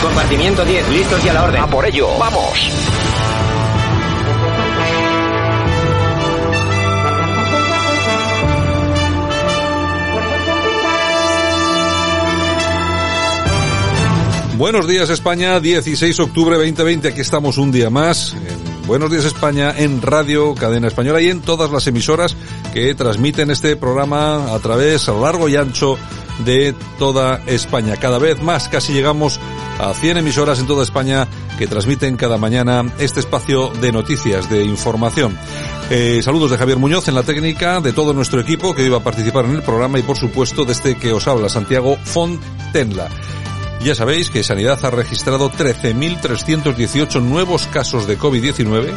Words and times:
Compartimiento 0.00 0.64
10, 0.64 0.88
listos 0.88 1.24
y 1.24 1.28
a 1.28 1.34
la 1.34 1.44
orden. 1.44 1.60
A 1.60 1.66
por 1.66 1.84
ello, 1.84 2.08
vamos. 2.18 2.70
Buenos 14.56 14.86
días 14.86 15.10
España, 15.10 15.60
16 15.60 16.16
de 16.16 16.22
octubre 16.22 16.56
2020, 16.56 17.08
aquí 17.08 17.20
estamos 17.20 17.58
un 17.58 17.70
día 17.70 17.90
más 17.90 18.34
en 18.34 18.73
Buenos 18.86 19.10
días 19.10 19.24
España 19.24 19.72
en 19.74 20.02
Radio 20.02 20.54
Cadena 20.54 20.88
Española 20.88 21.22
y 21.22 21.30
en 21.30 21.40
todas 21.40 21.70
las 21.70 21.86
emisoras 21.86 22.36
que 22.74 22.94
transmiten 22.94 23.50
este 23.50 23.76
programa 23.76 24.54
a 24.54 24.58
través 24.58 25.08
a 25.08 25.14
largo 25.14 25.48
y 25.48 25.56
ancho 25.56 25.96
de 26.44 26.74
toda 26.98 27.40
España. 27.46 27.96
Cada 27.96 28.18
vez 28.18 28.42
más, 28.42 28.68
casi 28.68 28.92
llegamos 28.92 29.40
a 29.78 29.94
100 29.94 30.18
emisoras 30.18 30.58
en 30.58 30.66
toda 30.66 30.82
España 30.82 31.26
que 31.58 31.66
transmiten 31.66 32.18
cada 32.18 32.36
mañana 32.36 32.84
este 32.98 33.20
espacio 33.20 33.70
de 33.80 33.90
noticias, 33.90 34.50
de 34.50 34.64
información. 34.64 35.34
Eh, 35.88 36.20
saludos 36.22 36.50
de 36.50 36.58
Javier 36.58 36.76
Muñoz 36.76 37.08
en 37.08 37.14
la 37.14 37.22
técnica, 37.22 37.80
de 37.80 37.94
todo 37.94 38.12
nuestro 38.12 38.40
equipo 38.40 38.74
que 38.74 38.84
iba 38.84 38.98
a 38.98 39.02
participar 39.02 39.46
en 39.46 39.52
el 39.52 39.62
programa 39.62 39.98
y 39.98 40.02
por 40.02 40.18
supuesto 40.18 40.66
de 40.66 40.72
este 40.72 40.96
que 40.96 41.12
os 41.12 41.26
habla, 41.26 41.48
Santiago 41.48 41.96
Fontenla. 42.04 43.08
Ya 43.84 43.94
sabéis 43.94 44.30
que 44.30 44.42
Sanidad 44.42 44.82
ha 44.82 44.90
registrado 44.90 45.50
13.318 45.50 47.20
nuevos 47.20 47.66
casos 47.66 48.06
de 48.06 48.18
COVID-19, 48.18 48.90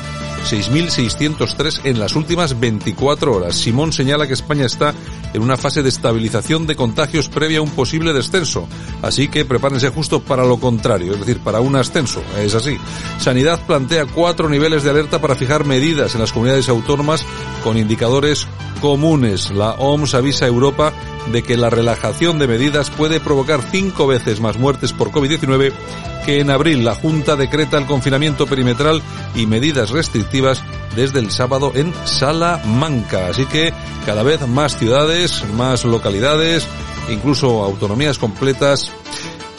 6.603 0.50 1.82
en 1.84 2.00
las 2.00 2.16
últimas 2.16 2.58
24 2.58 3.36
horas. 3.36 3.58
Simón 3.58 3.92
señala 3.92 4.28
que 4.28 4.34
España 4.34 4.66
está 4.66 4.94
en 5.34 5.42
una 5.42 5.58
fase 5.58 5.84
de 5.84 5.90
estabilización 5.90 6.68
de 6.68 6.78
contagios 6.78 7.28
previa 7.28 7.60
a 7.60 7.64
un 7.64 7.72
posible 7.72 8.14
descenso. 8.14 8.66
Así 9.02 9.28
que 9.28 9.44
prepárense 9.44 9.90
justo 9.90 10.22
para 10.22 10.46
lo 10.46 10.58
contrario, 10.58 11.16
es 11.16 11.20
decir, 11.20 11.40
para 11.40 11.60
un 11.60 11.76
ascenso. 11.76 12.24
Es 12.40 12.56
así. 12.56 12.78
Sanidad 13.20 13.60
plantea 13.68 14.06
cuatro 14.06 14.48
niveles 14.48 14.84
de 14.84 14.92
alerta 14.92 15.20
para 15.20 15.36
fijar 15.36 15.66
medidas 15.66 16.16
en 16.16 16.22
las 16.22 16.32
comunidades 16.32 16.70
autónomas 16.70 17.26
con 17.62 17.78
indicadores 17.78 18.48
comunes. 18.82 19.52
La 19.52 19.72
OMS 19.72 20.14
avisa 20.14 20.46
a 20.46 20.48
Europa 20.48 20.94
de 21.32 21.44
que 21.44 21.58
la 21.58 21.70
relajación 21.70 22.40
de 22.40 22.48
medidas 22.48 22.90
puede 22.90 23.20
provocar 23.20 23.62
cinco 23.72 24.08
veces 24.08 24.40
más 24.40 24.58
muertes 24.58 24.94
por 24.94 25.12
COVID-19 25.12 25.74
que 26.26 26.40
en 26.40 26.52
abril. 26.52 26.84
La 26.86 26.96
Junta 26.96 27.36
decreta 27.36 27.78
el 27.78 27.86
confinamiento 27.86 28.48
perimetral 28.48 29.02
y 29.36 29.46
medidas 29.46 29.92
restrictivas 29.92 30.62
desde 30.96 31.20
el 31.20 31.32
sábado 31.32 31.72
en 31.76 31.94
Salamanca. 32.06 33.28
Así 33.28 33.46
que 33.46 33.74
cada 34.06 34.24
vez 34.24 34.48
más 34.48 34.78
ciudades, 34.78 35.44
más 35.54 35.86
localidades, 35.86 36.68
incluso 37.10 37.64
autonomías 37.64 38.18
completas 38.18 38.92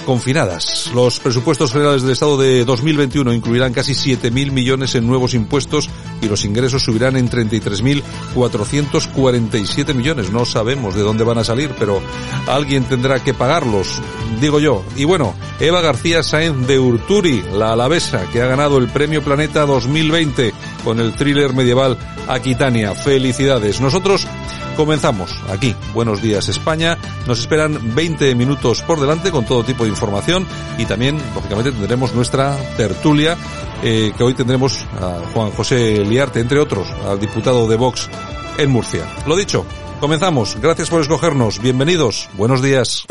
confinadas. 0.09 0.91
Los 0.95 1.21
presupuestos 1.21 1.71
generales 1.71 2.01
del 2.01 2.13
Estado 2.13 2.39
de 2.39 2.65
2021 2.65 3.31
incluirán 3.35 3.75
casi 3.75 3.93
7.000 3.93 4.53
millones 4.53 4.95
en 4.95 5.07
nuevos 5.07 5.35
impuestos 5.35 5.91
y 6.23 6.29
los 6.29 6.47
ingresos 6.47 6.83
subirán 6.83 7.19
en 7.19 7.29
33.447 7.29 9.93
millones. 9.93 10.33
No 10.33 10.47
sabemos 10.47 10.95
de 10.95 11.03
dónde 11.03 11.25
van 11.25 11.37
a 11.37 11.45
salir, 11.45 11.73
pero 11.79 12.01
alguien 12.47 12.85
tendrá 12.85 13.23
que 13.23 13.35
pagarlos, 13.35 14.01
digo 14.41 14.61
yo. 14.61 14.83
Y 14.97 15.05
bueno, 15.05 15.35
Eva 15.61 15.83
García 15.83 16.23
Sáenz 16.23 16.67
de 16.67 16.79
Urturi, 16.79 17.45
la 17.53 17.75
alavesa, 17.75 18.31
que 18.31 18.41
ha 18.41 18.47
ganado 18.47 18.79
el 18.79 18.89
Premio 18.89 19.23
Planeta 19.23 19.67
2020 19.67 20.55
con 20.89 21.01
el 21.01 21.13
thriller 21.13 21.53
medieval 21.53 21.99
Aquitania. 22.29 22.95
Felicidades. 22.95 23.79
Nosotros 23.79 24.27
comenzamos 24.75 25.39
aquí. 25.51 25.77
Buenos 25.93 26.23
días 26.23 26.49
España. 26.49 26.97
Nos 27.27 27.41
esperan 27.41 27.95
20 27.95 28.35
minutos 28.35 28.81
por 28.81 28.99
delante 28.99 29.31
con 29.31 29.45
todo 29.45 29.65
tipo 29.65 29.85
de 29.85 29.91
información 29.91 30.47
y 30.79 30.87
también, 30.87 31.21
lógicamente, 31.35 31.73
tendremos 31.73 32.15
nuestra 32.15 32.57
tertulia 32.79 33.37
eh, 33.83 34.15
que 34.17 34.25
hoy 34.25 34.33
tendremos 34.33 34.87
a 34.99 35.21
Juan 35.35 35.51
José 35.51 36.03
Liarte, 36.07 36.41
entre 36.41 36.59
otros, 36.59 36.89
al 37.07 37.21
diputado 37.21 37.69
de 37.69 37.77
Vox 37.77 38.09
en 38.57 38.71
Murcia. 38.71 39.05
Lo 39.27 39.37
dicho, 39.37 39.67
comenzamos. 40.01 40.57
Gracias 40.59 40.89
por 40.89 41.03
escogernos. 41.03 41.61
Bienvenidos. 41.61 42.31
Buenos 42.33 42.63
días. 42.63 43.05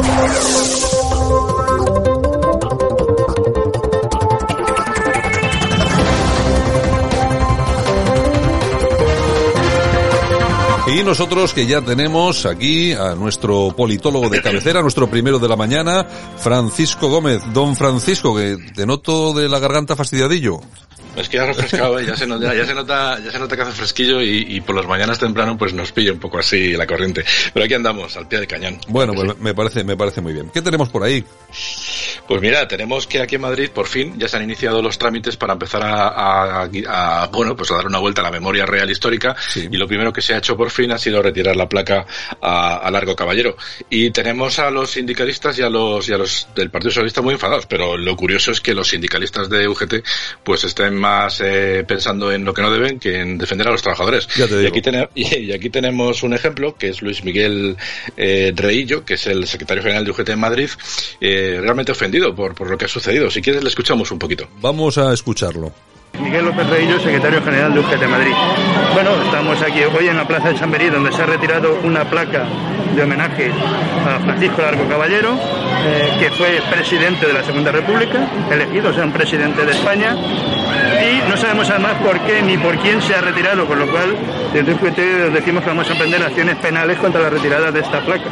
Y 10.87 11.03
nosotros 11.03 11.53
que 11.53 11.67
ya 11.67 11.81
tenemos 11.81 12.45
aquí 12.45 12.93
a 12.93 13.13
nuestro 13.13 13.73
politólogo 13.75 14.29
de 14.29 14.41
cabecera, 14.41 14.81
nuestro 14.81 15.09
primero 15.09 15.37
de 15.37 15.49
la 15.49 15.57
mañana, 15.57 16.07
Francisco 16.37 17.09
Gómez. 17.09 17.41
Don 17.53 17.75
Francisco, 17.75 18.33
que 18.33 18.57
te 18.73 18.85
noto 18.85 19.33
de 19.33 19.49
la 19.49 19.59
garganta 19.59 19.97
fastidiadillo. 19.97 20.61
Es 21.17 21.29
que 21.29 21.37
ya 21.37 21.45
refrescado, 21.45 21.99
¿eh? 21.99 22.05
ya, 22.05 22.15
se 22.15 22.27
nota, 22.27 22.53
ya 22.53 22.65
se 22.65 22.75
nota, 22.75 23.19
ya 23.19 23.31
se 23.31 23.39
nota 23.39 23.55
que 23.55 23.61
hace 23.63 23.71
fresquillo 23.71 24.21
y, 24.21 24.45
y, 24.49 24.61
por 24.61 24.75
las 24.75 24.85
mañanas 24.85 25.17
temprano 25.17 25.57
pues 25.57 25.73
nos 25.73 25.91
pilla 25.91 26.11
un 26.11 26.19
poco 26.19 26.37
así 26.37 26.73
la 26.73 26.85
corriente. 26.85 27.25
Pero 27.53 27.65
aquí 27.65 27.73
andamos, 27.73 28.15
al 28.17 28.27
pie 28.27 28.39
del 28.39 28.47
cañón. 28.47 28.79
Bueno, 28.87 29.13
pues 29.13 29.31
sí. 29.31 29.37
me 29.39 29.55
parece, 29.55 29.83
me 29.83 29.97
parece 29.97 30.21
muy 30.21 30.33
bien. 30.33 30.51
¿Qué 30.53 30.61
tenemos 30.61 30.89
por 30.89 31.03
ahí? 31.03 31.23
Pues 32.27 32.41
mira, 32.41 32.67
tenemos 32.67 33.07
que 33.07 33.21
aquí 33.21 33.35
en 33.35 33.41
Madrid 33.41 33.69
por 33.73 33.87
fin 33.87 34.19
ya 34.19 34.27
se 34.27 34.37
han 34.37 34.43
iniciado 34.43 34.81
los 34.81 34.97
trámites 34.97 35.37
para 35.37 35.53
empezar 35.53 35.81
a, 35.83 36.07
a, 36.07 36.69
a 36.87 37.27
bueno, 37.27 37.55
pues 37.55 37.71
a 37.71 37.75
dar 37.75 37.87
una 37.87 37.99
vuelta 37.99 38.21
a 38.21 38.23
la 38.23 38.31
memoria 38.31 38.65
real 38.65 38.89
histórica 38.91 39.35
sí. 39.39 39.67
y 39.71 39.77
lo 39.77 39.87
primero 39.87 40.13
que 40.13 40.21
se 40.21 40.35
ha 40.35 40.37
hecho 40.37 40.55
por 40.55 40.69
fin 40.69 40.91
ha 40.91 40.97
sido 40.99 41.21
retirar 41.21 41.55
la 41.55 41.67
placa 41.67 42.05
a, 42.41 42.89
Largo 42.91 43.15
Caballero. 43.15 43.57
Y 43.89 44.11
tenemos 44.11 44.59
a 44.59 44.69
los 44.69 44.91
sindicalistas 44.91 45.57
y 45.57 45.63
a 45.63 45.69
los, 45.69 46.07
y 46.09 46.13
a 46.13 46.17
los 46.17 46.47
del 46.55 46.69
Partido 46.69 46.91
Socialista 46.91 47.21
muy 47.21 47.33
enfadados, 47.33 47.65
pero 47.65 47.97
lo 47.97 48.15
curioso 48.15 48.51
es 48.51 48.61
que 48.61 48.73
los 48.73 48.87
sindicalistas 48.87 49.49
de 49.49 49.67
UGT 49.67 49.95
pues 50.43 50.63
estén 50.63 50.95
más 50.95 51.06
eh, 51.41 51.83
pensando 51.87 52.31
en 52.31 52.45
lo 52.45 52.53
que 52.53 52.61
no 52.61 52.71
deben 52.71 52.99
que 52.99 53.19
en 53.19 53.37
defender 53.37 53.67
a 53.67 53.71
los 53.71 53.81
trabajadores. 53.81 54.27
Y 54.37 54.65
aquí, 54.65 54.81
ten, 54.81 55.07
y, 55.15 55.35
y 55.35 55.53
aquí, 55.53 55.69
tenemos 55.69 56.23
un 56.23 56.33
ejemplo 56.33 56.75
que 56.75 56.89
es 56.89 57.01
Luis 57.01 57.23
Miguel 57.23 57.77
eh, 58.15 58.53
Reillo, 58.55 59.05
que 59.05 59.15
es 59.15 59.27
el 59.27 59.47
secretario 59.47 59.83
general 59.83 60.05
de 60.05 60.11
UGT 60.11 60.29
en 60.29 60.39
Madrid, 60.39 60.69
eh, 61.21 61.59
realmente 61.61 61.91
ofendido 61.91 62.35
por, 62.35 62.55
por 62.55 62.69
lo 62.69 62.77
que 62.77 62.85
ha 62.85 62.89
sucedido. 62.89 63.29
Si 63.29 63.41
quieres 63.41 63.63
le 63.63 63.69
escuchamos 63.69 64.11
un 64.11 64.19
poquito. 64.19 64.47
Vamos 64.61 64.97
a 64.97 65.13
escucharlo. 65.13 65.73
Miguel 66.21 66.45
López 66.45 66.67
Reillo, 66.69 66.99
secretario 66.99 67.41
general 67.43 67.73
de 67.73 67.79
UGT 67.79 68.07
Madrid. 68.07 68.33
Bueno, 68.93 69.21
estamos 69.23 69.61
aquí 69.61 69.81
hoy 69.83 70.07
en 70.07 70.17
la 70.17 70.27
Plaza 70.27 70.49
de 70.49 70.55
Chamberí, 70.55 70.89
donde 70.89 71.11
se 71.11 71.21
ha 71.21 71.25
retirado 71.25 71.79
una 71.83 72.09
placa 72.09 72.45
de 72.95 73.03
homenaje 73.03 73.51
a 73.51 74.19
Francisco 74.19 74.61
Largo 74.61 74.87
Caballero, 74.89 75.37
eh, 75.85 76.09
que 76.19 76.31
fue 76.31 76.59
presidente 76.71 77.27
de 77.27 77.33
la 77.33 77.43
Segunda 77.43 77.71
República, 77.71 78.27
elegido, 78.51 78.89
o 78.89 78.93
sea, 78.93 79.03
un 79.03 79.11
presidente 79.11 79.63
de 79.63 79.71
España, 79.71 80.15
y 81.01 81.29
no 81.29 81.37
sabemos 81.37 81.69
además 81.69 81.93
por 82.03 82.19
qué 82.21 82.41
ni 82.41 82.57
por 82.57 82.77
quién 82.79 83.01
se 83.01 83.15
ha 83.15 83.21
retirado, 83.21 83.65
con 83.65 83.79
lo 83.79 83.87
cual 83.89 84.15
desde 84.53 84.73
UGT 84.73 85.33
decimos 85.33 85.63
que 85.63 85.69
vamos 85.69 85.89
a 85.89 85.93
emprender 85.93 86.23
acciones 86.23 86.55
penales 86.57 86.97
contra 86.97 87.21
la 87.21 87.29
retirada 87.29 87.71
de 87.71 87.79
esta 87.79 87.99
placa. 88.01 88.29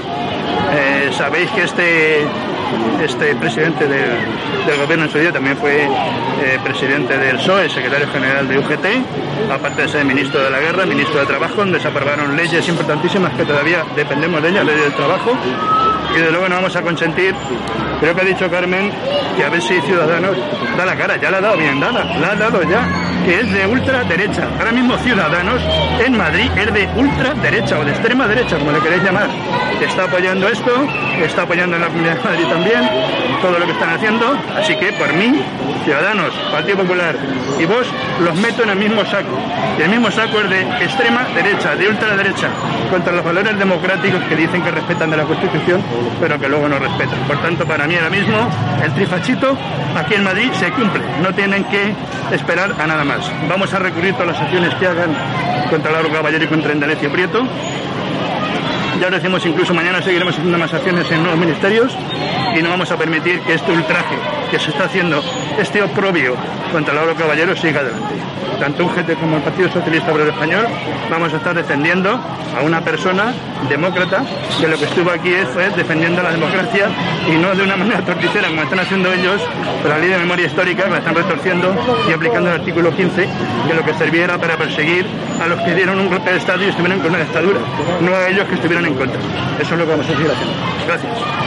Eh, 0.73 1.09
Sabéis 1.13 1.49
que 1.51 1.63
este 1.63 2.25
este 3.03 3.35
presidente 3.35 3.87
del, 3.87 4.77
gobierno 4.79 5.05
en 5.05 5.11
su 5.11 5.19
día 5.19 5.31
también 5.31 5.55
fue 5.57 5.83
eh, 5.83 6.59
presidente 6.63 7.17
del 7.17 7.37
PSOE, 7.37 7.69
secretario 7.69 8.07
general 8.09 8.47
de 8.47 8.57
UGT, 8.57 9.51
aparte 9.51 9.83
de 9.83 9.87
ser 9.87 10.05
ministro 10.05 10.41
de 10.41 10.49
la 10.49 10.59
guerra, 10.59 10.85
ministro 10.85 11.19
de 11.19 11.25
trabajo, 11.25 11.55
donde 11.57 11.79
se 11.79 11.87
aprobaron 11.87 12.35
leyes 12.35 12.67
importantísimas 12.67 13.33
que 13.33 13.45
todavía 13.45 13.83
dependemos 13.95 14.41
de 14.41 14.49
ellas, 14.49 14.65
ley 14.65 14.75
del 14.75 14.93
trabajo, 14.93 15.37
y 16.13 16.19
de 16.19 16.31
luego 16.31 16.49
no 16.49 16.55
vamos 16.55 16.75
a 16.75 16.81
consentir, 16.81 17.33
creo 17.99 18.15
que 18.15 18.21
ha 18.21 18.25
dicho 18.25 18.49
Carmen, 18.49 18.91
que 19.37 19.43
a 19.43 19.49
ver 19.49 19.61
si 19.61 19.79
Ciudadanos 19.81 20.37
da 20.77 20.85
la 20.85 20.95
cara, 20.95 21.17
ya 21.17 21.31
la 21.31 21.37
ha 21.37 21.41
dado 21.41 21.57
bien 21.57 21.79
dada, 21.79 22.03
la 22.19 22.31
ha 22.31 22.35
dado 22.35 22.61
ya, 22.63 22.87
que 23.25 23.39
es 23.39 23.51
de 23.51 23.65
ultraderecha. 23.65 24.47
Ahora 24.59 24.71
mismo 24.71 24.97
Ciudadanos 24.97 25.61
en 26.05 26.17
Madrid 26.17 26.49
es 26.55 26.73
de 26.73 26.89
ultraderecha 26.95 27.79
o 27.79 27.85
de 27.85 27.91
extrema 27.91 28.27
derecha, 28.27 28.57
como 28.57 28.71
le 28.71 28.79
queréis 28.79 29.03
llamar. 29.03 29.29
Está 29.81 30.03
apoyando 30.03 30.47
esto, 30.47 30.71
está 31.23 31.43
apoyando 31.43 31.75
en 31.75 31.81
la 31.81 31.87
Comunidad 31.87 32.17
de 32.17 32.23
Madrid 32.23 32.45
también, 32.47 32.89
todo 33.41 33.59
lo 33.59 33.65
que 33.65 33.71
están 33.71 33.89
haciendo, 33.89 34.37
así 34.57 34.75
que 34.75 34.93
por 34.93 35.11
mí, 35.13 35.41
Ciudadanos, 35.83 36.33
Partido 36.51 36.77
Popular 36.77 37.15
y 37.59 37.65
vos 37.65 37.87
los 38.19 38.35
meto 38.35 38.63
en 38.63 38.69
el 38.69 38.77
mismo 38.77 39.05
saco. 39.05 39.37
Y 39.77 39.81
el 39.81 39.89
mismo 39.89 40.09
saco 40.11 40.39
es 40.39 40.49
de 40.49 40.61
extrema 40.83 41.23
derecha, 41.35 41.75
de 41.75 41.89
ultraderecha, 41.89 42.49
contra 42.89 43.13
los 43.13 43.23
valores 43.23 43.57
democráticos 43.57 44.23
que 44.23 44.35
dicen 44.35 44.61
que 44.61 44.71
respetan 44.71 45.09
de 45.11 45.17
la 45.17 45.23
Constitución, 45.23 45.81
pero 46.19 46.39
que 46.39 46.47
luego 46.47 46.67
no 46.67 46.79
respetan. 46.79 47.19
Por 47.27 47.41
tanto, 47.41 47.65
para 47.65 47.87
mí 47.87 47.95
ahora 47.95 48.09
mismo 48.09 48.37
el 48.83 48.93
trifachito 48.93 49.57
aquí 49.95 50.15
en 50.15 50.23
Madrid 50.23 50.51
se 50.53 50.71
cumple. 50.71 51.01
No 51.21 51.33
tienen 51.33 51.63
que 51.65 51.93
esperar 52.31 52.73
a 52.79 52.87
nada 52.87 53.03
más. 53.03 53.31
Vamos 53.49 53.73
a 53.73 53.79
recurrir 53.79 54.13
todas 54.13 54.33
las 54.33 54.41
acciones 54.41 54.73
que 54.75 54.87
hagan 54.87 55.15
contra 55.69 55.91
Lauro 55.91 56.11
Caballero 56.11 56.43
y 56.43 56.47
contra 56.47 56.73
Indalecio 56.73 57.11
Prieto. 57.11 57.45
Ya 58.99 59.09
lo 59.09 59.17
decimos, 59.17 59.45
incluso 59.45 59.73
mañana 59.73 60.01
seguiremos 60.01 60.35
haciendo 60.35 60.57
más 60.57 60.73
acciones 60.73 61.09
en 61.11 61.21
nuevos 61.21 61.39
ministerios 61.39 61.95
y 62.57 62.61
no 62.61 62.69
vamos 62.69 62.89
a 62.91 62.97
permitir 62.97 63.39
que 63.41 63.55
este 63.55 63.71
ultraje 63.71 64.15
que 64.49 64.57
se 64.57 64.69
está 64.69 64.85
haciendo, 64.85 65.21
este 65.59 65.83
oprobio 65.83 66.35
contra 66.71 66.93
Lauro 66.93 67.15
Caballero 67.15 67.55
siga 67.55 67.81
adelante. 67.81 68.15
Tanto 68.59 68.85
UGT 68.85 69.19
como 69.19 69.37
el 69.37 69.43
Partido 69.43 69.69
Socialista 69.69 70.13
Obrero 70.13 70.31
Español 70.31 70.65
vamos 71.09 71.33
a 71.33 71.37
estar 71.37 71.53
defendiendo 71.53 72.19
a 72.57 72.61
una 72.63 72.81
persona 72.81 73.33
demócrata 73.67 74.23
que 74.59 74.67
lo 74.67 74.77
que 74.77 74.85
estuvo 74.85 75.11
aquí 75.11 75.31
fue 75.53 75.69
defendiendo 75.71 76.23
la 76.23 76.31
democracia 76.31 76.87
y 77.27 77.35
no 77.37 77.53
de 77.53 77.63
una 77.63 77.75
manera 77.75 78.01
torticera 78.01 78.47
como 78.47 78.61
están 78.61 78.79
haciendo 78.79 79.11
ellos, 79.11 79.41
con 79.81 79.91
la 79.91 79.97
ley 79.97 80.09
de 80.09 80.17
memoria 80.19 80.45
histórica 80.45 80.83
que 80.83 80.91
la 80.91 80.97
están 80.99 81.15
retorciendo 81.15 81.75
y 82.09 82.13
aplicando 82.13 82.49
el 82.49 82.61
artículo 82.61 82.95
15 82.95 83.27
que 83.67 83.73
lo 83.73 83.83
que 83.83 83.93
serviera 83.95 84.37
para 84.37 84.55
perseguir 84.55 85.05
a 85.41 85.47
los 85.47 85.59
que 85.61 85.75
dieron 85.75 85.99
un 85.99 86.09
golpe 86.09 86.31
de 86.31 86.37
Estado 86.37 86.63
y 86.63 86.67
estuvieron 86.67 86.99
con 86.99 87.09
una 87.09 87.19
dictadura, 87.19 87.59
no 88.01 88.15
a 88.15 88.29
ellos 88.29 88.47
que 88.47 88.55
estuvieron 88.55 88.84
en 88.87 88.95
contra. 88.95 89.19
Eso 89.59 89.73
es 89.73 89.79
lo 89.79 89.85
que 89.85 89.91
vamos 89.91 90.05
a 90.05 90.09
seguir 90.09 90.31
haciendo. 90.31 90.53
Gracias. 90.85 91.45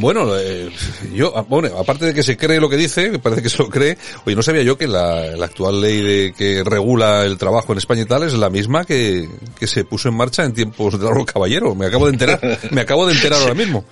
Bueno, 0.00 0.36
eh, 0.36 0.70
yo, 1.12 1.32
ah, 1.36 1.44
bueno, 1.48 1.76
aparte 1.76 2.06
de 2.06 2.14
que 2.14 2.22
se 2.22 2.36
cree 2.36 2.60
lo 2.60 2.68
que 2.68 2.76
dice, 2.76 3.10
me 3.10 3.18
parece 3.18 3.42
que 3.42 3.48
se 3.48 3.58
lo 3.58 3.68
cree, 3.68 3.98
oye, 4.24 4.36
no 4.36 4.42
sabía 4.42 4.62
yo 4.62 4.78
que 4.78 4.86
la, 4.86 5.36
la, 5.36 5.46
actual 5.46 5.80
ley 5.80 6.00
de 6.00 6.32
que 6.32 6.62
regula 6.62 7.24
el 7.24 7.36
trabajo 7.36 7.72
en 7.72 7.78
España 7.78 8.02
y 8.02 8.04
tal 8.04 8.22
es 8.22 8.34
la 8.34 8.48
misma 8.48 8.84
que, 8.84 9.28
que 9.58 9.66
se 9.66 9.84
puso 9.84 10.08
en 10.08 10.16
marcha 10.16 10.44
en 10.44 10.54
tiempos 10.54 10.98
de 10.98 11.04
Largo 11.04 11.26
Caballero. 11.26 11.74
Me 11.74 11.86
acabo 11.86 12.06
de 12.06 12.12
enterar, 12.12 12.40
me 12.70 12.80
acabo 12.80 13.06
de 13.06 13.14
enterar 13.14 13.40
ahora 13.42 13.54
mismo. 13.54 13.84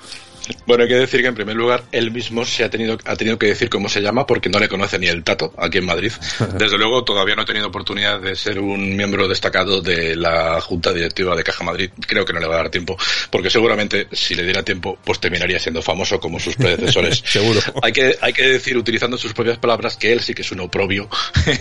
Bueno, 0.66 0.84
hay 0.84 0.88
que 0.88 0.96
decir 0.96 1.20
que 1.20 1.28
en 1.28 1.34
primer 1.34 1.56
lugar 1.56 1.84
él 1.92 2.10
mismo 2.10 2.44
se 2.44 2.64
ha 2.64 2.70
tenido, 2.70 2.98
ha 3.04 3.16
tenido 3.16 3.38
que 3.38 3.46
decir 3.46 3.68
cómo 3.68 3.88
se 3.88 4.00
llama 4.00 4.26
porque 4.26 4.48
no 4.48 4.58
le 4.58 4.68
conoce 4.68 4.98
ni 4.98 5.06
el 5.06 5.24
tato 5.24 5.52
aquí 5.58 5.78
en 5.78 5.86
Madrid. 5.86 6.12
Desde 6.58 6.78
luego 6.78 7.04
todavía 7.04 7.34
no 7.34 7.42
ha 7.42 7.46
tenido 7.46 7.68
oportunidad 7.68 8.20
de 8.20 8.36
ser 8.36 8.58
un 8.58 8.96
miembro 8.96 9.28
destacado 9.28 9.80
de 9.80 10.16
la 10.16 10.60
Junta 10.60 10.92
Directiva 10.92 11.34
de 11.36 11.44
Caja 11.44 11.64
Madrid. 11.64 11.90
Creo 12.06 12.24
que 12.24 12.32
no 12.32 12.40
le 12.40 12.46
va 12.46 12.54
a 12.54 12.58
dar 12.58 12.70
tiempo 12.70 12.96
porque 13.30 13.50
seguramente 13.50 14.08
si 14.12 14.34
le 14.34 14.44
diera 14.44 14.62
tiempo 14.62 14.98
pues 15.04 15.20
terminaría 15.20 15.58
siendo 15.58 15.82
famoso 15.82 16.20
como 16.20 16.38
sus 16.38 16.56
predecesores. 16.56 17.22
Seguro. 17.26 17.60
Hay 17.82 17.92
que, 17.92 18.16
hay 18.20 18.32
que 18.32 18.48
decir, 18.48 18.76
utilizando 18.76 19.18
sus 19.18 19.32
propias 19.32 19.58
palabras, 19.58 19.96
que 19.96 20.12
él 20.12 20.20
sí 20.20 20.34
que 20.34 20.42
es 20.42 20.52
un 20.52 20.60
oprobio 20.60 21.08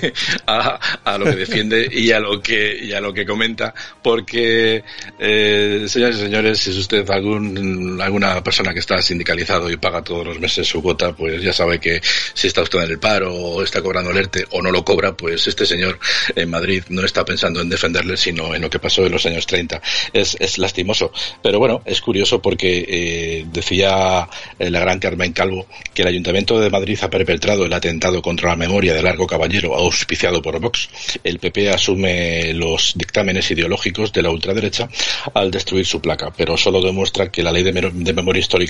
a, 0.47 0.79
a, 1.03 1.17
lo 1.17 1.25
que 1.25 1.35
defiende 1.35 1.88
y 1.91 2.11
a 2.11 2.19
lo 2.19 2.41
que, 2.41 2.77
y 2.81 2.93
a 2.93 3.01
lo 3.01 3.13
que 3.13 3.25
comenta 3.25 3.73
porque, 4.01 4.83
eh, 5.19 5.85
señores 5.88 6.17
y 6.17 6.19
señores, 6.19 6.59
si 6.59 6.71
es 6.71 6.77
usted 6.77 7.09
algún, 7.09 7.99
alguna 8.01 8.43
persona 8.43 8.73
que 8.75 8.80
está 8.80 9.01
sindicalizado 9.01 9.72
y 9.72 9.77
paga 9.77 10.04
todos 10.04 10.27
los 10.27 10.38
meses 10.38 10.68
su 10.68 10.81
cuota, 10.81 11.16
pues 11.16 11.42
ya 11.42 11.54
sabe 11.54 11.80
que 11.80 12.01
si 12.33 12.48
está 12.48 12.62
usted 12.62 12.80
en 12.80 12.92
el 12.92 13.00
paro 13.00 13.33
o 13.33 13.63
está 13.63 13.81
cobrando 13.81 14.12
el 14.12 14.18
ERTE 14.18 14.48
o 14.51 14.62
no 14.62 14.69
lo 14.69 14.83
cobra, 14.83 15.16
pues 15.16 15.48
este 15.48 15.66
señor 15.66 15.98
en 16.36 16.50
Madrid 16.50 16.83
no 16.89 17.06
está 17.06 17.24
pensando 17.24 17.62
en 17.62 17.69
defenderle, 17.69 18.18
sino 18.18 18.54
en 18.54 18.62
lo 18.62 18.69
que 18.69 18.80
pasó 18.80 19.06
en 19.06 19.13
los 19.13 19.25
años 19.25 19.48
30. 19.48 19.81
Es, 20.12 20.36
es 20.42 20.57
lastimoso. 20.57 21.13
Pero 21.42 21.57
bueno, 21.57 21.83
es 21.86 22.01
curioso 22.01 22.42
porque 22.42 22.86
eh, 22.86 23.45
decía 23.50 24.27
eh, 24.60 24.69
la 24.69 24.81
gran 24.81 25.00
Carmen 25.00 25.31
Calvo 25.31 25.68
que 25.94 26.01
el 26.01 26.10
Ayuntamiento 26.10 26.60
de 26.60 26.69
Madrid 26.69 27.00
ha 27.01 27.10
perpetrado 27.10 27.66
el 27.66 27.72
atentado 27.72 28.22
contra 28.22 28.50
la 28.50 28.57
memoria 28.57 28.94
de 28.94 29.04
Largo 29.04 29.25
Caballero 29.25 29.74
auspiciado 29.74 30.42
por 30.42 30.60
Vox. 30.60 30.89
El 31.24 31.39
PP 31.39 31.69
asume 31.69 32.54
los 32.54 32.92
dictámenes 32.98 33.50
ideológicos 33.51 34.12
de 34.12 34.22
la 34.22 34.31
ultraderecha 34.31 34.89
al 35.33 35.50
destruir 35.50 35.86
su 35.86 36.01
placa, 36.01 36.33
pero 36.36 36.57
solo 36.57 36.81
demuestra 36.81 37.31
que 37.31 37.42
la 37.42 37.54
ley 37.54 37.63
de, 37.63 37.72
de 37.72 38.13
memoria 38.13 38.42
histórica 38.42 38.64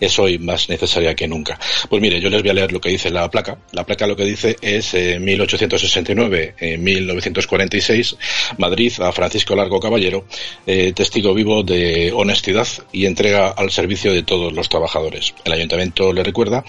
es 0.00 0.18
hoy 0.18 0.38
más 0.38 0.68
necesaria 0.68 1.14
que 1.14 1.28
nunca. 1.28 1.58
Pues 1.88 2.00
mire, 2.00 2.20
yo 2.20 2.30
les 2.30 2.42
voy 2.42 2.50
a 2.50 2.54
leer 2.54 2.72
lo 2.72 2.80
que 2.80 2.90
dice 2.90 3.10
la 3.10 3.30
placa. 3.30 3.58
La 3.72 3.84
placa 3.84 4.06
lo 4.06 4.16
que 4.16 4.24
dice 4.24 4.56
es 4.60 4.94
eh, 4.94 5.18
1869, 5.18 6.54
eh, 6.58 6.78
1946, 6.78 8.16
Madrid 8.58 8.92
a 9.00 9.12
Francisco 9.12 9.54
Largo 9.54 9.80
Caballero, 9.80 10.24
eh, 10.66 10.92
testigo 10.94 11.34
vivo 11.34 11.62
de 11.62 12.12
honestidad 12.14 12.66
y 12.92 13.06
entrega 13.06 13.48
al 13.48 13.70
servicio 13.70 14.12
de 14.12 14.22
todos 14.22 14.52
los 14.52 14.68
trabajadores. 14.68 15.34
El 15.44 15.52
ayuntamiento 15.52 16.12
le 16.12 16.22
recuerda 16.22 16.64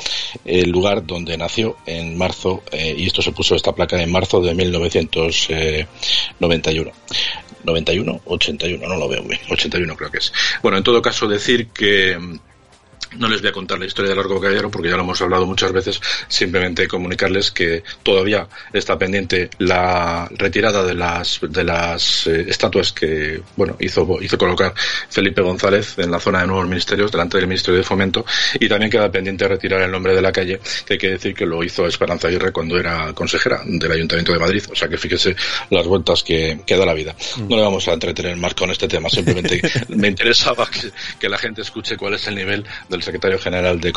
el 0.46 0.70
lugar 0.70 1.06
donde 1.06 1.38
nació 1.38 1.78
en 1.86 2.18
marzo, 2.18 2.64
eh, 2.72 2.96
y 2.98 3.08
esto 3.08 3.22
se 3.22 3.32
puso 3.32 3.56
esta 3.56 3.74
placa 3.74 4.02
en 4.02 4.12
marzo 4.12 4.42
de 4.42 4.56
1991. 4.56 6.92
91, 7.64 8.22
81, 8.26 8.88
no 8.88 8.96
lo 8.96 9.08
veo 9.08 9.22
bien, 9.24 9.40
81 9.50 9.96
creo 9.96 10.10
que 10.10 10.18
es. 10.18 10.34
Bueno, 10.64 10.80
en 10.80 10.84
todo 10.84 11.00
caso 11.02 11.28
decir 11.28 11.68
que 11.68 12.18
no 13.18 13.28
les 13.28 13.42
voy 13.42 13.50
a 13.50 13.54
contar 13.54 13.80
la 13.80 13.86
historia 13.86 14.10
de 14.10 14.16
Largo 14.16 14.40
Caballero 14.40 14.72
porque 14.72 14.90
ya 14.90 14.96
lo 14.96 15.04
hemos 15.04 15.22
hablado 15.22 15.46
muchas 15.46 15.72
veces. 15.72 16.00
Simplemente 16.28 16.88
comunicarles 16.88 17.52
que 17.52 17.84
todavía 18.04 18.48
está 18.74 18.98
pendiente 18.98 19.50
la 19.60 20.30
retirada 20.32 20.84
de 20.84 20.94
las 20.94 21.40
de 21.42 21.64
las 21.64 22.28
eh, 22.28 22.46
estatuas 22.48 22.92
que 22.92 23.42
bueno 23.56 23.76
hizo 23.80 24.18
hizo 24.22 24.38
colocar 24.38 24.74
Felipe 25.10 25.42
González 25.42 25.98
en 25.98 26.12
la 26.12 26.20
zona 26.20 26.42
de 26.42 26.48
nuevos 26.48 26.68
ministerios 26.68 27.12
delante 27.12 27.38
del 27.38 27.48
Ministerio 27.48 27.78
de 27.78 27.84
Fomento 27.84 28.26
y 28.60 28.68
también 28.68 28.90
queda 28.90 29.12
pendiente 29.12 29.48
retirar 29.48 29.82
el 29.82 29.92
nombre 29.92 30.16
de 30.16 30.22
la 30.22 30.32
calle 30.32 30.60
que 30.86 30.94
hay 30.94 31.00
que 31.00 31.10
decir 31.10 31.34
que 31.34 31.46
lo 31.46 31.64
hizo 31.64 31.86
Esperanza 31.86 32.28
Aguirre 32.28 32.52
cuando 32.52 32.78
era 32.78 33.14
consejera 33.14 33.62
del 33.66 33.92
Ayuntamiento 33.92 34.34
de 34.34 34.40
Madrid. 34.40 34.64
O 34.72 34.76
sea 34.76 34.88
que 34.88 34.98
fíjese 34.98 35.36
las 35.70 35.86
vueltas 35.86 36.24
que, 36.24 36.62
que 36.66 36.78
da 36.78 36.86
la 36.86 36.94
vida. 36.94 37.16
No 37.48 37.56
le 37.56 37.62
vamos 37.62 37.88
a 37.88 37.94
entretener 37.94 38.36
más 38.38 38.54
con 38.54 38.70
este 38.72 38.88
tema. 38.88 39.10
Simplemente 39.10 39.62
me 39.90 40.08
interesaba 40.08 40.68
que, 40.70 40.92
que 41.20 41.30
la 41.30 41.38
gente 41.38 41.62
escuche 41.62 41.98
cuál 41.98 42.14
es 42.16 42.28
el 42.28 42.36
nivel 42.36 42.66
del 42.90 43.01
secretario 43.02 43.40
general 43.40 43.80
de, 43.80 43.92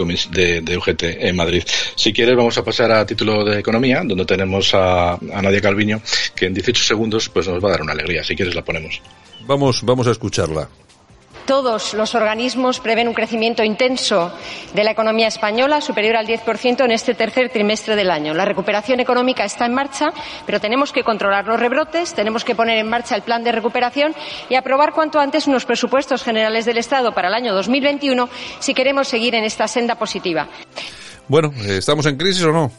UGT 0.76 1.02
en 1.02 1.36
Madrid. 1.36 1.62
Si 1.96 2.12
quieres, 2.12 2.36
vamos 2.36 2.56
a 2.58 2.64
pasar 2.64 2.92
a 2.92 3.06
título 3.06 3.44
de 3.44 3.58
economía, 3.58 4.02
donde 4.04 4.24
tenemos 4.24 4.74
a, 4.74 5.12
a 5.14 5.42
Nadia 5.42 5.60
Calviño, 5.60 6.00
que 6.34 6.46
en 6.46 6.54
18 6.54 6.82
segundos 6.82 7.28
pues 7.28 7.48
nos 7.48 7.62
va 7.62 7.68
a 7.68 7.72
dar 7.72 7.82
una 7.82 7.92
alegría. 7.92 8.22
Si 8.24 8.34
quieres, 8.34 8.54
la 8.54 8.64
ponemos. 8.64 9.00
Vamos, 9.46 9.82
vamos 9.82 10.06
a 10.06 10.10
escucharla. 10.10 10.68
Todos 11.46 11.93
los 11.93 12.14
organismos 12.14 12.81
prevén 12.81 13.08
un 13.08 13.14
crecimiento 13.14 13.62
intenso 13.62 14.32
de 14.73 14.82
la 14.82 14.93
economía 14.93 15.29
española 15.29 15.82
superior 15.82 16.17
al 16.17 16.26
10% 16.26 16.85
en 16.85 16.91
este 16.91 17.14
tercer 17.14 17.50
trimestre 17.50 17.96
del 17.96 18.11
año. 18.11 18.32
La 18.32 18.46
recuperación 18.46 19.00
económica 19.00 19.44
está 19.44 19.67
en 19.67 19.75
marcha, 19.75 20.12
pero 20.46 20.58
tenemos 20.58 20.91
que 20.91 21.05
controlar 21.05 21.46
los 21.46 21.61
rebrotes, 21.61 22.14
tenemos 22.14 22.44
que 22.44 22.55
poner 22.55 22.79
en 22.79 22.88
marcha 22.88 23.14
el 23.14 23.23
plan 23.23 23.44
de 23.44 23.52
recuperación 23.52 24.14
y 24.49 24.55
aprobar 24.55 24.93
cuanto 24.93 25.20
antes 25.20 25.46
unos 25.46 25.67
presupuestos 25.67 26.23
generales 26.23 26.64
del 26.64 26.79
Estado 26.79 27.12
para 27.12 27.29
el 27.29 27.35
año 27.35 27.55
2021 27.55 28.29
si 28.61 28.73
queremos 28.73 29.08
seguir 29.08 29.35
en 29.35 29.44
esta 29.44 29.69
senda 29.69 29.96
positiva. 29.96 30.49
Bueno, 31.29 31.52
¿estamos 31.67 32.06
en 32.06 32.17
crisis 32.17 32.44
o 32.44 32.52
no? 32.52 32.73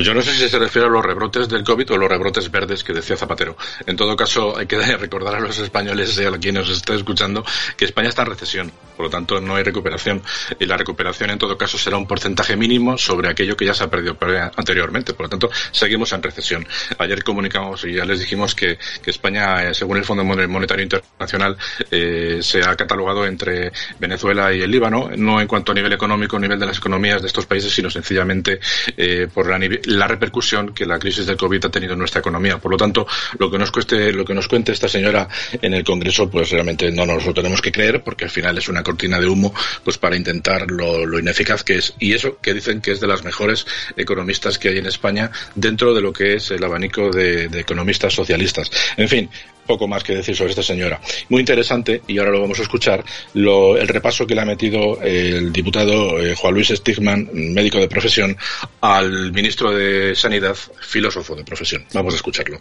Yo 0.00 0.14
no 0.14 0.22
sé 0.22 0.32
si 0.32 0.48
se 0.48 0.58
refiere 0.60 0.86
a 0.86 0.90
los 0.90 1.04
rebrotes 1.04 1.48
del 1.48 1.64
COVID 1.64 1.90
o 1.90 1.96
los 1.96 2.08
rebrotes 2.08 2.48
verdes 2.52 2.84
que 2.84 2.92
decía 2.92 3.16
Zapatero. 3.16 3.56
En 3.84 3.96
todo 3.96 4.14
caso, 4.14 4.56
hay 4.56 4.66
que 4.66 4.78
recordar 4.96 5.34
a 5.34 5.40
los 5.40 5.58
españoles 5.58 6.16
y 6.18 6.24
a 6.24 6.30
quien 6.38 6.54
nos 6.54 6.68
está 6.70 6.94
escuchando 6.94 7.44
que 7.76 7.84
España 7.84 8.08
está 8.08 8.22
en 8.22 8.28
recesión. 8.28 8.72
Por 8.96 9.06
lo 9.06 9.10
tanto, 9.10 9.40
no 9.40 9.56
hay 9.56 9.64
recuperación. 9.64 10.22
Y 10.58 10.66
la 10.66 10.76
recuperación, 10.76 11.30
en 11.30 11.38
todo 11.38 11.58
caso, 11.58 11.78
será 11.78 11.96
un 11.96 12.06
porcentaje 12.06 12.56
mínimo 12.56 12.96
sobre 12.96 13.28
aquello 13.28 13.56
que 13.56 13.64
ya 13.64 13.74
se 13.74 13.84
ha 13.84 13.90
perdido 13.90 14.16
anteriormente. 14.56 15.14
Por 15.14 15.26
lo 15.26 15.30
tanto, 15.30 15.50
seguimos 15.72 16.12
en 16.12 16.22
recesión. 16.22 16.66
Ayer 16.98 17.24
comunicamos 17.24 17.84
y 17.84 17.94
ya 17.94 18.04
les 18.04 18.20
dijimos 18.20 18.54
que, 18.54 18.78
España, 19.04 19.74
según 19.74 19.96
el 19.96 20.04
Fondo 20.04 20.22
Monetario 20.22 20.84
Internacional, 20.84 21.56
eh, 21.90 22.38
se 22.40 22.62
ha 22.62 22.76
catalogado 22.76 23.26
entre 23.26 23.72
Venezuela 23.98 24.52
y 24.52 24.60
el 24.60 24.70
Líbano, 24.70 25.10
no 25.16 25.40
en 25.40 25.48
cuanto 25.48 25.72
a 25.72 25.74
nivel 25.74 25.92
económico, 25.92 26.38
nivel 26.38 26.58
de 26.58 26.66
las 26.66 26.78
economías 26.78 27.20
de 27.20 27.26
estos 27.26 27.46
países, 27.46 27.72
sino 27.72 27.90
sencillamente 27.90 28.60
eh, 28.96 29.28
por 29.32 29.48
la, 29.48 29.58
la, 29.88 30.06
repercusión 30.06 30.74
que 30.74 30.86
la 30.86 30.98
crisis 30.98 31.26
del 31.26 31.36
COVID 31.36 31.66
ha 31.66 31.70
tenido 31.70 31.92
en 31.92 31.98
nuestra 31.98 32.20
economía. 32.20 32.58
Por 32.58 32.70
lo 32.70 32.76
tanto, 32.76 33.06
lo 33.38 33.50
que 33.50 33.58
nos 33.58 33.70
cueste, 33.70 34.12
lo 34.12 34.24
que 34.24 34.34
nos 34.34 34.48
cuente 34.48 34.72
esta 34.72 34.88
señora 34.88 35.28
en 35.60 35.74
el 35.74 35.84
Congreso, 35.84 36.30
pues 36.30 36.50
realmente 36.50 36.90
no 36.90 37.06
nos 37.06 37.26
lo 37.26 37.34
tenemos 37.34 37.60
que 37.60 37.72
creer, 37.72 38.02
porque 38.02 38.24
al 38.24 38.30
final 38.30 38.58
es 38.58 38.68
una 38.68 38.82
cortina 38.82 39.18
de 39.20 39.26
humo, 39.26 39.54
pues 39.84 39.98
para 39.98 40.16
intentar 40.16 40.70
lo, 40.70 41.18
ineficaz 41.18 41.64
que 41.64 41.76
es. 41.76 41.94
Y 41.98 42.12
eso 42.12 42.38
que 42.40 42.54
dicen 42.54 42.80
que 42.80 42.92
es 42.92 43.00
de 43.00 43.06
las 43.06 43.24
mejores 43.24 43.66
economistas 43.96 44.58
que 44.58 44.68
hay 44.68 44.78
en 44.78 44.86
España 44.86 45.30
dentro 45.54 45.94
de 45.94 46.00
lo 46.00 46.12
que 46.12 46.34
es 46.34 46.50
el 46.50 46.62
abanico 46.62 47.10
de 47.10 47.46
economistas 47.58 48.14
socialistas. 48.14 48.70
En 48.96 49.08
fin, 49.08 49.30
poco 49.68 49.86
más 49.86 50.02
que 50.02 50.16
decir 50.16 50.34
sobre 50.34 50.50
esta 50.50 50.64
señora. 50.64 51.00
Muy 51.28 51.38
interesante, 51.38 52.02
y 52.08 52.18
ahora 52.18 52.32
lo 52.32 52.40
vamos 52.40 52.58
a 52.58 52.62
escuchar, 52.62 53.04
lo, 53.34 53.76
el 53.76 53.86
repaso 53.86 54.26
que 54.26 54.34
le 54.34 54.40
ha 54.40 54.44
metido 54.44 55.00
el 55.00 55.52
diputado 55.52 56.18
eh, 56.18 56.34
Juan 56.34 56.54
Luis 56.54 56.68
Stigman, 56.68 57.28
médico 57.32 57.78
de 57.78 57.86
profesión, 57.86 58.36
al 58.80 59.30
ministro 59.32 59.70
de 59.70 60.16
Sanidad, 60.16 60.56
filósofo 60.80 61.36
de 61.36 61.44
profesión. 61.44 61.84
Vamos 61.92 62.14
a 62.14 62.16
escucharlo. 62.16 62.60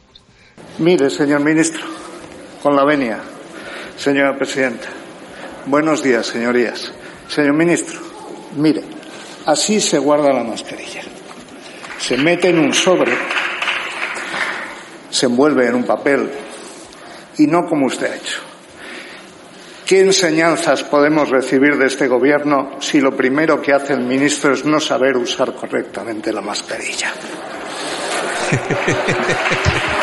Mire, 0.78 1.10
señor 1.10 1.44
ministro, 1.44 1.82
con 2.62 2.76
la 2.76 2.84
venia, 2.84 3.20
señora 3.98 4.38
presidenta. 4.38 4.90
Buenos 5.66 6.04
días, 6.04 6.28
señorías. 6.28 6.92
Señor 7.28 7.54
ministro, 7.54 8.00
mire, 8.56 8.84
Así 9.48 9.80
se 9.80 9.98
guarda 9.98 10.34
la 10.34 10.44
mascarilla. 10.44 11.04
Se 11.98 12.18
mete 12.18 12.50
en 12.50 12.60
un 12.60 12.74
sobre, 12.74 13.14
se 15.10 15.26
envuelve 15.26 15.68
en 15.68 15.76
un 15.76 15.86
papel 15.86 16.30
y 17.38 17.48
no 17.48 17.66
como 17.66 17.88
usted 17.88 18.12
ha 18.12 18.16
hecho. 18.16 18.42
¿Qué 19.86 20.02
enseñanzas 20.02 20.84
podemos 20.84 21.30
recibir 21.30 21.78
de 21.78 21.88
este 21.88 22.08
gobierno 22.08 22.72
si 22.80 23.00
lo 23.00 23.16
primero 23.16 23.62
que 23.62 23.74
hace 23.74 23.94
el 23.94 24.02
ministro 24.02 24.54
es 24.54 24.66
no 24.66 24.80
saber 24.80 25.16
usar 25.16 25.54
correctamente 25.54 26.34
la 26.34 26.42
mascarilla? 26.42 27.14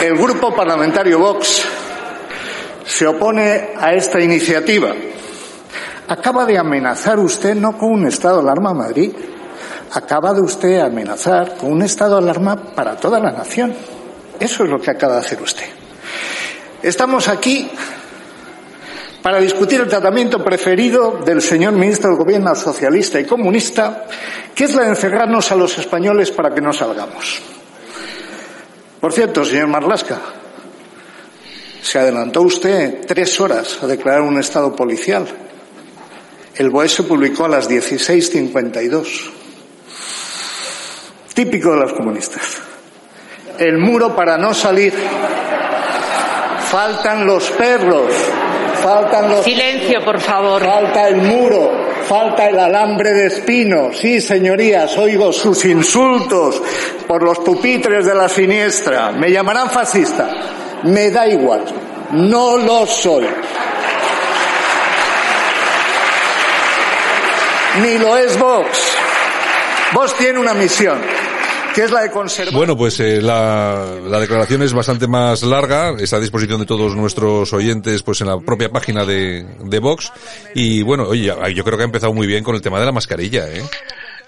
El 0.00 0.16
grupo 0.16 0.54
parlamentario 0.56 1.18
Vox 1.18 1.62
se 2.86 3.06
opone 3.06 3.74
a 3.78 3.92
esta 3.92 4.18
iniciativa. 4.18 4.94
Acaba 6.08 6.46
de 6.46 6.56
amenazar 6.56 7.18
usted 7.18 7.54
no 7.54 7.76
con 7.76 7.92
un 7.92 8.06
estado 8.06 8.36
de 8.36 8.44
alarma 8.44 8.70
a 8.70 8.74
Madrid, 8.74 9.12
acaba 9.92 10.32
de 10.32 10.40
usted 10.40 10.80
amenazar 10.80 11.56
con 11.56 11.72
un 11.72 11.82
estado 11.82 12.16
de 12.16 12.22
alarma 12.22 12.56
para 12.74 12.96
toda 12.96 13.18
la 13.18 13.32
nación. 13.32 13.74
Eso 14.38 14.64
es 14.64 14.70
lo 14.70 14.80
que 14.80 14.90
acaba 14.90 15.14
de 15.14 15.20
hacer 15.20 15.42
usted. 15.42 15.66
Estamos 16.82 17.28
aquí 17.28 17.70
para 19.22 19.40
discutir 19.40 19.80
el 19.80 19.88
tratamiento 19.88 20.42
preferido 20.42 21.20
del 21.24 21.42
señor 21.42 21.74
ministro 21.74 22.10
del 22.10 22.18
Gobierno 22.18 22.54
socialista 22.54 23.20
y 23.20 23.26
comunista, 23.26 24.06
que 24.54 24.64
es 24.64 24.74
la 24.74 24.84
de 24.84 24.90
encerrarnos 24.90 25.52
a 25.52 25.56
los 25.56 25.76
españoles 25.78 26.30
para 26.30 26.54
que 26.54 26.60
no 26.60 26.72
salgamos. 26.72 27.40
Por 29.00 29.12
cierto, 29.12 29.44
señor 29.44 29.66
Marlasca, 29.66 30.18
se 31.82 31.98
adelantó 31.98 32.42
usted 32.42 33.06
tres 33.06 33.38
horas 33.40 33.78
a 33.82 33.86
declarar 33.86 34.22
un 34.22 34.38
estado 34.38 34.74
policial. 34.74 35.26
El 36.54 36.70
BOE 36.70 36.88
se 36.88 37.02
publicó 37.02 37.46
a 37.46 37.48
las 37.48 37.68
16.52. 37.68 39.39
Típico 41.34 41.72
de 41.72 41.80
los 41.80 41.92
comunistas. 41.92 42.58
El 43.58 43.78
muro 43.78 44.14
para 44.14 44.36
no 44.36 44.54
salir. 44.54 44.92
Faltan 46.70 47.26
los 47.26 47.50
perros. 47.50 48.12
Faltan 48.82 49.30
los. 49.30 49.44
Silencio, 49.44 50.04
por 50.04 50.20
favor. 50.20 50.62
Falta 50.62 51.08
el 51.08 51.16
muro. 51.16 51.70
Falta 52.06 52.48
el 52.48 52.58
alambre 52.58 53.12
de 53.12 53.26
espino. 53.26 53.92
Sí, 53.92 54.20
señorías, 54.20 54.96
oigo 54.98 55.32
sus 55.32 55.64
insultos 55.64 56.60
por 57.06 57.22
los 57.22 57.38
pupitres 57.38 58.04
de 58.04 58.14
la 58.14 58.28
siniestra. 58.28 59.12
Me 59.12 59.30
llamarán 59.30 59.70
fascista. 59.70 60.28
Me 60.84 61.10
da 61.10 61.28
igual. 61.28 61.64
No 62.12 62.56
lo 62.56 62.86
soy. 62.86 63.26
Ni 67.82 67.98
lo 67.98 68.16
es 68.16 68.36
Vox. 68.38 68.96
Vox 69.92 70.14
tiene 70.16 70.38
una 70.38 70.54
misión 70.54 71.00
que 71.74 71.84
es 71.84 71.90
la 71.90 72.02
de 72.02 72.10
conservar. 72.10 72.54
Bueno, 72.54 72.76
pues 72.76 72.98
eh, 73.00 73.20
la, 73.20 73.96
la, 74.04 74.20
declaración 74.20 74.62
es 74.62 74.72
bastante 74.72 75.06
más 75.06 75.42
larga, 75.42 75.94
está 75.98 76.16
a 76.16 76.20
disposición 76.20 76.60
de 76.60 76.66
todos 76.66 76.96
nuestros 76.96 77.52
oyentes 77.52 78.02
pues 78.02 78.20
en 78.20 78.28
la 78.28 78.38
propia 78.38 78.70
página 78.70 79.04
de, 79.04 79.46
de 79.64 79.78
Vox. 79.78 80.12
Y 80.54 80.82
bueno, 80.82 81.04
oye, 81.04 81.32
yo 81.54 81.64
creo 81.64 81.76
que 81.76 81.82
ha 81.82 81.86
empezado 81.86 82.12
muy 82.12 82.26
bien 82.26 82.44
con 82.44 82.54
el 82.54 82.60
tema 82.60 82.78
de 82.80 82.86
la 82.86 82.92
mascarilla, 82.92 83.48
¿eh? 83.48 83.62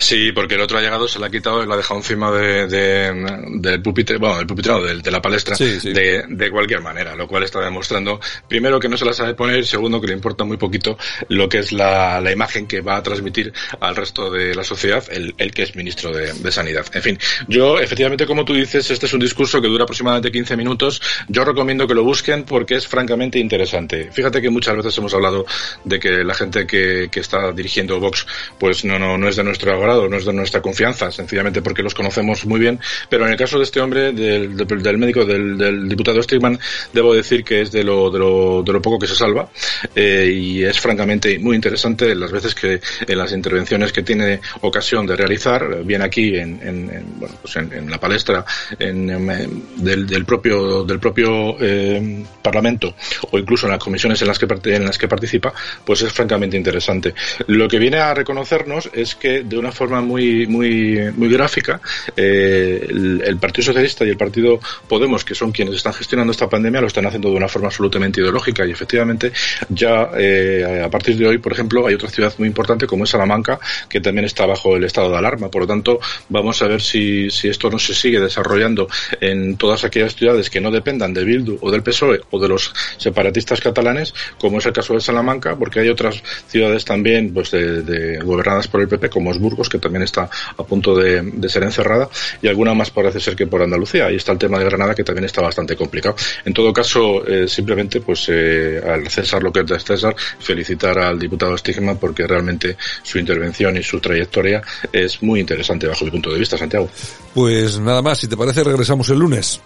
Sí, 0.03 0.33
porque 0.33 0.57
el 0.57 0.61
otro 0.61 0.79
ha 0.79 0.83
llegado, 0.83 1.07
se 1.07 1.21
la 1.21 1.29
ha 1.29 1.31
quitado 1.31 1.63
y 1.63 1.67
la 1.67 1.75
ha 1.75 1.77
dejado 1.77 2.01
encima 2.01 2.33
de, 2.33 2.67
de, 2.67 3.47
del 3.61 3.81
pupitre, 3.81 4.19
bueno, 4.19 4.37
del 4.39 4.47
pupitre, 4.49 4.73
no, 4.73 4.83
de, 4.83 4.97
de 4.97 5.11
la 5.11 5.23
palestra, 5.23 5.55
sí, 5.55 5.79
sí. 5.79 5.93
De, 5.93 6.25
de 6.29 6.51
cualquier 6.51 6.81
manera, 6.81 7.15
lo 7.15 7.29
cual 7.29 7.45
está 7.45 7.61
demostrando, 7.61 8.21
primero, 8.49 8.81
que 8.81 8.89
no 8.89 8.97
se 8.97 9.05
la 9.05 9.13
sabe 9.13 9.35
poner, 9.35 9.65
segundo, 9.65 10.01
que 10.01 10.09
le 10.09 10.15
importa 10.15 10.43
muy 10.45 10.57
poquito 10.57 10.99
lo 11.29 11.49
que 11.49 11.59
es 11.59 11.71
la, 11.73 12.21
la 12.21 12.33
imagen 12.33 12.67
que 12.67 12.81
va 12.81 12.97
a 12.97 13.03
transmitir 13.03 13.53
al 13.79 13.95
resto 13.95 14.29
de 14.29 14.55
la 14.55 14.65
sociedad, 14.65 15.05
el, 15.11 15.35
el 15.39 15.53
que 15.53 15.63
es 15.63 15.77
ministro 15.77 16.13
de, 16.13 16.33
de, 16.33 16.53
Sanidad. 16.53 16.85
En 16.93 17.03
fin, 17.03 17.19
yo, 17.47 17.79
efectivamente, 17.79 18.27
como 18.27 18.45
tú 18.45 18.55
dices, 18.55 18.91
este 18.91 19.07
es 19.07 19.13
un 19.13 19.21
discurso 19.21 19.63
que 19.63 19.69
dura 19.69 19.85
aproximadamente 19.85 20.33
15 20.33 20.57
minutos. 20.57 21.01
Yo 21.29 21.45
recomiendo 21.45 21.87
que 21.87 21.95
lo 21.95 22.03
busquen 22.03 22.43
porque 22.43 22.75
es 22.75 22.89
francamente 22.89 23.39
interesante. 23.39 24.11
Fíjate 24.13 24.43
que 24.43 24.51
muchas 24.51 24.77
veces 24.77 24.99
hemos 24.99 25.15
hablado 25.15 25.47
de 25.85 26.01
que 26.01 26.25
la 26.25 26.35
gente 26.35 26.67
que, 26.67 27.09
que 27.11 27.21
está 27.21 27.53
dirigiendo 27.53 28.01
Vox, 28.01 28.27
pues 28.59 28.85
no, 28.85 28.99
no, 28.99 29.17
no 29.17 29.29
es 29.29 29.37
de 29.37 29.45
nuestro 29.45 29.73
no 30.09 30.17
es 30.17 30.25
de 30.25 30.33
nuestra 30.33 30.61
confianza, 30.61 31.11
sencillamente 31.11 31.63
porque 31.63 31.83
los 31.83 31.95
conocemos 31.95 32.45
muy 32.47 32.61
bien, 32.61 32.81
pero 33.09 33.27
en 33.27 33.33
el 33.33 33.37
caso 33.37 33.59
de 33.59 33.65
este 33.65 33.81
hombre, 33.81 34.13
del, 34.13 34.99
médico, 34.99 35.25
del, 35.25 35.89
diputado 35.89 36.23
Stigman, 36.23 36.59
debo 36.93 37.15
decir 37.15 37.45
que 37.45 37.63
es 37.63 37.73
de 37.73 37.85
lo, 37.85 38.11
de 38.11 38.19
lo, 38.19 38.63
de 38.63 38.73
lo 38.73 38.83
poco 38.83 38.99
que 38.99 39.07
se 39.07 39.15
salva 39.15 39.49
eh, 39.95 40.31
y 40.33 40.63
es 40.63 40.81
francamente 40.81 41.39
muy 41.39 41.57
interesante 41.57 42.15
las 42.15 42.33
veces 42.33 42.55
que 42.55 42.81
en 43.07 43.19
las 43.19 43.33
intervenciones 43.33 43.93
que 43.93 44.03
tiene 44.03 44.41
ocasión 44.63 45.07
de 45.07 45.17
realizar, 45.17 45.85
bien 45.85 46.03
aquí 46.03 46.37
en, 46.37 46.61
en, 46.63 46.91
en 46.91 47.19
bueno, 47.19 47.35
pues 47.41 47.57
en, 47.57 47.91
la 47.91 47.99
palestra 47.99 48.45
del, 48.79 50.07
del, 50.07 50.25
propio, 50.25 50.85
del 50.85 50.99
propio 50.99 51.57
eh, 51.61 52.25
Parlamento 52.43 52.95
o 53.31 53.39
incluso 53.39 53.67
en 53.67 53.73
las 53.73 53.83
comisiones 53.83 54.21
en 54.23 54.29
las, 54.29 54.39
que, 54.39 54.47
en 54.65 54.85
las 54.85 54.99
que 54.99 55.09
participa, 55.09 55.53
pues 55.85 56.03
es 56.03 56.13
francamente 56.13 56.57
interesante. 56.57 57.15
Lo 57.47 57.69
que 57.69 57.79
viene 57.79 57.99
a 57.99 58.15
reconocernos 58.15 58.91
es 58.93 59.15
que 59.15 59.43
de 59.43 59.59
una 59.59 59.72
forma 59.73 60.01
muy 60.01 60.47
muy 60.47 60.99
muy 61.17 61.29
gráfica 61.29 61.81
eh, 62.17 62.87
el, 62.89 63.37
Partido 63.39 63.67
Socialista 63.67 64.05
y 64.05 64.11
el 64.11 64.17
Partido 64.17 64.61
Podemos 64.89 65.25
que 65.25 65.35
son 65.35 65.53
quienes 65.53 65.77
están 65.77 65.93
gestionando 65.95 66.31
esta 66.31 66.49
pandemia 66.49 66.81
lo 66.81 66.87
están 66.87 67.07
haciendo 67.07 67.31
de 67.31 67.37
una 67.37 67.49
forma 67.49 67.69
absolutamente 67.69 68.21
ideológica. 68.21 68.65
Y 68.67 68.71
efectivamente 68.71 69.33
ya 69.69 70.11
eh, 70.17 70.83
a 70.85 70.91
partir 70.91 71.17
de 71.17 71.27
hoy 71.27 71.39
por 71.39 71.53
ejemplo 71.53 71.87
hay 71.87 71.95
otra 71.95 72.11
ciudad 72.11 72.33
muy 72.39 72.49
importante 72.49 72.87
como 72.87 73.05
es 73.05 73.11
Salamanca 73.11 73.59
que 73.89 74.01
también 74.01 74.25
está 74.25 74.47
bajo 74.47 74.77
el 74.77 74.85
estado 74.85 75.11
de 75.11 75.17
alarma. 75.17 75.51
Por 75.51 75.63
lo 75.63 75.69
tanto 75.69 76.01
vamos 76.29 76.61
a 76.63 76.69
ver 76.69 76.83
si, 76.83 77.31
si 77.31 77.49
esto 77.49 77.71
no 77.71 77.79
se 77.79 77.95
sigue 77.95 78.21
desarrollando 78.21 78.89
en 79.21 79.57
todas 79.57 79.85
aquellas 79.85 80.15
ciudades 80.15 80.51
que 80.51 80.61
no 80.61 80.71
dependan 80.71 81.15
de 81.15 81.25
Bildu 81.25 81.59
o 81.61 81.71
del 81.71 81.83
PSOE 81.83 82.21
o 82.31 82.39
de 82.39 82.49
los 82.49 82.73
separatistas 82.97 83.61
catalanes 83.61 84.15
como 84.39 84.59
es 84.59 84.67
el 84.67 84.73
caso 84.73 84.95
de 84.95 85.01
Salamanca 85.01 85.57
porque 85.57 85.81
hay 85.81 85.89
otras 85.89 86.23
ciudades 86.47 86.85
también 86.85 87.33
pues 87.33 87.51
de 87.51 88.19
gobernadas 88.23 88.69
por 88.69 88.81
el 88.81 88.89
PP 88.89 89.11
como 89.11 89.31
es 89.31 89.39
Burgos 89.39 89.62
que 89.69 89.79
también 89.79 90.03
está 90.03 90.29
a 90.57 90.63
punto 90.65 90.95
de, 90.95 91.23
de, 91.23 91.49
ser 91.49 91.63
encerrada, 91.63 92.09
y 92.41 92.49
alguna 92.49 92.75
más 92.75 92.91
parece 92.91 93.21
ser 93.21 93.37
que 93.37 93.47
por 93.47 93.63
Andalucía. 93.63 94.07
Ahí 94.07 94.17
está 94.17 94.33
el 94.33 94.39
tema 94.39 94.59
de 94.59 94.65
Granada, 94.65 94.95
que 94.95 95.05
también 95.05 95.25
está 95.25 95.41
bastante 95.41 95.77
complicado. 95.77 96.17
En 96.45 96.53
todo 96.53 96.73
caso, 96.73 97.27
eh, 97.27 97.47
simplemente, 97.49 98.01
pues, 98.01 98.27
eh, 98.29 98.81
al 98.85 99.09
César 99.09 99.43
lo 99.43 99.53
que 99.53 99.61
es 99.61 99.67
de 99.67 99.81
César, 99.81 100.15
felicitar 100.39 100.99
al 100.99 101.19
diputado 101.19 101.57
Stigma 101.57 101.95
porque 101.95 102.27
realmente 102.27 102.77
su 103.03 103.19
intervención 103.19 103.77
y 103.77 103.83
su 103.83 104.01
trayectoria 104.01 104.63
es 104.93 105.23
muy 105.23 105.41
interesante 105.41 105.87
bajo 105.87 106.05
mi 106.05 106.11
punto 106.11 106.33
de 106.33 106.39
vista, 106.39 106.57
Santiago. 106.57 106.89
Pues 107.35 107.79
nada 107.79 108.03
más, 108.03 108.19
si 108.19 108.29
te 108.29 108.37
parece, 108.37 108.65
regresamos 108.65 109.09
el 109.11 109.19
lunes. 109.19 109.61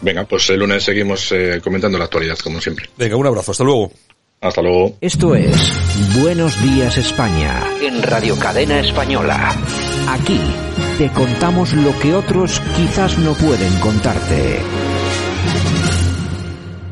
Venga, 0.00 0.24
pues 0.24 0.48
el 0.50 0.60
lunes 0.60 0.84
seguimos 0.84 1.32
eh, 1.32 1.60
comentando 1.62 1.98
la 1.98 2.04
actualidad, 2.04 2.38
como 2.38 2.60
siempre. 2.60 2.88
Venga, 2.96 3.16
un 3.16 3.26
abrazo, 3.26 3.52
hasta 3.52 3.64
luego. 3.64 3.92
Hasta 4.42 4.60
luego. 4.60 4.92
Esto 5.00 5.36
es 5.36 6.20
Buenos 6.20 6.60
Días 6.62 6.98
España. 6.98 7.62
En 7.80 8.02
Radio 8.02 8.36
Cadena 8.36 8.80
Española. 8.80 9.54
Aquí 10.08 10.40
te 10.98 11.08
contamos 11.12 11.72
lo 11.74 11.96
que 12.00 12.12
otros 12.12 12.60
quizás 12.76 13.18
no 13.18 13.34
pueden 13.34 13.72
contarte. 13.78 14.58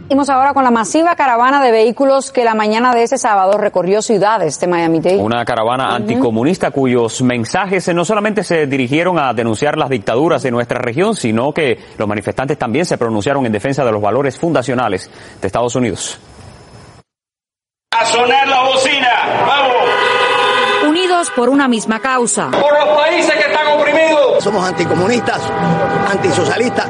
Seguimos 0.03 0.29
ahora 0.29 0.55
con 0.55 0.63
la 0.63 0.71
masiva 0.71 1.17
caravana 1.17 1.63
de 1.63 1.73
vehículos 1.73 2.31
que 2.31 2.45
la 2.45 2.55
mañana 2.55 2.93
de 2.93 3.05
ese 3.05 3.19
sábado 3.19 3.59
recorrió 3.59 4.01
ciudades 4.01 4.59
de 4.61 4.67
Miami-Dade. 4.69 5.19
Una 5.19 5.45
caravana 5.45 5.89
uh 5.89 5.91
-huh. 5.91 5.97
anticomunista 5.97 6.71
cuyos 6.71 7.21
mensajes 7.23 7.93
no 7.93 8.05
solamente 8.05 8.45
se 8.45 8.67
dirigieron 8.67 9.19
a 9.19 9.33
denunciar 9.35 9.77
las 9.77 9.89
dictaduras 9.89 10.43
de 10.43 10.53
nuestra 10.53 10.79
región, 10.79 11.17
sino 11.17 11.53
que 11.53 11.79
los 11.99 12.09
manifestantes 12.09 12.59
también 12.59 12.87
se 12.87 12.97
pronunciaron 12.97 13.45
en 13.47 13.53
defensa 13.53 13.85
de 13.85 13.91
los 13.91 14.01
valores 14.03 14.39
fundacionales 14.39 15.11
de 15.41 15.47
Estados 15.47 15.75
Unidos. 15.75 16.19
A 17.93 18.07
sonar 18.07 18.47
la 18.47 18.63
bocina, 18.63 19.11
vamos. 19.45 20.89
Unidos 20.89 21.29
por 21.35 21.49
una 21.49 21.67
misma 21.67 21.99
causa. 21.99 22.49
Por 22.53 22.73
los 22.73 22.89
países 22.97 23.35
que 23.35 23.51
están 23.51 23.67
oprimidos. 23.67 24.45
Somos 24.45 24.65
anticomunistas, 24.65 25.43
antisocialistas. 26.09 26.89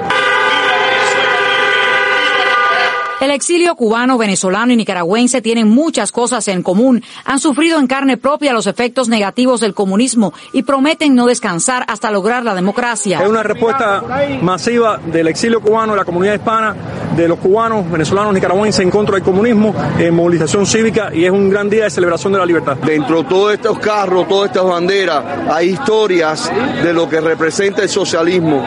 El 3.20 3.30
exilio 3.32 3.74
cubano, 3.74 4.16
venezolano 4.16 4.72
y 4.72 4.76
nicaragüense 4.76 5.42
tienen 5.42 5.68
muchas 5.68 6.10
cosas 6.10 6.48
en 6.48 6.62
común. 6.62 7.04
Han 7.26 7.38
sufrido 7.38 7.78
en 7.78 7.86
carne 7.86 8.16
propia 8.16 8.54
los 8.54 8.66
efectos 8.66 9.10
negativos 9.10 9.60
del 9.60 9.74
comunismo 9.74 10.32
y 10.54 10.62
prometen 10.62 11.14
no 11.14 11.26
descansar 11.26 11.84
hasta 11.86 12.10
lograr 12.10 12.44
la 12.44 12.54
democracia. 12.54 13.20
Es 13.20 13.28
una 13.28 13.42
respuesta 13.42 14.02
masiva 14.40 14.98
del 15.04 15.28
exilio 15.28 15.60
cubano, 15.60 15.92
de 15.92 15.98
la 15.98 16.06
comunidad 16.06 16.32
hispana, 16.32 16.74
de 17.14 17.28
los 17.28 17.38
cubanos, 17.38 17.90
venezolanos, 17.90 18.32
nicaragüenses 18.32 18.80
en 18.82 18.90
contra 18.90 19.16
del 19.16 19.22
comunismo, 19.22 19.74
en 19.98 20.14
movilización 20.14 20.64
cívica 20.64 21.10
y 21.12 21.26
es 21.26 21.30
un 21.30 21.50
gran 21.50 21.68
día 21.68 21.84
de 21.84 21.90
celebración 21.90 22.32
de 22.32 22.38
la 22.38 22.46
libertad. 22.46 22.78
Dentro 22.78 23.22
de 23.22 23.28
todos 23.28 23.52
estos 23.52 23.78
carros, 23.80 24.28
todas 24.28 24.48
estas 24.48 24.64
banderas, 24.64 25.22
hay 25.50 25.70
historias 25.70 26.50
de 26.82 26.94
lo 26.94 27.06
que 27.06 27.20
representa 27.20 27.82
el 27.82 27.90
socialismo. 27.90 28.64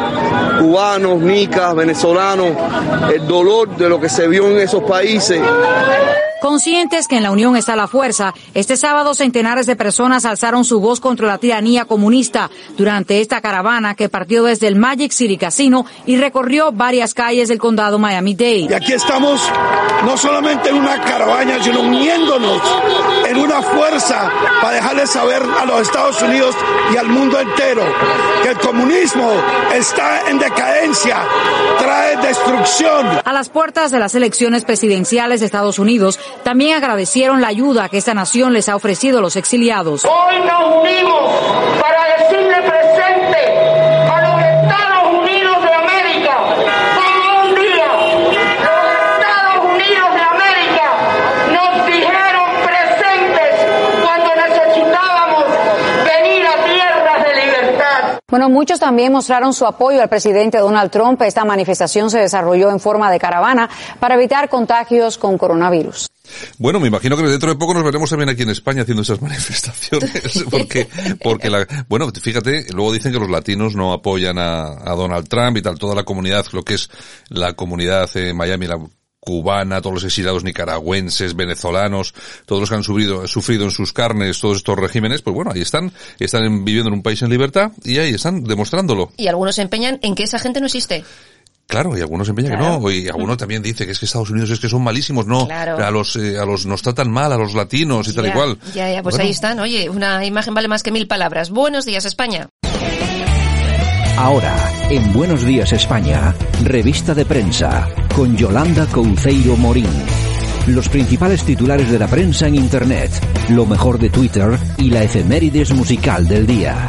Cubanos, 0.60 1.20
nicas, 1.20 1.74
venezolanos, 1.76 2.50
el 3.12 3.28
dolor 3.28 3.76
de 3.76 3.90
lo 3.90 4.00
que 4.00 4.10
se 4.10 4.28
vio 4.28 4.43
en 4.52 4.60
esos 4.60 4.84
países. 4.84 5.42
Conscientes 6.44 7.08
que 7.08 7.16
en 7.16 7.24
la 7.24 7.32
unión 7.32 7.56
está 7.56 7.78
la 7.78 7.88
fuerza, 7.88 8.34
este 8.54 8.76
sábado 8.76 9.16
centenares 9.16 9.66
de 9.66 9.78
personas 9.78 10.26
alzaron 10.26 10.66
su 10.66 10.82
voz 10.82 11.00
contra 11.00 11.26
la 11.26 11.38
tiranía 11.38 11.86
comunista 11.86 12.52
durante 12.76 13.22
esta 13.22 13.40
caravana 13.40 13.96
que 13.96 14.10
partió 14.10 14.44
desde 14.44 14.68
el 14.68 14.76
Magic 14.76 15.14
City 15.14 15.38
Casino 15.38 15.86
y 16.06 16.18
recorrió 16.18 16.74
varias 16.74 17.14
calles 17.14 17.48
del 17.48 17.60
condado 17.60 17.98
Miami-Dade. 17.98 18.68
Y 18.70 18.74
aquí 18.74 18.92
estamos 18.92 19.42
no 20.06 20.18
solamente 20.18 20.68
en 20.68 20.76
una 20.76 21.00
caravana, 21.00 21.64
sino 21.64 21.80
uniéndonos 21.80 22.62
en 23.26 23.38
una 23.38 23.62
fuerza 23.62 24.30
para 24.62 24.76
dejarles 24.76 25.12
saber 25.12 25.42
a 25.42 25.66
los 25.66 25.84
Estados 25.84 26.22
Unidos 26.24 26.54
y 26.94 26.98
al 26.98 27.08
mundo 27.08 27.40
entero 27.40 27.84
que 28.44 28.50
el 28.50 28.58
comunismo 28.58 29.32
está 29.74 30.30
en 30.30 30.40
decadencia, 30.40 31.24
trae 31.80 32.18
destrucción. 32.18 33.22
A 33.24 33.32
las 33.32 33.48
puertas 33.48 33.92
de 33.92 34.00
las 34.00 34.14
elecciones 34.14 34.66
presidenciales 34.66 35.40
de 35.40 35.46
Estados 35.46 35.80
Unidos, 35.80 36.20
también 36.44 36.76
agradecieron 36.78 37.42
la 37.42 37.48
ayuda 37.48 37.90
que 37.90 37.98
esta 37.98 38.14
nación 38.14 38.54
les 38.54 38.70
ha 38.70 38.76
ofrecido 38.76 39.20
a 39.20 39.22
los 39.22 39.36
exiliados. 39.36 40.06
Hoy 40.06 40.40
nos 40.40 40.82
unimos 40.82 41.32
para 41.80 42.04
decirle 42.18 42.62
presente 42.62 43.42
a 44.10 44.22
los 44.22 44.42
Estados 44.42 45.22
Unidos 45.22 45.58
de 45.64 45.74
América 45.74 46.38
como 46.96 47.50
un 47.50 47.56
día 47.56 47.88
los 48.64 48.86
Estados 49.14 49.66
Unidos 49.74 50.10
de 50.14 50.22
América 50.22 50.88
nos 51.54 51.86
dijeron 51.86 52.50
presentes 52.66 53.54
cuando 54.02 54.30
necesitábamos 54.36 55.46
venir 56.06 56.46
a 56.48 56.64
tierras 56.66 57.24
de 57.26 57.46
libertad. 57.46 58.23
Bueno, 58.34 58.50
muchos 58.50 58.80
también 58.80 59.12
mostraron 59.12 59.54
su 59.54 59.64
apoyo 59.64 60.02
al 60.02 60.10
presidente 60.10 60.58
Donald 60.58 60.90
Trump. 60.90 61.22
Esta 61.22 61.46
manifestación 61.46 62.10
se 62.10 62.18
desarrolló 62.18 62.72
en 62.72 62.80
forma 62.80 63.12
de 63.12 63.20
caravana 63.20 63.70
para 64.00 64.16
evitar 64.16 64.50
contagios 64.50 65.20
con 65.20 65.38
coronavirus. 65.38 66.08
Bueno, 66.58 66.80
me 66.80 66.88
imagino 66.88 67.16
que 67.16 67.22
dentro 67.22 67.52
de 67.52 67.60
poco 67.60 67.76
nos 67.76 67.84
veremos 67.84 68.10
también 68.10 68.30
aquí 68.30 68.42
en 68.42 68.50
España 68.50 68.82
haciendo 68.82 69.04
esas 69.04 69.22
manifestaciones, 69.22 70.46
porque, 70.50 70.88
porque 71.22 71.52
la, 71.52 71.68
bueno, 71.88 72.10
fíjate, 72.10 72.66
luego 72.74 72.92
dicen 72.92 73.14
que 73.14 73.20
los 73.20 73.30
latinos 73.30 73.76
no 73.76 73.94
apoyan 73.94 74.40
a, 74.40 74.64
a 74.84 74.96
Donald 74.96 75.30
Trump 75.30 75.58
y 75.58 75.62
tal, 75.62 75.78
toda 75.78 75.94
la 75.94 76.04
comunidad, 76.04 76.44
lo 76.54 76.64
que 76.64 76.74
es 76.74 76.90
la 77.30 77.54
comunidad 77.54 78.10
en 78.18 78.36
Miami, 78.36 78.66
la 78.66 78.80
cubana, 79.24 79.82
todos 79.82 79.96
los 79.96 80.04
exiliados 80.04 80.44
nicaragüenses, 80.44 81.36
venezolanos, 81.36 82.14
todos 82.46 82.62
los 82.62 82.70
que 82.70 82.76
han 82.76 82.84
sufrido, 82.84 83.26
sufrido 83.28 83.64
en 83.64 83.72
sus 83.72 83.94
carnes 83.94 84.40
todos 84.40 84.58
estos 84.58 84.78
regímenes, 84.78 85.22
pues 85.22 85.34
bueno, 85.34 85.52
ahí 85.54 85.62
están, 85.62 85.92
están 86.20 86.66
viviendo 86.66 86.90
en 86.90 86.96
un 86.96 87.04
país 87.04 87.22
en 87.22 87.30
libertad 87.30 87.72
y 87.84 87.98
ahí 88.00 88.14
están 88.14 88.44
demostrándolo. 88.44 89.12
Y 89.16 89.28
algunos 89.28 89.56
se 89.56 89.62
empeñan 89.62 90.00
en 90.02 90.16
que 90.16 90.24
esa 90.24 90.40
gente 90.40 90.60
no 90.60 90.66
existe. 90.66 91.06
Claro, 91.68 91.98
y 91.98 92.02
algunos 92.02 92.28
empeñan 92.28 92.58
claro. 92.58 92.80
que 92.80 92.82
no, 92.82 92.92
y 92.92 93.08
algunos 93.08 93.38
también 93.38 93.64
dice 93.64 93.86
que 93.86 93.94
es 93.94 94.00
que 94.00 94.06
Estados 94.06 94.30
Unidos 94.30 94.50
es 94.50 94.60
que 94.60 94.68
son 94.68 94.84
malísimos, 94.84 95.26
no, 95.26 95.48
claro. 95.48 95.84
a 95.84 95.90
los 95.90 96.18
eh, 96.18 96.38
a 96.38 96.46
los 96.46 96.66
nos 96.66 96.82
tratan 96.82 97.10
mal, 97.10 97.32
a 97.32 97.38
los 97.38 97.54
latinos 97.54 98.08
y 98.10 98.12
ya, 98.12 98.16
tal 98.22 98.28
y 98.30 98.32
cual. 98.32 98.58
Ya, 98.76 98.92
ya, 98.92 99.02
pues 99.02 99.14
bueno. 99.14 99.24
ahí 99.24 99.32
están, 99.32 99.60
oye, 99.60 99.90
una 99.90 100.26
imagen 100.26 100.54
vale 100.54 100.68
más 100.68 100.84
que 100.84 100.92
mil 100.92 101.08
palabras. 101.08 101.50
Buenos 101.50 101.86
días, 101.86 102.04
España. 102.04 102.50
Ahora, 104.24 104.56
en 104.90 105.12
Buenos 105.12 105.44
Días 105.44 105.74
España, 105.74 106.34
revista 106.64 107.14
de 107.14 107.26
prensa, 107.26 107.90
con 108.16 108.38
Yolanda 108.38 108.86
Couceiro 108.86 109.58
Morín. 109.58 109.90
Los 110.66 110.88
principales 110.88 111.44
titulares 111.44 111.92
de 111.92 112.00
la 112.00 112.08
prensa 112.08 112.48
en 112.48 112.56
Internet, 112.56 113.12
lo 113.50 113.66
mejor 113.66 114.00
de 114.00 114.10
Twitter 114.10 114.58
y 114.78 114.92
la 114.92 115.04
efemérides 115.04 115.74
musical 115.74 116.26
del 116.26 116.48
día. 116.48 116.88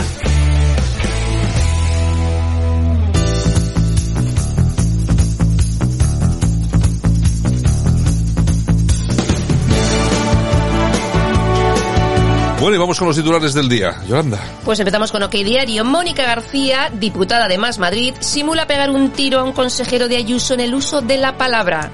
Bueno, 12.74 12.82
y 12.82 12.86
vamos 12.86 12.98
con 12.98 13.06
los 13.06 13.16
titulares 13.16 13.54
del 13.54 13.68
día. 13.68 14.02
Yolanda. 14.08 14.40
Pues 14.64 14.80
empezamos 14.80 15.12
con 15.12 15.22
OK 15.22 15.30
Diario. 15.30 15.84
Mónica 15.84 16.24
García, 16.24 16.90
diputada 16.92 17.46
de 17.46 17.56
Más 17.56 17.78
Madrid, 17.78 18.14
simula 18.18 18.66
pegar 18.66 18.90
un 18.90 19.10
tiro 19.10 19.38
a 19.38 19.44
un 19.44 19.52
consejero 19.52 20.08
de 20.08 20.16
Ayuso 20.16 20.54
en 20.54 20.60
el 20.60 20.74
uso 20.74 21.00
de 21.00 21.16
la 21.16 21.36
palabra. 21.36 21.92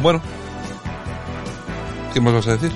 Bueno. 0.00 0.22
¿Qué 2.12 2.20
más 2.20 2.32
vas 2.32 2.46
a 2.46 2.52
decir? 2.52 2.70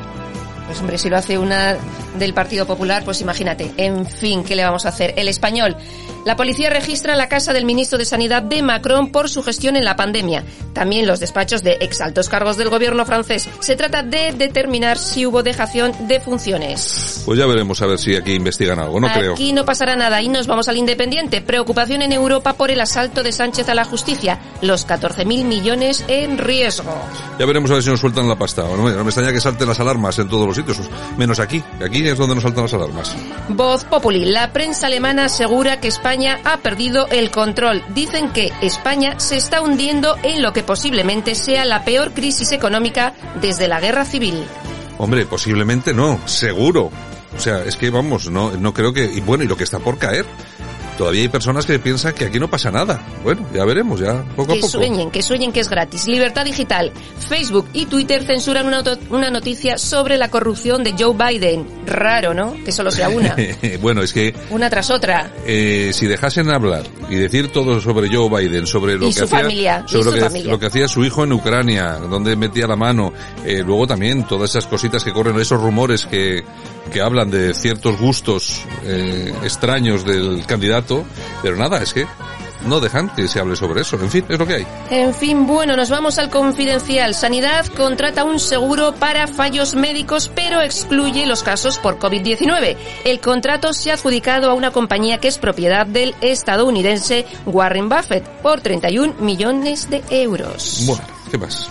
Pues 0.66 0.80
hombre, 0.80 0.98
si 0.98 1.08
lo 1.08 1.16
hace 1.16 1.38
una 1.38 1.76
del 2.18 2.34
Partido 2.34 2.66
Popular, 2.66 3.02
pues 3.04 3.20
imagínate. 3.20 3.72
En 3.76 4.06
fin, 4.06 4.44
¿qué 4.44 4.56
le 4.56 4.64
vamos 4.64 4.86
a 4.86 4.90
hacer? 4.90 5.14
El 5.16 5.28
español. 5.28 5.76
La 6.24 6.36
policía 6.36 6.68
registra 6.68 7.16
la 7.16 7.28
casa 7.28 7.52
del 7.52 7.64
ministro 7.64 7.96
de 7.96 8.04
Sanidad 8.04 8.42
de 8.42 8.62
Macron 8.62 9.10
por 9.10 9.30
su 9.30 9.42
gestión 9.42 9.76
en 9.76 9.84
la 9.84 9.96
pandemia. 9.96 10.44
También 10.74 11.06
los 11.06 11.20
despachos 11.20 11.62
de 11.62 11.78
exaltos 11.80 12.28
cargos 12.28 12.56
del 12.56 12.68
gobierno 12.68 13.06
francés. 13.06 13.48
Se 13.60 13.76
trata 13.76 14.02
de 14.02 14.32
determinar 14.32 14.98
si 14.98 15.24
hubo 15.24 15.42
dejación 15.42 15.92
de 16.06 16.20
funciones. 16.20 17.22
Pues 17.24 17.38
ya 17.38 17.46
veremos 17.46 17.80
a 17.80 17.86
ver 17.86 17.98
si 17.98 18.14
aquí 18.14 18.34
investigan 18.34 18.78
algo, 18.78 19.00
no 19.00 19.06
aquí 19.06 19.20
creo. 19.20 19.32
Aquí 19.32 19.52
no 19.52 19.64
pasará 19.64 19.96
nada 19.96 20.20
y 20.20 20.28
nos 20.28 20.46
vamos 20.46 20.68
al 20.68 20.76
Independiente. 20.76 21.40
Preocupación 21.40 22.02
en 22.02 22.12
Europa 22.12 22.52
por 22.52 22.70
el 22.70 22.80
asalto 22.80 23.22
de 23.22 23.32
Sánchez 23.32 23.68
a 23.68 23.74
la 23.74 23.84
justicia. 23.84 24.38
Los 24.60 24.86
14.000 24.86 25.44
millones 25.44 26.04
en 26.08 26.36
riesgo. 26.36 26.94
Ya 27.38 27.46
veremos 27.46 27.70
a 27.70 27.74
ver 27.74 27.82
si 27.82 27.90
nos 27.90 28.00
sueltan 28.00 28.28
la 28.28 28.36
pasta. 28.36 28.62
No 28.62 28.82
me, 28.82 28.92
no 28.92 29.02
me 29.02 29.10
extraña 29.10 29.32
que 29.32 29.40
salten 29.40 29.66
las 29.66 29.80
alarmas 29.80 30.18
en 30.18 30.28
todos 30.28 30.46
los 30.46 30.56
sitios, 30.56 30.78
menos 31.16 31.40
aquí. 31.40 31.62
Aquí 31.82 32.02
es 32.12 32.18
donde 32.18 32.34
nos 32.34 32.44
saltan 32.44 32.64
las 32.64 32.74
alarmas. 32.74 33.14
Voz 33.48 33.84
Populi. 33.84 34.24
La 34.24 34.52
prensa 34.52 34.86
alemana 34.86 35.26
asegura 35.26 35.80
que 35.80 35.88
España 35.88 36.40
ha 36.44 36.58
perdido 36.58 37.06
el 37.08 37.30
control. 37.30 37.82
Dicen 37.94 38.32
que 38.32 38.52
España 38.60 39.18
se 39.18 39.36
está 39.36 39.60
hundiendo 39.60 40.16
en 40.22 40.42
lo 40.42 40.52
que 40.52 40.62
posiblemente 40.62 41.34
sea 41.34 41.64
la 41.64 41.84
peor 41.84 42.12
crisis 42.12 42.52
económica 42.52 43.14
desde 43.40 43.68
la 43.68 43.80
guerra 43.80 44.04
civil. 44.04 44.44
Hombre, 44.98 45.26
posiblemente 45.26 45.94
no, 45.94 46.20
seguro. 46.26 46.90
O 47.36 47.40
sea, 47.40 47.62
es 47.64 47.76
que 47.76 47.90
vamos, 47.90 48.30
no, 48.30 48.50
no 48.52 48.74
creo 48.74 48.92
que, 48.92 49.04
y 49.04 49.20
bueno, 49.20 49.44
y 49.44 49.46
lo 49.46 49.56
que 49.56 49.64
está 49.64 49.78
por 49.78 49.98
caer. 49.98 50.26
Todavía 50.98 51.22
hay 51.22 51.28
personas 51.28 51.64
que 51.64 51.78
piensan 51.78 52.12
que 52.12 52.24
aquí 52.24 52.40
no 52.40 52.50
pasa 52.50 52.72
nada. 52.72 53.00
Bueno, 53.22 53.46
ya 53.54 53.64
veremos, 53.64 54.00
ya 54.00 54.24
poco 54.34 54.52
que 54.52 54.58
a 54.58 54.62
poco. 54.62 54.68
sueñen, 54.68 55.12
que 55.12 55.22
sueñen 55.22 55.52
que 55.52 55.60
es 55.60 55.70
gratis. 55.70 56.08
Libertad 56.08 56.44
digital. 56.44 56.90
Facebook 57.20 57.68
y 57.72 57.86
Twitter 57.86 58.24
censuran 58.24 58.66
una, 58.66 58.82
una 59.10 59.30
noticia 59.30 59.78
sobre 59.78 60.18
la 60.18 60.28
corrupción 60.28 60.82
de 60.82 60.96
Joe 60.98 61.14
Biden. 61.14 61.64
Raro, 61.86 62.34
¿no? 62.34 62.52
Que 62.64 62.72
solo 62.72 62.90
sea 62.90 63.10
una. 63.10 63.36
bueno, 63.80 64.02
es 64.02 64.12
que... 64.12 64.34
Una 64.50 64.68
tras 64.68 64.90
otra. 64.90 65.32
Eh, 65.46 65.92
si 65.94 66.06
dejasen 66.06 66.50
hablar 66.50 66.82
y 67.08 67.14
decir 67.14 67.52
todo 67.52 67.80
sobre 67.80 68.08
Joe 68.12 68.28
Biden, 68.28 68.66
sobre 68.66 68.98
lo 68.98 69.06
y 69.06 69.10
que 69.10 69.20
su 69.20 69.24
hacía... 69.26 69.38
Familia, 69.38 69.84
sobre 69.86 70.04
lo, 70.04 70.10
su 70.10 70.16
que, 70.16 70.24
familia. 70.24 70.50
lo 70.50 70.58
que 70.58 70.66
hacía 70.66 70.88
su 70.88 71.04
hijo 71.04 71.22
en 71.22 71.32
Ucrania, 71.32 71.92
donde 71.92 72.34
metía 72.34 72.66
la 72.66 72.74
mano. 72.74 73.12
Eh, 73.46 73.62
luego 73.64 73.86
también 73.86 74.26
todas 74.26 74.50
esas 74.50 74.66
cositas 74.66 75.04
que 75.04 75.12
corren, 75.12 75.38
esos 75.38 75.60
rumores 75.60 76.06
que, 76.06 76.42
que 76.90 77.00
hablan 77.00 77.30
de 77.30 77.54
ciertos 77.54 77.98
gustos 77.98 78.62
eh, 78.84 79.32
extraños 79.42 80.04
del 80.04 80.44
candidato, 80.46 81.04
pero 81.42 81.56
nada, 81.56 81.82
es 81.82 81.92
que 81.92 82.06
no 82.64 82.80
dejan 82.80 83.08
que 83.14 83.28
se 83.28 83.40
hable 83.40 83.56
sobre 83.56 83.82
eso. 83.82 83.96
En 83.96 84.10
fin, 84.10 84.24
es 84.28 84.38
lo 84.38 84.46
que 84.46 84.54
hay. 84.54 84.66
En 84.90 85.14
fin, 85.14 85.46
bueno, 85.46 85.76
nos 85.76 85.90
vamos 85.90 86.18
al 86.18 86.30
confidencial. 86.30 87.14
Sanidad 87.14 87.66
contrata 87.66 88.24
un 88.24 88.38
seguro 88.38 88.94
para 88.94 89.26
fallos 89.26 89.74
médicos, 89.74 90.30
pero 90.34 90.60
excluye 90.60 91.26
los 91.26 91.42
casos 91.42 91.78
por 91.78 91.98
COVID-19. 91.98 92.76
El 93.04 93.20
contrato 93.20 93.72
se 93.72 93.90
ha 93.90 93.94
adjudicado 93.94 94.50
a 94.50 94.54
una 94.54 94.70
compañía 94.70 95.18
que 95.18 95.28
es 95.28 95.38
propiedad 95.38 95.86
del 95.86 96.14
estadounidense 96.20 97.26
Warren 97.46 97.88
Buffett 97.88 98.24
por 98.42 98.60
31 98.60 99.14
millones 99.20 99.88
de 99.90 100.02
euros. 100.10 100.84
Bueno, 100.86 101.04
¿qué 101.30 101.38
más? 101.38 101.68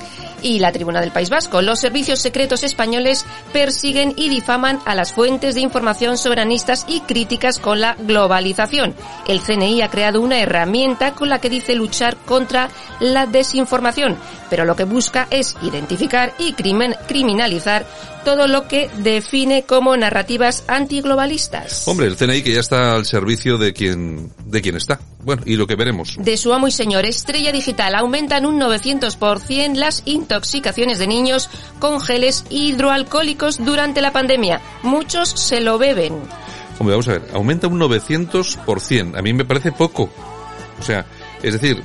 Y 0.48 0.60
la 0.60 0.72
Tribuna 0.72 1.02
del 1.02 1.12
País 1.12 1.30
Vasco. 1.30 1.62
Los 1.62 1.82
servicios 1.82 2.20
secretos 2.20 2.64
españoles 2.64 3.26
persiguen 3.52 4.14
y 4.16 4.30
difaman 4.30 4.80
a 4.86 4.96
las 4.96 5.12
fuentes 5.12 5.56
de 5.56 5.62
información 5.62 6.18
soberanistas 6.18 6.86
y 6.88 7.02
críticas 7.02 7.60
con 7.60 7.82
la 7.82 7.96
globalización. 7.96 8.96
El 9.28 9.42
CNI 9.42 9.82
ha 9.82 9.90
creado 9.90 10.22
una 10.22 10.40
herramienta 10.40 11.14
con 11.14 11.28
la 11.28 11.40
que 11.40 11.50
dice 11.50 11.76
luchar 11.76 12.16
contra 12.16 12.70
la 13.02 13.26
desinformación, 13.26 14.18
pero 14.50 14.64
lo 14.64 14.78
que 14.78 14.86
busca 14.86 15.28
es 15.30 15.58
identificar 15.62 16.34
y 16.40 16.54
crimen, 16.54 16.96
criminalizar 17.08 17.86
todo 18.24 18.48
lo 18.48 18.68
que 18.70 18.90
define 19.00 19.64
como 19.64 19.98
narrativas 19.98 20.64
antiglobalistas. 20.68 21.88
Hombre, 21.88 22.08
el 22.08 22.16
CNI 22.16 22.42
que 22.42 22.54
ya 22.54 22.62
está 22.62 22.96
al 22.96 23.06
servicio 23.06 23.58
de 23.58 23.74
quien, 23.74 24.32
de 24.46 24.62
quien 24.62 24.78
está. 24.78 25.00
Bueno, 25.28 25.44
y 25.46 25.58
lo 25.58 25.68
que 25.68 25.76
veremos. 25.76 26.16
De 26.18 26.38
su 26.38 26.54
amo 26.54 26.70
y 26.70 26.72
señor 26.72 27.04
Estrella 27.04 27.52
Digital 27.52 27.96
aumentan 27.96 28.46
un 28.46 28.62
900% 28.62 29.76
las 29.76 30.02
intoxicaciones 30.06 31.00
de 31.00 31.08
niños 31.08 31.50
con 31.80 32.00
geles 32.00 32.46
hidroalcohólicos 32.50 33.58
durante 33.58 34.00
la 34.00 34.13
pandemia. 34.13 34.62
Muchos 34.84 35.28
se 35.28 35.60
lo 35.60 35.78
beben. 35.78 36.13
Hombre, 36.80 36.94
vamos 36.94 37.10
a 37.10 37.12
ver, 37.12 37.28
aumenta 37.34 37.68
un 37.68 37.78
900%. 37.78 39.20
A 39.20 39.22
mí 39.22 39.34
me 39.34 39.44
parece 39.44 39.74
poco. 39.74 40.10
O 40.80 40.82
sea, 40.82 41.06
es 41.44 41.52
decir, 41.52 41.84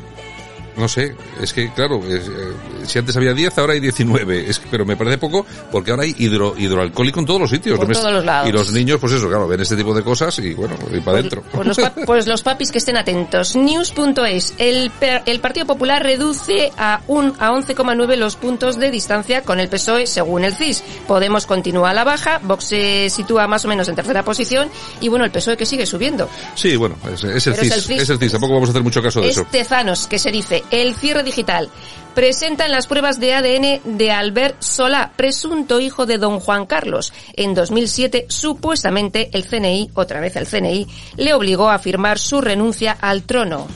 No 0.77 0.89
sé, 0.89 1.15
es 1.41 1.53
que 1.53 1.71
claro, 1.73 2.01
es, 2.07 2.27
eh, 2.29 2.53
si 2.87 2.99
antes 2.99 3.15
había 3.17 3.35
10, 3.35 3.57
ahora 3.59 3.75
hay 3.75 3.81
19. 3.81 4.49
Es, 4.49 4.59
que- 4.59 4.67
pero 4.71 4.87
me 4.87 4.97
parece 4.97 5.19
poco 5.19 5.45
porque 5.71 5.91
ahora 5.91 6.05
hay 6.05 6.15
hidro, 6.19 6.55
hidroalcohólico 6.57 7.21
en 7.21 7.27
todos 7.27 7.41
los 7.41 7.51
sitios. 7.51 7.77
Por 7.79 7.87
No 7.87 7.95
me- 7.95 7.95
todos 8.01 8.13
los 8.13 8.25
lados. 8.25 8.49
Y 8.49 8.53
los 8.53 8.73
niños, 8.73 8.99
pues 9.01 9.13
eso, 9.13 9.29
claro, 9.29 9.47
ven 9.47 9.61
este 9.61 9.77
tipo 9.77 9.93
de 9.95 10.03
cosas 10.03 10.39
y 10.39 10.55
bueno, 10.55 10.75
y 10.93 11.01
para 11.01 11.19
adentro. 11.19 11.43
Pues 11.53 11.67
los, 11.67 11.77
pa- 11.79 11.93
pues 12.07 12.27
los 12.27 12.43
papis 12.43 12.71
que 12.73 12.79
estén 12.79 12.97
atentos. 12.97 13.55
News.es. 13.55 14.55
El, 14.59 14.91
el 15.27 15.41
Partido 15.41 15.67
Popular 15.67 16.03
reduce 16.03 16.73
a, 16.79 17.01
un, 17.07 17.35
a 17.39 17.51
11,9 17.51 18.17
los 18.17 18.37
puntos 18.37 18.79
de 18.79 18.91
distancia 18.91 19.43
con 19.43 19.61
el 19.61 19.69
PSOE 19.69 20.07
según 20.07 20.45
el 20.45 20.55
CIS. 20.55 20.83
Podemos 21.07 21.47
continúa 21.47 21.91
a 21.91 21.95
la 21.95 22.05
baja, 22.05 22.41
Vox 22.43 22.65
se 22.65 23.11
sitúa 23.11 23.47
más 23.47 23.65
o 23.65 23.69
menos 23.69 23.89
en 23.89 23.95
tercera 23.95 24.25
posición 24.25 24.71
y 25.01 25.09
bueno, 25.09 25.25
el 25.25 25.31
PSOE 25.31 25.57
que 25.57 25.67
sigue 25.67 25.85
subiendo. 25.87 26.29
Sí, 26.55 26.77
bueno, 26.77 26.97
es, 27.13 27.25
es 27.25 27.47
el 27.47 27.53
es 27.55 27.61
CIS, 27.61 27.73
el 27.73 27.83
CIS. 27.83 28.03
es 28.03 28.11
el 28.11 28.19
CIS, 28.19 28.33
tampoco 28.33 28.55
vamos 28.55 28.69
a 28.69 28.73
hacer 28.73 28.83
mucho 28.83 29.03
caso 29.03 29.21
de 29.21 29.29
eso. 29.29 29.43
Estezanos, 29.43 30.07
que 30.07 30.19
se 30.19 30.31
dice, 30.31 30.62
el 30.71 30.95
cierre 30.95 31.23
digital. 31.23 31.69
Presentan 32.15 32.71
las 32.71 32.87
pruebas 32.87 33.19
de 33.19 33.33
ADN 33.33 33.97
de 33.97 34.11
Albert 34.11 34.61
Solá, 34.61 35.13
presunto 35.17 35.81
hijo 35.81 36.05
de 36.05 36.19
don 36.19 36.41
Juan 36.41 36.67
Carlos. 36.67 37.13
En 37.33 37.55
2007, 37.55 38.27
supuestamente, 38.29 39.31
el 39.33 39.47
CNI, 39.47 39.91
otra 39.95 40.21
vez 40.21 40.37
el 40.37 40.47
CNI, 40.47 40.87
le 41.17 41.33
obligó 41.33 41.71
a 41.71 41.79
firmar 41.79 42.19
su 42.19 42.43
renuncia 42.43 42.93
al 43.01 43.23
trono. 43.23 43.67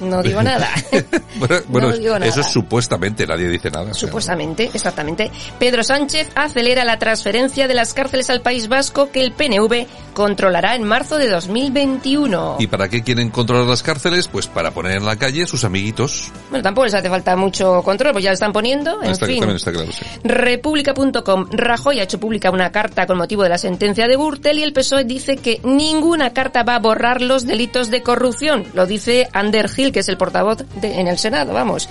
No 0.00 0.22
digo 0.22 0.42
nada. 0.42 0.68
Bueno, 1.36 1.56
bueno, 1.66 1.92
digo 1.92 2.12
nada. 2.14 2.26
eso 2.26 2.42
es 2.42 2.46
supuestamente, 2.46 3.26
nadie 3.26 3.48
dice 3.48 3.68
nada. 3.68 3.90
o 3.90 3.94
sea, 3.94 4.06
Supuestamente, 4.06 4.70
exactamente. 4.72 5.32
Pedro 5.58 5.82
Sánchez 5.82 6.28
acelera 6.36 6.84
la 6.84 6.96
transferencia 7.00 7.66
de 7.66 7.74
las 7.74 7.92
cárceles 7.92 8.30
al 8.30 8.40
País 8.40 8.68
Vasco 8.68 9.10
que 9.10 9.20
el 9.20 9.32
PNV 9.32 9.84
controlará 10.14 10.76
en 10.76 10.84
marzo 10.84 11.18
de 11.18 11.28
2021. 11.28 12.56
¿Y 12.60 12.68
para 12.68 12.88
qué 12.88 13.02
quieren 13.02 13.30
controlar 13.30 13.66
las 13.66 13.82
cárceles? 13.82 14.28
Pues 14.28 14.46
para 14.46 14.70
poner 14.70 14.98
en 14.98 15.04
la 15.04 15.16
calle 15.16 15.44
sus 15.48 15.64
amiguitos. 15.64 16.30
Bueno, 16.50 16.62
tampoco 16.62 16.84
les 16.84 16.94
hace 16.94 17.08
falta 17.10 17.34
mucho 17.34 17.82
control, 17.82 18.12
pues 18.12 18.22
ya 18.22 18.30
lo 18.30 18.34
están 18.34 18.52
poniendo, 18.52 19.02
en 19.02 19.10
Está- 19.10 19.26
fin. 19.26 19.40
También 19.40 19.56
está 19.56 19.72
claro, 19.72 19.90
sí. 19.90 20.04
República.com. 20.22 21.46
Rajoy 21.50 21.98
ha 21.98 22.04
hecho 22.04 22.20
pública 22.20 22.50
una 22.52 22.70
carta 22.70 23.06
con 23.06 23.18
motivo 23.18 23.42
de 23.42 23.48
la 23.48 23.58
sentencia 23.58 24.06
de 24.06 24.14
Gürtel 24.16 24.60
y 24.60 24.62
el 24.62 24.72
PSOE 24.72 25.04
dice 25.04 25.36
que 25.36 25.60
ninguna 25.64 26.32
carta 26.32 26.62
va 26.62 26.76
a 26.76 26.78
borrar 26.78 27.20
los 27.20 27.44
delitos 27.44 27.90
de 27.90 28.02
corrupción. 28.02 28.64
Lo 28.72 28.86
dice 28.86 29.28
Ander 29.32 29.68
Gil, 29.68 29.83
que 29.92 30.00
es 30.00 30.08
el 30.08 30.16
portavoz 30.16 30.58
de- 30.80 31.00
en 31.00 31.06
el 31.08 31.18
Senado, 31.18 31.52
vamos. 31.52 31.88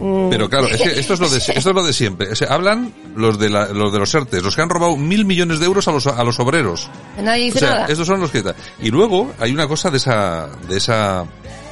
Mm. 0.00 0.28
Pero 0.30 0.48
claro, 0.48 0.66
es 0.68 0.80
que 0.80 0.98
esto 1.00 1.14
es 1.14 1.20
lo 1.20 1.28
de, 1.28 1.38
esto 1.38 1.52
es 1.52 1.64
lo 1.74 1.84
de 1.84 1.92
siempre. 1.92 2.28
Hablan 2.48 2.92
los 3.14 3.38
de, 3.38 3.50
la- 3.50 3.68
los 3.68 3.92
de 3.92 3.98
los 3.98 4.14
ERTES, 4.14 4.42
los 4.42 4.54
que 4.56 4.62
han 4.62 4.68
robado 4.68 4.96
mil 4.96 5.24
millones 5.24 5.58
de 5.58 5.66
euros 5.66 5.86
a 5.88 5.92
los, 5.92 6.06
a 6.06 6.22
los 6.24 6.38
obreros. 6.40 6.88
Nadie 7.22 7.44
dice 7.44 7.58
o 7.58 7.60
sea, 7.60 7.70
nada. 7.70 7.86
estos 7.86 8.06
son 8.06 8.20
los 8.20 8.30
que... 8.30 8.42
Y 8.80 8.90
luego 8.90 9.32
hay 9.38 9.52
una 9.52 9.66
cosa 9.66 9.90
de 9.90 9.96
esa... 9.98 10.48
De 10.68 10.76
esa 10.76 11.24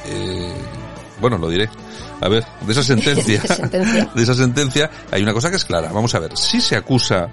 eh, 0.07 0.53
bueno, 1.19 1.37
lo 1.37 1.49
diré. 1.49 1.69
A 2.21 2.27
ver, 2.29 2.45
de 2.61 2.71
esa. 2.71 2.83
Sentencia. 2.83 3.41
de 4.15 4.23
esa 4.23 4.33
sentencia 4.33 4.89
hay 5.11 5.21
una 5.21 5.33
cosa 5.33 5.49
que 5.49 5.55
es 5.57 5.65
clara. 5.65 5.91
Vamos 5.91 6.13
a 6.15 6.19
ver, 6.19 6.37
si 6.37 6.61
se 6.61 6.75
acusa 6.75 7.29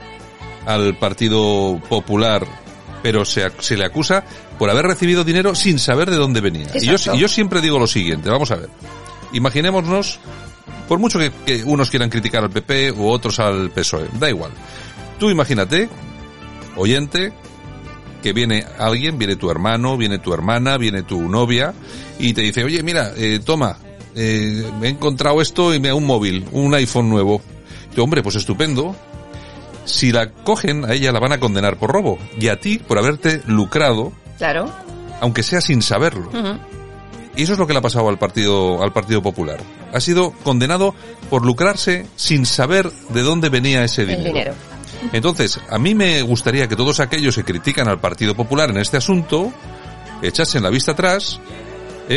al 0.67 0.97
Partido 0.99 1.81
Popular, 1.89 2.47
pero 3.03 3.25
se, 3.25 3.51
se 3.59 3.77
le 3.77 3.85
acusa 3.85 4.25
por 4.59 4.71
haber 4.71 4.87
recibido 4.87 5.25
dinero 5.25 5.55
sin 5.55 5.79
saber 5.79 6.11
de 6.11 6.17
dónde 6.17 6.41
venía. 6.41 6.69
Y 6.75 6.87
yo, 6.87 6.97
y 7.15 7.19
yo 7.19 7.29
siempre 7.29 7.61
digo 7.61 7.79
lo 7.79 7.87
siguiente, 7.87 8.31
vamos 8.31 8.51
a 8.51 8.57
ver. 8.57 8.69
Imaginémonos, 9.33 10.21
por 10.89 10.99
mucho 10.99 11.19
que, 11.19 11.33
que 11.45 11.65
unos 11.65 11.91
quieran 11.91 12.11
criticar 12.11 12.43
al 12.43 12.51
PP 12.51 12.93
u 12.93 13.09
otros 13.09 13.39
al 13.39 13.71
PSOE, 13.71 14.09
da 14.19 14.29
igual. 14.29 14.53
Tú 15.19 15.31
imagínate, 15.31 15.89
oyente, 16.77 17.33
que 18.23 18.33
viene 18.33 18.65
alguien, 18.79 19.19
viene 19.19 19.37
tu 19.37 19.51
hermano, 19.51 19.97
viene 19.99 20.19
tu 20.19 20.33
hermana, 20.33 20.79
viene 20.79 21.03
tu 21.03 21.29
novia 21.29 21.75
y 22.19 22.33
te 22.33 22.43
dice, 22.43 22.65
oye, 22.65 22.83
mira, 22.83 23.13
eh, 23.17 23.41
toma, 23.45 23.77
eh, 24.15 24.71
me 24.81 24.87
he 24.87 24.91
encontrado 24.91 25.43
esto 25.43 25.75
y 25.75 25.81
me 25.81 25.89
da 25.89 25.95
un 25.95 26.07
móvil, 26.07 26.47
un 26.53 26.75
iPhone 26.75 27.11
nuevo. 27.11 27.43
Y 27.95 28.01
hombre, 28.01 28.23
pues 28.23 28.37
estupendo. 28.37 28.97
Si 29.85 30.13
la 30.13 30.31
cogen, 30.31 30.85
a 30.85 30.93
ella 30.95 31.13
la 31.13 31.21
van 31.21 31.33
a 31.33 31.41
condenar 31.41 31.77
por 31.77 31.91
robo 31.93 32.19
y 32.39 32.49
a 32.49 32.59
ti 32.61 32.79
por 32.79 32.99
haberte 32.99 33.43
lucrado, 33.47 34.13
Claro. 34.39 34.71
aunque 35.21 35.43
sea 35.43 35.61
sin 35.61 35.83
saberlo. 35.83 36.31
Y 37.35 37.43
eso 37.45 37.55
es 37.55 37.59
lo 37.59 37.67
que 37.67 37.73
le 37.73 37.79
ha 37.79 37.83
pasado 37.83 38.09
al 38.09 38.19
Partido, 38.19 38.83
al 38.83 38.93
Partido 38.93 39.23
Popular. 39.23 39.59
Ha 39.93 40.01
sido 40.01 40.33
condenado 40.45 40.95
por 41.31 41.45
lucrarse 41.47 42.07
sin 42.17 42.45
saber 42.47 42.91
de 43.09 43.23
dónde 43.23 43.49
venía 43.49 43.83
ese 43.85 44.03
El 44.03 44.09
dinero. 44.09 44.27
dinero. 44.29 44.55
Entonces, 45.13 45.59
a 45.71 45.79
mí 45.79 45.95
me 45.95 46.23
gustaría 46.23 46.69
que 46.69 46.77
todos 46.77 47.01
aquellos 47.01 47.35
que 47.35 47.43
critican 47.45 47.89
al 47.89 47.99
Partido 48.01 48.35
Popular 48.37 48.71
en 48.71 48.77
este 48.79 48.99
asunto 48.99 49.51
echasen 50.23 50.63
la 50.63 50.71
vista 50.71 50.93
atrás 50.93 51.41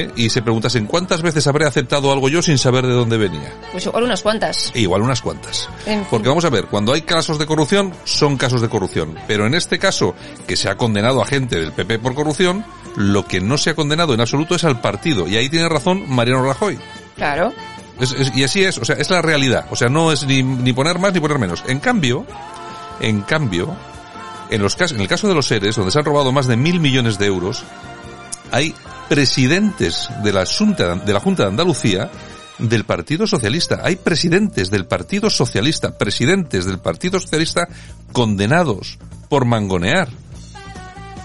¿eh? 0.01 0.11
y 0.15 0.29
se 0.29 0.41
preguntasen 0.41 0.85
cuántas 0.85 1.21
veces 1.21 1.45
habré 1.47 1.65
aceptado 1.65 2.11
algo 2.11 2.29
yo 2.29 2.41
sin 2.41 2.57
saber 2.57 2.85
de 2.85 2.93
dónde 2.93 3.17
venía. 3.17 3.53
Pues 3.71 3.85
igual 3.85 4.03
unas 4.03 4.21
cuantas. 4.21 4.71
E 4.73 4.81
igual 4.81 5.01
unas 5.01 5.21
cuantas. 5.21 5.69
En 5.85 5.99
fin. 5.99 6.07
Porque 6.09 6.29
vamos 6.29 6.45
a 6.45 6.49
ver, 6.49 6.65
cuando 6.65 6.93
hay 6.93 7.01
casos 7.03 7.39
de 7.39 7.45
corrupción, 7.45 7.93
son 8.03 8.37
casos 8.37 8.61
de 8.61 8.69
corrupción. 8.69 9.15
Pero 9.27 9.45
en 9.45 9.53
este 9.55 9.79
caso, 9.79 10.15
que 10.47 10.55
se 10.55 10.69
ha 10.69 10.75
condenado 10.77 11.21
a 11.21 11.25
gente 11.25 11.59
del 11.59 11.71
PP 11.71 11.99
por 11.99 12.13
corrupción, 12.15 12.65
lo 12.95 13.25
que 13.25 13.41
no 13.41 13.57
se 13.57 13.71
ha 13.71 13.75
condenado 13.75 14.13
en 14.13 14.21
absoluto 14.21 14.55
es 14.55 14.63
al 14.63 14.81
partido. 14.81 15.27
Y 15.27 15.35
ahí 15.37 15.49
tiene 15.49 15.67
razón 15.69 16.05
Mariano 16.09 16.43
Rajoy. 16.45 16.77
Claro. 17.15 17.51
Es- 17.99 18.11
es- 18.11 18.35
y 18.35 18.43
así 18.43 18.63
es, 18.63 18.77
o 18.77 18.85
sea, 18.85 18.95
es 18.97 19.09
la 19.09 19.21
realidad. 19.21 19.67
O 19.71 19.75
sea, 19.75 19.87
no 19.89 20.11
es 20.11 20.25
ni, 20.25 20.43
ni 20.43 20.73
poner 20.73 20.99
más 20.99 21.13
ni 21.13 21.19
poner 21.19 21.39
menos. 21.39 21.63
En 21.67 21.79
cambio, 21.79 22.25
en 22.99 23.21
cambio, 23.21 23.75
en 24.49 24.61
los 24.61 24.75
casos, 24.75 24.95
en 24.95 25.01
el 25.01 25.07
caso 25.07 25.27
de 25.27 25.33
los 25.33 25.47
seres, 25.47 25.75
donde 25.75 25.91
se 25.91 25.99
han 25.99 26.05
robado 26.05 26.31
más 26.31 26.47
de 26.47 26.55
mil 26.57 26.79
millones 26.79 27.17
de 27.17 27.25
euros, 27.27 27.63
hay 28.51 28.73
presidentes 29.09 30.09
de 30.23 30.33
la 30.33 30.45
Junta, 30.45 30.95
de 30.95 31.13
la 31.13 31.19
Junta 31.19 31.43
de 31.43 31.49
Andalucía 31.49 32.09
del 32.59 32.85
Partido 32.85 33.27
Socialista. 33.27 33.81
Hay 33.83 33.97
presidentes 33.97 34.69
del 34.69 34.85
Partido 34.85 35.29
Socialista, 35.29 35.97
presidentes 35.97 36.65
del 36.65 36.79
Partido 36.79 37.19
Socialista 37.19 37.67
condenados 38.11 38.97
por 39.29 39.45
mangonear. 39.45 40.09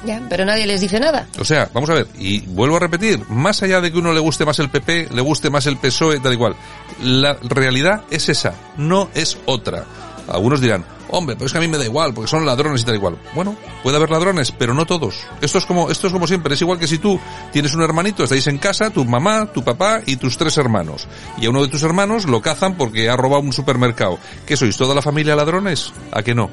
Ya, 0.04 0.22
pero 0.30 0.46
nadie 0.46 0.66
les 0.66 0.80
dice 0.80 0.98
nada. 0.98 1.28
O 1.38 1.44
sea, 1.44 1.70
vamos 1.74 1.90
a 1.90 1.94
ver, 1.94 2.06
y 2.18 2.40
vuelvo 2.40 2.76
a 2.76 2.80
repetir, 2.80 3.20
más 3.28 3.62
allá 3.62 3.80
de 3.80 3.92
que 3.92 3.98
uno 3.98 4.12
le 4.12 4.20
guste 4.20 4.46
más 4.46 4.58
el 4.58 4.70
PP, 4.70 5.08
le 5.12 5.20
guste 5.20 5.50
más 5.50 5.66
el 5.66 5.76
PSOE, 5.76 6.20
da 6.20 6.32
igual. 6.32 6.56
La 7.02 7.34
realidad 7.42 8.04
es 8.10 8.30
esa, 8.30 8.54
no 8.78 9.10
es 9.14 9.36
otra. 9.44 9.84
Algunos 10.28 10.60
dirán, 10.60 10.84
hombre, 11.08 11.36
pues 11.36 11.46
es 11.46 11.52
que 11.52 11.58
a 11.58 11.60
mí 11.60 11.68
me 11.68 11.78
da 11.78 11.84
igual, 11.84 12.14
porque 12.14 12.28
son 12.28 12.46
ladrones 12.46 12.82
y 12.82 12.84
tal 12.84 12.94
igual. 12.94 13.18
Bueno, 13.34 13.56
puede 13.82 13.96
haber 13.96 14.10
ladrones, 14.10 14.52
pero 14.52 14.74
no 14.74 14.86
todos. 14.86 15.20
Esto 15.40 15.58
es 15.58 15.66
como, 15.66 15.90
esto 15.90 16.06
es 16.06 16.12
como 16.12 16.26
siempre, 16.26 16.54
es 16.54 16.60
igual 16.60 16.78
que 16.78 16.86
si 16.86 16.98
tú 16.98 17.18
tienes 17.52 17.74
un 17.74 17.82
hermanito, 17.82 18.24
estáis 18.24 18.46
en 18.46 18.58
casa, 18.58 18.90
tu 18.90 19.04
mamá, 19.04 19.46
tu 19.46 19.62
papá 19.62 20.00
y 20.06 20.16
tus 20.16 20.36
tres 20.36 20.56
hermanos. 20.58 21.06
Y 21.38 21.46
a 21.46 21.50
uno 21.50 21.62
de 21.62 21.68
tus 21.68 21.82
hermanos 21.82 22.26
lo 22.26 22.40
cazan 22.40 22.76
porque 22.76 23.08
ha 23.08 23.16
robado 23.16 23.42
un 23.42 23.52
supermercado. 23.52 24.18
¿Qué 24.46 24.56
sois, 24.56 24.76
toda 24.76 24.94
la 24.94 25.02
familia 25.02 25.36
ladrones? 25.36 25.92
¿A 26.12 26.22
que 26.22 26.34
no? 26.34 26.50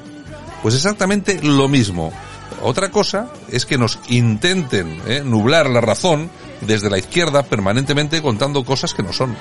Pues 0.62 0.74
exactamente 0.74 1.40
lo 1.42 1.68
mismo. 1.68 2.12
Otra 2.62 2.90
cosa 2.90 3.28
es 3.50 3.66
que 3.66 3.78
nos 3.78 4.00
intenten 4.08 5.00
¿eh? 5.06 5.22
nublar 5.24 5.70
la 5.70 5.80
razón 5.80 6.30
desde 6.60 6.90
la 6.90 6.98
izquierda 6.98 7.44
permanentemente 7.44 8.20
contando 8.20 8.64
cosas 8.64 8.94
que 8.94 9.02
no 9.02 9.12
son. 9.12 9.36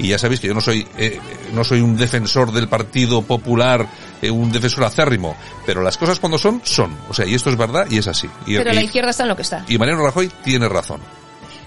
Y 0.00 0.08
ya 0.08 0.18
sabéis 0.18 0.40
que 0.40 0.46
yo 0.48 0.54
no 0.54 0.60
soy 0.60 0.86
eh, 0.98 1.18
no 1.52 1.62
soy 1.64 1.80
un 1.80 1.96
defensor 1.96 2.52
del 2.52 2.68
Partido 2.68 3.22
Popular, 3.22 3.86
eh, 4.22 4.30
un 4.30 4.50
defensor 4.50 4.84
acérrimo, 4.84 5.36
pero 5.66 5.82
las 5.82 5.96
cosas 5.98 6.18
cuando 6.18 6.38
son 6.38 6.60
son. 6.64 6.96
O 7.08 7.14
sea, 7.14 7.26
y 7.26 7.34
esto 7.34 7.50
es 7.50 7.56
verdad 7.56 7.86
y 7.90 7.98
es 7.98 8.06
así. 8.08 8.28
Y, 8.46 8.56
Pero 8.56 8.72
y- 8.72 8.74
la 8.74 8.82
izquierda 8.82 9.10
está 9.10 9.22
en 9.24 9.28
lo 9.28 9.36
que 9.36 9.42
está. 9.42 9.64
y 9.68 9.78
Mariano 9.78 10.04
Rajoy 10.04 10.30
tiene 10.42 10.68
razón. 10.68 11.00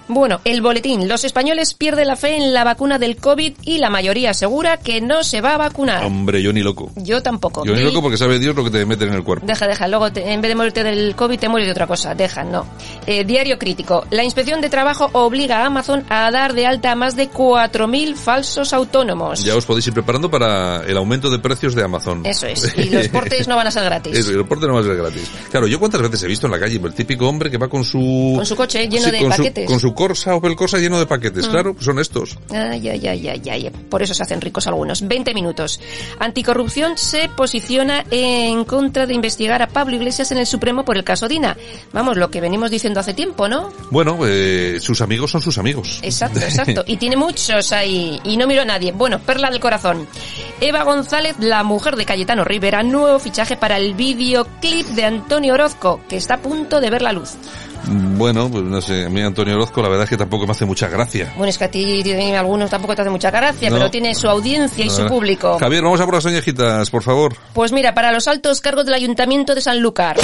Bueno, 0.08 0.40
el 0.44 0.60
boletín. 0.60 1.08
Los 1.08 1.24
españoles 1.24 1.74
pierden 1.74 2.06
la 2.08 2.16
fe 2.16 2.36
en 2.36 2.52
la 2.52 2.62
vacuna 2.64 2.98
del 2.98 3.16
COVID 3.16 3.54
y 3.62 3.78
la 3.78 3.88
mayoría 3.90 4.30
asegura 4.30 4.76
que 4.76 5.00
no 5.00 5.24
se 5.24 5.40
va 5.40 5.54
a 5.54 5.56
vacunar. 5.56 6.04
Hombre, 6.04 6.42
yo 6.42 6.52
ni 6.52 6.60
loco. 6.62 6.90
Yo 6.96 7.22
tampoco. 7.22 7.64
Yo 7.64 7.74
ni 7.74 7.82
loco 7.82 8.02
porque 8.02 8.16
sabe 8.18 8.38
Dios 8.38 8.54
lo 8.54 8.64
que 8.64 8.70
te 8.70 8.84
meten 8.84 9.08
en 9.08 9.14
el 9.14 9.24
cuerpo. 9.24 9.46
Deja, 9.46 9.66
deja. 9.66 9.88
Luego, 9.88 10.12
te- 10.12 10.30
en 10.32 10.40
vez 10.42 10.50
de 10.50 10.54
morirte 10.54 10.84
del 10.84 11.14
COVID, 11.16 11.38
te 11.38 11.48
mueres 11.48 11.66
de 11.68 11.72
otra 11.72 11.86
cosa. 11.86 12.14
Deja, 12.14 12.44
no. 12.44 12.66
Eh, 13.06 13.24
diario 13.24 13.58
crítico. 13.58 14.04
La 14.10 14.24
inspección 14.24 14.60
de 14.60 14.68
trabajo 14.68 15.08
obliga 15.12 15.62
a 15.62 15.66
Amazon 15.66 16.04
a 16.08 16.30
dar 16.30 16.52
de 16.52 16.66
alta 16.66 16.92
a 16.92 16.94
más 16.96 17.16
de 17.16 17.30
4.000 17.30 18.14
falsos 18.14 18.72
autónomos. 18.72 19.42
Ya 19.42 19.56
os 19.56 19.64
podéis 19.64 19.86
ir 19.86 19.94
preparando 19.94 20.30
para 20.30 20.84
el 20.84 20.96
aumento 20.96 21.30
de 21.30 21.38
precios 21.38 21.74
de 21.74 21.82
Amazon. 21.82 22.24
Eso 22.26 22.46
es. 22.46 22.74
Y 22.84 22.90
los 22.90 23.08
portes 23.08 23.48
no 23.48 23.56
van 23.56 23.66
a 23.68 23.70
ser 23.70 23.84
gratis. 23.84 24.16
Eso, 24.18 24.32
y 24.32 24.34
el 24.34 24.44
porte 24.46 24.66
no 24.66 24.74
va 24.74 24.80
a 24.80 24.84
ser 24.84 24.96
gratis. 24.96 25.30
Claro, 25.50 25.66
yo 25.66 25.78
cuántas 25.78 26.02
veces 26.02 26.22
he 26.24 26.26
visto 26.26 26.46
en 26.46 26.52
la 26.52 26.58
calle 26.60 26.78
el 26.82 26.92
típico 26.94 27.26
hombre 27.28 27.50
que 27.50 27.56
va 27.56 27.68
con 27.68 27.84
su... 27.84 28.32
Con 28.36 28.44
su 28.44 28.54
coche 28.54 28.86
lleno 28.88 29.06
Sí, 29.06 29.10
de 29.12 29.20
su- 29.20 29.28
paquetes. 29.28 29.66
con 29.66 29.80
su 29.80 29.93
Corsa 29.94 30.34
Opel 30.34 30.56
Corsa 30.56 30.78
lleno 30.78 30.98
de 30.98 31.06
paquetes, 31.06 31.46
Mm. 31.46 31.50
claro, 31.50 31.74
pues 31.74 31.84
son 31.84 31.98
estos. 31.98 32.38
Ay, 32.50 32.88
ay, 32.88 33.06
ay, 33.06 33.28
ay, 33.28 33.42
ay. 33.50 33.70
Por 33.88 34.02
eso 34.02 34.14
se 34.14 34.22
hacen 34.22 34.40
ricos 34.40 34.66
algunos. 34.66 35.06
20 35.06 35.32
minutos. 35.34 35.80
Anticorrupción 36.18 36.96
se 36.98 37.28
posiciona 37.28 38.04
en 38.10 38.64
contra 38.64 39.06
de 39.06 39.14
investigar 39.14 39.62
a 39.62 39.68
Pablo 39.68 39.96
Iglesias 39.96 40.30
en 40.32 40.38
el 40.38 40.46
Supremo 40.46 40.84
por 40.84 40.96
el 40.96 41.04
caso 41.04 41.28
Dina. 41.28 41.56
Vamos, 41.92 42.16
lo 42.16 42.30
que 42.30 42.40
venimos 42.40 42.70
diciendo 42.70 43.00
hace 43.00 43.14
tiempo, 43.14 43.48
¿no? 43.48 43.72
Bueno, 43.90 44.18
eh, 44.26 44.78
sus 44.80 45.00
amigos 45.00 45.30
son 45.30 45.40
sus 45.42 45.58
amigos. 45.58 46.00
Exacto, 46.02 46.38
exacto. 46.42 46.84
Y 46.86 46.96
tiene 46.96 47.16
muchos 47.16 47.72
ahí. 47.72 48.20
Y 48.24 48.36
no 48.36 48.46
miro 48.46 48.62
a 48.62 48.64
nadie. 48.64 48.92
Bueno, 48.92 49.18
perla 49.20 49.50
del 49.50 49.60
corazón. 49.60 50.06
Eva 50.60 50.82
González, 50.84 51.36
la 51.38 51.62
mujer 51.62 51.96
de 51.96 52.04
Cayetano 52.04 52.44
Rivera, 52.44 52.82
nuevo 52.82 53.18
fichaje 53.18 53.56
para 53.56 53.76
el 53.76 53.94
videoclip 53.94 54.86
de 54.88 55.04
Antonio 55.04 55.54
Orozco, 55.54 56.00
que 56.08 56.16
está 56.16 56.34
a 56.34 56.38
punto 56.42 56.80
de 56.80 56.90
ver 56.90 57.02
la 57.02 57.12
luz. 57.12 57.32
Bueno, 57.86 58.48
pues 58.50 58.64
no 58.64 58.80
sé, 58.80 59.04
a 59.06 59.08
mí 59.10 59.20
Antonio 59.20 59.54
Orozco 59.54 59.82
la 59.82 59.88
verdad 59.88 60.04
es 60.04 60.10
que 60.10 60.16
tampoco 60.16 60.46
me 60.46 60.52
hace 60.52 60.64
mucha 60.64 60.88
gracia. 60.88 61.32
Bueno, 61.36 61.50
es 61.50 61.58
que 61.58 61.64
a 61.64 61.70
ti 61.70 62.02
a 62.12 62.40
algunos 62.40 62.70
tampoco 62.70 62.94
te 62.94 63.02
hace 63.02 63.10
mucha 63.10 63.30
gracia, 63.30 63.70
No. 63.70 63.76
pero 63.76 63.90
tiene 63.90 64.14
su 64.14 64.28
audiencia 64.28 64.84
y 64.84 64.90
su 64.90 65.06
público. 65.06 65.58
Javier, 65.58 65.82
vamos 65.82 66.00
a 66.00 66.04
por 66.04 66.14
las 66.14 66.24
oñejitas, 66.24 66.90
por 66.90 67.02
favor. 67.02 67.34
Pues 67.52 67.72
mira, 67.72 67.94
para 67.94 68.12
los 68.12 68.26
altos 68.28 68.60
cargos 68.60 68.84
del 68.84 68.94
Ayuntamiento 68.94 69.54
de 69.54 69.60
Sanlúcar. 69.60 70.16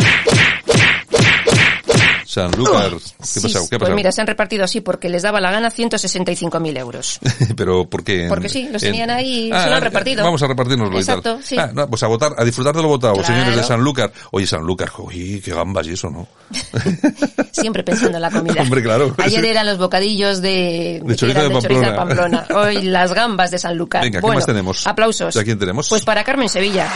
Sanlúcar, 2.31 2.91
¿qué 2.91 3.27
Sí, 3.27 3.41
pues 3.77 3.91
mira, 3.93 4.13
se 4.13 4.21
han 4.21 4.27
repartido 4.29 4.63
así 4.63 4.81
porque 4.81 5.09
les 5.09 5.23
daba 5.23 5.41
la 5.41 5.51
gana 5.51 5.69
165.000 5.69 6.79
euros. 6.79 7.19
Pero 7.57 7.91
¿por 7.91 8.05
qué? 8.05 8.27
Porque 8.29 8.49
sí, 8.49 8.69
los 8.71 8.81
tenían 8.81 9.11
ahí 9.11 9.49
y 9.49 9.53
Ah, 9.53 9.65
se 9.65 9.71
lo 9.71 9.75
han 9.75 9.83
ah, 9.83 9.85
repartido. 9.87 10.23
Vamos 10.23 10.41
a 10.41 10.47
repartirnoslo 10.47 10.97
y 10.97 11.01
Exacto, 11.01 11.35
tal. 11.35 11.45
sí. 11.45 11.57
Ah, 11.59 11.71
no, 11.75 11.91
pues 11.91 12.05
a 12.05 12.07
votar, 12.07 12.33
a 12.39 12.45
disfrutar 12.45 12.73
de 12.77 12.83
lo 12.83 12.89
votado, 12.89 13.15
Claro. 13.15 13.27
señores 13.27 13.57
de 13.57 13.65
Sanlúcar. 13.65 14.13
Oye, 14.31 14.47
Sanlúcar, 14.47 14.93
uy, 14.99 15.43
qué 15.45 15.53
gambas 15.53 15.89
y 15.89 15.95
eso, 15.95 16.09
¿no? 16.09 16.29
Siempre 17.51 17.83
pensando 17.83 18.19
en 18.19 18.23
la 18.23 18.31
comida. 18.31 18.63
Hombre, 18.63 18.81
claro. 18.81 19.13
Ayer 19.19 19.45
eran 19.45 19.67
los 19.67 19.79
bocadillos 19.79 20.41
de, 20.41 21.03
De 21.05 21.17
chorizo 21.17 21.41
de 21.41 21.49
de 21.49 21.55
Pamplona. 21.55 21.97
Pamplona. 21.97 22.47
Hoy 22.55 22.83
las 22.83 23.13
gambas 23.13 23.51
de 23.51 23.59
Sanlúcar. 23.59 24.03
Venga, 24.03 24.21
¿qué 24.21 24.23
bueno, 24.23 24.37
más 24.37 24.47
tenemos? 24.47 24.87
Aplausos. 24.87 25.37
¿A 25.37 25.43
quién 25.43 25.59
tenemos? 25.59 25.89
Pues 25.89 26.05
para 26.05 26.23
Carmen 26.23 26.49
Sevilla. 26.49 26.89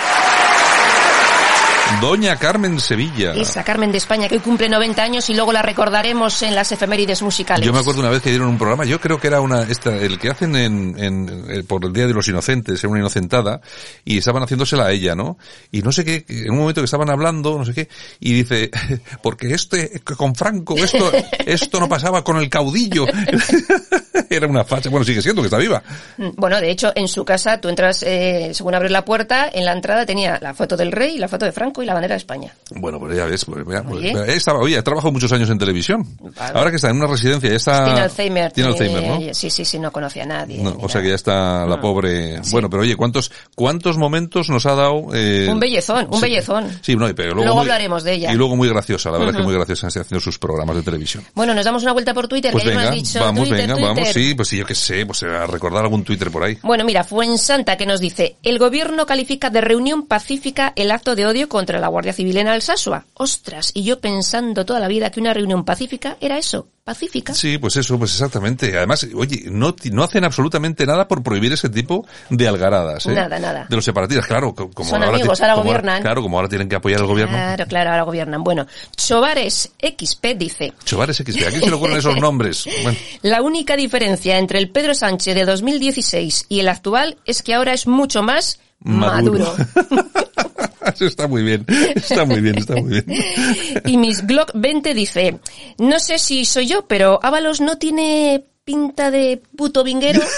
Doña 2.01 2.37
Carmen 2.37 2.81
Sevilla. 2.81 3.33
Esa 3.33 3.65
Carmen 3.65 3.91
de 3.93 3.99
España 3.99 4.29
que 4.29 4.35
hoy 4.37 4.41
cumple 4.41 4.69
90 4.69 5.03
años 5.03 5.31
y 5.31 5.35
luego 5.35 5.53
la 5.53 5.63
recordaremos 5.63 6.43
en 6.43 6.55
las 6.55 6.71
efemérides 6.73 7.23
musicales. 7.23 7.65
Yo 7.65 7.73
me 7.73 7.79
acuerdo 7.79 8.01
una 8.01 8.11
vez 8.11 8.23
que 8.23 8.31
dieron 8.31 8.49
un 8.49 8.59
programa, 8.59 8.85
yo 8.85 9.01
creo 9.01 9.19
que 9.19 9.29
era 9.29 9.41
una, 9.41 9.63
esta, 9.63 9.97
el 9.97 10.19
que 10.19 10.31
hacen 10.31 10.55
en, 10.57 10.95
en, 10.99 11.45
eh, 11.51 11.63
por 11.63 11.85
el 11.85 11.93
Día 11.93 12.07
de 12.07 12.13
los 12.13 12.29
Inocentes, 12.29 12.79
era 12.83 12.91
una 12.91 13.01
inocentada, 13.01 13.61
y 14.05 14.19
estaban 14.19 14.43
haciéndosela 14.43 14.87
a 14.87 14.93
ella, 14.93 15.15
¿no? 15.15 15.39
Y 15.71 15.83
no 15.83 15.93
sé 15.93 16.05
qué, 16.05 16.25
en 16.29 16.51
un 16.51 16.59
momento 16.59 16.81
que 16.81 16.87
estaban 16.87 17.11
hablando, 17.11 17.57
no 17.57 17.65
sé 17.65 17.73
qué, 17.75 17.89
y 18.21 18.33
dice, 18.33 18.71
porque 19.23 19.53
este, 19.53 20.01
con 20.01 20.35
Franco, 20.35 20.77
esto, 20.77 21.11
esto 21.47 21.81
no 21.81 21.89
pasaba 21.89 22.23
con 22.23 22.37
el 22.39 22.49
caudillo. 22.49 23.07
era 24.31 24.47
una 24.47 24.65
facha, 24.65 24.91
bueno, 24.91 25.05
sigue 25.05 25.23
siendo 25.23 25.43
que 25.43 25.47
está 25.47 25.59
viva. 25.59 25.83
Mm, 26.17 26.31
Bueno, 26.37 26.61
de 26.61 26.71
hecho, 26.71 26.93
en 26.95 27.09
su 27.09 27.25
casa, 27.25 27.61
tú 27.61 27.69
entras, 27.69 28.03
eh, 28.03 28.51
según 28.53 28.75
abres 28.75 28.91
la 28.91 29.05
puerta, 29.05 29.49
en 29.53 29.65
la 29.65 29.73
entrada 29.73 30.07
tenía 30.07 30.39
la 30.41 30.55
foto 30.55 30.77
del 30.77 30.93
rey, 30.93 31.19
la 31.19 31.29
foto 31.29 31.47
de 31.47 31.53
Franco 31.53 31.83
y 31.85 31.87
la 31.87 31.95
bandera 31.95 32.15
de 32.15 32.19
España. 32.19 32.53
Bueno, 32.75 32.99
pues 32.99 33.17
ya 33.17 33.27
ves, 33.27 33.45
pues, 33.45 33.65
mira, 33.67 33.83
pues, 33.83 33.99
Oye. 33.99 34.11
eh, 34.11 34.35
estaba, 34.37 34.59
oye, 34.59 34.77
ha 34.77 34.83
trabajado 34.83 35.13
muchos 35.13 35.31
años 35.33 35.49
en 35.51 35.59
televisión. 35.59 36.07
Ahora 36.55 36.71
que 36.71 36.77
está 36.77 36.91
en 36.91 36.97
una 36.97 37.07
residencia, 37.07 37.51
ya 37.51 37.57
está... 37.57 37.85
tiene 37.85 38.01
Alzheimer. 38.01 38.53
Tiene 38.53 38.71
Alzheimer, 38.71 39.03
¿no? 39.07 39.35
Sí, 39.35 39.51
sí, 39.51 39.65
sí, 39.65 39.79
no 39.79 39.93
conocía 39.93 40.25
a 40.25 40.27
nadie. 40.27 40.63
No, 40.63 40.77
o 40.81 40.89
sea 40.89 41.01
que 41.03 41.09
ya 41.11 41.15
está 41.15 41.67
la 41.67 41.77
No. 41.77 41.81
pobre. 41.81 42.41
Bueno, 42.51 42.69
pero 42.71 42.83
oye, 42.83 42.97
¿cuántos 42.97 43.31
cuántos 43.55 43.97
momentos 43.99 44.49
nos 44.51 44.67
ha 44.67 44.75
dado? 44.75 45.07
Eh, 45.15 45.47
Un 45.51 45.61
bellezón, 45.61 46.07
un 46.11 46.17
sí. 46.17 46.23
bellezón. 46.23 46.79
Sí, 46.83 46.97
no, 46.97 47.07
pero 47.15 47.29
luego, 47.35 47.43
Luego 47.45 47.55
muy- 47.57 47.63
hablaremos 47.63 48.03
de 48.05 48.15
ella. 48.15 48.33
Y 48.33 48.37
luego 48.37 48.57
muy 48.57 48.69
graciosa, 48.69 49.11
la 49.11 49.19
verdad 49.19 49.33
que 49.33 49.39
Ujú. 49.41 49.49
muy 49.49 49.55
graciosa 49.55 49.87
haciendo 49.89 50.21
sus 50.21 50.39
programas 50.39 50.77
de 50.77 50.83
televisión. 50.83 51.25
Bueno, 51.35 51.55
nos 51.55 51.65
damos 51.65 51.83
una 51.83 51.93
vuelta 51.93 52.15
por 52.15 52.27
Twitter, 52.29 52.51
Pues 52.53 52.65
que 52.65 52.71
venga, 52.71 52.91
dicho. 52.91 53.21
vamos, 53.21 53.49
Twitter, 53.49 53.69
venga, 53.69 53.89
vamos, 53.89 54.09
sí, 54.09 54.35
pues 54.35 54.49
sí, 54.49 54.57
yo 54.59 54.65
qué 54.67 54.75
sé, 54.75 55.05
pues 55.07 55.23
a 55.23 55.47
recordar 55.47 55.83
algún 55.85 56.03
Twitter 56.05 56.31
por 56.31 56.43
ahí. 56.45 56.59
Bueno, 56.63 56.85
mira, 56.85 57.05
Fuensanta 57.05 57.77
que 57.77 57.87
nos 57.87 58.01
dice, 58.01 58.37
el 58.43 58.59
gobierno 58.59 59.07
califica 59.07 59.51
de 59.51 59.61
reunión 59.61 60.07
pacífica 60.07 60.73
el 60.77 60.91
acto 60.91 61.15
de 61.15 61.27
odio 61.27 61.49
contra 61.49 61.74
la 61.81 61.89
Guardia 61.89 62.13
Civil 62.13 62.37
en 62.39 62.49
Alsasua. 62.49 63.05
Ostras, 63.15 63.71
y 63.75 63.83
yo 63.85 64.01
pensando 64.01 64.65
toda 64.65 64.81
la 64.81 64.89
vida 64.89 65.11
que 65.11 65.21
una 65.21 65.33
reunión 65.35 65.65
pacífica 65.65 66.17
era 66.21 66.39
eso, 66.39 66.69
pacífica. 66.85 67.35
Sí, 67.35 67.59
pues 67.59 67.77
eso, 67.77 67.99
pues 67.99 68.13
exactamente. 68.13 68.77
Además, 68.77 69.07
oye, 69.15 69.45
no, 69.51 69.75
no 69.93 70.03
hacen 70.05 70.25
absolutamente 70.25 70.85
nada 70.87 71.09
por 71.09 71.23
prohibir 71.23 71.53
ese 71.53 71.69
tipo 71.69 72.07
de 72.31 72.47
algaradas. 72.49 73.07
¿eh? 73.07 73.13
Nada, 73.13 73.39
nada. 73.39 73.67
De 73.69 73.77
los 73.77 73.85
separatistas, 73.85 74.27
claro. 74.27 74.55
co- 74.55 74.71
Como 74.71 74.89
Son 74.91 75.03
ahora 75.03 75.17
amigos, 75.17 75.41
ahora 75.41 75.55
como 75.55 75.65
gobiernan. 75.67 76.03
Claro, 76.03 76.23
como 76.23 76.37
ahora 76.37 76.49
tienen 76.49 76.69
que 76.69 76.77
apoyar 76.77 77.01
al 77.01 77.07
gobierno. 77.07 77.35
Claro, 77.35 77.67
claro, 77.67 77.91
ahora 77.91 78.03
gobiernan. 78.03 78.45
Bueno, 78.45 78.67
Chovares 78.97 79.73
XP 79.81 80.25
dice, 80.37 80.73
Chovares 80.85 81.17
XP, 81.17 81.47
¿a 81.47 81.51
quién 81.51 81.61
se 81.63 81.69
le 81.71 81.75
ocurren 81.77 81.97
esos 81.99 82.17
nombres? 82.19 82.65
Bueno, 82.83 82.99
la 83.23 83.41
única 83.41 83.77
diferencia 83.77 84.37
entre 84.39 84.59
el 84.59 84.69
Pedro 84.71 84.95
Sánchez 84.95 85.35
de 85.35 85.45
2016 85.47 86.47
y 86.49 86.61
el 86.61 86.69
actual 86.69 87.17
es 87.25 87.43
que 87.43 87.55
ahora 87.55 87.73
es 87.73 87.87
mucho 87.87 88.23
más 88.23 88.61
Maduro. 88.81 89.55
maduro. 89.57 90.05
eso 90.95 91.07
está 91.07 91.27
muy 91.27 91.43
bien, 91.43 91.65
está 91.95 92.25
muy 92.25 92.41
bien, 92.41 92.59
está 92.59 92.75
muy 92.77 93.01
bien. 93.01 93.05
Y 93.87 93.97
Miss 93.97 94.27
Glock 94.27 94.51
20 94.55 94.95
dice, 94.95 95.39
no 95.79 95.99
sé 95.99 96.19
si 96.19 96.45
soy 96.45 96.67
yo, 96.67 96.87
pero 96.87 97.19
Ábalos 97.23 97.61
no 97.61 97.79
tiene 97.79 98.45
pinta 98.65 99.11
de 99.11 99.43
puto 99.57 99.85
vinguero. 99.85 100.21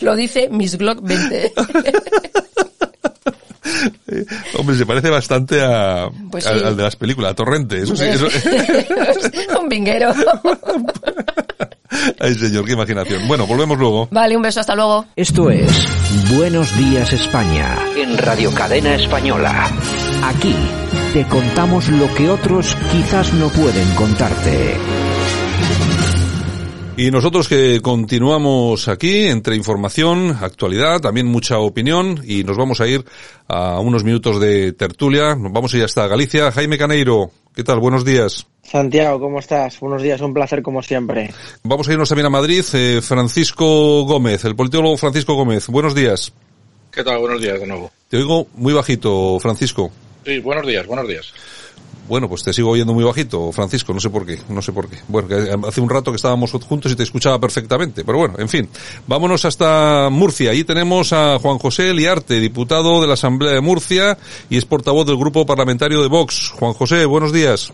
Lo 0.00 0.16
dice 0.16 0.48
Miss 0.50 0.76
Glock 0.76 1.00
20. 1.02 1.52
Hombre, 4.58 4.76
se 4.76 4.86
parece 4.86 5.10
bastante 5.10 5.62
a, 5.62 6.08
Pues 6.30 6.46
al, 6.46 6.76
de 6.76 6.82
las 6.82 6.96
películas, 6.96 7.32
a 7.32 7.34
Torrente. 7.34 7.78
Eso 7.78 7.96
sí, 7.96 8.04
eso. 8.04 8.28
Un 9.60 9.68
vinguero. 9.68 10.12
Ay, 12.18 12.34
señor, 12.34 12.64
qué 12.64 12.72
imaginación. 12.72 13.28
Bueno, 13.28 13.46
volvemos 13.46 13.78
luego. 13.78 14.08
Vale, 14.10 14.36
un 14.36 14.42
beso, 14.42 14.60
hasta 14.60 14.74
luego. 14.74 15.06
Esto 15.14 15.50
es 15.50 15.70
Buenos 16.34 16.76
Días 16.76 17.12
España. 17.12 17.78
En 17.96 18.18
Radio 18.18 18.52
Cadena 18.52 18.94
Española. 18.96 19.70
Aquí 20.24 20.54
te 21.12 21.24
contamos 21.28 21.88
lo 21.90 22.12
que 22.14 22.28
otros 22.28 22.76
quizás 22.90 23.32
no 23.34 23.48
pueden 23.48 23.88
contarte. 23.94 24.76
Y 26.96 27.10
nosotros 27.10 27.48
que 27.48 27.80
continuamos 27.82 28.86
aquí 28.86 29.26
entre 29.26 29.56
información, 29.56 30.38
actualidad, 30.40 31.00
también 31.00 31.26
mucha 31.26 31.58
opinión 31.58 32.22
y 32.24 32.44
nos 32.44 32.56
vamos 32.56 32.80
a 32.80 32.86
ir 32.86 33.04
a 33.48 33.80
unos 33.80 34.04
minutos 34.04 34.40
de 34.40 34.72
tertulia. 34.72 35.34
Nos 35.34 35.52
vamos 35.52 35.74
a 35.74 35.78
ir 35.78 35.84
hasta 35.84 36.06
Galicia. 36.06 36.52
Jaime 36.52 36.78
Caneiro, 36.78 37.32
¿qué 37.52 37.64
tal? 37.64 37.80
Buenos 37.80 38.04
días. 38.04 38.46
Santiago, 38.62 39.18
¿cómo 39.18 39.40
estás? 39.40 39.80
Buenos 39.80 40.02
días, 40.02 40.20
un 40.20 40.32
placer 40.32 40.62
como 40.62 40.82
siempre. 40.82 41.34
Vamos 41.64 41.88
a 41.88 41.92
irnos 41.92 42.08
también 42.08 42.26
a 42.26 42.30
Madrid. 42.30 42.64
Eh, 42.72 43.00
Francisco 43.02 44.04
Gómez, 44.04 44.44
el 44.44 44.54
politólogo 44.54 44.96
Francisco 44.96 45.34
Gómez. 45.34 45.66
Buenos 45.66 45.96
días. 45.96 46.32
¿Qué 46.92 47.02
tal? 47.02 47.18
Buenos 47.18 47.40
días 47.40 47.58
de 47.58 47.66
nuevo. 47.66 47.90
Te 48.08 48.18
oigo 48.18 48.46
muy 48.54 48.72
bajito, 48.72 49.40
Francisco. 49.40 49.90
Sí, 50.24 50.38
buenos 50.38 50.64
días, 50.64 50.86
buenos 50.86 51.08
días. 51.08 51.34
Bueno, 52.08 52.28
pues 52.28 52.42
te 52.42 52.52
sigo 52.52 52.70
oyendo 52.70 52.92
muy 52.92 53.04
bajito, 53.04 53.50
Francisco, 53.52 53.94
no 53.94 54.00
sé 54.00 54.10
por 54.10 54.26
qué, 54.26 54.38
no 54.48 54.60
sé 54.60 54.72
por 54.72 54.88
qué. 54.88 54.98
Bueno, 55.08 55.28
que 55.28 55.56
hace 55.66 55.80
un 55.80 55.88
rato 55.88 56.10
que 56.10 56.16
estábamos 56.16 56.52
juntos 56.52 56.92
y 56.92 56.96
te 56.96 57.02
escuchaba 57.02 57.38
perfectamente, 57.38 58.04
pero 58.04 58.18
bueno, 58.18 58.34
en 58.38 58.48
fin. 58.48 58.68
Vámonos 59.06 59.44
hasta 59.44 60.08
Murcia. 60.10 60.50
Allí 60.50 60.64
tenemos 60.64 61.12
a 61.12 61.38
Juan 61.38 61.58
José 61.58 61.94
Liarte, 61.94 62.40
diputado 62.40 63.00
de 63.00 63.06
la 63.06 63.14
Asamblea 63.14 63.52
de 63.52 63.60
Murcia 63.60 64.18
y 64.50 64.58
es 64.58 64.64
portavoz 64.64 65.06
del 65.06 65.16
grupo 65.16 65.46
parlamentario 65.46 66.02
de 66.02 66.08
Vox. 66.08 66.50
Juan 66.50 66.74
José, 66.74 67.06
buenos 67.06 67.32
días. 67.32 67.72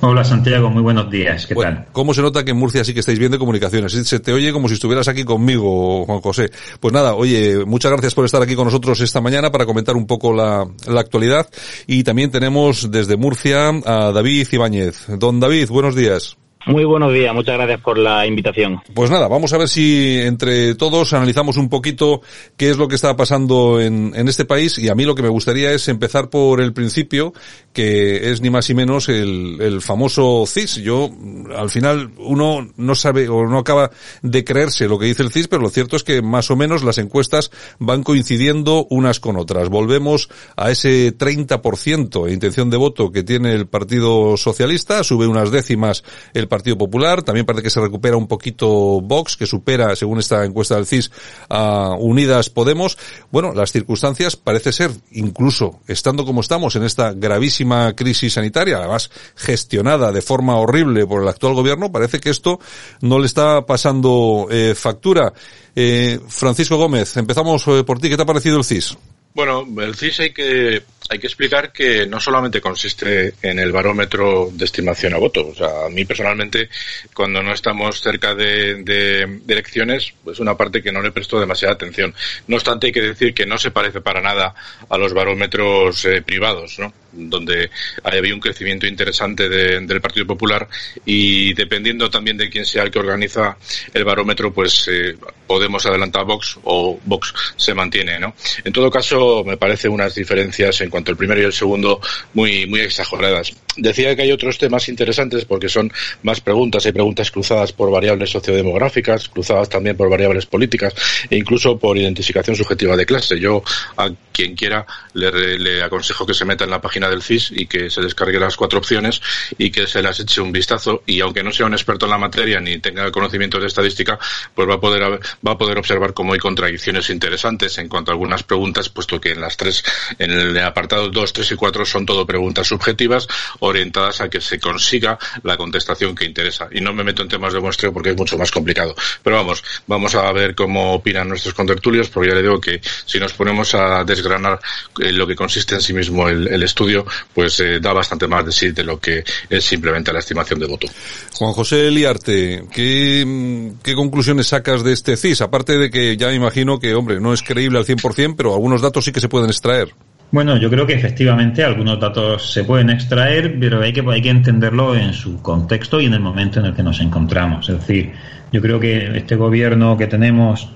Hola 0.00 0.24
Santiago, 0.24 0.70
muy 0.70 0.82
buenos 0.82 1.10
días. 1.10 1.46
¿Qué 1.46 1.54
Bueno, 1.54 1.78
tal? 1.78 1.86
¿Cómo 1.92 2.14
se 2.14 2.22
nota 2.22 2.44
que 2.44 2.50
en 2.50 2.58
Murcia 2.58 2.84
sí 2.84 2.92
que 2.92 3.00
estáis 3.00 3.18
bien 3.18 3.32
de 3.32 3.38
comunicaciones? 3.38 3.92
Se 3.92 4.20
te 4.20 4.32
oye 4.32 4.52
como 4.52 4.68
si 4.68 4.74
estuvieras 4.74 5.08
aquí 5.08 5.24
conmigo, 5.24 6.04
Juan 6.04 6.20
José. 6.20 6.50
Pues 6.80 6.92
nada, 6.92 7.14
oye, 7.14 7.64
muchas 7.64 7.90
gracias 7.90 8.14
por 8.14 8.24
estar 8.24 8.42
aquí 8.42 8.54
con 8.54 8.66
nosotros 8.66 9.00
esta 9.00 9.20
mañana 9.20 9.50
para 9.50 9.66
comentar 9.66 9.96
un 9.96 10.06
poco 10.06 10.32
la, 10.32 10.66
la 10.86 11.00
actualidad. 11.00 11.48
Y 11.86 12.04
también 12.04 12.30
tenemos 12.30 12.90
desde 12.90 13.16
Murcia 13.16 13.70
a 13.84 14.12
David 14.12 14.48
Ibáñez. 14.52 15.06
Don 15.18 15.40
David, 15.40 15.68
buenos 15.70 15.96
días. 15.96 16.36
Muy 16.66 16.84
buenos 16.84 17.12
días, 17.12 17.32
muchas 17.32 17.54
gracias 17.54 17.80
por 17.80 17.96
la 17.96 18.26
invitación. 18.26 18.80
Pues 18.92 19.08
nada, 19.08 19.28
vamos 19.28 19.52
a 19.52 19.58
ver 19.58 19.68
si 19.68 20.18
entre 20.20 20.74
todos 20.74 21.12
analizamos 21.12 21.58
un 21.58 21.68
poquito 21.68 22.22
qué 22.56 22.70
es 22.70 22.76
lo 22.76 22.88
que 22.88 22.96
está 22.96 23.14
pasando 23.14 23.80
en, 23.80 24.12
en 24.16 24.26
este 24.26 24.44
país 24.44 24.76
y 24.78 24.88
a 24.88 24.96
mí 24.96 25.04
lo 25.04 25.14
que 25.14 25.22
me 25.22 25.28
gustaría 25.28 25.70
es 25.70 25.86
empezar 25.86 26.28
por 26.28 26.60
el 26.60 26.72
principio, 26.72 27.32
que 27.72 28.32
es 28.32 28.40
ni 28.40 28.50
más 28.50 28.68
ni 28.68 28.74
menos 28.74 29.08
el, 29.08 29.58
el 29.60 29.80
famoso 29.80 30.44
CIS. 30.44 30.76
Yo, 30.76 31.08
al 31.56 31.70
final, 31.70 32.10
uno 32.18 32.68
no 32.76 32.94
sabe 32.96 33.28
o 33.28 33.46
no 33.46 33.58
acaba 33.58 33.92
de 34.22 34.42
creerse 34.42 34.88
lo 34.88 34.98
que 34.98 35.06
dice 35.06 35.22
el 35.22 35.30
CIS, 35.30 35.46
pero 35.46 35.62
lo 35.62 35.70
cierto 35.70 35.94
es 35.94 36.02
que 36.02 36.20
más 36.20 36.50
o 36.50 36.56
menos 36.56 36.82
las 36.82 36.98
encuestas 36.98 37.52
van 37.78 38.02
coincidiendo 38.02 38.88
unas 38.90 39.20
con 39.20 39.36
otras. 39.36 39.68
Volvemos 39.68 40.28
a 40.56 40.72
ese 40.72 41.16
30% 41.16 42.24
de 42.24 42.32
intención 42.32 42.70
de 42.70 42.76
voto 42.76 43.12
que 43.12 43.22
tiene 43.22 43.52
el 43.52 43.68
Partido 43.68 44.36
Socialista, 44.36 45.04
sube 45.04 45.28
unas 45.28 45.52
décimas 45.52 46.02
el 46.34 46.48
Popular, 46.62 47.22
también 47.22 47.46
parece 47.46 47.62
que 47.62 47.70
se 47.70 47.80
recupera 47.80 48.16
un 48.16 48.26
poquito 48.26 49.00
Vox, 49.00 49.36
que 49.36 49.46
supera, 49.46 49.94
según 49.96 50.18
esta 50.18 50.44
encuesta 50.44 50.76
del 50.76 50.86
CIS, 50.86 51.10
a 51.48 51.94
Unidas 51.98 52.50
Podemos. 52.50 52.98
Bueno, 53.30 53.52
las 53.54 53.72
circunstancias 53.72 54.36
parece 54.36 54.72
ser, 54.72 54.90
incluso 55.12 55.80
estando 55.86 56.24
como 56.24 56.40
estamos 56.40 56.76
en 56.76 56.84
esta 56.84 57.12
gravísima 57.12 57.94
crisis 57.94 58.34
sanitaria, 58.34 58.78
además 58.78 59.10
gestionada 59.34 60.12
de 60.12 60.22
forma 60.22 60.56
horrible 60.56 61.06
por 61.06 61.22
el 61.22 61.28
actual 61.28 61.54
gobierno, 61.54 61.92
parece 61.92 62.20
que 62.20 62.30
esto 62.30 62.58
no 63.00 63.18
le 63.18 63.26
está 63.26 63.64
pasando 63.66 64.48
eh, 64.50 64.74
factura. 64.74 65.32
Eh, 65.74 66.18
Francisco 66.28 66.76
Gómez, 66.76 67.16
empezamos 67.16 67.66
eh, 67.68 67.84
por 67.84 67.98
ti. 67.98 68.08
¿Qué 68.08 68.16
te 68.16 68.22
ha 68.22 68.26
parecido 68.26 68.58
el 68.58 68.64
CIS? 68.64 68.96
Bueno, 69.34 69.66
el 69.82 69.94
CIS 69.94 70.20
hay 70.20 70.32
que, 70.32 70.82
hay 71.08 71.18
que 71.18 71.26
explicar 71.26 71.72
que 71.72 72.06
no 72.06 72.20
solamente 72.20 72.60
consiste 72.60 73.34
en 73.42 73.58
el 73.58 73.72
barómetro 73.72 74.50
de 74.52 74.64
estimación 74.64 75.14
a 75.14 75.18
voto. 75.18 75.48
O 75.48 75.54
sea, 75.54 75.86
a 75.86 75.88
mí 75.88 76.04
personalmente, 76.04 76.68
cuando 77.14 77.42
no 77.42 77.52
estamos 77.52 78.00
cerca 78.00 78.34
de, 78.34 79.40
elecciones, 79.48 80.12
pues 80.24 80.40
una 80.40 80.56
parte 80.56 80.82
que 80.82 80.92
no 80.92 81.02
le 81.02 81.12
presto 81.12 81.38
demasiada 81.38 81.74
atención. 81.74 82.14
No 82.46 82.56
obstante, 82.56 82.88
hay 82.88 82.92
que 82.92 83.02
decir 83.02 83.34
que 83.34 83.46
no 83.46 83.58
se 83.58 83.70
parece 83.70 84.00
para 84.00 84.20
nada 84.20 84.54
a 84.88 84.98
los 84.98 85.12
barómetros 85.12 86.04
eh, 86.04 86.22
privados, 86.22 86.78
¿no? 86.78 86.92
donde 87.12 87.70
había 88.02 88.34
un 88.34 88.40
crecimiento 88.40 88.86
interesante 88.86 89.48
del 89.48 90.00
Partido 90.02 90.26
Popular 90.26 90.68
y 91.06 91.54
dependiendo 91.54 92.10
también 92.10 92.36
de 92.36 92.50
quién 92.50 92.66
sea 92.66 92.82
el 92.82 92.90
que 92.90 92.98
organiza 92.98 93.56
el 93.94 94.04
barómetro, 94.04 94.52
pues 94.52 94.86
eh, 94.88 95.16
Podemos 95.46 95.86
adelantar 95.86 96.24
Vox 96.24 96.58
o 96.64 96.98
Vox 97.04 97.32
se 97.56 97.72
mantiene, 97.72 98.18
¿no? 98.18 98.34
En 98.64 98.72
todo 98.72 98.90
caso, 98.90 99.44
me 99.44 99.56
parece 99.56 99.88
unas 99.88 100.14
diferencias 100.14 100.80
en 100.80 100.90
cuanto 100.96 101.10
al 101.10 101.18
primero 101.18 101.42
y 101.42 101.44
el 101.44 101.52
segundo 101.52 102.00
muy, 102.32 102.66
muy 102.66 102.80
exageradas. 102.80 103.52
Decía 103.76 104.16
que 104.16 104.22
hay 104.22 104.32
otros 104.32 104.56
temas 104.56 104.88
interesantes 104.88 105.44
porque 105.44 105.68
son 105.68 105.92
más 106.22 106.40
preguntas, 106.40 106.86
hay 106.86 106.92
preguntas 106.92 107.30
cruzadas 107.30 107.72
por 107.72 107.90
variables 107.90 108.30
sociodemográficas, 108.30 109.28
cruzadas 109.28 109.68
también 109.68 109.94
por 109.94 110.08
variables 110.08 110.46
políticas 110.46 110.94
e 111.28 111.36
incluso 111.36 111.78
por 111.78 111.98
identificación 111.98 112.56
subjetiva 112.56 112.96
de 112.96 113.04
clase. 113.04 113.38
Yo 113.38 113.62
a 113.98 114.10
quien 114.32 114.54
quiera 114.54 114.86
le, 115.12 115.58
le 115.58 115.82
aconsejo 115.82 116.24
que 116.24 116.32
se 116.32 116.46
meta 116.46 116.64
en 116.64 116.70
la 116.70 116.80
página 116.80 117.10
del 117.10 117.22
CIS 117.22 117.52
y 117.54 117.66
que 117.66 117.90
se 117.90 118.00
descargue 118.00 118.40
las 118.40 118.56
cuatro 118.56 118.78
opciones 118.78 119.20
y 119.58 119.70
que 119.70 119.86
se 119.86 120.00
las 120.00 120.18
eche 120.20 120.40
un 120.40 120.52
vistazo 120.52 121.02
y 121.04 121.20
aunque 121.20 121.42
no 121.42 121.52
sea 121.52 121.66
un 121.66 121.74
experto 121.74 122.06
en 122.06 122.12
la 122.12 122.18
materia 122.18 122.58
ni 122.60 122.78
tenga 122.78 123.10
conocimientos 123.12 123.60
de 123.60 123.66
estadística, 123.66 124.18
pues 124.54 124.66
va 124.66 124.74
a 124.74 124.80
poder 124.80 125.20
va 125.46 125.52
a 125.52 125.58
poder 125.58 125.76
observar 125.76 126.14
cómo 126.14 126.32
hay 126.32 126.38
contradicciones 126.38 127.10
interesantes 127.10 127.76
en 127.76 127.88
cuanto 127.88 128.10
a 128.10 128.14
algunas 128.14 128.42
preguntas, 128.42 128.88
puesto 128.88 129.20
que 129.20 129.32
en 129.32 129.42
las 129.42 129.58
tres, 129.58 129.84
en 130.18 130.30
el 130.30 130.58
apartado 130.58 130.85
2, 130.86 131.32
3 131.32 131.52
y 131.52 131.56
4 131.56 131.84
son 131.84 132.06
todo 132.06 132.26
preguntas 132.26 132.66
subjetivas 132.66 133.26
orientadas 133.60 134.20
a 134.20 134.28
que 134.28 134.40
se 134.40 134.58
consiga 134.58 135.18
la 135.42 135.56
contestación 135.56 136.14
que 136.14 136.24
interesa. 136.24 136.68
Y 136.72 136.80
no 136.80 136.92
me 136.92 137.04
meto 137.04 137.22
en 137.22 137.28
temas 137.28 137.52
de 137.52 137.60
muestreo 137.60 137.92
porque 137.92 138.10
es 138.10 138.16
mucho 138.16 138.38
más 138.38 138.50
complicado. 138.50 138.94
Pero 139.22 139.36
vamos, 139.36 139.62
vamos 139.86 140.14
a 140.14 140.30
ver 140.32 140.54
cómo 140.54 140.94
opinan 140.94 141.28
nuestros 141.28 141.54
contertulios, 141.54 142.08
porque 142.08 142.30
ya 142.30 142.34
le 142.34 142.42
digo 142.42 142.60
que 142.60 142.80
si 143.04 143.18
nos 143.18 143.32
ponemos 143.32 143.74
a 143.74 144.04
desgranar 144.04 144.60
eh, 145.00 145.12
lo 145.12 145.26
que 145.26 145.34
consiste 145.34 145.74
en 145.74 145.80
sí 145.80 145.92
mismo 145.92 146.28
el, 146.28 146.62
estudio, 146.62 147.06
pues 147.32 147.60
eh, 147.60 147.78
da 147.80 147.92
bastante 147.92 148.26
más 148.26 148.44
de 148.44 148.52
sí 148.52 148.70
de 148.70 148.82
lo 148.82 148.98
que 148.98 149.22
es 149.48 149.64
simplemente 149.64 150.12
la 150.12 150.18
estimación 150.18 150.58
de 150.58 150.66
voto. 150.66 150.88
Juan 151.34 151.52
José 151.52 151.90
Liarte, 151.90 152.64
¿qué, 152.72 153.72
qué 153.82 153.94
conclusiones 153.94 154.48
sacas 154.48 154.82
de 154.82 154.92
este 154.92 155.16
CIS? 155.16 155.42
Aparte 155.42 155.78
de 155.78 155.90
que 155.90 156.16
ya 156.16 156.28
me 156.28 156.34
imagino 156.34 156.78
que, 156.78 156.94
hombre, 156.94 157.20
no 157.20 157.32
es 157.32 157.42
creíble 157.42 157.78
al 157.78 157.86
100%, 157.86 158.34
pero 158.36 158.54
algunos 158.54 158.82
datos 158.82 159.04
sí 159.04 159.12
que 159.12 159.20
se 159.20 159.28
pueden 159.28 159.50
extraer. 159.50 159.94
Bueno, 160.32 160.56
yo 160.56 160.68
creo 160.68 160.86
que 160.86 160.94
efectivamente 160.94 161.62
algunos 161.62 162.00
datos 162.00 162.52
se 162.52 162.64
pueden 162.64 162.90
extraer, 162.90 163.58
pero 163.60 163.80
hay 163.80 163.92
que, 163.92 164.04
hay 164.10 164.20
que 164.20 164.30
entenderlo 164.30 164.96
en 164.96 165.12
su 165.12 165.40
contexto 165.40 166.00
y 166.00 166.06
en 166.06 166.14
el 166.14 166.20
momento 166.20 166.58
en 166.58 166.66
el 166.66 166.74
que 166.74 166.82
nos 166.82 167.00
encontramos. 167.00 167.68
Es 167.68 167.78
decir, 167.78 168.12
yo 168.52 168.60
creo 168.60 168.80
que 168.80 169.16
este 169.16 169.36
gobierno 169.36 169.96
que 169.96 170.08
tenemos 170.08 170.68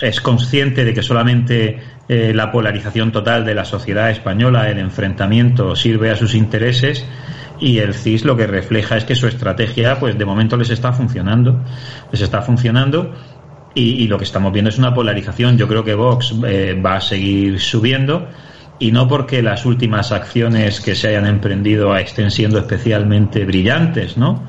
es 0.00 0.20
consciente 0.20 0.84
de 0.84 0.94
que 0.94 1.02
solamente 1.02 1.78
eh, 2.08 2.32
la 2.34 2.50
polarización 2.50 3.12
total 3.12 3.44
de 3.44 3.54
la 3.54 3.64
sociedad 3.64 4.10
española, 4.10 4.70
el 4.70 4.78
enfrentamiento, 4.78 5.74
sirve 5.76 6.10
a 6.10 6.16
sus 6.16 6.34
intereses 6.34 7.04
y 7.58 7.78
el 7.78 7.92
CIS 7.92 8.24
lo 8.24 8.36
que 8.36 8.46
refleja 8.46 8.96
es 8.96 9.04
que 9.04 9.14
su 9.14 9.26
estrategia, 9.26 9.98
pues 9.98 10.16
de 10.16 10.24
momento 10.24 10.56
les 10.56 10.70
está 10.70 10.92
funcionando, 10.92 11.62
les 12.10 12.22
está 12.22 12.40
funcionando 12.40 13.14
y, 13.74 14.08
lo 14.08 14.18
que 14.18 14.24
estamos 14.24 14.52
viendo 14.52 14.70
es 14.70 14.78
una 14.78 14.94
polarización. 14.94 15.56
Yo 15.56 15.68
creo 15.68 15.84
que 15.84 15.94
Vox 15.94 16.34
eh, 16.46 16.80
va 16.84 16.96
a 16.96 17.00
seguir 17.00 17.60
subiendo 17.60 18.26
y 18.80 18.92
no 18.92 19.06
porque 19.06 19.42
las 19.42 19.66
últimas 19.66 20.10
acciones 20.10 20.80
que 20.80 20.94
se 20.94 21.08
hayan 21.08 21.26
emprendido 21.26 21.94
estén 21.96 22.30
siendo 22.30 22.58
especialmente 22.58 23.44
brillantes, 23.44 24.16
¿no? 24.16 24.42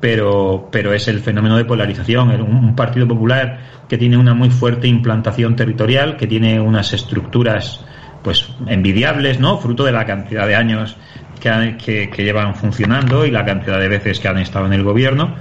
Pero, 0.00 0.68
pero 0.72 0.94
es 0.94 1.06
el 1.06 1.20
fenómeno 1.20 1.56
de 1.58 1.66
polarización. 1.66 2.30
Un, 2.40 2.74
Partido 2.74 3.06
Popular 3.06 3.84
que 3.86 3.98
tiene 3.98 4.16
una 4.16 4.32
muy 4.32 4.48
fuerte 4.48 4.88
implantación 4.88 5.54
territorial, 5.54 6.16
que 6.16 6.26
tiene 6.26 6.58
unas 6.60 6.94
estructuras 6.94 7.84
pues 8.22 8.48
envidiables, 8.66 9.38
¿no? 9.38 9.58
Fruto 9.58 9.84
de 9.84 9.92
la 9.92 10.06
cantidad 10.06 10.46
de 10.46 10.56
años 10.56 10.96
que, 11.38 12.08
que, 12.10 12.24
llevan 12.24 12.54
funcionando 12.54 13.26
y 13.26 13.30
la 13.30 13.44
cantidad 13.44 13.78
de 13.78 13.88
veces 13.88 14.18
que 14.18 14.28
han 14.28 14.38
estado 14.38 14.64
en 14.64 14.72
el 14.72 14.82
gobierno, 14.82 15.34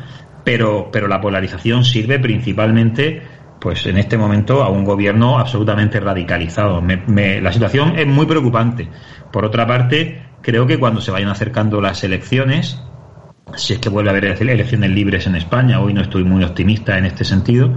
pero, 0.44 0.90
pero 0.92 1.08
la 1.08 1.22
polarización 1.22 1.86
sirve 1.86 2.20
principalmente 2.20 3.22
pues 3.64 3.86
en 3.86 3.98
este 3.98 4.18
momento 4.18 4.62
a 4.62 4.68
un 4.68 4.84
gobierno 4.84 5.40
absolutamente 5.40 6.02
radicalizado. 6.02 6.84
la 7.08 7.54
situación 7.54 7.98
es 7.98 8.06
muy 8.06 8.26
preocupante. 8.26 8.90
Por 9.32 9.46
otra 9.46 9.66
parte, 9.66 10.22
creo 10.42 10.68
que 10.68 10.78
cuando 10.78 11.00
se 11.00 11.12
vayan 11.12 11.30
acercando 11.30 11.80
las 11.80 12.04
elecciones, 12.04 12.78
si 13.56 13.72
es 13.72 13.80
que 13.80 13.88
vuelve 13.88 14.10
a 14.10 14.12
haber 14.12 14.26
elecciones 14.26 14.90
libres 14.90 15.28
en 15.28 15.36
España, 15.36 15.80
hoy 15.80 15.94
no 15.94 16.02
estoy 16.02 16.26
muy 16.26 16.44
optimista 16.44 16.98
en 16.98 17.06
este 17.06 17.24
sentido, 17.24 17.74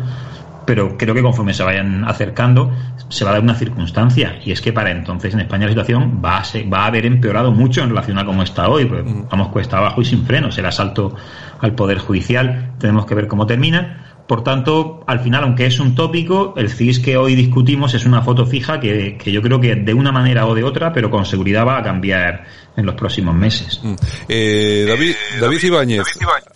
pero 0.67 0.99
creo 0.99 1.15
que 1.15 1.23
conforme 1.23 1.55
se 1.55 1.63
vayan 1.63 2.05
acercando 2.05 2.73
se 3.09 3.25
va 3.25 3.31
a 3.31 3.35
dar 3.35 3.43
una 3.45 3.55
circunstancia 3.55 4.41
y 4.45 4.51
es 4.51 4.61
que 4.61 4.73
para 4.73 4.91
entonces 4.91 5.33
en 5.35 5.39
España 5.39 5.67
la 5.67 5.71
situación 5.71 6.21
va 6.25 6.39
a, 6.39 6.43
va 6.69 6.79
a 6.81 6.87
haber 6.87 7.07
empeorado 7.07 7.53
mucho 7.53 7.85
en 7.85 7.91
relación 7.91 8.19
a 8.19 8.25
cómo 8.25 8.43
está 8.43 8.69
hoy, 8.69 8.87
pues 8.87 9.05
vamos 9.31 9.51
cuesta 9.51 9.79
abajo 9.79 10.03
y 10.03 10.05
sin 10.05 10.27
frenos, 10.27 10.59
el 10.59 10.67
asalto 10.67 11.15
al 11.61 11.77
Poder 11.77 11.99
Judicial, 11.99 12.73
tenemos 12.81 13.07
que 13.07 13.15
ver 13.15 13.29
cómo 13.29 13.47
termina 13.47 14.06
por 14.27 14.43
tanto, 14.43 15.05
al 15.07 15.21
final, 15.21 15.45
aunque 15.45 15.67
es 15.67 15.79
un 15.79 15.95
tópico, 15.95 16.55
el 16.57 16.71
CIS 16.71 16.99
que 16.99 17.17
hoy 17.17 17.37
discutimos 17.37 17.95
es 17.95 18.05
una 18.07 18.23
foto 18.23 18.45
fija 18.45 18.81
que, 18.81 19.17
yo 19.25 19.41
creo 19.41 19.61
que 19.61 19.77
de 19.77 19.95
una 19.95 20.11
manera 20.11 20.47
o 20.47 20.55
de 20.55 20.65
otra, 20.65 20.93
pero 20.93 21.11
con 21.11 21.25
seguridad 21.25 21.65
va 21.65 21.79
a 21.79 21.83
cambiar 21.83 22.45
en 22.77 22.85
los 22.85 22.95
próximos 22.97 23.35
meses. 23.35 23.81
Mm. 23.83 23.95
Eh, 24.29 24.85
David, 24.89 25.15
David 25.41 25.63
Ibáñez, 25.63 26.07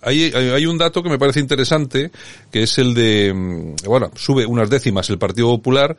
hay, 0.02 0.32
hay, 0.34 0.66
un 0.66 0.78
dato 0.78 1.02
que 1.02 1.08
me 1.08 1.18
parece 1.18 1.38
interesante, 1.38 2.10
que 2.50 2.64
es 2.64 2.76
el 2.78 2.92
de, 2.92 3.32
mm, 3.32 3.86
bueno, 3.86 4.10
sube 4.16 4.44
unas 4.44 4.68
décimas 4.68 5.08
el 5.10 5.18
Partido 5.18 5.48
Popular 5.48 5.96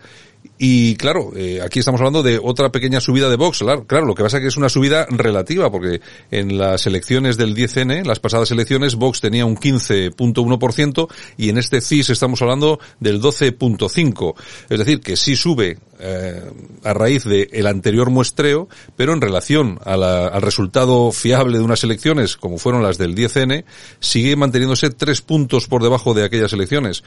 y 0.64 0.96
claro, 0.96 1.32
eh, 1.36 1.60
aquí 1.60 1.80
estamos 1.80 2.00
hablando 2.02 2.22
de 2.22 2.40
otra 2.40 2.72
pequeña 2.72 3.02
subida 3.02 3.32
de 3.32 3.36
Vox. 3.36 3.64
Claro, 3.88 4.06
lo 4.06 4.14
que 4.14 4.22
pasa 4.22 4.38
es 4.38 4.42
que 4.42 4.48
es 4.50 4.58
una 4.58 4.70
subida 4.70 5.08
relativa, 5.10 5.72
porque 5.72 6.02
en 6.30 6.56
las 6.60 6.86
elecciones 6.86 7.36
del 7.36 7.56
10N, 7.56 8.06
las 8.06 8.20
pasadas 8.20 8.52
elecciones, 8.52 8.94
Vox 8.94 9.22
tenía 9.22 9.44
un 9.44 9.58
15.1% 9.58 11.08
y 11.38 11.50
en 11.50 11.58
este 11.58 11.82
CIS 11.82 12.12
estamos 12.12 12.44
hablando 12.44 12.80
del 13.00 13.20
12.5%. 13.20 14.36
Es 14.70 14.78
decir, 14.78 15.02
que 15.02 15.18
sí 15.18 15.36
sube 15.36 15.80
eh, 16.02 16.42
a 16.84 16.94
raíz 16.94 17.24
del 17.24 17.68
anterior 17.68 18.10
muestreo, 18.10 18.68
pero 18.96 19.14
en 19.14 19.22
relación 19.22 19.80
al 19.86 20.42
resultado 20.42 21.12
fiable 21.12 21.58
de 21.58 21.64
unas 21.64 21.84
elecciones, 21.84 22.38
como 22.38 22.58
fueron 22.58 22.84
las 22.84 22.98
del 22.98 23.16
10N, 23.16 23.64
sigue 24.00 24.36
manteniéndose 24.36 24.90
tres 24.90 25.22
puntos 25.22 25.68
por 25.68 25.84
debajo 25.84 26.14
de 26.14 26.26
aquellas 26.26 26.54
elecciones. 26.54 27.04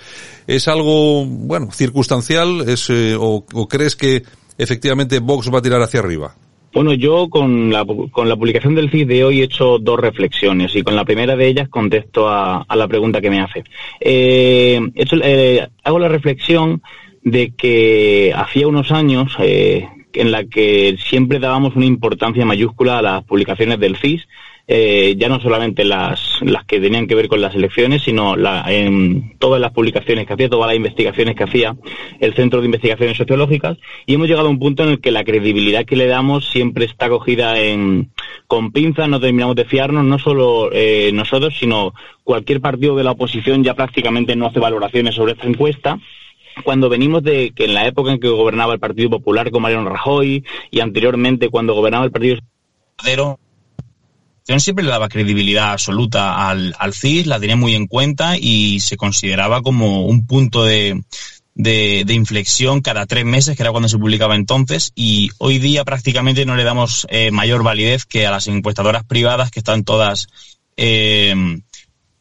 ¿Es 0.47 0.69
algo, 0.69 1.25
bueno, 1.27 1.71
circunstancial? 1.73 2.69
¿Es, 2.69 2.89
eh, 2.91 3.17
o, 3.19 3.45
crees 3.69 3.97
que 3.97 4.23
efectivamente 4.59 5.19
Vox 5.19 5.53
va 5.53 5.59
a 5.59 5.63
tirar 5.63 5.83
hacia 5.83 6.01
arriba? 6.01 6.35
Bueno, 6.73 6.93
yo 6.93 7.29
con 7.29 7.71
la, 7.71 7.85
con 8.11 8.29
la 8.29 8.35
publicación 8.35 8.75
del 8.75 8.91
CID 8.91 9.07
de 9.07 9.25
hoy 9.25 9.41
he 9.41 9.45
hecho 9.45 9.79
dos 9.79 9.99
reflexiones 9.99 10.75
y 10.75 10.83
con 10.83 10.97
la 10.97 11.05
primera 11.05 11.37
de 11.37 11.47
ellas 11.47 11.69
contesto 11.69 12.29
a, 12.29 12.67
la 12.75 12.89
pregunta 12.89 13.21
que 13.21 13.31
me 13.31 13.41
hace. 13.41 13.63
Eh, 14.01 14.81
hecho, 14.97 15.17
eh, 15.23 15.69
hago 15.85 15.99
la 16.01 16.09
reflexión 16.09 16.83
de 17.25 17.55
que 17.57 18.33
hacía 18.37 18.69
unos 18.69 18.93
años 18.93 19.35
eh, 19.41 19.89
en 20.13 20.31
la 20.31 20.45
que 20.45 20.97
siempre 20.99 21.41
dábamos 21.41 21.75
una 21.75 21.87
importancia 21.87 22.45
mayúscula 22.45 22.99
a 22.99 23.03
las 23.03 23.25
publicaciones 23.25 23.81
del 23.81 23.97
CIS, 23.97 24.29
eh, 24.67 25.15
ya 25.19 25.29
no 25.29 25.41
solamente 25.41 25.85
las, 25.85 26.39
las 26.41 26.65
que 26.65 26.81
tenían 26.81 27.07
que 27.07 27.15
ver 27.15 27.29
con 27.29 27.41
las 27.43 27.55
elecciones, 27.55 28.03
sino 28.03 28.35
la, 28.35 28.65
en 28.73 29.37
todas 29.39 29.61
las 29.61 29.73
publicaciones 29.73 30.27
que 30.27 30.33
hacía, 30.33 30.49
todas 30.49 30.69
las 30.69 30.77
investigaciones 30.77 31.35
que 31.35 31.45
hacía 31.45 31.77
el 32.21 32.35
Centro 32.35 32.61
de 32.61 32.67
Investigaciones 32.67 33.17
Sociológicas, 33.17 33.77
y 34.07 34.15
hemos 34.15 34.29
llegado 34.29 34.47
a 34.47 34.51
un 34.51 34.59
punto 34.59 34.83
en 34.83 34.91
el 34.91 35.01
que 35.01 35.11
la 35.11 35.25
credibilidad 35.25 35.85
que 35.85 35.97
le 35.97 36.07
damos 36.07 36.49
siempre 36.49 36.87
está 36.87 37.11
cogida 37.11 37.59
en, 37.61 38.11
con 38.47 38.73
pinzas, 38.73 39.09
no 39.09 39.21
terminamos 39.21 39.57
de 39.57 39.67
fiarnos, 39.67 40.05
no 40.05 40.19
solo 40.19 40.71
eh, 40.73 41.11
nosotros, 41.13 41.55
sino 41.59 41.93
cualquier 42.23 42.63
partido 42.63 42.97
de 42.97 43.05
la 43.05 43.11
oposición 43.11 43.65
ya 43.65 43.75
prácticamente 43.75 44.35
no 44.35 44.47
hace 44.47 44.61
valoraciones 44.61 45.15
sobre 45.15 45.33
esta 45.33 45.47
encuesta 45.47 45.99
cuando 46.63 46.89
venimos 46.89 47.23
de 47.23 47.53
que 47.55 47.65
en 47.65 47.75
la 47.75 47.87
época 47.87 48.13
en 48.13 48.21
que 48.21 48.29
gobernaba 48.29 48.75
el 48.75 48.81
Partido 48.81 49.11
Popular 49.11 49.51
con 49.51 49.63
Mariano 49.63 49.89
Rajoy 49.89 50.45
y 50.71 50.81
anteriormente 50.81 51.49
cuando 51.49 51.75
gobernaba 51.75 52.05
el 52.05 52.13
Partido 52.13 52.37
siempre 54.59 54.85
le 54.85 54.91
daba 54.91 55.09
credibilidad 55.09 55.73
absoluta 55.73 56.49
al, 56.49 56.75
al 56.79 56.93
CIS, 56.93 57.27
la 57.27 57.41
tenía 57.41 57.57
muy 57.57 57.75
en 57.75 57.87
cuenta 57.87 58.37
y 58.39 58.81
se 58.81 58.97
consideraba 58.97 59.63
como 59.63 60.07
un 60.07 60.27
punto 60.27 60.65
de, 60.65 61.03
de, 61.55 62.15
inflexión 62.15 62.81
cada 62.81 63.07
tres 63.07 63.25
meses, 63.25 63.57
que 63.57 63.63
era 63.63 63.73
cuando 63.73 63.89
se 63.89 63.99
publicaba 63.99 64.37
entonces, 64.37 64.93
y 64.95 65.31
hoy 65.39 65.59
día 65.59 65.85
prácticamente 65.85 66.45
no 66.45 66.57
le 66.57 66.65
damos 66.65 67.07
eh, 67.11 67.31
mayor 67.31 67.63
validez 67.63 68.05
que 68.05 68.27
a 68.27 68.31
las 68.31 68.47
encuestadoras 68.47 69.05
privadas 69.05 69.51
que 69.51 69.61
están 69.61 69.85
todas 69.85 70.29
eh, 70.77 71.35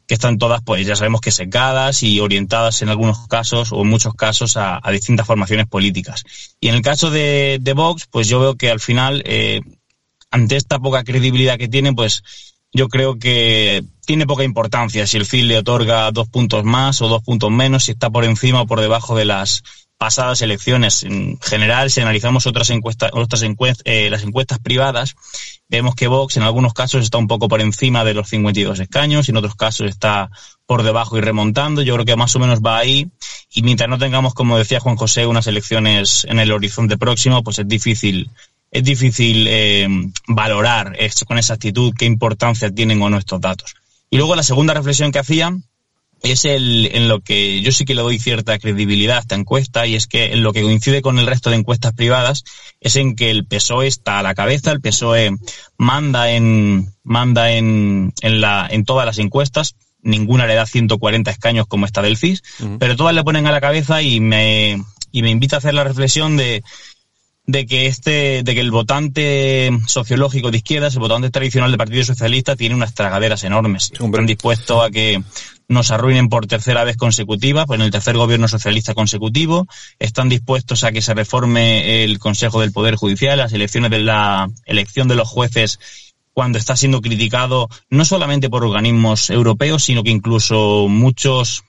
que 0.08 0.16
están 0.16 0.38
todas, 0.38 0.62
pues 0.64 0.86
ya 0.86 0.96
sabemos 0.96 1.22
que 1.22 1.32
secadas 1.32 2.04
y 2.04 2.20
orientadas 2.20 2.82
en 2.82 2.90
algunos 2.90 3.28
casos 3.28 3.72
o 3.72 3.82
en 3.82 3.88
muchos 3.88 4.14
casos 4.16 4.58
a, 4.58 4.82
distintas 4.92 5.26
formaciones 5.26 5.68
políticas. 5.68 6.24
Y 6.60 6.68
en 6.68 6.76
el 6.76 6.82
caso 6.82 7.10
de, 7.10 7.60
de 7.62 7.74
Vox, 7.74 8.08
pues 8.12 8.28
yo 8.28 8.40
veo 8.40 8.56
que 8.56 8.70
al 8.70 8.80
final, 8.80 9.24
eh, 9.26 9.62
ante 10.30 10.58
esta 10.58 10.80
poca 10.80 11.04
credibilidad 11.04 11.58
que 11.58 11.70
tiene, 11.70 11.94
pues 11.94 12.24
yo 12.74 12.90
creo 12.90 13.18
que 13.18 13.84
tiene 14.06 14.26
poca 14.26 14.44
importancia 14.44 15.08
si 15.08 15.18
el 15.18 15.26
FIL 15.26 15.48
le 15.48 15.60
otorga 15.60 16.12
dos 16.12 16.28
puntos 16.28 16.64
más 16.64 17.02
o 17.02 17.08
dos 17.08 17.24
puntos 17.24 17.52
menos, 17.52 17.86
si 17.86 17.92
está 17.92 18.10
por 18.10 18.26
encima 18.26 18.62
o 18.62 18.68
por 18.68 18.82
debajo 18.82 19.16
de 19.16 19.26
las 19.26 19.64
pasadas 20.04 20.42
elecciones. 20.42 21.04
En 21.04 21.40
general, 21.40 21.90
si 21.90 22.02
analizamos 22.02 22.46
otras 22.46 22.70
encuestas, 22.72 23.12
otras 23.14 23.42
encuestas, 23.44 23.84
eh, 23.86 24.10
las 24.10 24.24
encuestas 24.24 24.60
privadas, 24.60 25.16
vemos 25.70 25.96
que 25.96 26.08
Vox 26.08 26.36
en 26.36 26.44
algunos 26.44 26.74
casos 26.74 27.06
está 27.06 27.18
un 27.18 27.28
poco 27.28 27.48
por 27.48 27.62
encima 27.62 28.04
de 28.04 28.14
los 28.14 28.28
52 28.28 28.82
escaños 28.82 29.30
y 29.30 29.32
en 29.32 29.38
otros 29.38 29.56
casos 29.56 29.88
está 29.88 30.30
por 30.66 30.84
debajo 30.84 31.18
y 31.18 31.22
remontando. 31.22 31.84
Yo 31.84 31.94
creo 31.94 32.06
que 32.06 32.18
más 32.18 32.36
o 32.36 32.40
menos 32.40 32.60
va 32.60 32.80
ahí. 32.80 33.12
Y 33.50 33.62
mientras 33.62 33.90
no 33.90 33.98
tengamos, 33.98 34.34
como 34.34 34.58
decía 34.58 34.82
Juan 34.82 34.98
José, 34.98 35.26
unas 35.26 35.48
elecciones 35.48 36.26
en 36.26 36.40
el 36.40 36.52
horizonte 36.52 36.98
próximo, 36.98 37.42
pues 37.42 37.60
es 37.60 37.68
difícil 37.70 38.30
es 38.72 38.84
difícil 38.84 39.46
eh, 39.48 39.88
valorar 40.28 40.98
esto, 41.00 41.26
con 41.26 41.38
exactitud 41.38 41.94
qué 41.98 42.04
importancia 42.04 42.70
tienen 42.70 43.02
o 43.02 43.10
no 43.10 43.18
estos 43.18 43.40
datos. 43.40 43.74
Y 44.10 44.18
luego 44.18 44.36
la 44.36 44.44
segunda 44.44 44.74
reflexión 44.74 45.14
que 45.14 45.20
hacían 45.20 45.64
es 46.24 46.46
el, 46.46 46.90
en 46.94 47.10
lo 47.10 47.20
que 47.20 47.62
yo 47.62 47.72
sí 47.74 47.84
que 47.84 47.94
le 47.94 48.02
doy 48.02 48.18
cierta 48.18 48.58
credibilidad 48.58 49.18
a 49.18 49.20
esta 49.20 49.36
encuesta 49.36 49.86
y 49.86 49.96
es 49.96 50.08
que 50.08 50.32
en 50.32 50.42
lo 50.42 50.54
que 50.54 50.62
coincide 50.62 51.02
con 51.02 51.20
el 51.20 51.28
resto 51.28 51.50
de 51.50 51.58
encuestas 51.58 51.94
privadas 51.94 52.46
es 52.80 52.96
en 52.96 53.16
que 53.16 53.30
el 53.30 53.46
PSOE 53.46 53.88
está 53.88 54.20
a 54.20 54.24
la 54.24 54.34
cabeza, 54.34 54.72
el 54.72 54.80
PSOE 54.80 55.32
manda 55.78 56.32
en, 56.32 56.94
manda 57.04 57.52
en, 57.52 58.14
en, 58.22 58.42
la, 58.42 58.68
en 58.72 58.86
todas 58.86 59.06
las 59.06 59.20
encuestas, 59.20 59.76
ninguna 60.02 60.48
le 60.48 60.56
da 60.56 60.66
140 60.66 61.30
escaños 61.30 61.68
como 61.68 61.86
esta 61.86 62.02
del 62.02 62.18
CIS, 62.18 62.42
pero 62.80 62.96
todas 62.96 63.14
le 63.14 63.24
ponen 63.24 63.46
a 63.46 63.52
la 63.52 63.62
cabeza 63.62 64.02
y 64.02 64.22
me, 64.22 64.82
y 65.12 65.22
me 65.24 65.30
invita 65.30 65.58
a 65.58 65.60
hacer 65.60 65.74
la 65.74 65.84
reflexión 65.84 66.38
de 66.38 66.64
de 67.46 67.66
que 67.66 67.88
este, 67.88 68.42
de 68.44 68.56
que 68.56 68.62
el 68.62 68.72
votante 68.72 69.70
sociológico 69.86 70.50
de 70.50 70.58
izquierdas, 70.58 70.94
el 70.94 71.02
votante 71.02 71.30
tradicional 71.30 71.72
del 71.72 71.78
Partido 71.78 72.04
Socialista, 72.04 72.56
tiene 72.56 72.76
unas 72.76 72.94
tragaderas 72.94 73.44
enormes. 73.44 73.92
Están 73.92 74.26
dispuestos 74.26 74.82
a 74.82 74.90
que 74.90 75.22
nos 75.68 75.92
arruinen 75.92 76.30
por 76.30 76.48
tercera 76.48 76.84
vez 76.84 76.98
consecutiva, 76.98 77.66
pues 77.66 77.80
en 77.80 77.86
el 77.86 77.92
tercer 77.92 78.18
gobierno 78.18 78.48
socialista 78.48 78.94
consecutivo, 78.94 79.68
están 80.00 80.30
dispuestos 80.30 80.84
a 80.84 80.92
que 80.92 81.02
se 81.02 81.14
reforme 81.14 82.04
el 82.04 82.20
Consejo 82.20 82.62
del 82.62 82.72
Poder 82.72 82.96
Judicial, 82.96 83.38
las 83.38 83.54
elecciones 83.54 83.92
de 83.92 84.00
la 84.00 84.50
elección 84.66 85.08
de 85.08 85.16
los 85.16 85.28
jueces 85.28 85.80
cuando 86.34 86.58
está 86.58 86.76
siendo 86.76 87.02
criticado 87.02 87.70
no 87.90 88.06
solamente 88.06 88.50
por 88.50 88.64
organismos 88.64 89.30
europeos, 89.30 89.84
sino 89.84 90.04
que 90.04 90.10
incluso 90.10 90.88
muchos 90.90 91.64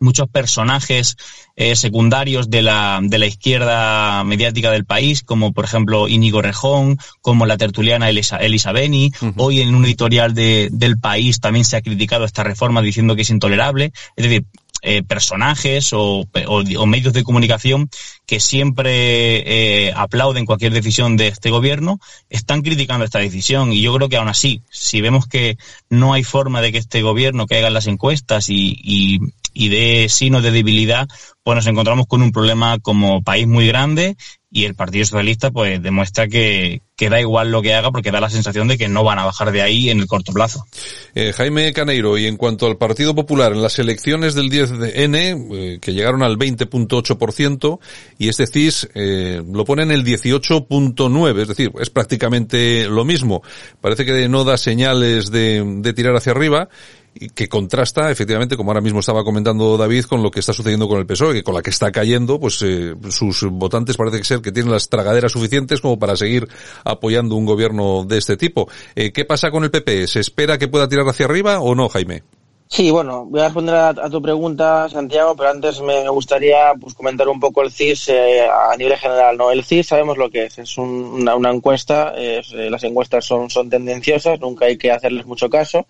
muchos 0.00 0.28
personajes 0.28 1.16
eh, 1.56 1.76
secundarios 1.76 2.50
de 2.50 2.62
la, 2.62 3.00
de 3.02 3.18
la 3.18 3.26
izquierda 3.26 4.22
mediática 4.24 4.70
del 4.70 4.84
país, 4.84 5.22
como 5.22 5.52
por 5.52 5.64
ejemplo 5.64 6.08
Íñigo 6.08 6.42
Rejón, 6.42 6.98
como 7.20 7.46
la 7.46 7.56
tertuliana 7.56 8.08
Elisa, 8.08 8.36
Elisa 8.36 8.72
Beni. 8.72 9.12
Hoy 9.36 9.60
en 9.60 9.74
un 9.74 9.84
editorial 9.84 10.34
de, 10.34 10.68
del 10.70 10.98
país 10.98 11.40
también 11.40 11.64
se 11.64 11.76
ha 11.76 11.82
criticado 11.82 12.24
esta 12.24 12.44
reforma 12.44 12.82
diciendo 12.82 13.16
que 13.16 13.22
es 13.22 13.30
intolerable. 13.30 13.92
Es 14.16 14.24
decir, 14.24 14.44
eh, 14.80 15.02
personajes 15.02 15.92
o, 15.92 16.24
o, 16.46 16.86
medios 16.86 17.12
de 17.12 17.24
comunicación 17.24 17.90
que 18.26 18.38
siempre 18.38 19.88
eh, 19.88 19.92
aplauden 19.96 20.46
cualquier 20.46 20.72
decisión 20.72 21.16
de 21.16 21.26
este 21.26 21.50
gobierno 21.50 21.98
están 22.30 22.62
criticando 22.62 23.04
esta 23.04 23.18
decisión 23.18 23.72
y 23.72 23.82
yo 23.82 23.92
creo 23.96 24.08
que 24.08 24.18
aún 24.18 24.28
así 24.28 24.62
si 24.70 25.00
vemos 25.00 25.26
que 25.26 25.58
no 25.90 26.12
hay 26.12 26.22
forma 26.22 26.60
de 26.60 26.70
que 26.70 26.78
este 26.78 27.02
gobierno 27.02 27.48
caiga 27.48 27.66
en 27.66 27.74
las 27.74 27.88
encuestas 27.88 28.50
y, 28.50 28.78
y, 28.80 29.18
y 29.52 29.68
de 29.68 30.08
signos 30.08 30.42
de 30.42 30.50
debilidad, 30.50 31.08
pues 31.42 31.56
nos 31.56 31.66
encontramos 31.66 32.06
con 32.06 32.22
un 32.22 32.32
problema 32.32 32.78
como 32.78 33.22
país 33.22 33.46
muy 33.46 33.66
grande 33.66 34.16
y 34.50 34.64
el 34.64 34.74
Partido 34.74 35.04
Socialista 35.04 35.50
pues 35.50 35.82
demuestra 35.82 36.26
que, 36.26 36.80
que, 36.96 37.10
da 37.10 37.20
igual 37.20 37.50
lo 37.50 37.60
que 37.60 37.74
haga 37.74 37.90
porque 37.90 38.10
da 38.10 38.20
la 38.20 38.30
sensación 38.30 38.66
de 38.66 38.78
que 38.78 38.88
no 38.88 39.04
van 39.04 39.18
a 39.18 39.24
bajar 39.24 39.52
de 39.52 39.60
ahí 39.60 39.90
en 39.90 40.00
el 40.00 40.06
corto 40.06 40.32
plazo. 40.32 40.64
Eh, 41.14 41.32
Jaime 41.36 41.72
Caneiro, 41.74 42.16
y 42.16 42.26
en 42.26 42.36
cuanto 42.36 42.66
al 42.66 42.78
Partido 42.78 43.14
Popular, 43.14 43.52
en 43.52 43.62
las 43.62 43.78
elecciones 43.78 44.34
del 44.34 44.48
10 44.48 44.78
de 44.78 45.04
N, 45.04 45.46
eh, 45.52 45.78
que 45.80 45.92
llegaron 45.92 46.22
al 46.22 46.38
20.8%, 46.38 47.78
y 48.18 48.28
este 48.28 48.46
CIS 48.46 48.88
eh, 48.94 49.42
lo 49.52 49.64
pone 49.64 49.82
en 49.82 49.90
el 49.90 50.04
18.9%, 50.04 51.40
es 51.40 51.48
decir, 51.48 51.70
es 51.78 51.90
prácticamente 51.90 52.88
lo 52.88 53.04
mismo. 53.04 53.42
Parece 53.82 54.06
que 54.06 54.28
no 54.28 54.44
da 54.44 54.56
señales 54.56 55.30
de, 55.30 55.62
de 55.62 55.92
tirar 55.92 56.16
hacia 56.16 56.32
arriba, 56.32 56.70
que 57.18 57.48
contrasta 57.48 58.10
efectivamente, 58.10 58.56
como 58.56 58.70
ahora 58.70 58.80
mismo 58.80 59.00
estaba 59.00 59.24
comentando 59.24 59.76
David, 59.76 60.04
con 60.04 60.22
lo 60.22 60.30
que 60.30 60.40
está 60.40 60.52
sucediendo 60.52 60.88
con 60.88 60.98
el 60.98 61.06
PSOE, 61.06 61.34
que 61.34 61.42
con 61.42 61.54
la 61.54 61.62
que 61.62 61.70
está 61.70 61.90
cayendo, 61.90 62.38
pues 62.38 62.62
eh, 62.62 62.94
sus 63.10 63.44
votantes 63.50 63.96
parece 63.96 64.22
ser 64.24 64.40
que 64.40 64.52
tienen 64.52 64.72
las 64.72 64.88
tragaderas 64.88 65.32
suficientes 65.32 65.80
como 65.80 65.98
para 65.98 66.16
seguir 66.16 66.48
apoyando 66.84 67.34
un 67.34 67.46
gobierno 67.46 68.04
de 68.04 68.18
este 68.18 68.36
tipo. 68.36 68.68
Eh, 68.94 69.12
¿Qué 69.12 69.24
pasa 69.24 69.50
con 69.50 69.64
el 69.64 69.70
PP? 69.70 70.06
¿Se 70.06 70.20
espera 70.20 70.58
que 70.58 70.68
pueda 70.68 70.88
tirar 70.88 71.08
hacia 71.08 71.26
arriba 71.26 71.60
o 71.60 71.74
no, 71.74 71.88
Jaime? 71.88 72.22
Sí, 72.70 72.90
bueno, 72.90 73.24
voy 73.24 73.40
a 73.40 73.44
responder 73.44 73.74
a, 73.74 74.10
tu 74.10 74.20
pregunta, 74.20 74.90
Santiago, 74.90 75.34
pero 75.34 75.48
antes 75.48 75.80
me 75.80 76.06
gustaría 76.10 76.74
pues, 76.78 76.92
comentar 76.92 77.26
un 77.26 77.40
poco 77.40 77.62
el 77.62 77.72
CIS 77.72 78.10
eh, 78.10 78.46
a 78.46 78.76
nivel 78.76 78.98
general. 78.98 79.38
¿no? 79.38 79.50
El 79.50 79.64
CIS 79.64 79.86
sabemos 79.86 80.18
lo 80.18 80.28
que 80.28 80.44
es, 80.44 80.58
es 80.58 80.76
una, 80.76 81.34
una, 81.34 81.50
encuesta, 81.50 82.12
las 82.14 82.84
encuestas 82.84 83.24
son, 83.24 83.48
son 83.48 83.70
tendenciosas, 83.70 84.38
nunca 84.38 84.66
hay 84.66 84.76
que 84.76 84.92
hacerles 84.92 85.24
mucho 85.24 85.48
caso 85.48 85.86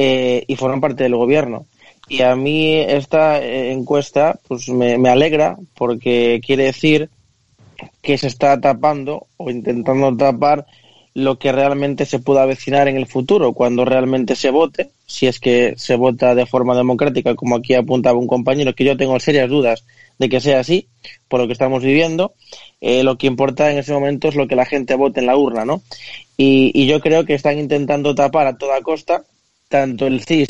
eh, 0.00 0.44
y 0.46 0.54
forman 0.54 0.80
parte 0.80 1.02
del 1.02 1.16
gobierno. 1.16 1.66
Y 2.08 2.22
a 2.22 2.36
mí 2.36 2.76
esta 2.76 3.42
eh, 3.42 3.72
encuesta 3.72 4.38
pues 4.46 4.68
me, 4.68 4.94
alegra 5.08 5.58
porque 5.74 6.40
quiere 6.46 6.66
decir 6.66 7.10
que 8.00 8.16
se 8.16 8.28
está 8.28 8.60
tapando 8.60 9.26
o 9.36 9.50
intentando 9.50 10.16
tapar 10.16 10.66
lo 11.14 11.36
que 11.40 11.50
realmente 11.50 12.06
se 12.06 12.20
pueda 12.20 12.42
avecinar 12.42 12.86
en 12.86 12.96
el 12.96 13.06
futuro, 13.06 13.54
cuando 13.54 13.84
realmente 13.84 14.36
se 14.36 14.50
vote, 14.50 14.90
si 15.04 15.26
es 15.26 15.40
que 15.40 15.74
se 15.76 15.96
vota 15.96 16.36
de 16.36 16.46
forma 16.46 16.76
democrática, 16.76 17.34
como 17.34 17.56
aquí 17.56 17.74
apuntaba 17.74 18.20
un 18.20 18.28
compañero, 18.28 18.74
que 18.74 18.84
yo 18.84 18.96
tengo 18.96 19.18
serias 19.18 19.50
dudas 19.50 19.84
de 20.20 20.28
que 20.28 20.40
sea 20.40 20.60
así, 20.60 20.86
por 21.26 21.40
lo 21.40 21.48
que 21.48 21.54
estamos 21.54 21.82
viviendo, 21.82 22.34
eh, 22.80 23.02
lo 23.02 23.18
que 23.18 23.26
importa 23.26 23.72
en 23.72 23.78
ese 23.78 23.92
momento 23.92 24.28
es 24.28 24.36
lo 24.36 24.46
que 24.46 24.54
la 24.54 24.64
gente 24.64 24.94
vote 24.94 25.18
en 25.18 25.26
la 25.26 25.36
urna, 25.36 25.64
¿no? 25.64 25.82
Y, 26.36 26.70
y 26.72 26.86
yo 26.86 27.00
creo 27.00 27.24
que 27.24 27.34
están 27.34 27.58
intentando 27.58 28.14
tapar 28.14 28.46
a 28.46 28.56
toda 28.56 28.80
costa 28.82 29.24
tanto 29.68 30.06
el 30.06 30.24
CIS 30.24 30.48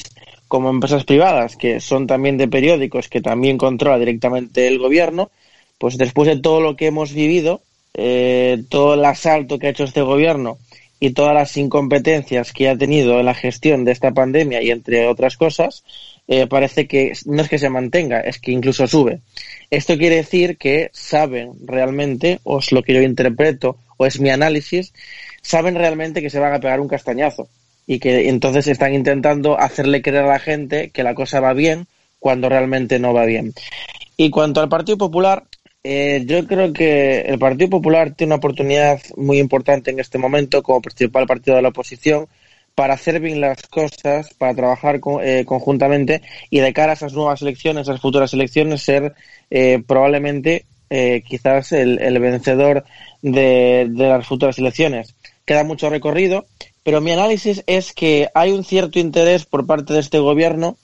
como 0.49 0.71
empresas 0.71 1.05
privadas, 1.05 1.57
que 1.57 1.81
son 1.81 2.07
también 2.07 2.39
de 2.39 2.49
periódicos, 2.49 3.09
que 3.09 3.21
también 3.21 3.59
controla 3.59 3.99
directamente 3.99 4.67
el 4.67 4.79
gobierno, 4.79 5.31
pues 5.77 5.99
después 5.99 6.29
de 6.29 6.41
todo 6.41 6.61
lo 6.61 6.77
que 6.77 6.87
hemos 6.87 7.13
vivido, 7.13 7.61
eh, 7.95 8.63
todo 8.69 8.95
el 8.95 9.05
asalto 9.05 9.59
que 9.59 9.67
ha 9.67 9.71
hecho 9.71 9.85
este 9.85 10.03
gobierno 10.03 10.59
y 11.01 11.11
todas 11.11 11.35
las 11.35 11.57
incompetencias 11.57 12.53
que 12.53 12.69
ha 12.69 12.77
tenido 12.77 13.21
en 13.21 13.27
la 13.27 13.35
gestión 13.35 13.85
de 13.85 13.93
esta 13.93 14.13
pandemia 14.13 14.63
y 14.63 14.71
entre 14.71 15.07
otras 15.07 15.37
cosas, 15.37 15.85
eh, 16.27 16.47
parece 16.47 16.87
que 16.87 17.13
no 17.27 17.43
es 17.43 17.49
que 17.49 17.59
se 17.59 17.71
mantenga, 17.71 18.21
es 18.21 18.39
que 18.39 18.53
incluso 18.53 18.87
sube. 18.87 19.21
Esto 19.71 19.97
quiere 19.99 20.17
decir 20.17 20.57
que 20.57 20.91
saben 20.93 21.53
realmente, 21.65 22.41
o 22.43 22.59
es 22.59 22.73
lo 22.73 22.83
que 22.83 22.95
yo 22.95 23.03
interpreto, 23.03 23.77
o 23.97 24.07
es 24.07 24.19
mi 24.19 24.31
análisis, 24.31 24.93
saben 25.43 25.75
realmente 25.75 26.23
que 26.23 26.31
se 26.31 26.39
van 26.39 26.55
a 26.55 26.61
pegar 26.61 26.81
un 26.81 26.89
castañazo 26.89 27.49
y 27.89 27.99
que 28.01 28.29
entonces 28.29 28.69
están 28.69 28.95
intentando 28.95 29.59
hacerle 29.59 30.03
creer 30.03 30.25
a 30.25 30.29
la 30.29 30.39
gente 30.39 30.91
que 30.91 31.03
la 31.03 31.15
cosa 31.15 31.41
va 31.41 31.55
bien 31.55 31.87
cuando 32.19 32.51
realmente 32.51 32.99
no 32.99 33.15
va 33.15 33.25
bien. 33.25 33.55
Y 34.19 34.29
cuanto 34.29 34.61
al 34.61 34.69
Partido 34.69 34.99
Popular, 34.99 35.45
eh, 35.83 36.23
yo 36.27 36.47
creo 36.47 36.75
que 36.75 37.21
el 37.23 37.39
Partido 37.39 37.71
Popular 37.71 38.15
tiene 38.15 38.35
una 38.35 38.37
oportunidad 38.37 39.01
muy 39.17 39.39
importante 39.39 39.91
en 39.91 40.01
este 40.01 40.19
momento 40.19 40.63
como 40.63 40.83
principal 40.83 41.27
partido 41.27 41.57
de 41.57 41.63
la 41.63 41.71
oposición 41.71 42.29
para 42.75 42.93
hacer 42.93 43.21
bien 43.21 43.41
las 43.41 43.63
cosas, 43.63 44.35
para 44.35 44.55
trabajar 44.55 45.01
eh, 45.23 45.45
conjuntamente 45.47 46.21
y 46.51 46.61
de 46.61 46.75
cara 46.75 46.93
a 46.93 46.95
esas 46.95 47.15
nuevas 47.15 47.41
elecciones, 47.41 47.89
a 47.89 47.93
esas 47.93 48.03
futuras 48.03 48.35
elecciones, 48.35 48.83
ser 48.83 49.15
eh, 49.51 49.83
probablemente 49.87 50.67
quizás 50.91 51.73
el, 51.73 52.19
vencedor 52.19 52.83
de 53.21 53.91
las 53.95 54.27
futuras 54.27 54.59
elecciones. 54.59 55.15
Queda 55.45 55.63
mucho 55.63 55.91
recorrido, 55.91 56.47
pero 56.89 57.03
mi 57.03 57.11
análisis 57.11 57.63
es 57.67 57.93
que 57.93 58.31
hay 58.33 58.51
un 58.51 58.65
cierto 58.65 58.99
interés 58.99 59.45
por 59.45 59.67
parte 59.67 59.93
de 59.93 60.01
este 60.01 60.21
gobierno 60.21 60.79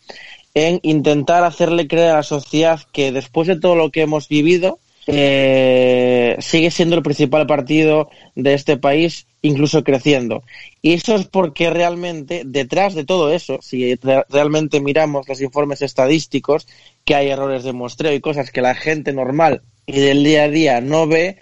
en 0.53 0.79
intentar 0.83 1.45
hacerle 1.45 1.89
creer 1.89 2.11
a 2.11 2.17
la 2.17 2.23
sociedad 2.23 2.79
que 2.93 3.11
después 3.11 3.49
de 3.49 3.59
todo 3.59 3.75
lo 3.75 3.91
que 3.91 4.03
hemos 4.03 4.29
vivido, 4.29 4.81
eh, 5.07 6.37
sigue 6.41 6.71
siendo 6.71 6.95
el 6.95 7.03
principal 7.03 7.47
partido 7.47 8.11
de 8.35 8.53
este 8.53 8.77
país, 8.77 9.27
incluso 9.41 9.83
creciendo. 9.83 10.43
Y 10.83 10.93
eso 10.93 11.15
es 11.15 11.25
porque 11.25 11.71
realmente 11.71 12.43
detrás 12.45 12.95
de 12.95 13.07
todo 13.07 13.33
eso, 13.33 13.61
si 13.63 13.99
realmente 14.29 14.81
miramos 14.81 15.27
los 15.27 15.41
informes 15.41 15.81
estadísticos, 15.81 16.67
que 17.07 17.15
hay 17.15 17.29
errores 17.29 17.65
de 17.65 17.73
muestreo 17.73 18.13
y 18.13 18.21
cosas 18.21 18.51
que 18.51 18.61
la 18.61 18.75
gente 18.75 19.15
normal 19.15 19.63
y 19.87 20.01
del 20.01 20.23
día 20.23 20.43
a 20.43 20.49
día 20.51 20.81
no 20.83 21.07
ve, 21.07 21.39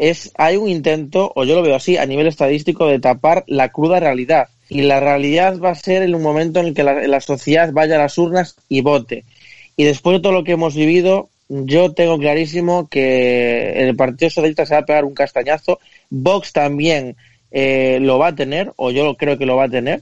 es 0.00 0.32
hay 0.36 0.56
un 0.56 0.68
intento, 0.68 1.30
o 1.36 1.44
yo 1.44 1.54
lo 1.54 1.62
veo 1.62 1.76
así, 1.76 1.98
a 1.98 2.06
nivel 2.06 2.26
estadístico, 2.26 2.86
de 2.86 2.98
tapar 2.98 3.44
la 3.46 3.68
cruda 3.68 4.00
realidad. 4.00 4.48
Y 4.70 4.82
la 4.82 4.98
realidad 4.98 5.58
va 5.58 5.70
a 5.70 5.74
ser 5.74 6.02
en 6.02 6.14
un 6.14 6.22
momento 6.22 6.58
en 6.58 6.66
el 6.66 6.74
que 6.74 6.82
la, 6.82 7.20
sociedad 7.20 7.70
vaya 7.72 7.96
a 7.96 7.98
las 7.98 8.16
urnas 8.16 8.56
y 8.68 8.80
vote. 8.80 9.24
Y 9.76 9.84
después 9.84 10.16
de 10.16 10.22
todo 10.22 10.32
lo 10.32 10.42
que 10.42 10.52
hemos 10.52 10.74
vivido, 10.74 11.28
yo 11.50 11.92
tengo 11.92 12.18
clarísimo 12.18 12.88
que 12.88 13.72
el 13.76 13.94
Partido 13.94 14.30
Socialista 14.30 14.64
se 14.64 14.74
va 14.74 14.80
a 14.80 14.86
pegar 14.86 15.04
un 15.04 15.12
castañazo. 15.12 15.80
Vox 16.08 16.54
también 16.54 17.16
eh, 17.50 17.98
lo 18.00 18.18
va 18.18 18.28
a 18.28 18.34
tener, 18.34 18.72
o 18.76 18.90
yo 18.90 19.16
creo 19.16 19.36
que 19.36 19.46
lo 19.46 19.56
va 19.56 19.64
a 19.64 19.68
tener. 19.68 20.00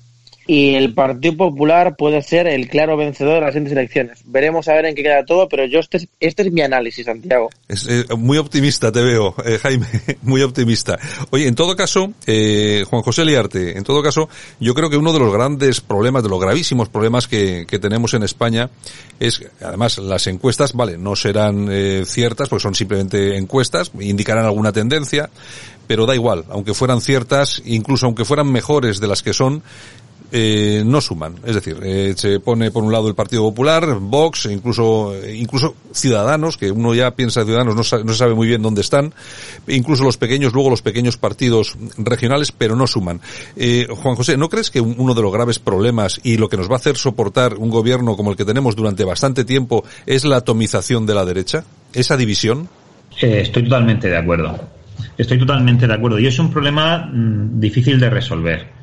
Y 0.49 0.77
el 0.77 0.95
Partido 0.95 1.37
Popular 1.37 1.95
puede 1.95 2.23
ser 2.23 2.47
el 2.49 2.69
claro 2.69 2.97
vencedor 2.97 3.35
de 3.35 3.41
las 3.43 3.51
siguientes 3.51 3.77
elecciones. 3.77 4.23
Veremos 4.25 4.67
a 4.67 4.73
ver 4.73 4.87
en 4.87 4.95
qué 4.95 5.03
queda 5.03 5.27
todo, 5.27 5.47
pero 5.47 5.67
yo 5.67 5.79
este, 5.79 6.09
este 6.21 6.43
es 6.43 6.53
mi 6.53 6.63
análisis, 6.63 7.05
Santiago. 7.05 7.51
Es 7.69 7.87
eh, 7.87 8.05
muy 8.17 8.39
optimista 8.39 8.91
te 8.91 9.03
veo, 9.03 9.35
eh, 9.45 9.59
Jaime, 9.61 9.87
muy 10.23 10.41
optimista. 10.41 10.99
Oye, 11.31 11.47
en 11.47 11.55
todo 11.55 11.77
caso, 11.77 12.15
eh, 12.27 12.83
Juan 12.89 13.03
José 13.03 13.27
Liarte, 13.27 13.77
en 13.77 13.85
todo 13.85 14.03
caso, 14.03 14.31
yo 14.59 14.73
creo 14.73 14.89
que 14.89 14.97
uno 14.97 15.13
de 15.13 15.19
los 15.19 15.31
grandes 15.31 15.83
problemas, 15.83 16.23
de 16.23 16.31
los 16.31 16.41
gravísimos 16.41 16.89
problemas 16.89 17.29
que, 17.29 17.67
que 17.69 17.79
tenemos 17.79 18.15
en 18.15 18.23
España 18.23 18.71
es, 19.21 19.43
además, 19.61 19.99
las 19.99 20.27
encuestas, 20.29 20.73
vale, 20.73 20.97
no 20.97 21.15
serán 21.15 21.69
eh, 21.71 22.05
ciertas 22.07 22.49
porque 22.49 22.63
son 22.63 22.75
simplemente 22.75 23.37
encuestas, 23.37 23.93
indicarán 24.01 24.47
alguna 24.47 24.73
tendencia, 24.73 25.29
pero 25.87 26.07
da 26.07 26.15
igual, 26.15 26.45
aunque 26.51 26.75
fueran 26.75 27.01
ciertas, 27.01 27.63
incluso 27.65 28.07
aunque 28.07 28.25
fueran 28.25 28.51
mejores 28.51 29.01
de 29.01 29.09
las 29.09 29.23
que 29.23 29.33
son, 29.33 29.63
eh, 30.31 30.83
no 30.85 31.01
suman. 31.01 31.37
Es 31.45 31.55
decir, 31.55 31.79
eh, 31.83 32.15
se 32.17 32.41
pone 32.41 32.71
por 32.71 32.85
un 32.85 32.93
lado 32.93 33.09
el 33.09 33.15
Partido 33.15 33.43
Popular, 33.43 33.99
Vox, 34.01 34.47
incluso, 34.47 35.15
incluso 35.27 35.75
Ciudadanos, 35.93 36.57
que 36.57 36.71
uno 36.71 36.95
ya 36.95 37.13
piensa 37.13 37.45
Ciudadanos, 37.45 37.75
no, 37.75 37.99
no 38.05 38.13
se 38.13 38.19
sabe 38.19 38.35
muy 38.35 38.47
bien 38.47 38.63
dónde 38.63 38.83
están, 38.83 39.15
incluso 39.67 40.05
los 40.05 40.17
pequeños, 40.17 40.53
luego 40.53 40.71
los 40.71 40.83
pequeños 40.83 41.17
partidos 41.17 41.77
regionales, 41.97 42.53
pero 42.53 42.77
no 42.77 42.87
suman. 42.87 43.21
Eh, 43.57 43.87
Juan 43.91 44.17
José, 44.17 44.37
¿no 44.37 44.49
crees 44.49 44.71
que 44.71 44.81
uno 44.81 45.15
de 45.15 45.23
los 45.23 45.33
graves 45.33 45.59
problemas 45.59 46.21
y 46.23 46.37
lo 46.37 46.49
que 46.49 46.57
nos 46.57 46.69
va 46.69 46.75
a 46.75 46.79
hacer 46.79 46.97
soportar 46.97 47.55
un 47.55 47.71
gobierno 47.71 48.17
como 48.17 48.31
el 48.31 48.37
que 48.37 48.45
tenemos 48.45 48.77
durante 48.77 49.05
bastante 49.05 49.45
tiempo 49.45 49.85
es 50.07 50.25
la 50.25 50.37
atomización 50.37 51.07
de 51.07 51.15
la 51.15 51.25
derecha? 51.25 51.65
¿Esa 51.93 52.17
división? 52.17 52.69
Eh, 53.21 53.41
estoy 53.43 53.65
totalmente 53.65 54.09
de 54.09 54.17
acuerdo. 54.17 54.59
Estoy 55.17 55.39
totalmente 55.39 55.87
de 55.87 55.95
acuerdo. 55.95 56.19
Y 56.19 56.27
es 56.27 56.39
un 56.39 56.51
problema 56.51 57.07
mmm, 57.13 57.59
difícil 57.59 57.99
de 57.99 58.11
resolver. 58.11 58.78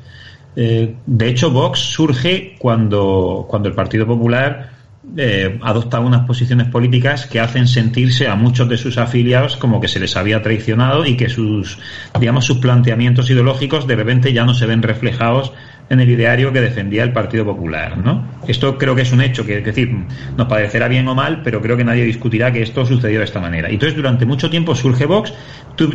Eh, 0.56 0.94
de 1.06 1.28
hecho, 1.28 1.50
Vox 1.50 1.78
surge 1.78 2.56
cuando, 2.58 3.46
cuando 3.48 3.68
el 3.68 3.74
Partido 3.74 4.06
Popular 4.06 4.70
eh, 5.16 5.58
adopta 5.62 6.00
unas 6.00 6.26
posiciones 6.26 6.66
políticas 6.68 7.26
que 7.26 7.38
hacen 7.38 7.68
sentirse 7.68 8.26
a 8.26 8.34
muchos 8.34 8.68
de 8.68 8.76
sus 8.76 8.98
afiliados 8.98 9.56
como 9.56 9.80
que 9.80 9.86
se 9.86 10.00
les 10.00 10.16
había 10.16 10.42
traicionado 10.42 11.06
y 11.06 11.16
que 11.16 11.28
sus, 11.28 11.78
digamos, 12.18 12.44
sus 12.44 12.58
planteamientos 12.58 13.30
ideológicos 13.30 13.86
de 13.86 13.94
repente 13.96 14.32
ya 14.32 14.44
no 14.44 14.54
se 14.54 14.66
ven 14.66 14.82
reflejados 14.82 15.52
en 15.88 16.00
el 16.00 16.10
ideario 16.10 16.52
que 16.52 16.60
defendía 16.60 17.04
el 17.04 17.12
Partido 17.12 17.44
Popular, 17.44 17.98
¿no? 17.98 18.26
Esto 18.48 18.76
creo 18.76 18.96
que 18.96 19.02
es 19.02 19.12
un 19.12 19.20
hecho, 19.20 19.46
que 19.46 19.58
es 19.58 19.64
decir, 19.64 19.94
nos 20.36 20.48
parecerá 20.48 20.88
bien 20.88 21.06
o 21.06 21.14
mal, 21.14 21.42
pero 21.44 21.62
creo 21.62 21.76
que 21.76 21.84
nadie 21.84 22.04
discutirá 22.04 22.52
que 22.52 22.62
esto 22.62 22.84
sucedió 22.84 23.20
de 23.20 23.26
esta 23.26 23.40
manera. 23.40 23.68
Entonces 23.68 23.94
durante 23.94 24.26
mucho 24.26 24.50
tiempo 24.50 24.74
surge 24.74 25.06
Vox, 25.06 25.32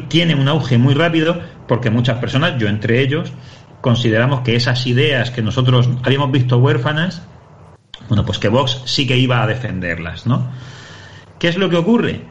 tiene 0.07 0.35
un 0.35 0.47
auge 0.47 0.77
muy 0.77 0.93
rápido 0.93 1.41
porque 1.67 1.89
muchas 1.89 2.19
personas, 2.19 2.57
yo 2.57 2.69
entre 2.69 3.01
ellos, 3.01 3.33
consideramos 3.81 4.41
que 4.41 4.55
esas 4.55 4.85
ideas 4.87 5.31
que 5.31 5.41
nosotros 5.41 5.89
habíamos 6.03 6.31
visto 6.31 6.57
huérfanas, 6.57 7.23
bueno, 8.07 8.25
pues 8.25 8.39
que 8.39 8.47
Vox 8.47 8.81
sí 8.85 9.07
que 9.07 9.17
iba 9.17 9.41
a 9.41 9.47
defenderlas, 9.47 10.25
¿no? 10.25 10.49
¿Qué 11.39 11.47
es 11.47 11.57
lo 11.57 11.69
que 11.69 11.77
ocurre? 11.77 12.21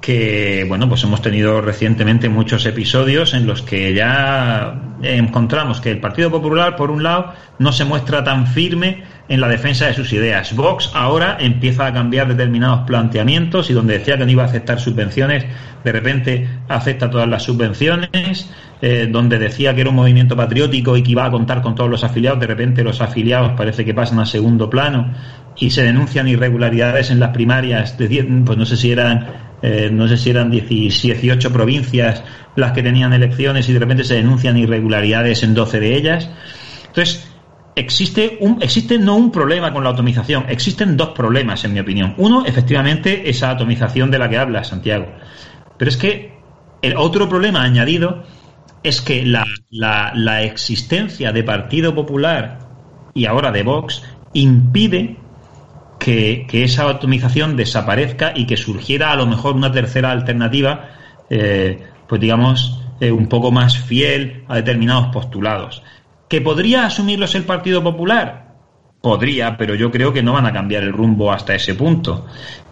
Que, 0.00 0.64
bueno, 0.68 0.88
pues 0.88 1.02
hemos 1.04 1.20
tenido 1.20 1.60
recientemente 1.60 2.28
muchos 2.28 2.64
episodios 2.64 3.34
en 3.34 3.46
los 3.46 3.62
que 3.62 3.92
ya 3.92 4.96
encontramos 5.02 5.80
que 5.80 5.90
el 5.90 6.00
Partido 6.00 6.30
Popular, 6.30 6.76
por 6.76 6.90
un 6.90 7.02
lado, 7.02 7.34
no 7.58 7.72
se 7.72 7.84
muestra 7.84 8.24
tan 8.24 8.46
firme 8.46 9.02
en 9.30 9.40
la 9.40 9.48
defensa 9.48 9.86
de 9.86 9.94
sus 9.94 10.12
ideas. 10.12 10.56
Vox 10.56 10.90
ahora 10.92 11.36
empieza 11.38 11.86
a 11.86 11.92
cambiar 11.92 12.26
determinados 12.26 12.80
planteamientos 12.80 13.70
y 13.70 13.72
donde 13.72 13.98
decía 13.98 14.18
que 14.18 14.24
no 14.24 14.30
iba 14.32 14.42
a 14.42 14.46
aceptar 14.46 14.80
subvenciones, 14.80 15.46
de 15.84 15.92
repente 15.92 16.48
acepta 16.68 17.08
todas 17.08 17.28
las 17.28 17.44
subvenciones 17.44 18.50
eh, 18.82 19.08
donde 19.08 19.38
decía 19.38 19.72
que 19.72 19.82
era 19.82 19.90
un 19.90 19.96
movimiento 19.96 20.36
patriótico 20.36 20.96
y 20.96 21.04
que 21.04 21.12
iba 21.12 21.24
a 21.24 21.30
contar 21.30 21.62
con 21.62 21.76
todos 21.76 21.88
los 21.88 22.02
afiliados, 22.02 22.40
de 22.40 22.48
repente 22.48 22.82
los 22.82 23.00
afiliados 23.00 23.52
parece 23.56 23.84
que 23.84 23.94
pasan 23.94 24.18
a 24.18 24.26
segundo 24.26 24.68
plano 24.68 25.14
y 25.56 25.70
se 25.70 25.84
denuncian 25.84 26.26
irregularidades 26.26 27.12
en 27.12 27.20
las 27.20 27.30
primarias, 27.30 27.96
de 27.98 28.08
diez, 28.08 28.26
pues 28.44 28.58
no 28.58 28.66
sé 28.66 28.76
si 28.76 28.90
eran 28.90 29.28
eh, 29.62 29.90
no 29.92 30.08
sé 30.08 30.16
si 30.16 30.30
eran 30.30 30.50
18 30.50 31.52
provincias 31.52 32.24
las 32.56 32.72
que 32.72 32.82
tenían 32.82 33.12
elecciones 33.12 33.68
y 33.68 33.74
de 33.74 33.78
repente 33.78 34.02
se 34.02 34.14
denuncian 34.14 34.56
irregularidades 34.56 35.44
en 35.44 35.54
12 35.54 35.78
de 35.78 35.96
ellas. 35.96 36.30
Entonces, 36.88 37.29
existe 37.76 38.98
no 38.98 39.16
un 39.16 39.30
problema 39.30 39.72
con 39.72 39.84
la 39.84 39.90
atomización, 39.90 40.46
existen 40.48 40.96
dos 40.96 41.10
problemas 41.10 41.64
en 41.64 41.72
mi 41.72 41.80
opinión. 41.80 42.14
Uno, 42.18 42.44
efectivamente, 42.44 43.28
esa 43.30 43.50
atomización 43.50 44.10
de 44.10 44.18
la 44.18 44.28
que 44.28 44.38
habla 44.38 44.64
Santiago. 44.64 45.06
Pero 45.78 45.88
es 45.88 45.96
que 45.96 46.38
el 46.82 46.96
otro 46.96 47.28
problema 47.28 47.62
añadido 47.62 48.24
es 48.82 49.00
que 49.00 49.24
la, 49.24 49.44
la, 49.70 50.42
existencia 50.42 51.32
de 51.32 51.42
Partido 51.42 51.94
Popular 51.94 52.58
y 53.14 53.26
ahora 53.26 53.52
de 53.52 53.62
Vox 53.62 54.02
impide 54.32 55.16
que, 55.98 56.46
que, 56.48 56.64
esa 56.64 56.88
atomización 56.88 57.56
desaparezca 57.56 58.32
y 58.34 58.46
que 58.46 58.56
surgiera 58.56 59.12
a 59.12 59.16
lo 59.16 59.26
mejor 59.26 59.54
una 59.54 59.70
tercera 59.70 60.10
alternativa, 60.10 60.88
eh, 61.28 61.82
pues 62.08 62.20
digamos, 62.20 62.80
eh, 63.00 63.10
un 63.10 63.28
poco 63.28 63.50
más 63.50 63.78
fiel 63.78 64.44
a 64.48 64.56
determinados 64.56 65.06
postulados. 65.06 65.82
¿Que 66.30 66.40
podría 66.40 66.86
asumirlos 66.86 67.34
el 67.34 67.42
Partido 67.42 67.82
Popular? 67.82 68.54
Podría, 69.02 69.56
pero 69.56 69.74
yo 69.74 69.90
creo 69.90 70.12
que 70.12 70.22
no 70.22 70.34
van 70.34 70.46
a 70.46 70.52
cambiar 70.52 70.84
el 70.84 70.92
rumbo 70.92 71.32
hasta 71.32 71.56
ese 71.56 71.74
punto. 71.74 72.24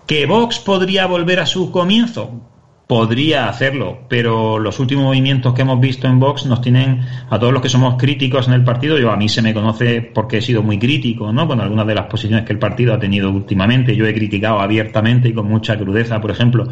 ¿Que 0.06 0.26
Vox 0.26 0.60
podría 0.60 1.06
volver 1.06 1.40
a 1.40 1.46
su 1.46 1.72
comienzo? 1.72 2.40
podría 2.88 3.50
hacerlo, 3.50 4.06
pero 4.08 4.58
los 4.58 4.80
últimos 4.80 5.04
movimientos 5.04 5.52
que 5.52 5.60
hemos 5.60 5.78
visto 5.78 6.06
en 6.06 6.18
Vox 6.18 6.46
nos 6.46 6.62
tienen 6.62 7.02
a 7.28 7.38
todos 7.38 7.52
los 7.52 7.60
que 7.60 7.68
somos 7.68 7.96
críticos 7.98 8.48
en 8.48 8.54
el 8.54 8.64
partido, 8.64 8.98
yo 8.98 9.12
a 9.12 9.16
mí 9.16 9.28
se 9.28 9.42
me 9.42 9.52
conoce 9.52 10.00
porque 10.00 10.38
he 10.38 10.40
sido 10.40 10.62
muy 10.62 10.78
crítico, 10.78 11.30
¿no? 11.30 11.46
Con 11.46 11.60
algunas 11.60 11.86
de 11.86 11.94
las 11.94 12.06
posiciones 12.06 12.46
que 12.46 12.54
el 12.54 12.58
partido 12.58 12.94
ha 12.94 12.98
tenido 12.98 13.30
últimamente, 13.30 13.94
yo 13.94 14.06
he 14.06 14.14
criticado 14.14 14.60
abiertamente 14.60 15.28
y 15.28 15.34
con 15.34 15.46
mucha 15.46 15.76
crudeza, 15.76 16.18
por 16.18 16.30
ejemplo, 16.30 16.66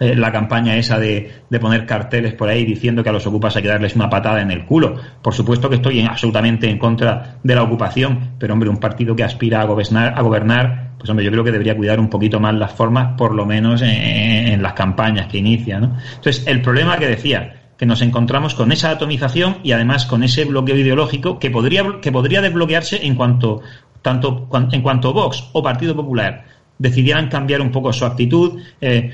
eh, 0.00 0.14
la 0.14 0.32
campaña 0.32 0.76
esa 0.76 0.98
de, 0.98 1.42
de, 1.48 1.60
poner 1.60 1.86
carteles 1.86 2.34
por 2.34 2.48
ahí 2.48 2.64
diciendo 2.64 3.02
que 3.02 3.08
a 3.08 3.12
los 3.12 3.26
ocupas 3.26 3.56
hay 3.56 3.62
que 3.62 3.68
darles 3.68 3.96
una 3.96 4.08
patada 4.08 4.40
en 4.40 4.50
el 4.50 4.64
culo. 4.64 4.96
Por 5.22 5.34
supuesto 5.34 5.68
que 5.68 5.76
estoy 5.76 6.00
en, 6.00 6.08
absolutamente 6.08 6.68
en 6.68 6.78
contra 6.78 7.38
de 7.42 7.54
la 7.54 7.62
ocupación, 7.62 8.32
pero 8.38 8.54
hombre, 8.54 8.68
un 8.68 8.78
partido 8.78 9.16
que 9.16 9.24
aspira 9.24 9.60
a 9.60 9.64
gobernar, 9.64 10.14
a 10.16 10.22
gobernar 10.22 10.88
pues 10.98 11.08
hombre, 11.10 11.24
yo 11.24 11.30
creo 11.30 11.44
que 11.44 11.52
debería 11.52 11.76
cuidar 11.76 12.00
un 12.00 12.08
poquito 12.08 12.40
más 12.40 12.54
las 12.54 12.72
formas, 12.72 13.16
por 13.16 13.32
lo 13.32 13.46
menos 13.46 13.82
en, 13.82 13.88
en 13.88 14.62
las 14.62 14.72
campañas 14.72 15.28
que 15.28 15.38
inicia, 15.38 15.78
¿no? 15.78 15.96
Entonces, 16.16 16.44
el 16.48 16.60
problema 16.60 16.98
que 16.98 17.06
decía, 17.06 17.58
que 17.78 17.86
nos 17.86 18.02
encontramos 18.02 18.54
con 18.54 18.72
esa 18.72 18.90
atomización 18.90 19.58
y 19.62 19.72
además 19.72 20.04
con 20.04 20.24
ese 20.24 20.44
bloqueo 20.44 20.76
ideológico 20.76 21.38
que 21.38 21.50
podría, 21.50 22.00
que 22.02 22.10
podría 22.10 22.42
desbloquearse 22.42 23.06
en 23.06 23.14
cuanto, 23.14 23.62
tanto, 24.02 24.48
en 24.72 24.82
cuanto 24.82 25.12
Vox 25.12 25.48
o 25.52 25.62
Partido 25.62 25.94
Popular 25.94 26.44
decidieran 26.76 27.28
cambiar 27.28 27.60
un 27.60 27.70
poco 27.70 27.92
su 27.92 28.04
actitud, 28.04 28.60
eh, 28.80 29.12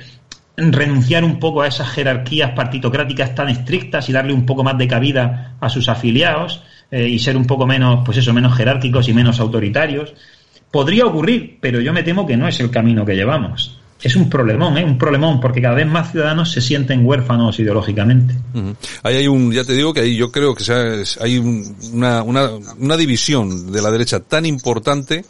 renunciar 0.56 1.24
un 1.24 1.38
poco 1.38 1.62
a 1.62 1.68
esas 1.68 1.88
jerarquías 1.90 2.52
partitocráticas 2.52 3.34
tan 3.34 3.48
estrictas 3.48 4.08
y 4.08 4.12
darle 4.12 4.32
un 4.32 4.46
poco 4.46 4.62
más 4.62 4.78
de 4.78 4.86
cabida 4.86 5.56
a 5.60 5.68
sus 5.68 5.88
afiliados 5.88 6.62
eh, 6.90 7.08
y 7.08 7.18
ser 7.18 7.36
un 7.36 7.44
poco 7.44 7.66
menos, 7.66 8.02
pues 8.04 8.18
eso, 8.18 8.32
menos 8.32 8.56
jerárquicos 8.56 9.08
y 9.08 9.14
menos 9.14 9.40
autoritarios. 9.40 10.14
Podría 10.70 11.06
ocurrir, 11.06 11.58
pero 11.60 11.80
yo 11.80 11.92
me 11.92 12.02
temo 12.02 12.26
que 12.26 12.36
no 12.36 12.48
es 12.48 12.60
el 12.60 12.70
camino 12.70 13.04
que 13.04 13.14
llevamos. 13.14 13.80
Es 14.02 14.16
un 14.16 14.28
problemón, 14.28 14.76
¿eh? 14.76 14.84
un 14.84 14.98
problemón, 14.98 15.40
porque 15.40 15.62
cada 15.62 15.76
vez 15.76 15.86
más 15.86 16.12
ciudadanos 16.12 16.52
se 16.52 16.60
sienten 16.60 17.06
huérfanos 17.06 17.58
ideológicamente. 17.58 18.34
Ahí 19.02 19.16
hay 19.16 19.28
un, 19.28 19.50
ya 19.50 19.64
te 19.64 19.72
digo 19.72 19.94
que 19.94 20.00
ahí 20.00 20.14
yo 20.14 20.30
creo 20.30 20.54
que 20.54 20.64
hay 21.20 21.38
una, 21.38 22.22
una, 22.22 22.50
una 22.78 22.96
división 22.96 23.72
de 23.72 23.80
la 23.80 23.90
derecha 23.90 24.20
tan 24.20 24.44
importante 24.44 25.24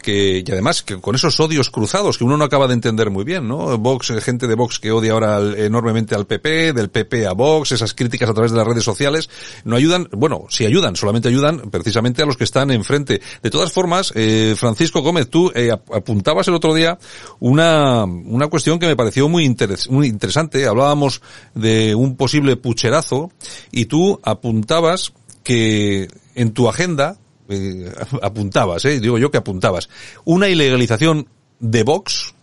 que, 0.00 0.42
y 0.44 0.50
además 0.50 0.82
que 0.82 1.00
con 1.00 1.14
esos 1.14 1.38
odios 1.40 1.70
cruzados 1.70 2.18
que 2.18 2.24
uno 2.24 2.36
no 2.36 2.44
acaba 2.44 2.66
de 2.66 2.74
entender 2.74 3.10
muy 3.10 3.24
bien, 3.24 3.46
¿no? 3.46 3.78
Vox, 3.78 4.12
gente 4.22 4.46
de 4.46 4.54
Vox 4.54 4.78
que 4.78 4.90
odia 4.90 5.12
ahora 5.12 5.40
enormemente 5.56 6.14
al 6.14 6.26
PP, 6.26 6.72
del 6.72 6.90
PP 6.90 7.26
a 7.26 7.32
Vox, 7.32 7.72
esas 7.72 7.94
críticas 7.94 8.30
a 8.30 8.34
través 8.34 8.50
de 8.50 8.58
las 8.58 8.66
redes 8.66 8.84
sociales, 8.84 9.30
no 9.64 9.76
ayudan, 9.76 10.08
bueno, 10.12 10.46
sí 10.48 10.66
ayudan, 10.66 10.96
solamente 10.96 11.28
ayudan 11.28 11.70
precisamente 11.70 12.22
a 12.22 12.26
los 12.26 12.36
que 12.36 12.44
están 12.44 12.70
enfrente. 12.70 13.20
De 13.42 13.50
todas 13.50 13.72
formas, 13.72 14.12
eh, 14.14 14.54
Francisco 14.56 15.02
Gómez, 15.02 15.28
tú 15.28 15.52
eh, 15.54 15.70
apuntabas 15.70 16.48
el 16.48 16.54
otro 16.54 16.74
día 16.74 16.98
una, 17.38 18.04
una 18.04 18.48
cuestión 18.48 18.78
que 18.78 18.86
me 18.86 18.96
pareció 18.96 19.28
muy, 19.28 19.54
muy 19.88 20.06
interesante. 20.06 20.66
Hablábamos 20.66 21.22
de 21.54 21.94
un 21.94 22.16
posible 22.16 22.56
pucherazo 22.56 23.30
y 23.70 23.86
tú 23.86 24.20
apuntabas 24.22 25.12
que 25.42 26.08
en 26.34 26.52
tu 26.52 26.68
agenda 26.68 27.19
eh, 27.50 27.92
apuntabas, 28.22 28.84
eh, 28.84 29.00
digo 29.00 29.18
yo 29.18 29.30
que 29.30 29.38
apuntabas, 29.38 29.88
una 30.24 30.48
ilegalización 30.48 31.28
de 31.58 31.82
Vox 31.82 32.34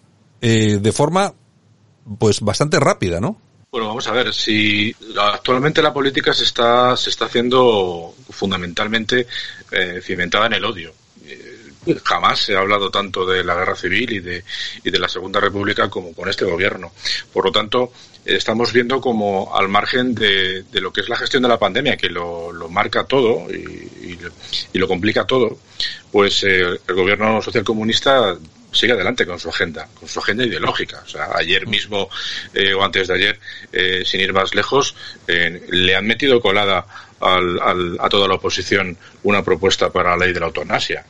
eh, 0.42 0.78
de 0.80 0.92
forma 0.92 1.34
pues 2.20 2.42
bastante 2.42 2.80
rápida, 2.80 3.20
¿no? 3.20 3.42
Bueno, 3.70 3.88
vamos 3.88 4.08
a 4.08 4.14
ver, 4.14 4.34
si 4.34 4.96
actualmente 5.20 5.82
la 5.82 5.94
política 5.94 6.34
se 6.34 6.46
está, 6.46 6.96
se 6.96 7.10
está 7.10 7.26
haciendo 7.26 8.16
fundamentalmente 8.30 9.28
eh, 9.72 10.00
cimentada 10.02 10.48
en 10.48 10.54
el 10.54 10.66
odio. 10.66 10.94
Eh, 11.26 11.58
jamás 12.04 12.40
se 12.40 12.56
ha 12.56 12.60
hablado 12.60 12.90
tanto 12.90 13.26
de 13.26 13.44
la 13.44 13.56
guerra 13.56 13.76
civil 13.76 14.12
y 14.14 14.20
de, 14.20 14.44
y 14.84 14.90
de 14.90 15.00
la 15.00 15.10
Segunda 15.10 15.40
República 15.40 15.90
como 15.90 16.14
con 16.14 16.30
este 16.30 16.46
gobierno. 16.46 16.92
Por 17.34 17.46
lo 17.46 17.52
tanto, 17.52 17.92
estamos 18.28 18.74
viendo 18.74 19.00
como 19.00 19.56
al 19.56 19.70
margen 19.70 20.14
de, 20.14 20.66
lo 20.74 20.92
que 20.92 21.02
es 21.02 21.10
la 21.10 21.16
gestión 21.16 21.44
de 21.44 21.50
la 21.50 21.58
pandemia, 21.58 21.96
que 21.96 22.10
lo, 22.10 22.52
marca 22.70 23.06
todo 23.06 23.48
y, 23.52 24.20
lo 24.74 24.88
complica 24.88 25.26
todo, 25.26 25.58
pues 26.12 26.44
eh, 26.44 26.80
el 26.88 26.96
gobierno 26.96 27.42
social 27.42 27.64
comunista 27.64 28.38
sigue 28.72 28.94
adelante 28.94 29.26
con 29.26 29.40
su 29.40 29.50
agenda, 29.50 29.88
con 30.00 30.08
su 30.08 30.20
agenda 30.20 30.46
ideológica. 30.46 31.02
O 31.04 31.10
sea, 31.10 31.30
ayer 31.36 31.66
mismo 31.68 32.10
eh, 32.54 32.74
o 32.74 32.84
antes 32.84 33.08
de 33.08 33.14
ayer, 33.16 33.40
eh, 33.72 34.04
sin 34.06 34.22
ir 34.22 34.34
más 34.34 34.54
lejos, 34.54 34.96
le 35.28 35.96
han 35.96 36.06
metido 36.06 36.40
colada 36.42 36.86
al, 37.20 37.98
a 38.00 38.10
toda 38.10 38.28
la 38.28 38.36
oposición 38.36 38.98
una 39.24 39.44
propuesta 39.44 39.92
para 39.92 40.12
la 40.12 40.26
ley 40.26 40.34
de 40.34 40.40
la 40.40 40.48
eutanasia. 40.48 41.06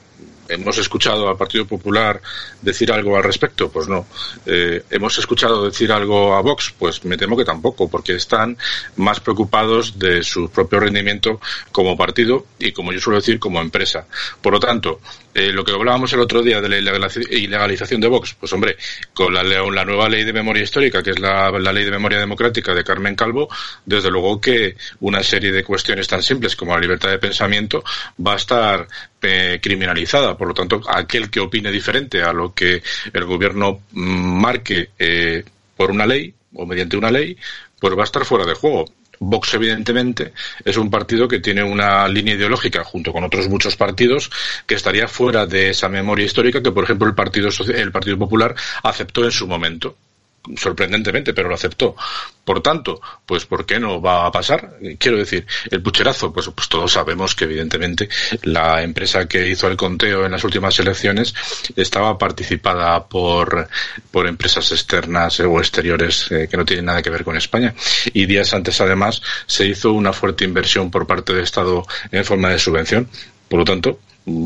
¿Hemos 0.50 0.78
escuchado 0.78 1.30
al 1.30 1.38
Partido 1.38 1.66
Popular 1.66 2.22
decir 2.62 2.92
algo 2.92 3.18
al 3.18 3.24
respecto? 3.24 3.70
Pues 3.70 3.88
no. 3.88 4.06
Eh, 4.46 4.84
¿Hemos 4.90 5.18
escuchado 5.18 5.66
decir 5.66 5.92
algo 5.92 6.36
a 6.36 6.42
Vox? 6.42 6.74
Pues 6.78 7.04
me 7.06 7.18
temo 7.18 7.36
que 7.36 7.46
tampoco, 7.46 7.90
porque 7.90 8.16
están 8.16 8.58
más 8.96 9.20
preocupados 9.20 9.98
de 10.00 10.24
su 10.24 10.50
propio 10.50 10.80
rendimiento 10.80 11.40
como 11.72 11.98
partido 11.98 12.46
y, 12.60 12.72
como 12.72 12.92
yo 12.94 13.00
suelo 13.00 13.20
decir, 13.20 13.40
como 13.40 13.62
empresa. 13.62 14.08
Por 14.42 14.54
lo 14.54 14.60
tanto, 14.60 15.00
eh, 15.34 15.52
lo 15.52 15.64
que 15.64 15.72
hablábamos 15.72 16.12
el 16.14 16.20
otro 16.20 16.42
día 16.42 16.62
de 16.62 16.70
la 16.70 16.78
ilegalización 16.78 18.02
de 18.02 18.08
Vox, 18.08 18.36
pues 18.40 18.52
hombre, 18.54 18.78
con 19.14 19.34
la, 19.34 19.44
la 19.44 19.86
nueva 19.86 20.10
ley 20.10 20.24
de 20.24 20.34
memoria 20.34 20.64
histórica, 20.64 21.04
que 21.04 21.12
es 21.12 21.20
la, 21.20 21.52
ley 21.52 21.86
de 21.86 21.92
memoria 21.92 22.20
democrática 22.20 22.74
de 22.74 22.84
Carmen 22.84 23.16
Calvo, 23.16 23.48
desde 23.86 24.10
luego 24.10 24.42
que 24.42 24.76
una 25.02 25.22
serie 25.22 25.52
de 25.52 25.64
cuestiones 25.64 26.08
tan 26.08 26.24
simples 26.24 26.56
como 26.56 26.74
la 26.74 26.82
libertad 26.82 27.10
de 27.10 27.20
pensamiento 27.20 27.84
va 28.26 28.34
a 28.34 28.38
estar 28.38 28.88
eh, 29.22 29.60
criminalizada. 29.62 30.38
Por 30.38 30.48
lo 30.48 30.54
tanto, 30.54 30.82
aquel 30.88 31.30
que 31.30 31.40
opine 31.40 31.72
diferente 31.72 32.24
a 32.24 32.34
lo 32.34 32.54
que 32.54 32.82
el 33.14 33.26
gobierno 33.26 33.82
mm, 33.92 34.42
marque 34.42 34.90
eh, 34.98 35.44
por 35.76 35.92
una 35.92 36.06
ley 36.06 36.34
o 36.56 36.66
mediante 36.66 36.98
una 36.98 37.12
ley, 37.12 37.38
pues 37.80 37.96
va 37.96 38.02
a 38.02 38.06
estar 38.06 38.26
fuera 38.26 38.46
de 38.46 38.56
juego. 38.56 38.86
Vox, 39.20 39.54
evidentemente, 39.54 40.34
es 40.64 40.78
un 40.78 40.90
partido 40.90 41.28
que 41.28 41.40
tiene 41.40 41.64
una 41.64 42.08
línea 42.08 42.36
ideológica, 42.36 42.84
junto 42.84 43.12
con 43.12 43.24
otros 43.24 43.48
muchos 43.50 43.76
partidos, 43.76 44.30
que 44.66 44.76
estaría 44.76 45.08
fuera 45.08 45.46
de 45.46 45.70
esa 45.70 45.90
memoria 45.90 46.26
histórica 46.26 46.62
que, 46.62 46.72
por 46.72 46.84
ejemplo, 46.84 47.08
el 47.08 47.16
Partido, 47.16 47.50
el 47.74 47.92
partido 47.92 48.18
Popular 48.18 48.56
aceptó 48.84 49.24
en 49.24 49.32
su 49.32 49.48
momento 49.48 49.96
sorprendentemente, 50.56 51.34
pero 51.34 51.50
lo 51.50 51.56
aceptó. 51.56 51.96
Por 52.44 52.62
tanto, 52.62 53.02
pues 53.26 53.46
¿por 53.46 53.66
qué 53.66 53.80
no 53.80 54.02
va 54.02 54.26
a 54.26 54.32
pasar? 54.32 54.78
Quiero 54.98 55.18
decir, 55.18 55.46
el 55.70 55.82
pucherazo, 55.82 56.32
pues, 56.32 56.50
pues 56.56 56.70
todos 56.70 56.92
sabemos 56.94 57.36
que 57.36 57.44
evidentemente 57.44 58.08
la 58.44 58.82
empresa 58.84 59.28
que 59.28 59.48
hizo 59.50 59.68
el 59.68 59.76
conteo 59.76 60.26
en 60.26 60.32
las 60.32 60.44
últimas 60.44 60.80
elecciones 60.80 61.34
estaba 61.76 62.18
participada 62.18 63.06
por, 63.06 63.68
por 64.12 64.28
empresas 64.28 64.72
externas 64.72 65.40
o 65.42 65.60
exteriores 65.60 66.32
eh, 66.32 66.48
que 66.50 66.58
no 66.58 66.66
tienen 66.66 66.86
nada 66.86 67.02
que 67.02 67.10
ver 67.10 67.24
con 67.24 67.36
España. 67.36 67.74
Y 68.14 68.26
días 68.26 68.54
antes, 68.54 68.80
además, 68.80 69.22
se 69.46 69.66
hizo 69.66 69.92
una 69.92 70.14
fuerte 70.14 70.46
inversión 70.46 70.90
por 70.90 71.06
parte 71.06 71.34
del 71.34 71.44
Estado 71.44 71.86
en 72.12 72.24
forma 72.24 72.50
de 72.50 72.60
subvención. 72.60 73.10
Por 73.50 73.60
lo 73.60 73.66
tanto, 73.66 74.00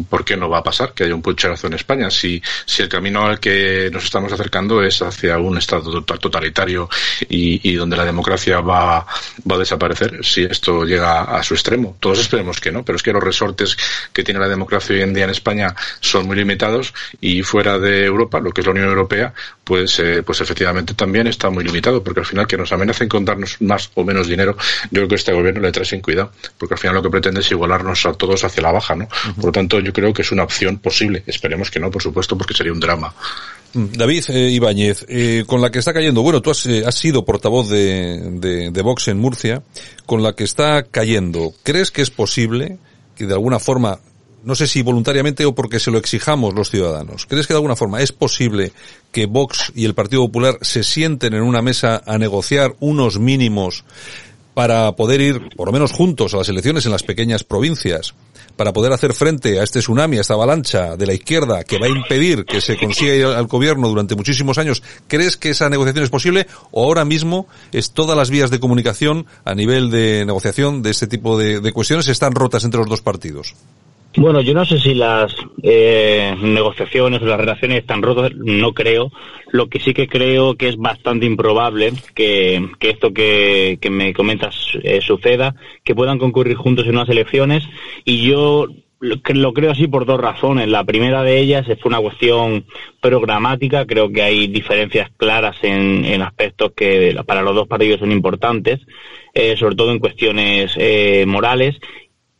¿por 0.10 0.24
qué 0.24 0.38
no 0.38 0.50
va 0.50 0.60
a 0.60 0.64
pasar 0.64 0.94
que 0.94 1.04
haya 1.04 1.16
un 1.16 1.22
pucherazo 1.22 1.68
en 1.68 1.74
España? 1.74 2.12
Si, 2.12 2.42
si 2.66 2.82
el 2.82 2.90
camino 2.90 3.26
al 3.26 3.40
que 3.40 3.90
nos 3.92 4.04
estamos 4.04 4.32
acercando 4.32 4.84
es 4.84 5.02
hacia 5.02 5.38
un 5.38 5.58
Estado 5.58 6.04
totalitario 6.04 6.90
y, 7.30 7.74
donde 7.76 7.98
la 7.98 8.06
democracia 8.06 8.60
va, 8.62 9.06
va 9.50 9.56
a 9.56 9.60
desaparecer, 9.60 10.24
si 10.24 10.44
esto 10.44 10.86
llega 10.86 11.24
a 11.24 11.42
su 11.44 11.54
extremo. 11.54 11.98
Todos 12.00 12.20
esperemos 12.20 12.60
que 12.60 12.72
no, 12.72 12.84
pero 12.84 12.96
es 12.96 13.04
que 13.04 13.14
los 13.14 13.24
resortes 13.24 13.78
que 14.14 14.24
tiene 14.24 14.40
la 14.40 14.48
democracia 14.48 14.96
hoy 14.96 15.02
en 15.02 15.14
día 15.14 15.24
en 15.24 15.32
España 15.32 15.76
son 16.00 16.28
muy 16.28 16.36
limitados 16.36 16.94
y 17.20 17.42
fuera 17.44 17.80
de 17.80 18.06
Europa, 18.06 18.40
lo 18.40 18.52
que 18.52 18.62
es 18.62 18.68
la 18.68 18.74
Unión 18.74 18.90
Europea, 18.90 19.34
pues, 19.72 20.00
eh, 20.00 20.22
pues 20.22 20.42
efectivamente 20.42 20.94
también 20.96 21.28
está 21.28 21.50
muy 21.50 21.64
limitado, 21.64 22.04
porque 22.04 22.20
al 22.20 22.26
final 22.26 22.46
que 22.46 22.58
nos 22.58 22.74
amenacen 22.74 23.08
con 23.08 23.24
darnos 23.24 23.56
más 23.62 23.90
o 23.94 24.04
menos 24.04 24.28
dinero, 24.28 24.58
yo 24.58 24.90
creo 24.90 25.08
que 25.08 25.16
este 25.16 25.32
gobierno 25.32 25.62
le 25.62 25.72
trae 25.72 25.86
sin 25.86 26.02
cuidado, 26.02 26.34
porque 26.58 26.74
al 26.74 26.78
final 26.78 26.96
lo 26.96 27.02
que 27.02 27.10
pretende 27.10 27.40
es 27.40 27.50
igualarnos 27.52 28.06
a 28.06 28.12
todos 28.12 28.44
hacia 28.44 28.64
la 28.64 28.74
baja, 28.74 28.96
¿no? 28.96 29.08
Por 29.38 29.46
lo 29.46 29.52
tanto, 29.54 29.80
yo 29.80 29.94
creo 29.94 30.14
que 30.14 30.24
es 30.24 30.32
una 30.34 30.44
opción 30.44 30.80
posible. 30.80 31.24
Esperemos 31.26 31.72
que 31.72 31.80
no, 31.80 31.90
por 31.90 32.04
supuesto, 32.04 32.38
porque 32.38 32.54
sería 32.54 32.74
un 32.74 32.82
drama. 32.82 33.16
Mm, 33.74 33.94
David 33.94 34.26
eh, 34.28 34.50
Ibáñez, 34.50 35.06
eh, 35.08 35.46
con 35.48 35.62
la 35.62 35.72
que 35.72 35.80
está 35.80 35.94
cayendo, 35.94 36.22
bueno, 36.22 36.42
tú 36.42 36.52
has, 36.52 36.66
eh, 36.66 36.84
sido 36.92 37.24
portavoz 37.24 37.70
de, 37.70 38.70
de, 38.74 38.82
Vox 38.82 39.08
en 39.08 39.20
Murcia, 39.20 39.64
con 40.06 40.22
la 40.22 40.34
que 40.34 40.44
está 40.44 40.84
cayendo, 40.84 41.54
¿crees 41.64 41.92
que 41.92 42.02
es 42.02 42.10
posible 42.10 42.78
que 43.16 43.26
de 43.26 43.34
alguna 43.36 43.60
forma, 43.60 44.00
no 44.44 44.56
sé 44.56 44.68
si 44.68 44.82
voluntariamente 44.82 45.46
o 45.46 45.54
porque 45.54 45.80
se 45.80 45.92
lo 45.92 45.98
exijamos 45.98 46.54
los 46.54 46.70
ciudadanos, 46.70 47.26
¿crees 47.26 47.48
que 47.48 47.54
de 47.54 47.58
alguna 47.58 47.76
forma 47.76 48.02
es 48.02 48.12
posible 48.12 48.72
que 49.12 49.26
Vox 49.26 49.72
y 49.76 49.86
el 49.86 49.94
Partido 49.94 50.22
Popular 50.24 50.58
se 50.62 50.84
sienten 50.84 51.34
en 51.34 51.44
una 51.44 51.62
mesa 51.62 52.02
a 52.06 52.18
negociar 52.18 52.76
unos 52.80 53.20
mínimos 53.20 53.84
para 54.54 54.92
poder 54.96 55.22
ir, 55.22 55.50
por 55.56 55.68
lo 55.68 55.72
menos 55.72 55.92
juntos, 55.92 56.34
a 56.34 56.38
las 56.38 56.50
elecciones 56.50 56.86
en 56.86 56.92
las 56.92 57.04
pequeñas 57.04 57.44
provincias? 57.44 58.14
para 58.56 58.74
poder 58.74 58.94
hacer 58.94 59.14
frente 59.14 59.60
a 59.60 59.64
este 59.64 59.80
tsunami, 59.80 60.18
a 60.18 60.22
esta 60.22 60.34
avalancha 60.34 60.96
de 60.96 61.06
la 61.06 61.14
izquierda 61.14 61.64
que 61.64 61.80
va 61.80 61.88
a 61.88 61.90
impedir 61.90 62.46
que 62.46 62.62
se 62.62 62.78
consiga 62.78 63.16
ir 63.16 63.26
al 63.26 63.48
gobierno 63.48 63.90
durante 63.90 64.16
muchísimos 64.16 64.58
años, 64.58 64.84
¿crees 65.08 65.38
que 65.38 65.50
esa 65.50 65.70
negociación 65.70 66.04
es 66.04 66.10
posible 66.10 66.48
o 66.72 66.84
ahora 66.84 67.06
mismo 67.06 67.48
es 67.72 67.92
todas 67.92 68.18
las 68.18 68.30
vías 68.30 68.52
de 68.52 68.60
comunicación 68.60 69.26
a 69.46 69.56
nivel 69.56 69.90
de 69.90 70.26
negociación 70.26 70.82
de 70.82 70.92
este 70.92 71.08
tipo 71.08 71.38
de, 71.38 71.72
cuestiones 71.74 72.08
están 72.08 72.36
rotas 72.36 72.64
entre 72.64 72.80
los 72.80 72.90
dos 72.90 73.02
partidos? 73.02 73.56
Bueno, 74.18 74.42
yo 74.42 74.54
no 74.54 74.66
sé 74.66 74.78
si 74.78 74.94
las 74.94 75.34
eh, 75.64 76.36
negociaciones 76.42 77.22
o 77.22 77.26
las 77.26 77.40
relaciones 77.40 77.80
están 77.80 78.02
rotas, 78.02 78.34
no 78.36 78.74
creo. 78.74 79.10
Lo 79.52 79.70
que 79.70 79.80
sí 79.80 79.94
que 79.94 80.08
creo 80.08 80.56
que 80.56 80.68
es 80.68 80.76
bastante 80.76 81.26
improbable 81.26 81.94
que, 82.14 82.70
esto 82.82 83.14
que, 83.14 83.80
me 83.90 84.14
comentas 84.14 84.56
eh, 84.84 85.00
suceda, 85.02 85.56
que 85.84 85.96
puedan 85.96 86.20
concurrir 86.20 86.58
juntos 86.58 86.86
en 86.86 86.96
unas 86.96 87.08
elecciones. 87.08 87.64
Y 88.04 88.22
yo 88.28 88.68
lo, 89.00 89.54
creo 89.54 89.72
así 89.72 89.88
por 89.88 90.06
dos 90.06 90.20
razones. 90.20 90.68
La 90.68 90.84
primera 90.84 91.24
de 91.24 91.40
ellas 91.40 91.70
es 91.70 91.84
una 91.86 92.00
cuestión 92.00 92.66
programática. 93.00 93.86
Creo 93.86 94.12
que 94.12 94.24
hay 94.24 94.48
diferencias 94.48 95.10
claras 95.16 95.56
en, 95.62 96.22
aspectos 96.22 96.74
que 96.76 97.16
para 97.26 97.44
los 97.44 97.56
dos 97.56 97.68
partidos 97.68 98.02
son 98.02 98.12
importantes, 98.12 98.82
eh, 99.34 99.56
sobre 99.56 99.76
todo 99.76 99.94
en 99.94 100.00
cuestiones 100.00 100.78
morales. 101.26 101.78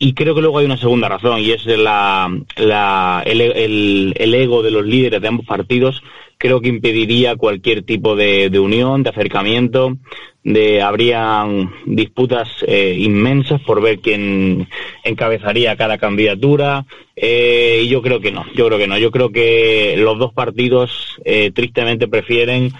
Y 0.04 0.16
creo 0.16 0.34
que 0.34 0.42
luego 0.42 0.58
hay 0.58 0.66
una 0.66 0.78
segunda 0.78 1.08
razón 1.08 1.42
y 1.42 1.52
es 1.52 1.64
la, 1.68 2.28
el, 2.58 4.34
ego 4.34 4.64
de 4.64 4.72
los 4.72 4.84
líderes 4.84 5.22
de 5.22 5.28
ambos 5.28 5.46
partidos. 5.46 6.02
Creo 6.40 6.60
que 6.60 6.70
impediría 6.70 7.36
cualquier 7.36 7.84
tipo 7.84 8.16
de, 8.16 8.50
unión, 8.60 9.04
de 9.04 9.12
acercamiento, 9.12 9.98
de 10.44 10.82
habrían 10.82 11.72
disputas 11.86 12.50
eh, 12.66 12.96
inmensas 12.98 13.62
por 13.62 13.80
ver 13.80 14.00
quién 14.00 14.68
encabezaría 15.04 15.76
cada 15.76 16.00
candidatura 16.00 16.88
eh, 17.16 17.82
y 17.84 17.88
yo 17.88 18.02
creo 18.02 18.20
que 18.22 18.32
no, 18.32 18.44
yo 18.56 18.66
creo 18.66 18.80
que 18.80 18.88
no, 18.88 18.98
yo 18.98 19.12
creo 19.12 19.32
que 19.32 19.98
los 20.00 20.18
dos 20.18 20.34
partidos 20.34 21.20
eh, 21.26 21.52
tristemente 21.54 22.08
prefieren 22.08 22.72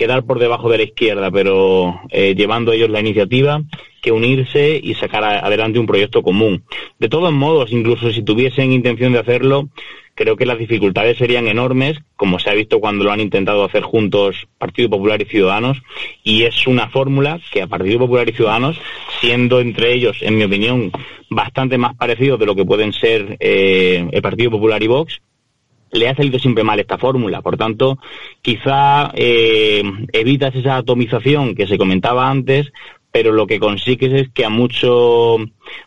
quedar 0.00 0.24
por 0.24 0.38
debajo 0.38 0.70
de 0.70 0.78
la 0.78 0.84
izquierda, 0.84 1.30
pero 1.30 2.00
eh, 2.08 2.34
llevando 2.34 2.72
ellos 2.72 2.88
la 2.88 3.00
iniciativa, 3.00 3.60
que 4.00 4.12
unirse 4.12 4.80
y 4.82 4.94
sacar 4.94 5.22
adelante 5.22 5.78
un 5.78 5.86
proyecto 5.86 6.22
común. 6.22 6.64
De 6.98 7.10
todos 7.10 7.30
modos, 7.34 7.70
incluso 7.70 8.10
si 8.10 8.22
tuviesen 8.22 8.72
intención 8.72 9.12
de 9.12 9.18
hacerlo, 9.18 9.68
creo 10.14 10.36
que 10.36 10.46
las 10.46 10.58
dificultades 10.58 11.18
serían 11.18 11.48
enormes, 11.48 11.98
como 12.16 12.38
se 12.38 12.48
ha 12.48 12.54
visto 12.54 12.80
cuando 12.80 13.04
lo 13.04 13.12
han 13.12 13.20
intentado 13.20 13.62
hacer 13.62 13.82
juntos 13.82 14.48
Partido 14.56 14.88
Popular 14.88 15.20
y 15.20 15.26
Ciudadanos, 15.26 15.82
y 16.24 16.44
es 16.44 16.66
una 16.66 16.88
fórmula 16.88 17.38
que 17.52 17.60
a 17.60 17.66
Partido 17.66 17.98
Popular 17.98 18.26
y 18.26 18.32
Ciudadanos, 18.32 18.80
siendo 19.20 19.60
entre 19.60 19.92
ellos, 19.92 20.16
en 20.22 20.38
mi 20.38 20.44
opinión, 20.44 20.90
bastante 21.28 21.76
más 21.76 21.94
parecidos 21.94 22.40
de 22.40 22.46
lo 22.46 22.56
que 22.56 22.64
pueden 22.64 22.94
ser 22.94 23.36
eh, 23.38 24.08
el 24.10 24.22
Partido 24.22 24.50
Popular 24.50 24.82
y 24.82 24.86
Vox, 24.86 25.20
le 25.92 26.08
ha 26.08 26.14
salido 26.14 26.38
siempre 26.38 26.64
mal 26.64 26.80
esta 26.80 26.98
fórmula. 26.98 27.42
Por 27.42 27.56
tanto, 27.56 27.98
quizá 28.42 29.10
eh, 29.14 29.82
evitas 30.12 30.54
esa 30.54 30.76
atomización 30.76 31.54
que 31.54 31.66
se 31.66 31.78
comentaba 31.78 32.30
antes, 32.30 32.72
pero 33.12 33.32
lo 33.32 33.46
que 33.46 33.58
consigues 33.58 34.12
es 34.12 34.28
que 34.30 34.44
a 34.44 34.50
mucho 34.50 35.38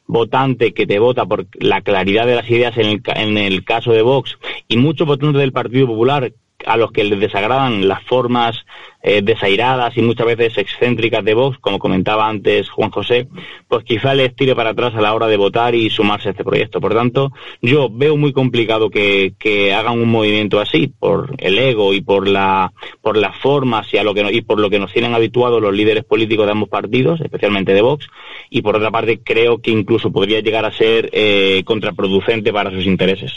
votante 0.08 0.74
que 0.74 0.86
te 0.86 1.00
vota 1.00 1.26
por 1.26 1.48
la 1.54 1.82
claridad 1.82 2.26
de 2.26 2.36
las 2.36 2.50
ideas 2.50 2.78
en 2.78 2.86
el, 2.88 3.02
en 3.16 3.38
el 3.38 3.64
caso 3.64 3.92
de 3.92 4.02
Vox 4.02 4.38
y 4.68 4.78
muchos 4.78 5.08
votantes 5.08 5.40
del 5.40 5.54
Partido 5.54 5.88
Popular 5.88 6.34
a 6.66 6.78
los 6.78 6.92
que 6.92 7.04
les 7.04 7.20
desagradan 7.20 7.88
las 7.88 8.04
formas 8.04 8.66
eh, 9.06 9.22
desairadas 9.22 9.98
y 9.98 10.02
muchas 10.02 10.26
veces 10.26 10.58
excéntricas 10.58 11.26
de 11.26 11.34
Vox, 11.34 11.58
como 11.60 11.78
comentaba 11.78 12.30
antes 12.30 12.70
Juan 12.70 12.90
José, 12.90 13.28
pues 13.68 13.84
quizá 13.84 14.14
les 14.14 14.34
tire 14.34 14.56
para 14.56 14.70
atrás 14.70 14.96
a 14.96 15.02
la 15.02 15.14
hora 15.14 15.28
de 15.28 15.36
votar 15.36 15.76
y 15.76 15.90
sumarse 15.90 16.30
a 16.30 16.32
este 16.32 16.46
proyecto. 16.46 16.80
Por 16.80 16.94
tanto, 16.94 17.34
yo 17.62 17.90
veo 17.92 18.16
muy 18.16 18.32
complicado 18.32 18.90
que, 18.90 19.34
hagan 19.74 20.00
un 20.00 20.10
movimiento 20.10 20.62
así 20.62 20.88
por 20.88 21.36
el 21.38 21.60
ego 21.60 21.94
y 21.94 22.02
por 22.02 22.28
la 22.28 22.72
por 23.02 23.18
las 23.18 23.36
formas 23.38 23.94
y 23.94 23.98
a 23.98 24.04
lo 24.04 24.14
que 24.14 24.24
y 24.32 24.42
por 24.42 24.60
lo 24.60 24.70
que 24.70 24.80
nos 24.80 24.94
tienen 24.94 25.14
habituados 25.14 25.62
los 25.62 25.74
líderes 25.74 26.06
políticos 26.06 26.46
de 26.46 26.54
ambos 26.54 26.70
partidos, 26.70 27.20
especialmente 27.20 27.74
de 27.74 27.82
Vox, 27.82 28.08
y 28.50 28.62
por 28.62 28.78
otra 28.78 28.92
parte 28.92 29.20
creo 29.22 29.60
que 29.60 29.72
incluso 29.72 30.12
podría 30.12 30.40
llegar 30.40 30.64
a 30.64 30.72
ser 30.72 31.10
eh, 31.12 31.64
contraproducente 31.66 32.54
para 32.54 32.72
sus 32.72 32.86
intereses. 32.86 33.34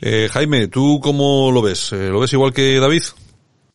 Eh, 0.00 0.28
Jaime, 0.30 0.68
¿tú 0.68 1.00
cómo 1.02 1.50
lo 1.50 1.60
ves? 1.60 1.90
¿Lo 1.92 2.20
ves 2.20 2.32
igual 2.32 2.52
que 2.52 2.78
David? 2.78 3.02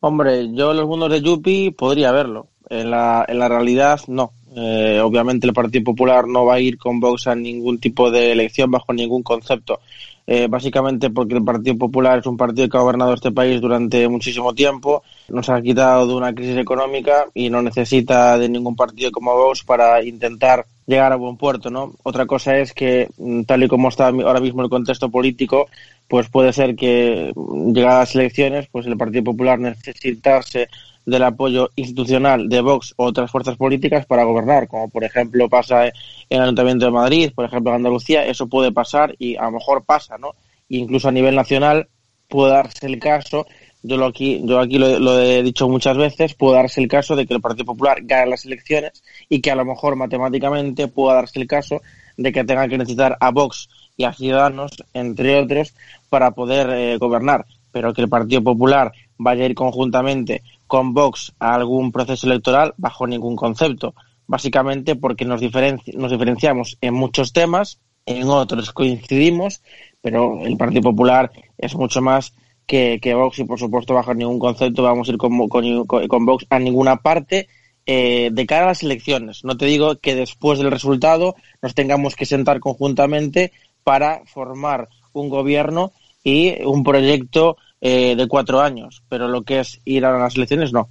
Hombre, 0.06 0.54
yo 0.54 0.72
en 0.72 0.78
los 0.78 0.86
mundos 0.86 1.10
de 1.10 1.22
Yupi 1.22 1.72
podría 1.72 2.12
verlo. 2.12 2.48
En 2.70 2.92
la, 2.92 3.24
en 3.26 3.40
la 3.40 3.48
realidad, 3.48 4.02
no. 4.08 4.34
Eh, 4.54 5.00
obviamente 5.02 5.48
el 5.48 5.54
Partido 5.54 5.86
Popular 5.86 6.28
no 6.28 6.44
va 6.44 6.56
a 6.56 6.60
ir 6.60 6.78
con 6.78 7.00
Vox 7.00 7.28
a 7.28 7.36
ningún 7.36 7.80
tipo 7.80 8.12
de 8.12 8.34
elección 8.34 8.70
bajo 8.70 8.92
ningún 8.92 9.24
concepto. 9.24 9.80
Eh, 10.28 10.48
básicamente 10.50 11.10
porque 11.10 11.36
el 11.36 11.46
Partido 11.46 11.78
Popular 11.78 12.20
es 12.20 12.26
un 12.26 12.36
partido 12.36 12.68
que 12.68 12.76
ha 12.76 12.82
gobernado 12.82 13.14
este 13.14 13.32
país 13.32 13.62
durante 13.62 14.06
muchísimo 14.10 14.54
tiempo, 14.54 15.04
nos 15.30 15.50
ha 15.50 15.62
quitado 15.62 16.08
de 16.08 16.14
una 16.14 16.34
crisis 16.34 16.58
económica 16.58 17.26
y 17.34 17.50
no 17.50 17.62
necesita 17.62 18.38
de 18.38 18.50
ningún 18.50 18.76
partido 18.76 19.12
como 19.12 19.36
Vox 19.36 19.64
para 19.64 20.04
intentar 20.04 20.66
llegar 20.86 21.14
a 21.14 21.18
buen 21.18 21.38
puerto, 21.38 21.70
¿no? 21.70 21.94
Otra 22.04 22.26
cosa 22.26 22.58
es 22.58 22.74
que, 22.74 23.10
mm, 23.18 23.44
tal 23.44 23.64
y 23.64 23.68
como 23.68 23.90
está 23.90 24.08
ahora 24.08 24.40
mismo 24.40 24.62
el 24.64 24.70
contexto 24.70 25.10
político, 25.10 25.68
pues 26.08 26.30
puede 26.30 26.52
ser 26.54 26.76
que 26.76 27.32
mm, 27.36 27.74
llegadas 27.74 28.10
las 28.10 28.16
elecciones, 28.16 28.68
pues 28.72 28.86
el 28.86 28.98
Partido 28.98 29.24
Popular 29.24 29.60
necesitase 29.60 30.68
del 31.06 31.24
apoyo 31.24 31.70
institucional 31.76 32.48
de 32.48 32.62
Vox 32.62 32.94
o 32.98 33.06
otras 33.06 33.30
fuerzas 33.30 33.58
políticas 33.58 34.06
para 34.06 34.24
gobernar, 34.24 34.68
como 34.68 34.90
por 34.90 35.04
ejemplo 35.04 35.50
pasa 35.50 35.88
en 35.88 35.94
el 36.30 36.42
Ayuntamiento 36.42 36.86
de 36.86 36.92
Madrid, 36.92 37.32
por 37.36 37.46
ejemplo 37.46 37.72
en 37.72 37.78
Andalucía, 37.78 38.26
eso 38.26 38.48
puede 38.48 38.72
pasar 38.72 39.16
y 39.20 39.36
a 39.36 39.44
lo 39.44 39.52
mejor 39.52 39.84
pasa, 39.84 40.18
¿no? 40.18 40.34
incluso 40.70 41.10
a 41.10 41.12
nivel 41.12 41.36
nacional 41.36 41.88
puede 42.28 42.54
darse 42.54 42.88
el 42.88 43.00
caso, 43.00 43.46
yo, 43.84 43.98
lo 43.98 44.06
aquí, 44.06 44.42
yo 44.46 44.60
aquí 44.60 44.80
lo, 44.80 45.20
he 45.20 45.44
dicho 45.44 45.68
muchas 45.68 45.98
veces, 45.98 46.34
puede 46.34 46.56
darse 46.56 46.82
el 46.82 46.88
caso 46.88 47.16
de 47.16 47.28
que 47.28 47.34
el 47.34 47.42
Partido 47.42 47.66
Popular 47.66 48.00
gane 48.02 48.32
las 48.32 48.46
elecciones 48.46 49.04
y 49.28 49.42
que 49.42 49.52
a 49.52 49.56
lo 49.56 49.66
mejor 49.66 49.98
matemáticamente 49.98 50.88
pueda 50.88 51.16
darse 51.16 51.40
el 51.40 51.48
caso 51.48 51.82
de 52.16 52.32
que 52.32 52.46
tenga 52.46 52.68
que 52.68 52.78
necesitar 52.78 53.18
a 53.20 53.32
Vox 53.32 53.70
y 53.98 54.06
a 54.06 54.14
Ciudadanos, 54.14 54.72
entre 54.94 55.38
otros, 55.38 55.74
para 56.10 56.32
poder 56.32 56.70
eh, 56.70 56.98
gobernar, 56.98 57.46
pero 57.72 57.94
que 57.94 58.02
el 58.02 58.10
Partido 58.10 58.42
Popular 58.42 58.94
vaya 59.18 59.44
a 59.44 59.48
ir 59.48 59.56
conjuntamente 59.56 60.44
con 60.66 60.94
Vox 60.94 61.34
a 61.40 61.54
algún 61.54 61.92
proceso 61.92 62.26
electoral 62.26 62.74
bajo 62.78 63.06
ningún 63.06 63.36
concepto. 63.36 63.94
Básicamente 64.26 64.96
porque 64.96 65.26
nos, 65.26 65.42
nos 65.42 66.12
diferenciamos 66.12 66.78
en 66.80 66.94
muchos 66.94 67.34
temas, 67.34 67.80
en 68.06 68.30
otros 68.30 68.72
coincidimos, 68.72 69.62
pero 70.02 70.46
el 70.46 70.56
Partido 70.58 70.84
Popular 70.84 71.32
es 71.58 71.76
mucho 71.76 72.02
más 72.02 72.34
que, 72.66 73.00
que 73.02 73.14
Vox 73.14 73.40
y 73.40 73.44
por 73.44 73.60
supuesto 73.60 73.94
bajo 73.94 74.14
ningún 74.14 74.40
concepto 74.40 74.84
vamos 74.84 75.08
a 75.08 75.12
ir 75.12 75.18
con, 75.18 75.48
con, 75.48 76.26
Vox 76.26 76.46
a 76.50 76.60
ninguna 76.60 76.98
parte 76.98 77.48
eh, 77.86 78.30
de 78.32 78.46
cara 78.46 78.66
a 78.66 78.68
las 78.70 78.84
elecciones. 78.84 79.44
No 79.44 79.58
te 79.58 79.66
digo 79.66 79.98
que 79.98 80.16
después 80.16 80.60
del 80.60 80.72
resultado 80.72 81.36
nos 81.62 81.76
tengamos 81.76 82.16
que 82.16 82.26
sentar 82.26 82.60
conjuntamente 82.60 83.52
para 83.84 84.22
formar 84.26 84.90
un 85.12 85.30
gobierno 85.30 85.92
y 86.24 86.64
un 86.64 86.84
proyecto 86.84 87.58
eh, 87.82 88.16
de 88.16 88.28
cuatro 88.28 88.62
años, 88.62 89.04
pero 89.10 89.28
lo 89.28 89.44
que 89.44 89.60
es 89.60 89.82
ir 89.84 90.06
a 90.06 90.18
las 90.18 90.36
elecciones 90.36 90.72
no. 90.72 90.90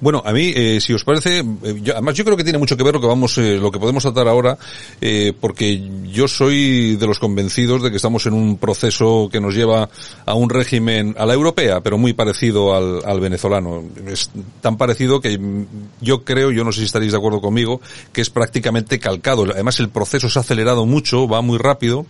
Bueno, 0.00 0.22
a 0.24 0.32
mí, 0.32 0.52
eh, 0.54 0.80
si 0.80 0.92
os 0.92 1.04
parece, 1.04 1.38
eh, 1.38 1.82
además 1.92 2.14
yo 2.14 2.24
creo 2.24 2.36
que 2.36 2.44
tiene 2.44 2.58
mucho 2.58 2.76
que 2.76 2.84
ver 2.84 2.94
lo 2.94 3.00
que 3.00 3.06
vamos, 3.06 3.38
eh, 3.38 3.58
lo 3.58 3.70
que 3.70 3.78
podemos 3.78 4.02
tratar 4.02 4.28
ahora, 4.28 4.58
porque 5.40 5.82
yo 6.06 6.28
soy 6.28 6.96
de 6.96 7.06
los 7.06 7.18
convencidos 7.18 7.82
de 7.82 7.90
que 7.90 7.96
estamos 7.96 8.26
en 8.26 8.34
un 8.34 8.58
proceso 8.58 9.28
que 9.30 9.40
nos 9.40 9.54
lleva 9.54 9.88
a 10.26 10.34
un 10.34 10.50
régimen 10.50 11.14
a 11.18 11.26
la 11.26 11.34
europea, 11.34 11.80
pero 11.80 11.98
muy 11.98 12.12
parecido 12.12 12.74
al, 12.74 13.00
al 13.04 13.20
venezolano. 13.20 13.84
Es 14.06 14.30
tan 14.60 14.76
parecido 14.76 15.20
que 15.20 15.38
yo 16.00 16.24
creo, 16.24 16.50
yo 16.50 16.64
no 16.64 16.72
sé 16.72 16.80
si 16.80 16.86
estaréis 16.86 17.12
de 17.12 17.18
acuerdo 17.18 17.40
conmigo, 17.40 17.80
que 18.12 18.20
es 18.20 18.30
prácticamente 18.30 18.98
calcado. 18.98 19.44
Además 19.44 19.80
el 19.80 19.88
proceso 19.88 20.28
se 20.28 20.38
ha 20.38 20.42
acelerado 20.42 20.86
mucho, 20.86 21.28
va 21.28 21.42
muy 21.42 21.58
rápido, 21.58 22.06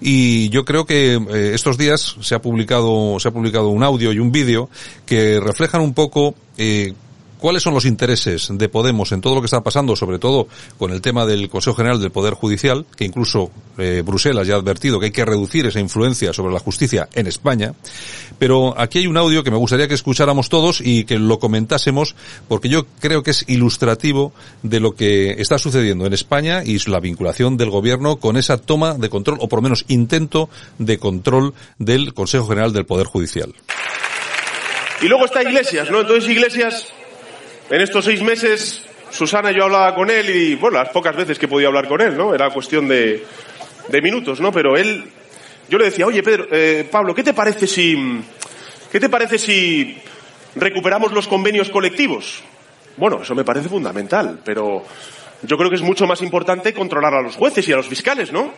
y 0.00 0.48
yo 0.50 0.64
creo 0.64 0.84
que 0.84 1.20
estos 1.54 1.78
días 1.78 2.16
se 2.20 2.34
ha 2.34 2.42
publicado, 2.42 3.18
se 3.20 3.28
ha 3.28 3.30
publicado 3.30 3.68
un 3.68 3.82
audio 3.82 4.12
y 4.12 4.18
un 4.18 4.32
vídeo 4.32 4.68
que 5.06 5.40
reflejan 5.40 5.80
un 5.80 5.94
poco 5.94 6.34
eh, 6.58 6.91
¿Cuáles 7.42 7.64
son 7.64 7.74
los 7.74 7.86
intereses 7.86 8.50
de 8.52 8.68
Podemos 8.68 9.10
en 9.10 9.20
todo 9.20 9.34
lo 9.34 9.40
que 9.40 9.46
está 9.46 9.64
pasando, 9.64 9.96
sobre 9.96 10.20
todo 10.20 10.46
con 10.78 10.92
el 10.92 11.00
tema 11.02 11.26
del 11.26 11.48
Consejo 11.48 11.74
General 11.74 12.00
del 12.00 12.12
Poder 12.12 12.34
Judicial, 12.34 12.86
que 12.96 13.04
incluso 13.04 13.50
eh, 13.78 14.04
Bruselas 14.06 14.46
ya 14.46 14.54
ha 14.54 14.58
advertido 14.58 15.00
que 15.00 15.06
hay 15.06 15.10
que 15.10 15.24
reducir 15.24 15.66
esa 15.66 15.80
influencia 15.80 16.32
sobre 16.32 16.52
la 16.52 16.60
justicia 16.60 17.08
en 17.14 17.26
España? 17.26 17.74
Pero 18.38 18.78
aquí 18.78 19.00
hay 19.00 19.08
un 19.08 19.16
audio 19.16 19.42
que 19.42 19.50
me 19.50 19.56
gustaría 19.56 19.88
que 19.88 19.94
escucháramos 19.94 20.48
todos 20.50 20.80
y 20.80 21.02
que 21.02 21.18
lo 21.18 21.40
comentásemos, 21.40 22.14
porque 22.46 22.68
yo 22.68 22.86
creo 23.00 23.24
que 23.24 23.32
es 23.32 23.44
ilustrativo 23.48 24.32
de 24.62 24.78
lo 24.78 24.94
que 24.94 25.32
está 25.32 25.58
sucediendo 25.58 26.06
en 26.06 26.12
España 26.12 26.62
y 26.64 26.78
la 26.88 27.00
vinculación 27.00 27.56
del 27.56 27.70
gobierno 27.70 28.20
con 28.20 28.36
esa 28.36 28.56
toma 28.56 28.94
de 28.94 29.08
control, 29.08 29.38
o 29.40 29.48
por 29.48 29.58
lo 29.58 29.64
menos 29.64 29.84
intento 29.88 30.48
de 30.78 30.98
control 30.98 31.54
del 31.80 32.14
Consejo 32.14 32.46
General 32.46 32.72
del 32.72 32.86
Poder 32.86 33.08
Judicial. 33.08 33.52
Y 35.02 35.08
luego 35.08 35.24
está 35.24 35.42
Iglesias, 35.42 35.90
¿no? 35.90 36.02
Entonces 36.02 36.30
Iglesias, 36.30 36.86
en 37.72 37.80
estos 37.80 38.04
seis 38.04 38.22
meses, 38.22 38.84
Susana 39.10 39.50
yo 39.50 39.64
hablaba 39.64 39.94
con 39.94 40.10
él 40.10 40.28
y, 40.28 40.54
bueno, 40.56 40.76
las 40.76 40.90
pocas 40.90 41.16
veces 41.16 41.38
que 41.38 41.48
podía 41.48 41.68
hablar 41.68 41.88
con 41.88 42.02
él, 42.02 42.14
¿no? 42.14 42.34
Era 42.34 42.50
cuestión 42.50 42.86
de, 42.86 43.24
minutos, 44.02 44.42
¿no? 44.42 44.52
Pero 44.52 44.76
él, 44.76 45.02
yo 45.70 45.78
le 45.78 45.86
decía, 45.86 46.06
oye, 46.06 46.22
Pedro, 46.22 46.48
eh, 46.52 46.86
Pablo, 46.90 47.14
¿qué 47.14 47.22
te 47.22 47.32
parece 47.32 47.66
si, 47.66 47.96
qué 48.90 49.00
te 49.00 49.08
parece 49.08 49.38
si 49.38 49.96
recuperamos 50.54 51.12
los 51.12 51.26
convenios 51.26 51.70
colectivos? 51.70 52.42
Bueno, 52.98 53.22
eso 53.22 53.34
me 53.34 53.42
parece 53.42 53.70
fundamental, 53.70 54.40
pero 54.44 54.84
yo 55.40 55.56
creo 55.56 55.70
que 55.70 55.76
es 55.76 55.82
mucho 55.82 56.06
más 56.06 56.20
importante 56.20 56.74
controlar 56.74 57.14
a 57.14 57.22
los 57.22 57.36
jueces 57.36 57.66
y 57.66 57.72
a 57.72 57.76
los 57.76 57.88
fiscales, 57.88 58.30
¿no? 58.34 58.52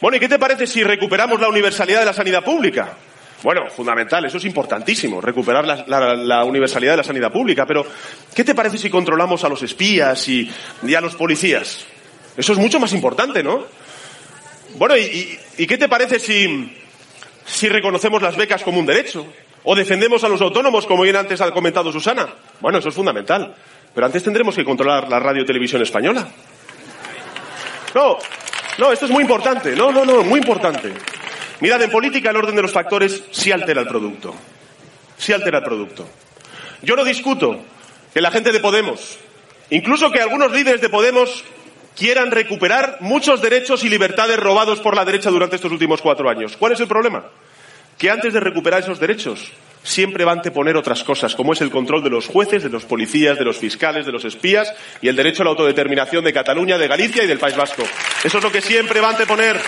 Bueno, 0.00 0.16
¿y 0.16 0.20
qué 0.20 0.28
te 0.28 0.38
parece 0.38 0.68
si 0.68 0.84
recuperamos 0.84 1.40
la 1.40 1.48
universalidad 1.48 1.98
de 1.98 2.06
la 2.06 2.12
sanidad 2.12 2.44
pública? 2.44 2.96
Bueno, 3.42 3.70
fundamental, 3.70 4.24
eso 4.26 4.36
es 4.36 4.44
importantísimo, 4.44 5.20
recuperar 5.20 5.64
la, 5.66 6.44
universalidad 6.44 6.92
de 6.92 6.96
la 6.98 7.02
sanidad 7.02 7.32
pública. 7.32 7.64
Pero, 7.66 7.86
¿qué 8.34 8.44
te 8.44 8.54
parece 8.54 8.76
si 8.76 8.90
controlamos 8.90 9.44
a 9.44 9.48
los 9.48 9.62
espías 9.62 10.28
y, 10.28 10.50
a 10.94 11.00
los 11.00 11.14
policías? 11.14 11.86
Eso 12.36 12.52
es 12.52 12.58
mucho 12.58 12.78
más 12.78 12.92
importante, 12.92 13.42
¿no? 13.42 13.64
Bueno, 14.76 14.96
¿y, 14.96 15.66
qué 15.66 15.78
te 15.78 15.88
parece 15.88 16.18
si, 16.18 16.76
si 17.46 17.68
reconocemos 17.68 18.20
las 18.20 18.36
becas 18.36 18.62
como 18.62 18.78
un 18.78 18.86
derecho? 18.86 19.26
¿O 19.64 19.74
defendemos 19.74 20.22
a 20.24 20.28
los 20.28 20.40
autónomos, 20.40 20.86
como 20.86 21.02
bien 21.02 21.16
antes 21.16 21.40
ha 21.40 21.50
comentado 21.50 21.92
Susana? 21.92 22.28
Bueno, 22.60 22.78
eso 22.78 22.90
es 22.90 22.94
fundamental. 22.94 23.54
Pero 23.94 24.06
antes 24.06 24.22
tendremos 24.22 24.54
que 24.54 24.64
controlar 24.64 25.08
la 25.08 25.18
radio 25.18 25.42
y 25.42 25.46
televisión 25.46 25.82
española. 25.82 26.28
No, 27.94 28.18
no, 28.78 28.92
esto 28.92 29.06
es 29.06 29.10
muy 29.10 29.22
importante. 29.22 29.74
No, 29.74 29.90
no, 29.90 30.04
no, 30.04 30.22
muy 30.22 30.40
importante. 30.40 30.92
Mirad, 31.60 31.82
en 31.82 31.90
política 31.90 32.30
el 32.30 32.36
orden 32.36 32.56
de 32.56 32.62
los 32.62 32.72
factores 32.72 33.22
sí 33.30 33.52
altera 33.52 33.82
el 33.82 33.86
producto. 33.86 34.34
Sí 35.18 35.32
altera 35.32 35.58
el 35.58 35.64
producto. 35.64 36.08
Yo 36.82 36.96
no 36.96 37.04
discuto 37.04 37.60
que 38.14 38.20
la 38.20 38.30
gente 38.30 38.52
de 38.52 38.60
Podemos, 38.60 39.18
incluso 39.68 40.10
que 40.10 40.20
algunos 40.20 40.52
líderes 40.52 40.80
de 40.80 40.88
Podemos 40.88 41.44
quieran 41.96 42.30
recuperar 42.30 42.96
muchos 43.00 43.42
derechos 43.42 43.84
y 43.84 43.90
libertades 43.90 44.38
robados 44.38 44.80
por 44.80 44.96
la 44.96 45.04
derecha 45.04 45.30
durante 45.30 45.56
estos 45.56 45.72
últimos 45.72 46.00
cuatro 46.00 46.30
años. 46.30 46.56
¿Cuál 46.56 46.72
es 46.72 46.80
el 46.80 46.88
problema? 46.88 47.24
Que 47.98 48.10
antes 48.10 48.32
de 48.32 48.40
recuperar 48.40 48.80
esos 48.80 48.98
derechos 48.98 49.52
siempre 49.82 50.24
van 50.24 50.38
a 50.38 50.40
anteponer 50.40 50.76
otras 50.76 51.04
cosas, 51.04 51.34
como 51.34 51.52
es 51.52 51.60
el 51.60 51.70
control 51.70 52.02
de 52.02 52.10
los 52.10 52.26
jueces, 52.26 52.62
de 52.62 52.70
los 52.70 52.84
policías, 52.84 53.38
de 53.38 53.44
los 53.44 53.58
fiscales, 53.58 54.06
de 54.06 54.12
los 54.12 54.24
espías 54.24 54.72
y 55.02 55.08
el 55.08 55.16
derecho 55.16 55.42
a 55.42 55.44
la 55.44 55.50
autodeterminación 55.50 56.24
de 56.24 56.32
Cataluña, 56.32 56.78
de 56.78 56.88
Galicia 56.88 57.22
y 57.22 57.26
del 57.26 57.38
País 57.38 57.56
Vasco. 57.56 57.82
Eso 58.24 58.38
es 58.38 58.44
lo 58.44 58.52
que 58.52 58.62
siempre 58.62 59.00
va 59.00 59.08
a 59.08 59.10
anteponer 59.10 59.60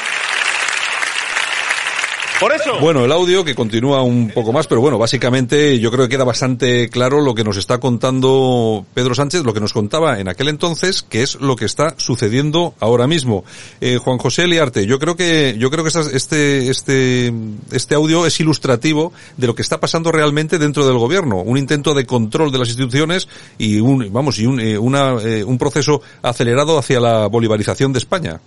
por 2.42 2.52
eso. 2.52 2.80
Bueno, 2.80 3.04
el 3.04 3.12
audio 3.12 3.44
que 3.44 3.54
continúa 3.54 4.02
un 4.02 4.30
poco 4.30 4.52
más, 4.52 4.66
pero 4.66 4.80
bueno, 4.80 4.98
básicamente 4.98 5.78
yo 5.78 5.90
creo 5.90 6.04
que 6.04 6.16
queda 6.16 6.24
bastante 6.24 6.88
claro 6.88 7.20
lo 7.20 7.34
que 7.34 7.44
nos 7.44 7.56
está 7.56 7.78
contando 7.78 8.84
Pedro 8.94 9.14
Sánchez, 9.14 9.44
lo 9.44 9.54
que 9.54 9.60
nos 9.60 9.72
contaba 9.72 10.18
en 10.18 10.28
aquel 10.28 10.48
entonces, 10.48 11.02
que 11.02 11.22
es 11.22 11.36
lo 11.40 11.56
que 11.56 11.64
está 11.64 11.94
sucediendo 11.98 12.74
ahora 12.80 13.06
mismo. 13.06 13.44
Eh, 13.80 13.98
Juan 13.98 14.18
José 14.18 14.46
Liarte, 14.46 14.86
yo 14.86 14.98
creo 14.98 15.16
que 15.16 15.56
yo 15.58 15.70
creo 15.70 15.84
que 15.84 15.90
este 16.12 16.70
este 16.70 17.32
este 17.70 17.94
audio 17.94 18.26
es 18.26 18.40
ilustrativo 18.40 19.12
de 19.36 19.46
lo 19.46 19.54
que 19.54 19.62
está 19.62 19.80
pasando 19.80 20.10
realmente 20.10 20.58
dentro 20.58 20.86
del 20.86 20.98
gobierno, 20.98 21.36
un 21.42 21.58
intento 21.58 21.94
de 21.94 22.06
control 22.06 22.50
de 22.50 22.58
las 22.58 22.68
instituciones 22.68 23.28
y 23.58 23.80
un 23.80 24.12
vamos 24.12 24.38
y 24.38 24.46
un 24.46 24.60
eh, 24.60 24.78
una, 24.78 25.16
eh, 25.22 25.44
un 25.44 25.58
proceso 25.58 26.02
acelerado 26.22 26.78
hacia 26.78 27.00
la 27.00 27.26
bolivarización 27.26 27.92
de 27.92 27.98
España. 27.98 28.40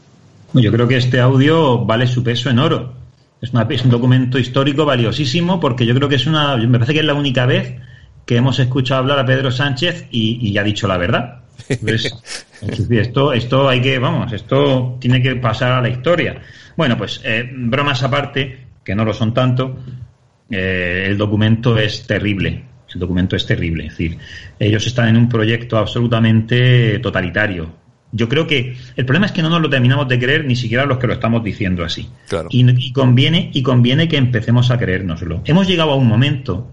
Yo 0.53 0.71
creo 0.71 0.87
que 0.87 0.97
este 0.97 1.19
audio 1.19 1.85
vale 1.85 2.07
su 2.07 2.23
peso 2.23 2.49
en 2.49 2.59
oro 2.59 3.04
es, 3.69 3.83
un 3.83 3.91
documento 3.91 4.39
histórico 4.39 4.85
valiosísimo 4.85 5.59
porque 5.59 5.85
yo 5.85 5.95
creo 5.95 6.09
que 6.09 6.15
es 6.15 6.27
una, 6.27 6.57
me 6.57 6.79
parece 6.79 6.93
que 6.93 6.99
es 6.99 7.05
la 7.05 7.13
única 7.13 7.45
vez 7.45 7.75
que 8.25 8.37
hemos 8.37 8.59
escuchado 8.59 9.01
hablar 9.01 9.19
a 9.19 9.25
Pedro 9.25 9.51
Sánchez 9.51 10.07
y, 10.11 10.57
ha 10.57 10.63
dicho 10.63 10.87
la 10.87 10.97
verdad. 10.97 11.41
esto, 12.89 13.33
esto 13.33 13.69
hay 13.69 13.81
que, 13.81 13.99
vamos, 13.99 14.33
esto 14.33 14.97
tiene 14.99 15.21
que 15.21 15.35
pasar 15.35 15.71
a 15.71 15.81
la 15.81 15.89
historia. 15.89 16.41
Bueno, 16.75 16.97
pues 16.97 17.21
eh, 17.23 17.49
bromas 17.55 18.03
aparte, 18.03 18.65
que 18.83 18.95
no 18.95 19.05
lo 19.05 19.13
son 19.13 19.33
tanto, 19.33 19.77
eh, 20.49 21.05
el 21.07 21.17
documento 21.17 21.77
es 21.77 22.05
terrible. 22.05 22.63
El 22.93 22.99
documento 22.99 23.35
es 23.35 23.45
terrible. 23.45 23.85
Es 23.85 23.91
decir, 23.91 24.17
ellos 24.59 24.85
están 24.87 25.09
en 25.09 25.17
un 25.17 25.29
proyecto 25.29 25.77
absolutamente 25.77 26.99
totalitario, 26.99 27.69
yo 28.15 28.29
creo 28.29 28.47
que 28.47 28.77
el 28.95 29.05
problema 29.05 29.25
es 29.25 29.33
que 29.33 29.41
no 29.41 29.49
nos 29.49 29.61
lo 29.61 29.69
terminamos 29.69 30.07
de 30.07 30.17
creer 30.17 30.45
ni 30.45 30.55
siquiera 30.55 30.85
los 30.85 30.97
que 30.99 31.07
lo 31.07 31.13
estamos 31.13 31.43
diciendo 31.43 31.83
así. 31.83 32.07
Y, 32.49 32.93
conviene, 32.93 33.51
y 33.53 33.61
conviene 33.61 34.07
que 34.07 34.15
empecemos 34.15 34.71
a 34.71 34.77
creérnoslo. 34.77 35.41
Hemos 35.43 35.67
llegado 35.67 35.91
a 35.91 35.95
un 35.95 36.07
momento, 36.07 36.71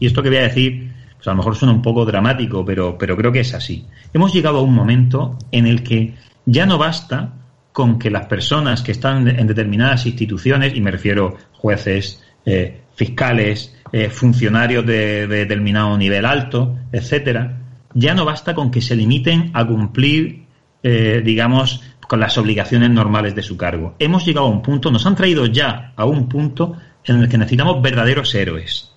y 0.00 0.06
esto 0.06 0.22
que 0.22 0.30
voy 0.30 0.38
a 0.38 0.42
decir 0.42 0.88
pues 1.16 1.26
a 1.26 1.32
lo 1.32 1.38
mejor 1.38 1.56
suena 1.56 1.74
un 1.74 1.82
poco 1.82 2.06
dramático, 2.06 2.64
pero, 2.64 2.96
pero 2.96 3.16
creo 3.16 3.32
que 3.32 3.40
es 3.40 3.52
así. 3.52 3.84
Hemos 4.14 4.32
llegado 4.32 4.58
a 4.58 4.62
un 4.62 4.72
momento 4.72 5.36
en 5.50 5.66
el 5.66 5.82
que 5.82 6.14
ya 6.46 6.64
no 6.64 6.78
basta 6.78 7.34
con 7.72 7.98
que 7.98 8.10
las 8.10 8.26
personas 8.26 8.82
que 8.82 8.92
están 8.92 9.28
en 9.28 9.46
determinadas 9.46 10.06
instituciones, 10.06 10.74
y 10.74 10.80
me 10.80 10.90
refiero 10.90 11.36
jueces, 11.52 12.24
eh, 12.46 12.80
fiscales, 12.94 13.76
eh, 13.92 14.08
funcionarios 14.08 14.86
de, 14.86 15.26
determinado 15.26 15.98
nivel 15.98 16.24
alto, 16.24 16.78
etcétera, 16.92 17.58
ya 17.94 18.14
no 18.14 18.24
basta 18.24 18.54
con 18.54 18.70
que 18.70 18.80
se 18.80 18.96
limiten 18.96 19.50
a 19.54 19.66
cumplir, 19.66 20.44
eh, 20.82 21.22
digamos, 21.24 21.82
con 22.08 22.20
las 22.20 22.38
obligaciones 22.38 22.90
normales 22.90 23.34
de 23.34 23.42
su 23.42 23.56
cargo. 23.56 23.94
Hemos 23.98 24.24
llegado 24.24 24.46
a 24.46 24.50
un 24.50 24.62
punto, 24.62 24.90
nos 24.90 25.06
han 25.06 25.16
traído 25.16 25.46
ya 25.46 25.92
a 25.96 26.04
un 26.04 26.28
punto 26.28 26.76
en 27.04 27.20
el 27.20 27.28
que 27.28 27.38
necesitamos 27.38 27.82
verdaderos 27.82 28.34
héroes. 28.34 28.92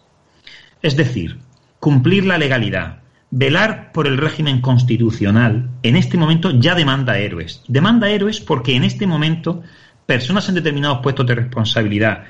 Es 0.81 0.95
decir, 0.95 1.39
cumplir 1.79 2.25
la 2.25 2.37
legalidad, 2.37 2.99
velar 3.29 3.91
por 3.91 4.07
el 4.07 4.17
régimen 4.17 4.61
constitucional, 4.61 5.69
en 5.83 5.95
este 5.95 6.17
momento 6.17 6.51
ya 6.51 6.75
demanda 6.75 7.17
héroes. 7.17 7.63
Demanda 7.67 8.09
héroes 8.09 8.39
porque 8.39 8.75
en 8.75 8.83
este 8.83 9.07
momento 9.07 9.61
personas 10.05 10.47
en 10.49 10.55
determinados 10.55 10.99
puestos 10.99 11.25
de 11.25 11.35
responsabilidad 11.35 12.25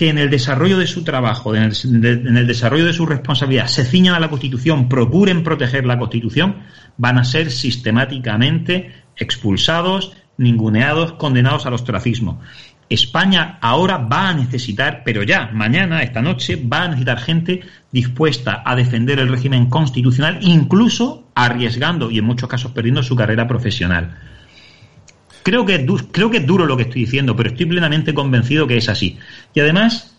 que 0.00 0.08
en 0.08 0.16
el 0.16 0.30
desarrollo 0.30 0.78
de 0.78 0.86
su 0.86 1.04
trabajo, 1.04 1.54
en 1.54 1.64
el, 1.64 2.46
desarrollo 2.46 2.86
de 2.86 2.94
su 2.94 3.04
responsabilidad, 3.04 3.66
se 3.66 3.84
ciñan 3.84 4.14
a 4.14 4.18
la 4.18 4.30
Constitución, 4.30 4.88
procuren 4.88 5.42
proteger 5.42 5.84
la 5.84 5.98
Constitución, 5.98 6.56
van 6.96 7.18
a 7.18 7.24
ser 7.24 7.50
sistemáticamente 7.50 8.94
expulsados, 9.14 10.16
ninguneados, 10.38 11.12
condenados 11.12 11.66
al 11.66 11.74
ostracismo. 11.74 12.40
España 12.88 13.58
ahora 13.60 13.98
va 13.98 14.30
a 14.30 14.34
necesitar, 14.34 15.02
pero 15.04 15.22
ya, 15.22 15.50
mañana, 15.52 16.00
esta 16.00 16.22
noche, 16.22 16.56
va 16.56 16.84
a 16.84 16.88
necesitar 16.88 17.20
gente 17.20 17.60
dispuesta 17.92 18.62
a 18.64 18.74
defender 18.76 19.18
el 19.18 19.28
régimen 19.28 19.66
constitucional, 19.66 20.38
incluso 20.40 21.28
arriesgando 21.34 22.10
y 22.10 22.16
en 22.16 22.24
muchos 22.24 22.48
casos 22.48 22.72
perdiendo 22.72 23.02
su 23.02 23.16
carrera 23.16 23.46
profesional. 23.46 24.16
Creo 25.42 25.64
que, 25.64 25.74
es 25.74 26.46
duro 26.46 26.66
lo 26.66 26.76
que 26.76 26.82
estoy 26.84 27.02
diciendo, 27.02 27.34
pero 27.34 27.50
estoy 27.50 27.66
plenamente 27.66 28.14
convencido 28.14 28.66
que 28.66 28.76
es 28.76 28.88
así. 28.88 29.18
Y 29.54 29.60
además, 29.60 30.16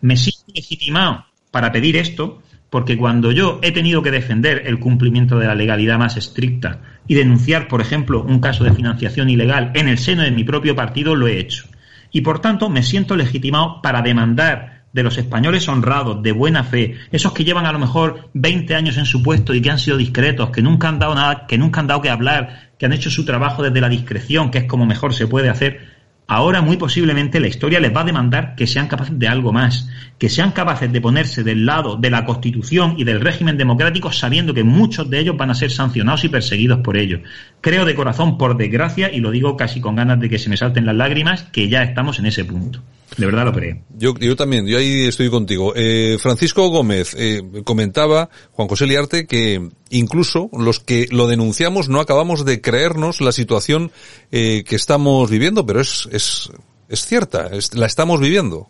me 0.00 0.16
siento 0.16 0.52
legitimado 0.54 1.24
para 1.50 1.72
pedir 1.72 1.96
esto, 1.96 2.42
porque 2.70 2.98
cuando 2.98 3.32
yo 3.32 3.60
he 3.62 3.72
tenido 3.72 4.02
que 4.02 4.10
defender 4.10 4.62
el 4.66 4.78
cumplimiento 4.78 5.38
de 5.38 5.46
la 5.46 5.54
legalidad 5.54 5.98
más 5.98 6.16
estricta 6.16 6.80
y 7.06 7.14
denunciar, 7.14 7.68
por 7.68 7.80
ejemplo, 7.80 8.22
un 8.22 8.40
caso 8.40 8.64
de 8.64 8.74
financiación 8.74 9.30
ilegal 9.30 9.72
en 9.74 9.88
el 9.88 9.98
seno 9.98 10.22
de 10.22 10.30
mi 10.30 10.44
propio 10.44 10.76
partido, 10.76 11.14
lo 11.14 11.26
he 11.26 11.38
hecho. 11.38 11.64
Y 12.10 12.20
por 12.20 12.40
tanto, 12.40 12.68
me 12.68 12.82
siento 12.82 13.16
legitimado 13.16 13.80
para 13.82 14.02
demandar 14.02 14.77
de 14.98 15.04
los 15.04 15.16
españoles 15.16 15.68
honrados, 15.68 16.24
de 16.24 16.32
buena 16.32 16.64
fe, 16.64 16.96
esos 17.12 17.32
que 17.32 17.44
llevan 17.44 17.66
a 17.66 17.72
lo 17.72 17.78
mejor 17.78 18.30
20 18.34 18.74
años 18.74 18.98
en 18.98 19.06
su 19.06 19.22
puesto 19.22 19.54
y 19.54 19.62
que 19.62 19.70
han 19.70 19.78
sido 19.78 19.96
discretos, 19.96 20.50
que 20.50 20.60
nunca 20.60 20.88
han 20.88 20.98
dado 20.98 21.14
nada, 21.14 21.46
que 21.46 21.56
nunca 21.56 21.78
han 21.78 21.86
dado 21.86 22.02
que 22.02 22.10
hablar, 22.10 22.72
que 22.76 22.86
han 22.86 22.92
hecho 22.92 23.08
su 23.08 23.24
trabajo 23.24 23.62
desde 23.62 23.80
la 23.80 23.88
discreción, 23.88 24.50
que 24.50 24.58
es 24.58 24.64
como 24.64 24.86
mejor 24.86 25.14
se 25.14 25.28
puede 25.28 25.50
hacer, 25.50 25.96
ahora 26.26 26.62
muy 26.62 26.76
posiblemente 26.76 27.38
la 27.38 27.46
historia 27.46 27.78
les 27.78 27.94
va 27.94 28.00
a 28.00 28.04
demandar 28.04 28.56
que 28.56 28.66
sean 28.66 28.88
capaces 28.88 29.16
de 29.16 29.28
algo 29.28 29.52
más, 29.52 29.88
que 30.18 30.28
sean 30.28 30.50
capaces 30.50 30.92
de 30.92 31.00
ponerse 31.00 31.44
del 31.44 31.64
lado 31.64 31.94
de 31.94 32.10
la 32.10 32.24
Constitución 32.24 32.96
y 32.98 33.04
del 33.04 33.20
régimen 33.20 33.56
democrático 33.56 34.10
sabiendo 34.10 34.52
que 34.52 34.64
muchos 34.64 35.08
de 35.08 35.20
ellos 35.20 35.36
van 35.36 35.50
a 35.50 35.54
ser 35.54 35.70
sancionados 35.70 36.24
y 36.24 36.28
perseguidos 36.28 36.80
por 36.80 36.96
ello. 36.96 37.20
Creo 37.60 37.84
de 37.84 37.94
corazón, 37.94 38.36
por 38.36 38.56
desgracia, 38.56 39.12
y 39.12 39.20
lo 39.20 39.30
digo 39.30 39.56
casi 39.56 39.80
con 39.80 39.94
ganas 39.94 40.18
de 40.18 40.28
que 40.28 40.40
se 40.40 40.50
me 40.50 40.56
salten 40.56 40.86
las 40.86 40.96
lágrimas, 40.96 41.44
que 41.44 41.68
ya 41.68 41.84
estamos 41.84 42.18
en 42.18 42.26
ese 42.26 42.44
punto. 42.44 42.82
De 43.16 43.26
verdad 43.26 43.46
lo 43.46 43.52
creo. 43.52 43.82
Yo, 43.96 44.14
yo 44.18 44.36
también, 44.36 44.66
yo 44.66 44.78
ahí 44.78 45.06
estoy 45.06 45.30
contigo. 45.30 45.72
Eh, 45.74 46.18
Francisco 46.20 46.68
Gómez 46.68 47.14
eh, 47.18 47.42
comentaba, 47.64 48.28
Juan 48.52 48.68
José 48.68 48.86
Liarte, 48.86 49.26
que 49.26 49.70
incluso 49.90 50.50
los 50.52 50.80
que 50.80 51.08
lo 51.10 51.26
denunciamos 51.26 51.88
no 51.88 52.00
acabamos 52.00 52.44
de 52.44 52.60
creernos 52.60 53.20
la 53.20 53.32
situación 53.32 53.90
eh, 54.30 54.62
que 54.64 54.76
estamos 54.76 55.30
viviendo, 55.30 55.64
pero 55.64 55.80
es, 55.80 56.08
es, 56.12 56.50
es 56.88 57.06
cierta, 57.06 57.50
la 57.72 57.86
estamos 57.86 58.20
viviendo. 58.20 58.68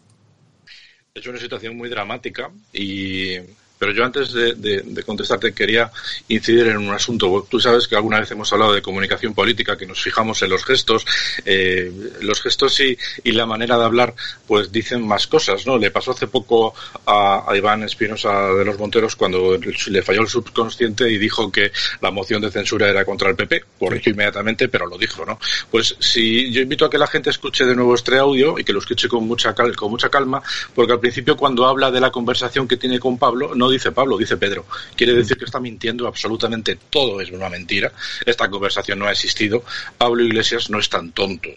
Es 1.15 1.27
una 1.27 1.39
situación 1.39 1.77
muy 1.77 1.89
dramática 1.89 2.51
y 2.73 3.35
pero 3.79 3.93
yo 3.93 4.05
antes 4.05 4.33
de, 4.33 5.05
contestarte 5.07 5.53
quería 5.53 5.91
incidir 6.29 6.67
en 6.67 6.79
un 6.79 6.93
asunto. 6.93 7.47
Tú 7.49 7.61
sabes 7.61 7.87
que 7.87 7.97
alguna 7.97 8.21
vez 8.21 8.31
hemos 8.31 8.53
hablado 8.53 8.73
de 8.73 8.83
comunicación 8.83 9.35
política, 9.35 9.77
que 9.77 9.87
nos 9.87 10.03
fijamos 10.03 10.43
en 10.43 10.51
los 10.51 10.65
gestos. 10.65 11.07
Eh, 11.45 11.93
los 12.21 12.43
gestos 12.43 12.81
y, 12.81 12.99
y, 13.23 13.33
la 13.33 13.47
manera 13.47 13.79
de 13.79 13.85
hablar, 13.85 14.15
pues 14.47 14.73
dicen 14.73 15.07
más 15.07 15.27
cosas, 15.27 15.67
¿no? 15.67 15.79
Le 15.79 15.91
pasó 15.91 16.11
hace 16.11 16.27
poco 16.27 16.75
a, 17.07 17.47
Iván 17.57 17.83
Espinosa 17.85 18.53
de 18.53 18.65
los 18.65 18.79
Monteros 18.79 19.17
cuando 19.17 19.57
le 19.57 20.03
falló 20.03 20.23
el 20.23 20.29
subconsciente 20.29 21.11
y 21.11 21.19
dijo 21.19 21.51
que 21.51 21.73
la 22.01 22.11
moción 22.11 22.43
de 22.43 22.51
censura 22.51 22.89
era 22.89 23.05
contra 23.05 23.31
el 23.31 23.37
PP. 23.37 23.65
Corrigió 23.79 24.13
inmediatamente, 24.13 24.69
pero 24.69 24.87
lo 24.87 24.99
dijo, 24.99 25.25
¿no? 25.25 25.39
Pues 25.71 25.97
si 26.01 26.51
yo 26.51 26.61
invito 26.61 26.85
a 26.85 26.91
que 26.91 26.99
la 26.99 27.07
gente 27.07 27.31
escuche 27.31 27.65
de 27.65 27.75
nuevo 27.75 27.95
este 27.95 28.19
audio 28.19 28.59
y 28.59 28.65
que 28.65 28.73
lo 28.73 28.81
escuche 28.81 29.09
con 29.09 29.27
mucha, 29.27 29.55
con 29.55 29.91
mucha 29.91 30.09
calma, 30.09 30.43
porque 30.75 30.93
al 30.93 31.01
principio 31.01 31.37
cuando 31.37 31.67
habla 31.67 31.91
de 31.91 32.01
la 32.01 32.11
conversación 32.11 32.67
que 32.67 32.77
tiene 32.77 32.99
con 32.99 33.19
Pablo, 33.19 33.55
no 33.55 33.68
dice 33.71 33.93
Pablo, 33.93 34.17
dice 34.17 34.37
Pedro. 34.37 34.67
Quiere 34.97 35.15
decir 35.15 35.37
que 35.37 35.45
está 35.45 35.61
mintiendo 35.61 36.07
absolutamente 36.07 36.79
todo 36.91 37.21
es 37.21 37.31
una 37.31 37.49
mentira. 37.49 37.93
Esta 38.25 38.49
conversación 38.49 38.99
no 38.99 39.07
ha 39.07 39.13
existido. 39.13 39.63
Pablo 39.97 40.23
Iglesias 40.23 40.71
no 40.71 40.79
es 40.79 40.89
tan 40.89 41.13
tonto. 41.13 41.49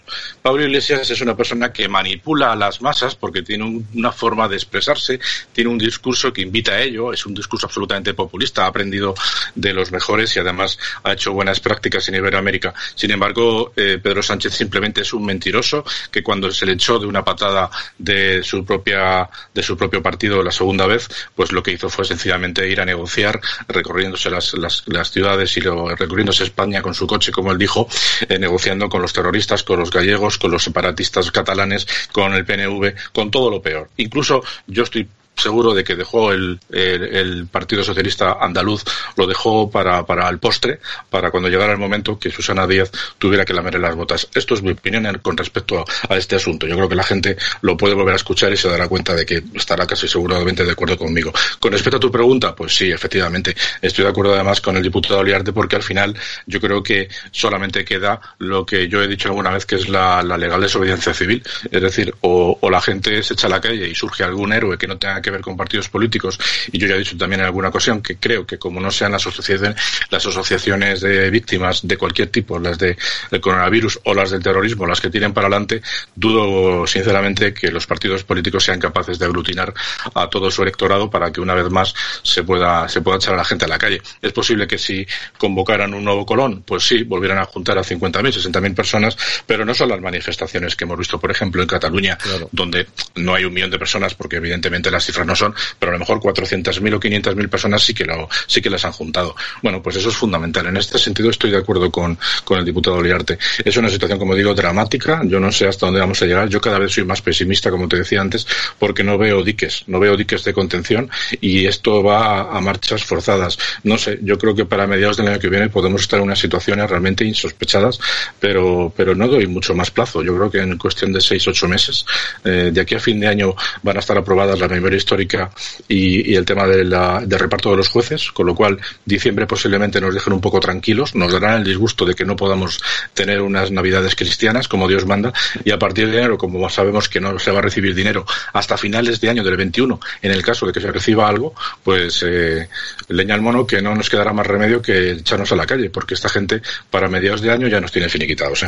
Pablo 0.42 0.64
Iglesias 0.64 1.10
es 1.10 1.22
una 1.22 1.36
persona 1.36 1.72
que 1.72 1.88
manipula 1.88 2.52
a 2.52 2.56
las 2.56 2.82
masas 2.82 3.16
porque 3.16 3.42
tiene 3.42 3.84
una 3.94 4.12
forma 4.12 4.48
de 4.48 4.56
expresarse, 4.56 5.20
tiene 5.54 5.70
un 5.70 5.78
discurso 5.78 6.32
que 6.32 6.42
invita 6.42 6.74
a 6.74 6.82
ello, 6.82 7.14
es 7.14 7.26
un 7.26 7.34
discurso 7.34 7.68
absolutamente 7.68 8.14
populista, 8.14 8.66
ha 8.66 8.68
aprendido 8.68 9.16
de 9.56 9.74
los 9.74 9.92
mejores 9.92 10.36
y 10.36 10.40
además 10.40 10.78
ha 11.04 11.14
hecho 11.14 11.34
buenas 11.34 11.60
prácticas 11.60 12.08
en 12.10 12.16
Iberoamérica. 12.16 12.74
Sin 12.96 13.12
embargo, 13.12 13.74
eh, 13.76 14.00
Pedro 14.02 14.22
Sánchez 14.22 14.54
simplemente 14.54 15.02
es 15.02 15.14
un 15.14 15.26
mentiroso 15.26 15.84
que 16.12 16.24
cuando 16.24 16.52
se 16.52 16.66
le 16.66 16.74
echó 16.74 17.00
de 17.00 17.08
una 17.08 17.24
patada 17.24 17.70
de 17.98 18.44
su 18.44 18.66
propia 18.66 19.30
de 19.54 19.64
su 19.64 19.78
propio 19.78 20.02
partido 20.02 20.44
la 20.44 20.52
segunda 20.52 20.86
vez, 20.86 21.08
pues 21.36 21.52
lo 21.52 21.64
que 21.64 21.72
hizo 21.72 21.90
fue 21.90 22.01
sencillamente 22.06 22.68
ir 22.68 22.82
a 22.82 22.86
negociar, 22.86 23.40
recorriéndose 23.68 24.30
las, 24.30 24.54
las, 24.54 25.12
ciudades 25.12 25.56
y 25.58 25.62
lo, 25.62 25.96
recorriéndose 25.96 26.44
España 26.44 26.82
con 26.82 26.94
su 26.94 27.08
coche, 27.08 27.32
como 27.32 27.52
él 27.52 27.58
dijo, 27.58 27.88
eh, 28.28 28.40
negociando 28.40 28.90
con 28.90 29.02
los 29.02 29.14
terroristas, 29.14 29.64
con 29.64 29.80
los 29.80 29.92
gallegos, 29.92 30.38
con 30.38 30.52
los 30.52 30.64
separatistas 30.64 31.32
catalanes, 31.32 31.88
con 32.12 32.34
el 32.34 32.46
PNV, 32.46 32.94
con 33.14 33.32
todo 33.32 33.50
lo 33.50 33.62
peor. 33.62 33.90
Incluso 33.98 34.44
yo 34.68 34.84
estoy 34.84 35.08
seguro 35.42 35.74
de 35.74 35.84
que 35.84 35.96
dejó 35.96 36.32
el, 36.32 36.60
el, 36.70 37.48
Partido 37.48 37.84
Socialista 37.84 38.38
Andaluz, 38.40 38.84
lo 39.16 39.28
dejó 39.28 39.70
para, 39.70 40.06
para 40.06 40.30
el 40.30 40.40
postre, 40.40 40.80
para 41.10 41.32
cuando 41.32 41.50
llegara 41.50 41.74
el 41.74 41.78
momento 41.80 42.18
que 42.20 42.32
Susana 42.32 42.68
Díaz 42.68 42.92
tuviera 43.18 43.46
que 43.46 43.54
lamer 43.54 43.80
las 43.80 43.96
botas. 43.96 44.28
Esto 44.34 44.54
es 44.54 44.62
mi 44.62 44.72
opinión 44.72 45.02
con 45.22 45.38
respecto 45.38 45.84
a, 46.10 46.16
este 46.16 46.36
asunto. 46.36 46.68
Yo 46.68 46.76
creo 46.76 46.90
que 46.90 46.96
la 46.96 47.04
gente 47.04 47.38
lo 47.62 47.76
puede 47.76 47.96
volver 47.96 48.14
a 48.14 48.18
escuchar 48.18 48.52
y 48.52 48.58
se 48.58 48.70
dará 48.70 48.88
cuenta 48.88 49.16
de 49.16 49.26
que 49.26 49.44
estará 49.56 49.88
casi 49.88 50.08
seguramente 50.08 50.64
de 50.64 50.72
acuerdo 50.72 50.98
conmigo. 50.98 51.34
Con 51.60 51.72
respecto 51.72 51.98
a 51.98 52.00
tu 52.00 52.12
pregunta, 52.12 52.56
pues 52.56 52.76
sí, 52.76 52.92
efectivamente, 52.92 53.56
estoy 53.82 54.04
de 54.04 54.12
acuerdo 54.12 54.34
además 54.34 54.62
con 54.62 54.78
el 54.78 54.84
diputado 54.84 55.24
Liarte 55.24 55.54
porque 55.54 55.76
al 55.76 55.84
final 55.84 56.16
yo 56.46 56.62
creo 56.62 56.84
que 56.84 57.10
solamente 57.32 57.84
queda 57.84 58.22
lo 58.38 58.66
que 58.66 58.88
yo 58.88 59.02
he 59.02 59.08
dicho 59.08 59.30
alguna 59.30 59.52
vez 59.52 59.66
que 59.66 59.76
es 59.76 59.90
la, 59.90 60.22
legal 60.24 60.62
desobediencia 60.62 61.14
civil. 61.14 61.44
Es 61.72 61.82
decir, 61.82 62.14
o, 62.22 62.58
o 62.60 62.70
la 62.70 62.82
gente 62.82 63.24
se 63.24 63.34
echa 63.34 63.48
a 63.48 63.50
la 63.50 63.62
calle 63.62 63.88
y 63.88 63.96
surge 63.96 64.24
algún 64.24 64.54
héroe 64.54 64.78
que 64.78 64.88
no 64.88 64.98
tenga 64.98 65.22
que 65.22 65.31
ver 65.32 65.42
con 65.42 65.58
partidos 65.58 65.90
políticos 65.90 66.40
y 66.72 66.78
yo 66.78 66.88
ya 66.88 66.96
he 66.96 67.00
dicho 67.00 67.18
también 67.18 67.42
en 67.42 67.48
alguna 67.48 67.70
ocasión 67.70 68.02
que 68.02 68.18
creo 68.18 68.46
que 68.46 68.58
como 68.58 68.80
no 68.80 68.92
sean 68.92 69.12
las 69.12 69.26
asociaciones, 69.26 69.76
las 70.10 70.26
asociaciones 70.26 71.02
de 71.02 71.30
víctimas 71.30 71.82
de 71.88 71.98
cualquier 71.98 72.30
tipo, 72.30 72.60
las 72.60 72.78
del 72.78 72.98
coronavirus 73.42 74.00
o 74.06 74.14
las 74.14 74.32
del 74.32 74.42
terrorismo, 74.42 74.86
las 74.86 75.02
que 75.02 75.10
tienen 75.10 75.34
para 75.34 75.48
adelante, 75.48 75.82
dudo 76.16 76.86
sinceramente 76.88 77.54
que 77.54 77.72
los 77.72 77.88
partidos 77.88 78.24
políticos 78.24 78.64
sean 78.64 78.80
capaces 78.80 79.20
de 79.20 79.26
aglutinar 79.26 79.74
a 80.14 80.30
todo 80.30 80.52
su 80.52 80.62
electorado 80.64 81.10
para 81.10 81.32
que 81.32 81.42
una 81.42 81.54
vez 81.54 81.70
más 81.70 81.94
se 82.24 82.44
pueda, 82.44 82.88
se 82.90 83.02
pueda 83.02 83.18
echar 83.18 83.34
a 83.34 83.38
la 83.38 83.46
gente 83.46 83.66
a 83.66 83.68
la 83.68 83.78
calle. 83.78 84.02
Es 84.22 84.34
posible 84.34 84.68
que 84.68 84.78
si 84.78 85.06
convocaran 85.38 85.94
un 85.94 86.04
nuevo 86.04 86.26
Colón, 86.26 86.64
pues 86.66 86.84
sí, 86.84 87.04
volvieran 87.04 87.40
a 87.40 87.46
juntar 87.46 87.78
a 87.78 87.84
50.000, 87.84 88.52
60.000 88.52 88.76
personas, 88.76 89.18
pero 89.46 89.66
no 89.66 89.74
son 89.74 89.90
las 89.90 90.00
manifestaciones 90.00 90.76
que 90.76 90.84
hemos 90.84 90.98
visto, 90.98 91.20
por 91.20 91.32
ejemplo, 91.32 91.62
en 91.62 91.68
Cataluña, 91.68 92.18
donde 92.52 92.88
no 93.16 93.36
hay 93.36 93.46
un 93.46 93.54
millón 93.54 93.72
de 93.72 93.80
personas, 93.80 94.14
porque 94.14 94.38
evidentemente 94.38 94.92
las 94.92 95.06
cifras 95.06 95.21
no 95.26 95.36
son, 95.36 95.54
pero 95.80 95.92
a 95.92 95.94
lo 95.94 96.00
mejor 96.00 96.20
400.000 96.20 96.94
o 96.94 97.00
500.000 97.00 97.50
personas 97.50 97.84
sí 97.84 97.94
que, 97.94 98.06
lo, 98.06 98.30
sí 98.48 98.62
que 98.62 98.70
las 98.70 98.86
han 98.86 98.92
juntado. 98.92 99.36
Bueno, 99.62 99.82
pues 99.82 99.96
eso 99.96 100.10
es 100.10 100.16
fundamental. 100.16 100.68
En 100.68 100.78
este 100.78 100.98
sentido 100.98 101.30
estoy 101.30 101.52
de 101.52 101.58
acuerdo 101.58 101.92
con, 101.92 102.18
con 102.44 102.60
el 102.60 102.66
diputado 102.66 103.02
Liarte. 103.02 103.38
Es 103.64 103.78
una 103.78 103.90
situación, 103.90 104.20
como 104.20 104.36
digo, 104.36 104.54
dramática. 104.54 105.22
Yo 105.26 105.40
no 105.40 105.52
sé 105.52 105.68
hasta 105.68 105.86
dónde 105.86 106.00
vamos 106.00 106.22
a 106.22 106.26
llegar. 106.26 106.50
Yo 106.50 106.62
cada 106.62 106.80
vez 106.80 106.94
soy 106.94 107.06
más 107.06 107.22
pesimista, 107.22 107.70
como 107.70 107.88
te 107.88 107.98
decía 107.98 108.22
antes, 108.22 108.46
porque 108.80 109.04
no 109.04 109.18
veo 109.18 109.44
diques, 109.44 109.84
no 109.88 110.00
veo 110.00 110.16
diques 110.16 110.44
de 110.44 110.54
contención 110.54 111.10
y 111.40 111.66
esto 111.66 112.04
va 112.04 112.56
a, 112.56 112.62
marchas 112.62 113.04
forzadas. 113.04 113.58
No 113.84 113.98
sé, 113.98 114.20
yo 114.22 114.38
creo 114.38 114.56
que 114.56 114.66
para 114.66 114.88
mediados 114.88 115.18
del 115.18 115.28
año 115.28 115.40
que 115.40 115.50
viene 115.50 115.70
podemos 115.70 116.02
estar 116.02 116.20
en 116.20 116.26
unas 116.26 116.40
situaciones 116.40 116.90
realmente 116.90 117.26
insospechadas, 117.26 118.00
pero, 118.40 118.94
pero 118.96 119.16
no 119.16 119.28
doy 119.28 119.48
mucho 119.48 119.74
más 119.74 119.92
plazo. 119.92 120.22
Yo 120.24 120.36
creo 120.36 120.52
que 120.52 120.60
en 120.60 120.78
cuestión 120.78 121.12
de 121.12 121.22
seis, 121.22 121.48
ocho 121.48 121.68
meses, 121.68 122.06
eh, 122.44 122.70
de 122.72 122.82
aquí 122.82 122.96
a 122.96 123.00
fin 123.00 123.20
de 123.20 123.28
año 123.28 123.56
van 123.82 123.98
a 123.98 124.00
estar 124.00 124.18
aprobadas 124.18 124.60
las 124.60 124.70
memorias 124.70 125.01
histórica 125.02 125.52
y, 125.88 126.34
el 126.36 126.46
tema 126.46 126.66
de 126.66 126.86
la, 126.86 127.22
del 127.26 127.40
reparto 127.40 127.72
de 127.72 127.78
los 127.78 127.90
jueces, 127.90 128.32
con 128.32 128.46
lo 128.46 128.56
cual 128.56 128.80
diciembre 129.06 129.46
posiblemente 129.46 130.00
nos 130.00 130.14
dejen 130.14 130.34
un 130.34 130.42
poco 130.42 130.60
tranquilos, 130.60 131.16
nos 131.16 131.32
darán 131.32 131.58
el 131.60 131.64
disgusto 131.66 132.06
de 132.06 132.16
que 132.16 132.26
no 132.26 132.36
podamos 132.36 132.80
tener 133.14 133.42
unas 133.42 133.72
navidades 133.72 134.16
cristianas 134.16 134.68
como 134.68 134.88
Dios 134.88 135.06
manda 135.06 135.34
y 135.64 135.72
a 135.72 135.80
partir 135.80 136.10
de 136.10 136.18
enero, 136.18 136.38
como 136.38 136.70
sabemos 136.70 137.10
que 137.10 137.20
no 137.20 137.38
se 137.40 137.52
va 137.52 137.60
a 137.60 137.62
recibir 137.62 137.94
dinero 137.94 138.26
hasta 138.54 138.78
finales 138.78 139.20
de 139.20 139.30
año 139.30 139.44
del 139.44 139.58
21, 139.58 140.00
en 140.22 140.32
el 140.32 140.44
caso 140.44 140.66
de 140.66 140.74
que 140.74 140.82
se 140.82 140.92
reciba 140.92 141.28
algo, 141.28 141.54
pues 141.84 142.24
eh, 142.26 142.68
leña 143.10 143.36
al 143.36 143.42
mono 143.42 143.66
que 143.66 143.82
no 143.82 143.96
nos 143.96 144.10
quedará 144.10 144.34
más 144.34 144.48
remedio 144.48 144.82
que 144.82 145.12
echarnos 145.12 145.52
a 145.52 145.56
la 145.56 145.66
calle, 145.66 145.90
porque 145.90 146.14
esta 146.14 146.30
gente 146.30 146.62
para 146.90 147.08
mediados 147.08 147.42
de 147.42 147.52
año 147.52 147.68
ya 147.68 147.80
nos 147.80 147.92
tiene 147.92 148.10
finiquitados. 148.10 148.64
¿eh? 148.64 148.68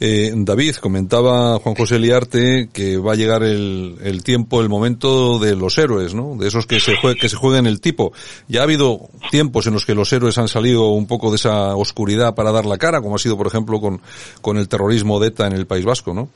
Eh, 0.00 0.32
David, 0.34 0.76
comentaba 0.76 1.58
Juan 1.58 1.74
José 1.74 1.98
Liarte 1.98 2.68
que 2.72 2.96
va 2.96 3.12
a 3.12 3.16
llegar 3.16 3.42
el, 3.42 3.96
el 4.02 4.22
tiempo, 4.22 4.60
el 4.60 4.68
momento 4.68 5.38
de 5.38 5.54
los 5.54 5.67
héroes, 5.76 6.14
¿no? 6.14 6.36
De 6.36 6.48
esos 6.48 6.66
que 6.66 6.80
se, 6.80 6.94
que 7.20 7.28
se 7.28 7.36
el 7.58 7.80
tipo. 7.80 8.12
Ya 8.46 8.60
ha 8.60 8.62
habido 8.62 9.08
tiempos 9.30 9.66
en 9.66 9.74
los 9.74 9.84
que 9.84 9.94
los 9.94 10.12
héroes 10.12 10.38
han 10.38 10.48
salido 10.48 10.88
un 10.88 11.06
poco 11.06 11.30
de 11.30 11.36
esa 11.36 11.74
oscuridad 11.76 12.34
para 12.34 12.52
dar 12.52 12.64
la 12.64 12.78
cara, 12.78 13.02
como 13.02 13.16
ha 13.16 13.18
sido, 13.18 13.36
por 13.36 13.46
ejemplo, 13.46 13.80
con, 13.80 14.00
con 14.40 14.56
el 14.56 14.68
terrorismo 14.68 15.20
de 15.20 15.28
ETA 15.28 15.46
en 15.46 15.52
el 15.52 15.66
País 15.66 15.84
Vasco. 15.84 16.28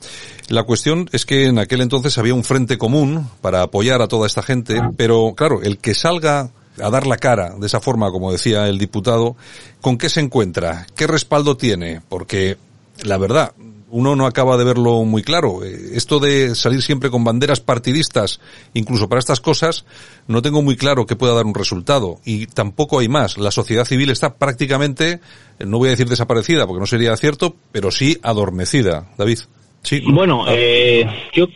La 0.49 0.63
cuestión 0.63 1.09
es 1.11 1.25
que 1.25 1.45
en 1.45 1.57
aquel 1.57 1.81
entonces 1.81 2.17
había 2.17 2.33
un 2.33 2.43
frente 2.43 2.77
común 2.77 3.29
para 3.41 3.63
apoyar 3.63 4.01
a 4.01 4.07
toda 4.07 4.27
esta 4.27 4.43
gente, 4.43 4.79
pero 4.97 5.33
claro, 5.35 5.61
el 5.61 5.77
que 5.77 5.95
salga 5.95 6.51
a 6.81 6.89
dar 6.89 7.07
la 7.07 7.17
cara 7.17 7.53
de 7.57 7.67
esa 7.67 7.79
forma, 7.79 8.11
como 8.11 8.31
decía 8.31 8.67
el 8.67 8.77
diputado, 8.77 9.35
¿con 9.81 9.97
qué 9.97 10.09
se 10.09 10.19
encuentra? 10.19 10.87
¿Qué 10.95 11.07
respaldo 11.07 11.55
tiene? 11.57 12.01
Porque 12.09 12.57
la 13.03 13.17
verdad, 13.17 13.53
uno 13.93 14.15
no 14.15 14.25
acaba 14.25 14.57
de 14.57 14.65
verlo 14.65 15.05
muy 15.05 15.21
claro. 15.21 15.63
Eh, 15.63 15.91
esto 15.93 16.19
de 16.19 16.55
salir 16.55 16.81
siempre 16.81 17.11
con 17.11 17.23
banderas 17.23 17.59
partidistas, 17.59 18.41
incluso 18.73 19.07
para 19.07 19.19
estas 19.19 19.39
cosas, 19.39 19.85
no 20.27 20.41
tengo 20.41 20.63
muy 20.63 20.75
claro 20.75 21.05
que 21.05 21.15
pueda 21.15 21.35
dar 21.35 21.45
un 21.45 21.53
resultado. 21.53 22.19
Y 22.25 22.47
tampoco 22.47 22.99
hay 22.99 23.07
más. 23.07 23.37
La 23.37 23.51
sociedad 23.51 23.85
civil 23.85 24.09
está 24.09 24.35
prácticamente, 24.35 25.19
no 25.59 25.77
voy 25.77 25.89
a 25.89 25.91
decir 25.91 26.09
desaparecida, 26.09 26.65
porque 26.65 26.79
no 26.79 26.87
sería 26.87 27.15
cierto, 27.15 27.55
pero 27.71 27.91
sí 27.91 28.17
adormecida. 28.23 29.11
David. 29.15 29.39
Sí. 29.83 30.01
Bueno, 30.07 30.45
eh, 30.49 31.05
yo, 31.33 31.47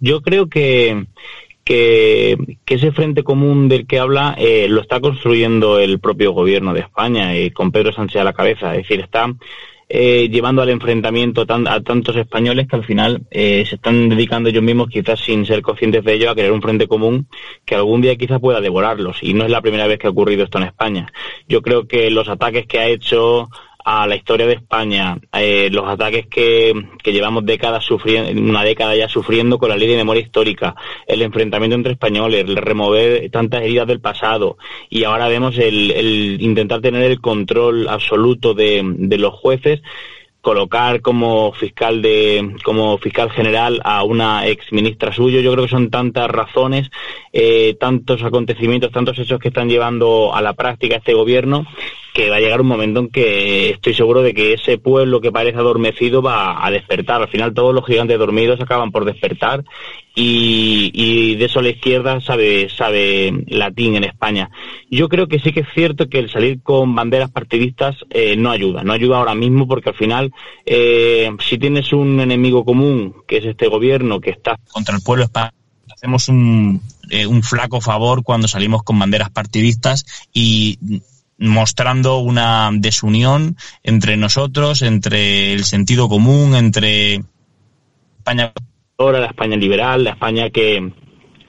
yo 0.00 0.22
creo 0.22 0.48
que, 0.48 1.06
que, 1.64 2.36
ese 2.66 2.90
frente 2.90 3.22
común 3.22 3.68
del 3.68 3.86
que 3.86 4.00
habla 4.00 4.34
eh, 4.38 4.66
lo 4.68 4.80
está 4.80 5.00
construyendo 5.00 5.78
el 5.78 6.00
propio 6.00 6.32
gobierno 6.32 6.74
de 6.74 6.80
España 6.80 7.36
y 7.36 7.52
con 7.52 7.70
Pedro 7.70 7.92
Sánchez 7.92 8.22
a 8.22 8.24
la 8.24 8.32
cabeza. 8.32 8.74
Es 8.74 8.88
decir, 8.88 9.00
está 9.00 9.26
eh, 9.92 10.28
llevando 10.28 10.62
al 10.62 10.68
enfrentamiento 10.68 11.44
a 11.48 11.80
tantos 11.80 12.14
españoles 12.14 12.68
que 12.68 12.76
al 12.76 12.84
final 12.84 13.22
eh, 13.28 13.64
se 13.68 13.74
están 13.74 14.08
dedicando 14.08 14.48
ellos 14.48 14.62
mismos, 14.62 14.88
quizás 14.88 15.18
sin 15.18 15.44
ser 15.44 15.62
conscientes 15.62 16.04
de 16.04 16.14
ello, 16.14 16.30
a 16.30 16.34
crear 16.36 16.52
un 16.52 16.62
frente 16.62 16.86
común 16.86 17.26
que 17.64 17.74
algún 17.74 18.00
día 18.00 18.14
quizás 18.14 18.38
pueda 18.38 18.60
devorarlos. 18.60 19.18
Y 19.20 19.34
no 19.34 19.44
es 19.44 19.50
la 19.50 19.60
primera 19.60 19.88
vez 19.88 19.98
que 19.98 20.06
ha 20.06 20.10
ocurrido 20.10 20.44
esto 20.44 20.58
en 20.58 20.64
España. 20.64 21.12
Yo 21.48 21.60
creo 21.60 21.88
que 21.88 22.08
los 22.08 22.28
ataques 22.28 22.66
que 22.66 22.78
ha 22.78 22.86
hecho 22.86 23.48
a 23.84 24.06
la 24.06 24.16
historia 24.16 24.46
de 24.46 24.54
España, 24.54 25.16
eh, 25.32 25.68
los 25.70 25.86
ataques 25.88 26.26
que, 26.26 26.72
que, 27.02 27.12
llevamos 27.12 27.44
décadas 27.44 27.84
sufriendo, 27.84 28.40
una 28.40 28.64
década 28.64 28.94
ya 28.96 29.08
sufriendo 29.08 29.58
con 29.58 29.68
la 29.68 29.76
ley 29.76 29.88
de 29.88 29.96
memoria 29.96 30.22
histórica, 30.22 30.74
el 31.06 31.22
enfrentamiento 31.22 31.76
entre 31.76 31.92
españoles, 31.92 32.44
el 32.46 32.56
remover 32.56 33.30
tantas 33.30 33.62
heridas 33.62 33.86
del 33.86 34.00
pasado 34.00 34.58
y 34.88 35.04
ahora 35.04 35.28
vemos 35.28 35.56
el, 35.58 35.90
el 35.90 36.40
intentar 36.40 36.80
tener 36.80 37.02
el 37.02 37.20
control 37.20 37.88
absoluto 37.88 38.54
de, 38.54 38.82
de 38.84 39.18
los 39.18 39.34
jueces 39.34 39.80
colocar 40.40 41.02
como 41.02 41.52
fiscal 41.52 42.00
de 42.02 42.56
como 42.64 42.96
fiscal 42.98 43.30
general 43.30 43.80
a 43.84 44.02
una 44.04 44.46
ex 44.46 44.72
ministra 44.72 45.12
suyo 45.12 45.40
yo 45.40 45.52
creo 45.52 45.64
que 45.64 45.70
son 45.70 45.90
tantas 45.90 46.30
razones 46.30 46.90
eh, 47.32 47.76
tantos 47.78 48.22
acontecimientos 48.22 48.90
tantos 48.90 49.18
hechos 49.18 49.38
que 49.38 49.48
están 49.48 49.68
llevando 49.68 50.34
a 50.34 50.40
la 50.40 50.54
práctica 50.54 50.96
este 50.96 51.14
gobierno 51.14 51.66
que 52.12 52.28
va 52.28 52.36
a 52.36 52.40
llegar 52.40 52.60
un 52.60 52.66
momento 52.66 53.00
en 53.00 53.08
que 53.08 53.70
estoy 53.70 53.94
seguro 53.94 54.22
de 54.22 54.34
que 54.34 54.54
ese 54.54 54.78
pueblo 54.78 55.20
que 55.20 55.30
parece 55.30 55.58
adormecido 55.58 56.22
va 56.22 56.64
a 56.64 56.70
despertar. 56.70 57.22
Al 57.22 57.28
final 57.28 57.54
todos 57.54 57.74
los 57.74 57.86
gigantes 57.86 58.18
dormidos 58.18 58.60
acaban 58.60 58.90
por 58.90 59.04
despertar 59.04 59.64
y, 60.22 61.36
de 61.36 61.44
eso 61.44 61.60
la 61.62 61.70
izquierda 61.70 62.20
sabe, 62.20 62.68
sabe 62.68 63.44
latín 63.48 63.96
en 63.96 64.04
España. 64.04 64.50
Yo 64.90 65.08
creo 65.08 65.28
que 65.28 65.38
sí 65.40 65.52
que 65.52 65.60
es 65.60 65.68
cierto 65.74 66.08
que 66.08 66.18
el 66.18 66.30
salir 66.30 66.62
con 66.62 66.94
banderas 66.94 67.30
partidistas 67.30 67.96
eh, 68.10 68.36
no 68.36 68.50
ayuda, 68.50 68.82
no 68.82 68.92
ayuda 68.92 69.18
ahora 69.18 69.34
mismo 69.34 69.66
porque 69.66 69.90
al 69.90 69.96
final 69.96 70.32
eh, 70.66 71.30
si 71.46 71.58
tienes 71.58 71.92
un 71.92 72.20
enemigo 72.20 72.64
común 72.64 73.14
que 73.26 73.38
es 73.38 73.46
este 73.46 73.68
gobierno 73.68 74.20
que 74.20 74.30
está 74.30 74.58
contra 74.70 74.96
el 74.96 75.02
pueblo 75.02 75.24
español, 75.24 75.52
hacemos 75.92 76.28
un, 76.28 76.82
eh, 77.10 77.26
un 77.26 77.42
flaco 77.42 77.80
favor 77.80 78.22
cuando 78.22 78.48
salimos 78.48 78.82
con 78.82 78.98
banderas 78.98 79.30
partidistas 79.30 80.04
y 80.32 80.78
mostrando 81.38 82.18
una 82.18 82.70
desunión 82.72 83.56
entre 83.82 84.16
nosotros, 84.16 84.82
entre 84.82 85.54
el 85.54 85.64
sentido 85.64 86.08
común, 86.08 86.54
entre 86.54 87.22
España 88.18 88.52
la 89.08 89.26
España 89.26 89.56
liberal, 89.56 90.04
la 90.04 90.10
España 90.10 90.50
que 90.50 90.92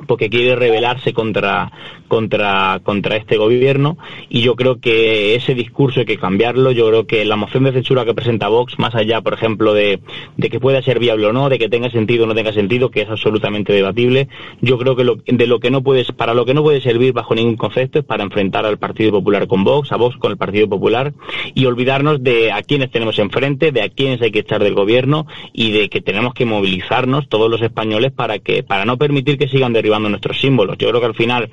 porque 0.07 0.29
quiere 0.29 0.55
rebelarse 0.55 1.13
contra 1.13 1.71
contra, 2.11 2.81
contra 2.83 3.15
este 3.15 3.37
gobierno 3.37 3.97
y 4.27 4.41
yo 4.41 4.57
creo 4.57 4.81
que 4.81 5.33
ese 5.35 5.55
discurso 5.55 6.01
hay 6.01 6.05
que 6.05 6.17
cambiarlo. 6.17 6.71
Yo 6.71 6.85
creo 6.89 7.07
que 7.07 7.23
la 7.23 7.37
moción 7.37 7.63
de 7.63 7.71
censura 7.71 8.03
que 8.03 8.13
presenta 8.13 8.49
Vox, 8.49 8.77
más 8.77 8.95
allá, 8.95 9.21
por 9.21 9.33
ejemplo, 9.33 9.73
de, 9.73 10.01
de 10.35 10.49
que 10.49 10.59
pueda 10.59 10.81
ser 10.81 10.99
viable 10.99 11.27
o 11.27 11.31
no, 11.31 11.47
de 11.47 11.57
que 11.57 11.69
tenga 11.69 11.89
sentido 11.89 12.25
o 12.25 12.27
no 12.27 12.35
tenga 12.35 12.51
sentido, 12.51 12.91
que 12.91 13.03
es 13.03 13.09
absolutamente 13.09 13.71
debatible, 13.71 14.27
yo 14.59 14.77
creo 14.77 14.97
que 14.97 15.05
lo, 15.05 15.19
de 15.25 15.47
lo 15.47 15.61
que 15.61 15.71
no 15.71 15.83
puede, 15.83 16.03
para 16.03 16.33
lo 16.33 16.45
que 16.45 16.53
no 16.53 16.63
puede 16.63 16.81
servir 16.81 17.13
bajo 17.13 17.33
ningún 17.33 17.55
concepto 17.55 17.99
es 17.99 18.05
para 18.05 18.25
enfrentar 18.25 18.65
al 18.65 18.77
Partido 18.77 19.11
Popular 19.11 19.47
con 19.47 19.63
Vox, 19.63 19.93
a 19.93 19.95
Vox 19.95 20.17
con 20.17 20.33
el 20.33 20.37
Partido 20.37 20.67
Popular 20.67 21.13
y 21.53 21.65
olvidarnos 21.65 22.21
de 22.21 22.51
a 22.51 22.61
quienes 22.61 22.91
tenemos 22.91 23.19
enfrente, 23.19 23.71
de 23.71 23.83
a 23.83 23.87
quienes 23.87 24.21
hay 24.21 24.31
que 24.31 24.39
echar 24.39 24.61
del 24.61 24.75
gobierno 24.75 25.27
y 25.53 25.71
de 25.71 25.87
que 25.87 26.01
tenemos 26.01 26.33
que 26.33 26.43
movilizarnos 26.43 27.29
todos 27.29 27.49
los 27.49 27.61
españoles 27.61 28.11
para 28.11 28.39
que, 28.39 28.63
para 28.63 28.83
no 28.83 28.97
permitir 28.97 29.37
que 29.37 29.47
sigan 29.47 29.71
derribando 29.71 30.09
nuestros 30.09 30.41
símbolos. 30.41 30.77
Yo 30.77 30.89
creo 30.89 30.99
que 30.99 31.07
al 31.07 31.15
final 31.15 31.49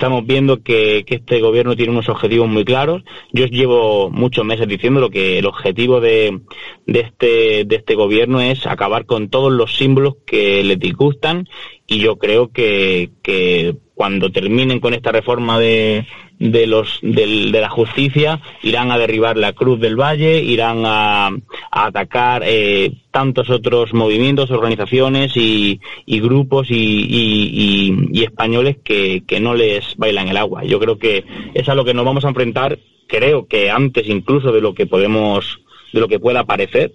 estamos 0.00 0.26
viendo 0.26 0.62
que, 0.62 1.04
este 1.06 1.42
gobierno 1.42 1.76
tiene 1.76 1.92
unos 1.92 2.08
objetivos 2.08 2.48
muy 2.48 2.64
claros. 2.64 3.02
Yo 3.32 3.44
llevo 3.44 4.08
muchos 4.08 4.46
meses 4.46 4.66
diciendo 4.66 4.98
lo 4.98 5.10
que 5.10 5.38
el 5.38 5.44
objetivo 5.44 6.00
de, 6.00 6.40
de, 6.86 7.00
este, 7.00 7.66
de 7.66 7.76
este 7.76 7.96
gobierno 7.96 8.40
es 8.40 8.66
acabar 8.66 9.04
con 9.04 9.28
todos 9.28 9.52
los 9.52 9.76
símbolos 9.76 10.14
que 10.24 10.64
le 10.64 10.76
disgustan 10.76 11.46
y 11.90 11.98
yo 11.98 12.16
creo 12.16 12.52
que, 12.52 13.10
que 13.20 13.74
cuando 13.94 14.30
terminen 14.30 14.78
con 14.78 14.94
esta 14.94 15.10
reforma 15.10 15.58
de, 15.58 16.06
de, 16.38 16.68
los, 16.68 17.00
de, 17.02 17.50
la 17.50 17.68
justicia, 17.68 18.40
irán 18.62 18.92
a 18.92 18.96
derribar 18.96 19.36
la 19.36 19.54
Cruz 19.54 19.80
del 19.80 19.96
Valle, 20.00 20.40
irán 20.40 20.84
a, 20.86 21.30
atacar 21.72 22.44
eh, 22.46 22.92
tantos 23.10 23.50
otros 23.50 23.92
movimientos, 23.92 24.52
organizaciones 24.52 25.36
y, 25.36 25.80
grupos 26.06 26.68
y, 26.70 28.22
españoles 28.22 28.76
que, 28.84 29.24
que, 29.26 29.40
no 29.40 29.54
les 29.54 29.96
bailan 29.96 30.28
el 30.28 30.36
agua. 30.36 30.62
Yo 30.62 30.78
creo 30.78 30.96
que 30.96 31.24
es 31.54 31.68
a 31.68 31.74
lo 31.74 31.84
que 31.84 31.92
nos 31.92 32.04
vamos 32.04 32.24
a 32.24 32.28
enfrentar, 32.28 32.78
creo 33.08 33.48
que 33.48 33.68
antes 33.68 34.08
incluso 34.08 34.52
de 34.52 34.60
lo 34.60 34.74
que 34.74 34.86
podemos 34.86 35.58
de 35.92 35.98
lo 35.98 36.06
que 36.06 36.20
pueda 36.20 36.44
parecer 36.44 36.92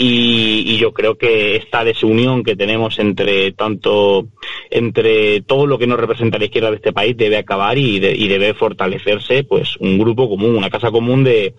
y, 0.00 0.78
yo 0.78 0.92
creo 0.92 1.18
que 1.18 1.56
esta 1.56 1.82
desunión 1.82 2.44
que 2.44 2.54
tenemos 2.54 3.00
entre 3.00 3.50
tanto 3.52 4.28
entre 4.70 5.40
todo 5.40 5.66
lo 5.66 5.76
que 5.76 5.88
nos 5.88 5.98
representa 5.98 6.38
la 6.38 6.44
izquierda 6.44 6.70
de 6.70 6.76
este 6.76 6.92
país 6.92 7.16
debe 7.16 7.36
acabar 7.36 7.76
y, 7.76 7.96
y 7.96 8.28
debe 8.28 8.54
fortalecerse 8.54 9.42
pues 9.42 9.76
un 9.78 9.98
grupo 9.98 10.28
común 10.28 10.54
una 10.54 10.70
casa 10.70 10.92
común 10.92 11.24
de 11.24 11.54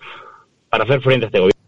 para 0.70 0.84
hacer 0.84 1.02
frente 1.02 1.26
a 1.26 1.28
este 1.28 1.38
gobierno 1.38 1.59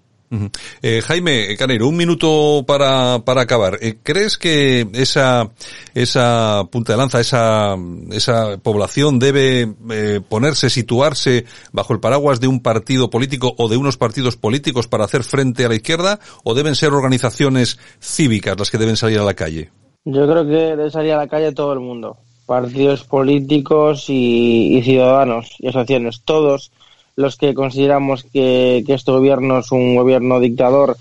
eh, 0.83 1.03
Jaime 1.03 1.57
Canero, 1.57 1.89
un 1.89 1.97
minuto 1.97 2.65
para, 2.67 3.21
para 3.25 3.43
acabar. 3.43 3.79
Eh, 3.81 3.99
¿Crees 4.03 4.39
que 4.39 4.87
esa, 4.95 5.51
esa 5.95 6.65
punta 6.71 6.93
de 6.93 6.99
lanza, 6.99 7.21
esa, 7.21 7.77
esa 8.11 8.59
población 8.59 9.19
debe 9.19 9.75
eh, 9.91 10.21
ponerse, 10.27 10.71
situarse 10.71 11.45
bajo 11.73 11.93
el 11.93 12.01
paraguas 12.01 12.41
de 12.41 12.49
un 12.49 12.61
partido 12.61 13.11
político 13.11 13.55
o 13.59 13.69
de 13.69 13.77
unos 13.77 13.97
partidos 13.97 14.37
políticos 14.37 14.89
para 14.89 15.05
hacer 15.05 15.23
frente 15.23 15.65
a 15.65 15.69
la 15.69 15.75
izquierda 15.75 16.19
o 16.45 16.55
deben 16.55 16.75
ser 16.75 16.93
organizaciones 16.93 17.79
cívicas 18.01 18.59
las 18.59 18.71
que 18.71 18.79
deben 18.79 18.97
salir 18.97 19.19
a 19.19 19.25
la 19.25 19.35
calle? 19.35 19.71
Yo 20.05 20.27
creo 20.27 20.45
que 20.45 20.77
debe 20.77 20.91
salir 20.91 21.13
a 21.13 21.19
la 21.19 21.29
calle 21.29 21.53
todo 21.53 21.73
el 21.73 21.81
mundo, 21.81 22.17
partidos 22.47 23.05
políticos 23.05 24.07
y, 24.09 24.79
y 24.79 24.83
ciudadanos 24.83 25.55
y 25.59 25.69
asociaciones, 25.69 26.23
todos 26.25 26.73
los 27.17 27.37
que 27.37 27.55
consideramos 27.55 28.25
que, 28.25 28.85
este 28.87 29.13
gobierno 29.13 29.59
es 29.59 29.73
un 29.73 29.97
gobierno 29.97 30.41
dictador 30.41 30.97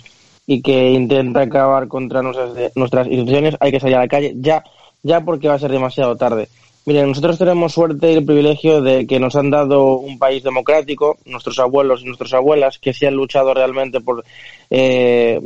y 0.47 0.61
que 0.61 0.91
intenta 0.91 1.41
acabar 1.41 1.87
contra 1.87 2.21
nuestras, 2.21 2.75
nuestras 2.75 3.07
instituciones, 3.07 3.55
hay 3.59 3.71
que 3.71 3.79
salir 3.79 3.95
a 3.95 4.01
la 4.01 4.07
calle 4.07 4.33
ya, 4.35 4.63
ya 5.03 5.21
porque 5.21 5.47
va 5.47 5.55
a 5.55 5.59
ser 5.59 5.71
demasiado 5.71 6.15
tarde. 6.15 6.49
Miren, 6.83 7.09
nosotros 7.09 7.37
tenemos 7.37 7.73
suerte 7.73 8.11
y 8.11 8.15
el 8.15 8.25
privilegio 8.25 8.81
de 8.81 9.05
que 9.05 9.19
nos 9.19 9.35
han 9.35 9.51
dado 9.51 9.97
un 9.97 10.17
país 10.17 10.41
democrático, 10.41 11.17
nuestros 11.25 11.59
abuelos 11.59 12.01
y 12.01 12.05
nuestras 12.05 12.33
abuelas, 12.33 12.79
que 12.79 12.91
sí 12.91 13.05
han 13.05 13.13
luchado 13.13 13.53
realmente 13.53 14.01
por 14.01 14.25
eh, 14.71 15.39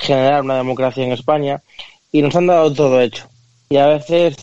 generar 0.00 0.42
una 0.42 0.56
democracia 0.56 1.04
en 1.04 1.12
España, 1.12 1.62
y 2.10 2.22
nos 2.22 2.34
han 2.34 2.48
dado 2.48 2.72
todo 2.72 3.00
hecho. 3.00 3.28
Y 3.68 3.76
a 3.76 3.86
veces 3.86 4.36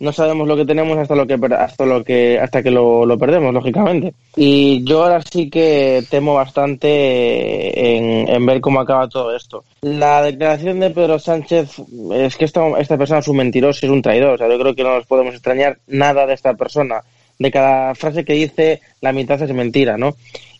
no 0.00 0.12
sabemos 0.12 0.46
lo 0.46 0.56
que 0.56 0.64
tenemos 0.64 0.96
hasta 0.96 1.14
lo 1.14 1.26
que 1.26 1.34
hasta 1.34 1.84
lo 1.84 2.04
que 2.04 2.38
hasta 2.38 2.62
que 2.62 2.70
lo, 2.70 3.04
lo 3.04 3.18
perdemos 3.18 3.52
lógicamente. 3.52 4.14
Y 4.36 4.84
yo 4.84 5.02
ahora 5.02 5.20
sí 5.22 5.50
que 5.50 6.04
temo 6.08 6.34
bastante 6.34 7.96
en, 7.96 8.28
en, 8.28 8.46
ver 8.46 8.60
cómo 8.60 8.80
acaba 8.80 9.08
todo 9.08 9.34
esto. 9.34 9.64
La 9.82 10.22
declaración 10.22 10.80
de 10.80 10.90
Pedro 10.90 11.18
Sánchez 11.18 11.70
es 12.12 12.36
que 12.36 12.44
esta, 12.44 12.66
esta 12.78 12.96
persona 12.96 13.20
es 13.20 13.28
un 13.28 13.36
mentiroso 13.38 13.86
es 13.86 13.92
un 13.92 14.02
traidor. 14.02 14.34
O 14.34 14.38
sea 14.38 14.48
yo 14.48 14.58
creo 14.58 14.74
que 14.74 14.84
no 14.84 14.94
nos 14.94 15.06
podemos 15.06 15.34
extrañar 15.34 15.78
nada 15.86 16.26
de 16.26 16.34
esta 16.34 16.54
persona. 16.54 17.02
De 17.38 17.50
cada 17.50 17.94
frase 17.94 18.24
que 18.24 18.34
dice 18.34 18.80
la 19.00 19.12
mitad 19.12 19.40
es 19.40 19.52
mentira 19.54 19.96
no 19.96 20.16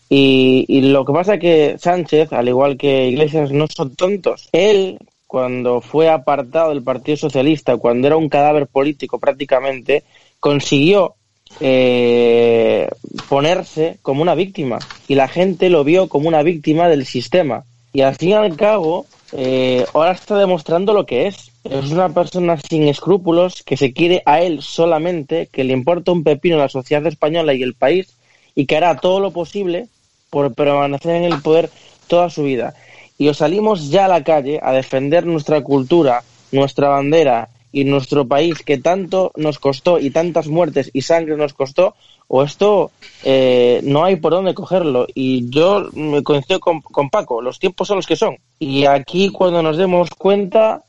y, 0.09 0.65
y 0.67 0.81
lo 0.81 1.05
que 1.05 1.13
pasa 1.13 1.35
es 1.35 1.39
que 1.39 1.75
Sánchez 1.77 2.33
al 2.33 2.47
igual 2.47 2.77
que 2.77 3.07
Iglesias 3.07 3.51
no 3.51 3.67
son 3.67 3.95
tontos. 3.95 4.49
Él 4.51 4.97
cuando 5.29 5.79
fue 5.79 6.09
apartado 6.09 6.69
del 6.69 6.81
Partido 6.81 7.15
Socialista, 7.15 7.77
cuando 7.77 8.07
era 8.07 8.17
un 8.17 8.29
cadáver 8.29 8.65
político 8.65 9.19
prácticamente, 9.19 10.03
consiguió 10.39 11.13
eh, 11.59 12.89
ponerse 13.29 13.99
como 14.01 14.23
una 14.23 14.33
víctima 14.33 14.79
y 15.07 15.13
la 15.13 15.27
gente 15.27 15.69
lo 15.69 15.83
vio 15.83 16.09
como 16.09 16.27
una 16.27 16.41
víctima 16.41 16.89
del 16.89 17.05
sistema. 17.05 17.63
Y 17.93 18.01
al 18.01 18.15
fin 18.15 18.29
y 18.29 18.33
al 18.33 18.55
cabo, 18.55 19.05
eh, 19.33 19.85
ahora 19.93 20.13
está 20.13 20.35
demostrando 20.35 20.93
lo 20.93 21.05
que 21.05 21.27
es. 21.27 21.51
Es 21.63 21.91
una 21.91 22.09
persona 22.09 22.57
sin 22.57 22.87
escrúpulos 22.87 23.61
que 23.61 23.77
se 23.77 23.93
quiere 23.93 24.23
a 24.25 24.41
él 24.41 24.63
solamente, 24.63 25.47
que 25.51 25.63
le 25.63 25.73
importa 25.73 26.11
un 26.11 26.23
pepino 26.23 26.57
la 26.57 26.69
sociedad 26.69 27.05
española 27.05 27.53
y 27.53 27.61
el 27.61 27.75
país 27.75 28.15
y 28.55 28.65
que 28.65 28.77
hará 28.77 28.95
todo 28.95 29.19
lo 29.19 29.29
posible 29.29 29.89
por 30.31 30.55
permanecer 30.55 31.17
en 31.17 31.25
el 31.25 31.39
poder 31.43 31.69
toda 32.07 32.31
su 32.31 32.41
vida 32.41 32.73
y 33.19 33.27
os 33.27 33.37
salimos 33.37 33.89
ya 33.89 34.05
a 34.05 34.07
la 34.07 34.23
calle 34.23 34.59
a 34.63 34.71
defender 34.71 35.25
nuestra 35.25 35.61
cultura, 35.61 36.23
nuestra 36.53 36.87
bandera 36.87 37.49
y 37.71 37.83
nuestro 37.83 38.25
país 38.25 38.63
que 38.63 38.77
tanto 38.77 39.33
nos 39.35 39.59
costó 39.59 39.99
y 39.99 40.09
tantas 40.09 40.47
muertes 40.47 40.89
y 40.93 41.01
sangre 41.01 41.35
nos 41.35 41.53
costó, 41.53 41.95
o 42.29 42.43
esto 42.43 42.91
eh, 43.23 43.81
no 43.83 44.05
hay 44.05 44.15
por 44.15 44.31
dónde 44.31 44.53
cogerlo. 44.53 45.05
Y 45.13 45.49
yo 45.49 45.89
me 45.93 46.23
coincido 46.23 46.61
con, 46.61 46.79
con, 46.81 47.09
Paco, 47.09 47.41
los 47.41 47.59
tiempos 47.59 47.89
son 47.89 47.97
los 47.97 48.07
que 48.07 48.15
son. 48.15 48.37
Y 48.57 48.85
aquí 48.85 49.29
cuando 49.29 49.61
nos 49.61 49.75
demos 49.75 50.09
cuenta 50.11 50.83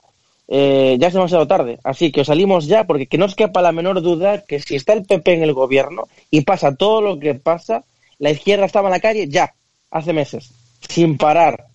eh, 0.47 0.99
ya 1.01 1.09
es 1.09 1.14
demasiado 1.14 1.49
tarde. 1.49 1.81
Así 1.83 2.12
que 2.12 2.20
os 2.20 2.28
salimos 2.28 2.66
ya 2.66 2.85
porque 2.85 3.09
que 3.09 3.18
no 3.18 3.24
os 3.24 3.35
quepa 3.35 3.61
la 3.61 3.72
menor 3.72 4.03
duda 4.03 4.45
que 4.47 4.61
si 4.61 4.76
está 4.76 4.93
el 4.93 5.05
PP 5.05 5.35
en 5.35 5.43
el 5.43 5.53
gobierno 5.53 6.05
y 6.31 6.43
pasa 6.43 6.76
todo 6.76 7.03
lo 7.03 7.18
que 7.18 7.35
pasa, 7.35 7.83
la 8.20 8.31
izquierda 8.31 8.66
estaba 8.66 8.89
en 8.89 8.93
la 8.93 9.01
calle 9.01 9.28
ya, 9.28 9.53
hace 9.91 10.12
meses, 10.12 10.53
sin 10.89 11.16
parar 11.16 11.70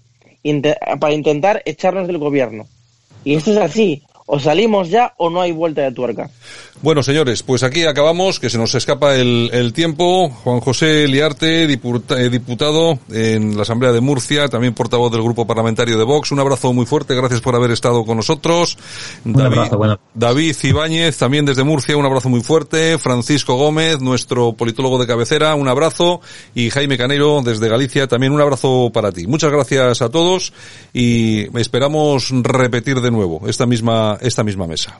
para 0.99 1.13
intentar 1.13 1.61
echarnos 1.65 2.07
del 2.07 2.17
gobierno. 2.17 2.67
Y 3.23 3.35
esto 3.35 3.51
es 3.51 3.57
así. 3.57 4.03
O 4.27 4.39
salimos 4.39 4.89
ya 4.89 5.13
o 5.17 5.29
no 5.29 5.41
hay 5.41 5.51
vuelta 5.51 5.81
de 5.81 5.91
tuerca. 5.91 6.29
Bueno, 6.81 7.01
señores, 7.03 7.41
pues 7.41 7.63
aquí 7.63 7.85
acabamos, 7.85 8.39
que 8.39 8.49
se 8.49 8.57
nos 8.57 8.75
escapa 8.75 9.15
el, 9.15 9.49
el 9.53 9.71
tiempo. 9.71 10.29
Juan 10.29 10.59
José 10.59 11.07
Liarte, 11.07 11.63
eh, 11.63 12.29
diputado 12.29 12.99
en 13.11 13.55
la 13.55 13.63
Asamblea 13.63 13.91
de 13.91 14.01
Murcia, 14.01 14.49
también 14.49 14.73
portavoz 14.73 15.11
del 15.11 15.23
Grupo 15.23 15.47
Parlamentario 15.47 15.97
de 15.97 16.03
Vox. 16.03 16.31
Un 16.31 16.39
abrazo 16.39 16.73
muy 16.73 16.85
fuerte, 16.85 17.15
gracias 17.15 17.41
por 17.41 17.55
haber 17.55 17.71
estado 17.71 18.03
con 18.05 18.17
nosotros. 18.17 18.77
Un 19.23 19.33
David, 19.33 19.57
abrazo, 19.57 19.77
bueno. 19.77 19.99
David 20.13 20.55
Ibáñez, 20.61 21.17
también 21.17 21.45
desde 21.45 21.63
Murcia, 21.63 21.95
un 21.97 22.05
abrazo 22.05 22.29
muy 22.29 22.41
fuerte. 22.41 22.97
Francisco 22.97 23.55
Gómez, 23.55 24.01
nuestro 24.01 24.53
politólogo 24.53 24.99
de 24.99 25.07
cabecera, 25.07 25.55
un 25.55 25.67
abrazo. 25.67 26.21
Y 26.53 26.69
Jaime 26.69 26.97
Canero, 26.97 27.41
desde 27.43 27.69
Galicia, 27.69 28.07
también 28.07 28.33
un 28.33 28.41
abrazo 28.41 28.91
para 28.93 29.11
ti. 29.11 29.27
Muchas 29.27 29.51
gracias 29.51 30.01
a 30.01 30.09
todos 30.09 30.53
y 30.93 31.47
esperamos 31.59 32.29
repetir 32.31 33.01
de 33.01 33.11
nuevo 33.11 33.47
esta 33.47 33.65
misma, 33.65 34.14
esta 34.21 34.43
misma 34.43 34.67
mesa. 34.67 34.99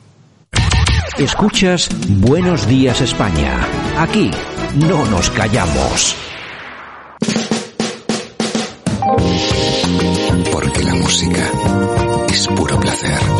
Escuchas 1.18 1.88
Buenos 2.08 2.66
Días 2.66 3.00
España. 3.00 3.66
Aquí 3.98 4.30
no 4.74 5.04
nos 5.06 5.30
callamos. 5.30 6.14
Porque 10.52 10.82
la 10.84 10.94
música 10.94 11.50
es 12.28 12.46
puro 12.48 12.78
placer. 12.78 13.35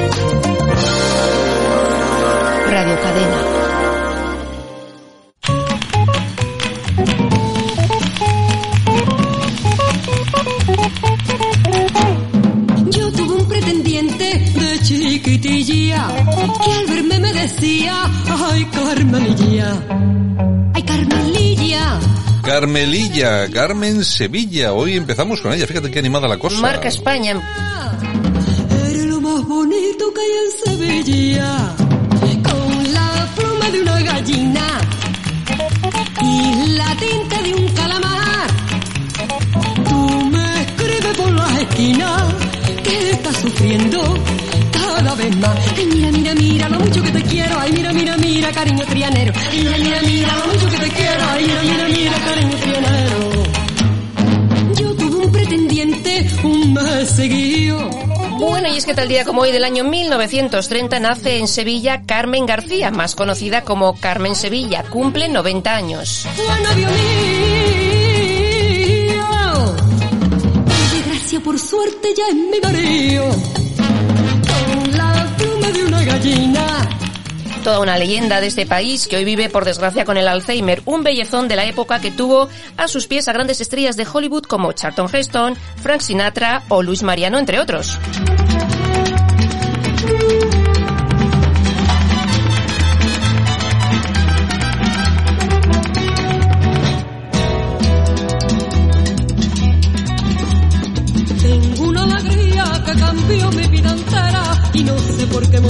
Chiquitilla 15.38 16.08
que 16.64 16.72
al 16.72 16.86
verme 16.86 17.18
me 17.18 17.32
decía, 17.32 18.10
ay 18.50 18.64
Carmelilla, 18.66 19.82
ay 20.74 20.82
Carmelilla. 20.82 22.00
Carmelilla, 22.42 23.50
Carmen 23.50 24.04
Sevilla. 24.04 24.72
Hoy 24.72 24.96
empezamos 24.96 25.40
con 25.40 25.52
ella. 25.52 25.66
Fíjate 25.66 25.90
qué 25.90 25.98
animada 25.98 26.28
la 26.28 26.38
cosa. 26.38 26.60
Marca 26.60 26.88
España. 26.88 27.40
Eres 28.88 29.04
lo 29.06 29.20
más 29.20 29.44
bonito 29.44 30.12
que 30.14 30.20
hay 30.20 30.30
en 30.44 30.78
Sevilla, 30.78 31.74
con 32.20 32.94
la 32.94 33.28
pluma 33.36 33.70
de 33.70 33.82
una 33.82 34.00
gallina 34.00 34.80
y 36.22 36.66
la 36.72 36.96
tinta 36.96 37.42
de 37.42 37.54
un 37.54 37.68
calamar. 37.74 38.46
Tú 39.88 40.30
me 40.30 40.62
escribes 40.62 41.16
por 41.16 41.32
las 41.32 41.60
esquinas 41.60 42.34
que 42.84 43.10
estás 43.10 43.36
sufriendo 43.38 44.14
cada 44.80 45.14
vez 45.14 45.36
más. 45.36 45.56
Ay, 45.76 45.86
mira, 45.86 46.10
mira, 46.12 46.34
mira 46.34 46.68
lo 46.68 46.80
mucho 46.80 47.02
que 47.02 47.10
te 47.10 47.22
quiero. 47.22 47.58
Ay, 47.58 47.72
mira, 47.72 47.92
mira, 47.92 48.16
mira, 48.16 48.50
cariño 48.52 48.84
trianero. 48.86 49.32
Ay, 49.50 49.58
mira, 49.62 49.78
mira, 49.78 50.00
mira 50.02 50.36
lo 50.36 50.46
mucho 50.52 50.68
que 50.70 50.76
te 50.78 50.90
quiero. 50.90 51.24
Ay, 51.30 51.44
mira, 51.44 51.62
mira, 51.62 51.88
mira, 51.88 52.12
cariño 52.24 52.56
trianero. 52.56 53.16
Yo 54.80 54.94
tuve 54.96 55.26
un 55.26 55.32
pretendiente 55.32 56.26
un 56.42 56.72
mes 56.74 57.10
seguido. 57.10 57.90
Bueno, 58.38 58.68
y 58.68 58.76
es 58.76 58.84
que 58.84 58.94
tal 58.94 59.08
día 59.08 59.24
como 59.24 59.42
hoy 59.42 59.50
del 59.52 59.64
año 59.64 59.84
1930 59.84 61.00
nace 61.00 61.38
en 61.38 61.48
Sevilla 61.48 62.02
Carmen 62.04 62.44
García, 62.44 62.90
más 62.90 63.14
conocida 63.14 63.62
como 63.62 63.98
Carmen 63.98 64.34
Sevilla. 64.34 64.82
Cumple 64.90 65.28
90 65.28 65.74
años. 65.74 66.26
Gracia 71.06 71.40
por 71.40 71.58
suerte 71.58 72.08
ya 72.14 72.28
es 72.28 72.34
mi 72.34 72.60
marido. 72.60 73.24
De 75.72 75.84
una 75.84 76.04
gallina. 76.04 76.66
Toda 77.64 77.80
una 77.80 77.98
leyenda 77.98 78.40
de 78.40 78.46
este 78.46 78.66
país 78.66 79.08
que 79.08 79.16
hoy 79.16 79.24
vive 79.24 79.48
por 79.48 79.64
desgracia 79.64 80.04
con 80.04 80.16
el 80.16 80.28
Alzheimer, 80.28 80.80
un 80.84 81.02
bellezón 81.02 81.48
de 81.48 81.56
la 81.56 81.64
época 81.64 82.00
que 82.00 82.12
tuvo 82.12 82.48
a 82.76 82.86
sus 82.86 83.08
pies 83.08 83.26
a 83.26 83.32
grandes 83.32 83.60
estrellas 83.60 83.96
de 83.96 84.06
Hollywood 84.10 84.44
como 84.44 84.72
Charlton 84.72 85.08
Heston, 85.12 85.56
Frank 85.82 86.02
Sinatra 86.02 86.62
o 86.68 86.82
Luis 86.82 87.02
Mariano, 87.02 87.38
entre 87.38 87.58
otros. 87.58 87.98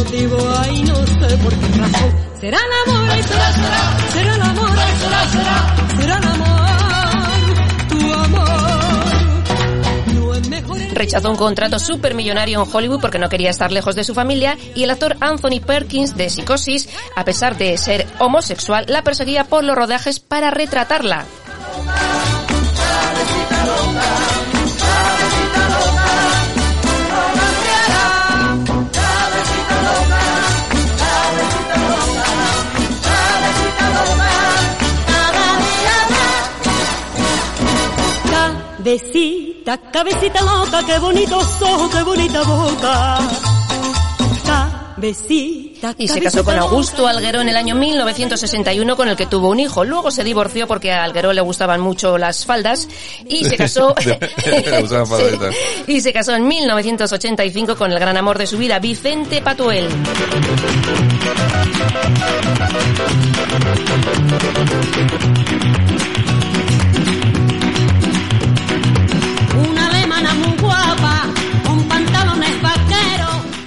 Motivo, 0.07 0.38
ay 0.61 0.82
no 0.82 0.94
sé 0.94 1.36
por 1.38 1.52
qué 1.54 1.78
razón. 1.78 2.14
Será 2.40 2.59
el 2.59 2.92
amor, 2.92 3.11
ay, 3.11 3.22
será, 3.22 3.52
será, 3.52 4.11
será 4.12 4.34
el 4.34 4.42
amor, 4.42 4.70
ay, 4.70 4.94
será, 5.00 5.28
será, 5.28 5.76
será 5.98 6.18
el 6.18 6.24
amor, 6.24 7.88
tu 7.88 8.14
amor. 8.14 8.54
No 10.14 10.34
es 10.34 10.48
mejor 10.48 10.80
el 10.80 10.90
Rechazó 10.90 11.30
un 11.30 11.36
contrato 11.36 11.78
supermillonario 11.78 12.62
en 12.62 12.68
Hollywood 12.72 13.00
porque 13.00 13.18
no 13.18 13.28
quería 13.28 13.50
estar 13.50 13.72
lejos 13.72 13.96
de 13.96 14.04
su 14.04 14.14
familia 14.14 14.57
y 14.74 14.84
el 14.84 14.90
actor 14.90 15.16
Anthony 15.20 15.61
Perkins 15.64 16.16
de 16.16 16.30
Psicosis, 16.30 16.88
a 17.16 17.24
pesar 17.24 17.57
de 17.57 17.76
ser 17.76 18.07
homosexual, 18.18 18.86
la 18.88 19.02
perseguía 19.02 19.44
por 19.44 19.64
los 19.64 19.76
rodajes 19.76 20.20
para 20.20 20.50
retratarla. 20.50 21.24
Cabecita, 38.86 39.78
cabecita 39.90 40.40
loca, 40.42 40.80
qué 40.86 40.96
bonitos 41.00 41.60
ojos, 41.60 41.90
qué 41.92 42.02
bonita 42.04 42.40
boca. 42.44 43.18
Cabecita 44.46 45.92
y 45.98 46.06
se 46.06 46.20
casó 46.20 46.44
con 46.44 46.56
Augusto 46.56 47.08
Alguero 47.08 47.40
en 47.40 47.48
el 47.48 47.56
año 47.56 47.74
1961 47.74 48.96
con 48.96 49.08
el 49.08 49.16
que 49.16 49.26
tuvo 49.26 49.50
un 49.50 49.58
hijo. 49.58 49.84
Luego 49.84 50.12
se 50.12 50.22
divorció 50.22 50.68
porque 50.68 50.92
a 50.92 51.02
Alguero 51.02 51.32
le 51.32 51.40
gustaban 51.40 51.80
mucho 51.80 52.16
las 52.16 52.46
faldas 52.46 52.86
y 53.28 53.44
se 53.44 53.56
casó 53.56 53.92
y 55.88 56.00
se 56.00 56.12
casó 56.12 56.36
en 56.36 56.46
1985 56.46 57.74
con 57.74 57.90
el 57.90 57.98
gran 57.98 58.16
amor 58.16 58.38
de 58.38 58.46
su 58.46 58.56
vida, 58.56 58.78
Vicente 58.78 59.42
Patuel. 59.42 59.88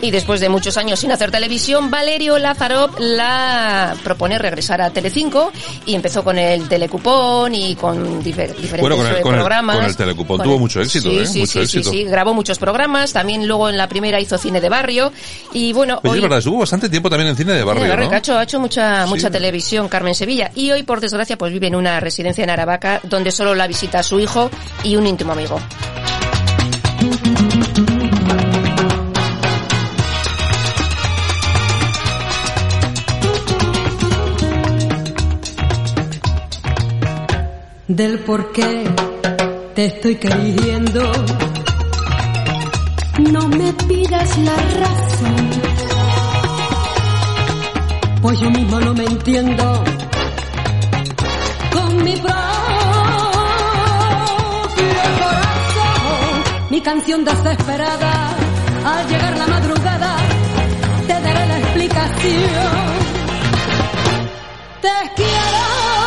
Y 0.01 0.11
después 0.11 0.39
de 0.39 0.47
muchos 0.47 0.77
años 0.77 0.99
sin 0.99 1.11
hacer 1.11 1.30
televisión, 1.30 1.91
Valerio 1.91 2.38
Lazarov 2.39 2.97
la 2.99 3.95
propone 4.03 4.39
regresar 4.39 4.81
a 4.81 4.89
Telecinco 4.91 5.51
y 5.85 5.93
empezó 5.93 6.23
con 6.23 6.38
el 6.39 6.69
Telecupón 6.69 7.53
y 7.53 7.76
con 7.76 8.23
difer- 8.23 8.55
diferentes 8.55 8.80
Bueno, 8.80 8.95
con 8.95 9.07
el, 9.07 9.15
eh, 9.17 9.21
con 9.21 9.34
el, 9.34 9.39
programas. 9.39 9.76
con 9.76 9.85
el 9.85 9.95
Telecupón 9.97 10.38
Con 10.38 10.43
tuvo 10.45 10.53
el- 10.55 10.59
mucho 10.61 10.81
éxito, 10.81 11.09
sí, 11.09 11.17
¿eh? 11.19 11.26
sí, 11.26 11.39
mucho 11.41 11.51
sí, 11.51 11.59
éxito. 11.59 11.91
sí, 11.91 11.97
sí, 11.97 12.03
grabó 12.05 12.34
muchos 12.34 12.57
programas. 12.59 13.11
También 13.11 13.45
luego 13.47 13.69
en 13.69 13.77
la 13.77 13.88
primera 13.89 14.19
hizo 14.21 14.38
cine 14.38 14.61
de 14.61 14.69
barrio. 14.69 15.11
Y 15.53 15.73
bueno, 15.73 15.99
Pues 16.01 16.11
hoy... 16.13 16.19
es 16.19 16.21
verdad, 16.23 16.38
estuvo 16.39 16.59
bastante 16.59 16.88
tiempo 16.89 17.09
también 17.09 17.30
en 17.31 17.35
cine 17.35 17.53
de 17.53 17.63
barrio, 17.63 17.85
¿no? 17.95 18.09
ha 18.09 18.17
hecho, 18.17 18.38
ha 18.38 18.43
hecho 18.43 18.59
mucha, 18.59 19.05
mucha 19.05 19.30
televisión 19.30 19.89
Carmen 19.89 20.15
Sevilla 20.15 20.51
y 20.55 20.71
hoy 20.71 20.84
por 20.84 21.01
desgracia 21.01 21.38
pues 21.38 21.51
vive 21.51 21.67
en 21.67 21.76
una 21.76 21.99
residencia 21.99 22.43
en 22.43 22.49
Aravaca 22.49 23.01
donde 23.03 23.31
solo 23.31 23.53
la 23.53 23.67
visita 23.67 24.01
su 24.03 24.19
hijo 24.19 24.49
y 24.84 24.95
un 24.95 25.05
íntimo 25.07 25.34
amigo. 25.34 25.59
Del 37.90 38.20
por 38.20 38.52
qué 38.52 38.86
te 39.74 39.86
estoy 39.86 40.16
queriendo. 40.16 41.11
No 43.32 43.48
me 43.49 43.74
pidas 43.74 44.38
la 44.38 44.56
razón, 44.56 45.49
pues 48.22 48.40
yo 48.40 48.49
mismo 48.52 48.80
no 48.80 48.94
me 48.94 49.06
entiendo. 49.06 49.84
Con 51.74 52.03
mi 52.03 52.16
propio 52.16 52.38
corazón, 55.20 56.44
mi 56.70 56.82
canción 56.82 57.26
desesperada, 57.26 58.36
al 58.86 59.07
llegar 59.10 59.38
la 59.38 59.48
madrugada, 59.48 60.16
te 61.07 61.14
daré 61.14 61.48
la 61.48 61.57
explicación. 61.57 62.99
Te 64.82 65.11
quiero, 65.16 65.98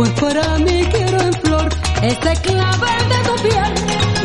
pues 0.00 0.12
para 0.12 0.56
mí 0.60 0.82
quiero 0.90 1.20
en 1.20 1.32
flor 1.34 1.68
ese 2.00 2.32
clavel 2.40 3.08
de 3.10 3.18
tu 3.28 3.42
piel 3.42 4.19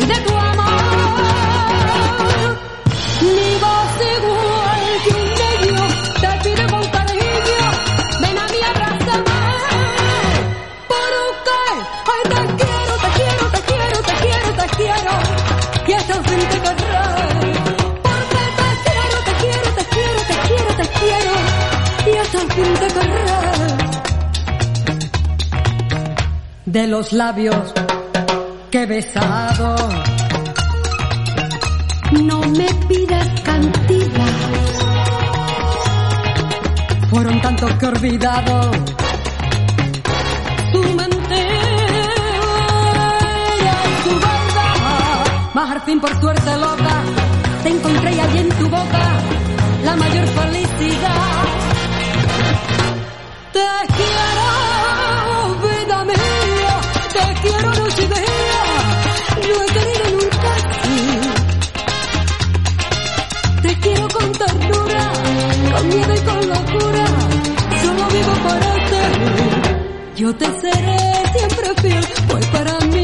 De 26.75 26.87
los 26.87 27.13
labios 27.13 27.73
que 28.69 28.81
he 28.81 28.85
besado 28.85 29.77
no 32.21 32.41
me 32.41 32.67
pidas 32.89 33.41
cantidad. 33.45 34.35
Fueron 37.09 37.39
tantos 37.39 37.71
que 37.75 37.85
he 37.85 37.87
olvidado. 37.87 38.71
Tu 40.73 40.83
mentira 40.95 41.37
y 43.61 44.09
tu 44.09 44.15
verdad. 44.15 45.25
Mas 45.53 45.71
al 45.71 45.81
fin 45.83 46.01
por 46.01 46.19
suerte 46.19 46.57
loca 46.57 47.03
te 47.63 47.69
encontré 47.69 48.19
allí 48.19 48.37
en 48.39 48.49
tu 48.49 48.65
boca 48.65 49.21
la 49.85 49.95
mayor 49.95 50.27
felicidad. 50.27 51.64
Solo 66.45 68.07
vivo 68.13 68.33
para 68.43 68.69
ti. 68.89 69.01
Yo 70.15 70.35
te 70.35 70.45
seré 70.45 70.97
siempre 71.33 71.67
fiel, 71.81 72.05
pues 72.29 72.45
para 72.47 72.79
mí 72.81 72.94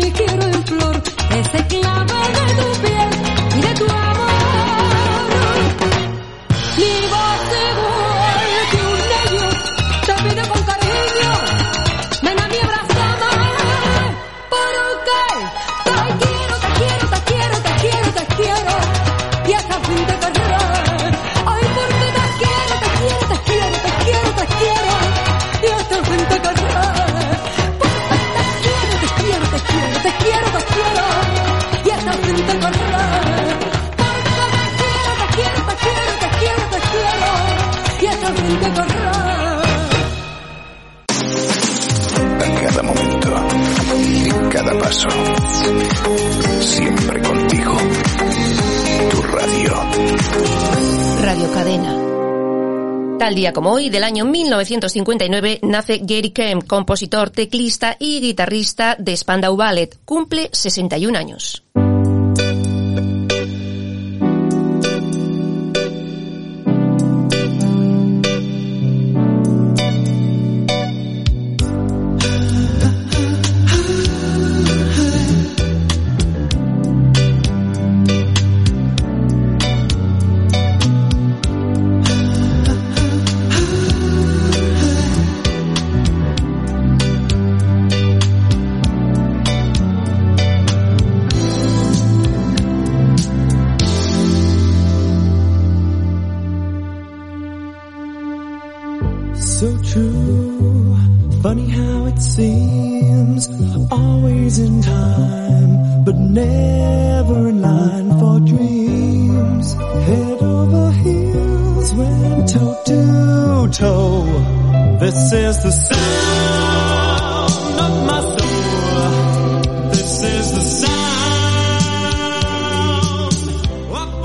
Tal 53.32 53.38
día 53.38 53.54
como 53.54 53.72
hoy, 53.72 53.90
del 53.90 54.04
año 54.04 54.26
1959, 54.26 55.60
nace 55.62 56.02
Gary 56.04 56.32
Kemp, 56.32 56.68
compositor, 56.68 57.30
teclista 57.30 57.96
y 57.98 58.20
guitarrista 58.20 58.98
de 59.00 59.16
Spandau 59.16 59.56
Ballet. 59.56 59.98
Cumple 60.04 60.50
61 60.52 61.18
años. 61.18 61.64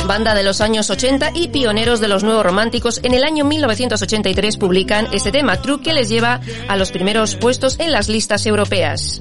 Banda 0.08 0.34
de 0.34 0.42
los 0.42 0.60
años 0.60 0.90
80 0.90 1.30
y 1.34 1.48
pioneros 1.48 2.00
de 2.00 2.08
los 2.08 2.24
nuevos 2.24 2.44
románticos, 2.44 3.00
en 3.04 3.14
el 3.14 3.22
año 3.22 3.44
1983 3.44 4.56
publican 4.56 5.06
este 5.12 5.30
tema, 5.30 5.60
True, 5.62 5.80
que 5.80 5.92
les 5.92 6.08
lleva 6.08 6.40
a 6.66 6.76
los 6.76 6.90
primeros 6.90 7.36
puestos 7.36 7.78
en 7.78 7.92
las 7.92 8.08
listas 8.08 8.44
europeas. 8.46 9.20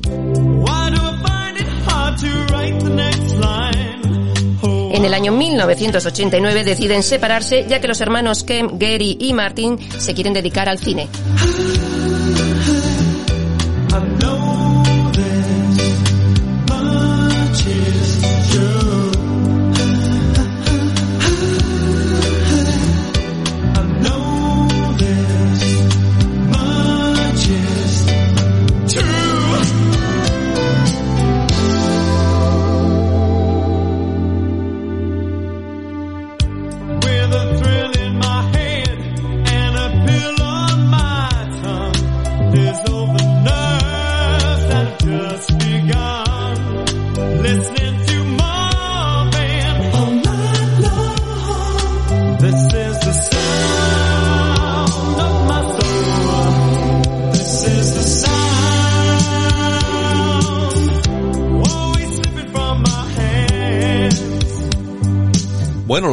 En 4.96 5.04
el 5.04 5.14
año 5.14 5.34
1989 5.34 6.64
deciden 6.64 7.04
separarse 7.04 7.66
ya 7.68 7.82
que 7.82 7.88
los 7.90 8.00
hermanos 8.00 8.46
Kem, 8.46 8.80
Gary 8.80 9.18
y 9.20 9.34
Martin 9.34 9.78
se 10.00 10.14
quieren 10.14 10.32
dedicar 10.32 10.70
al 10.70 10.80
cine. 10.80 11.10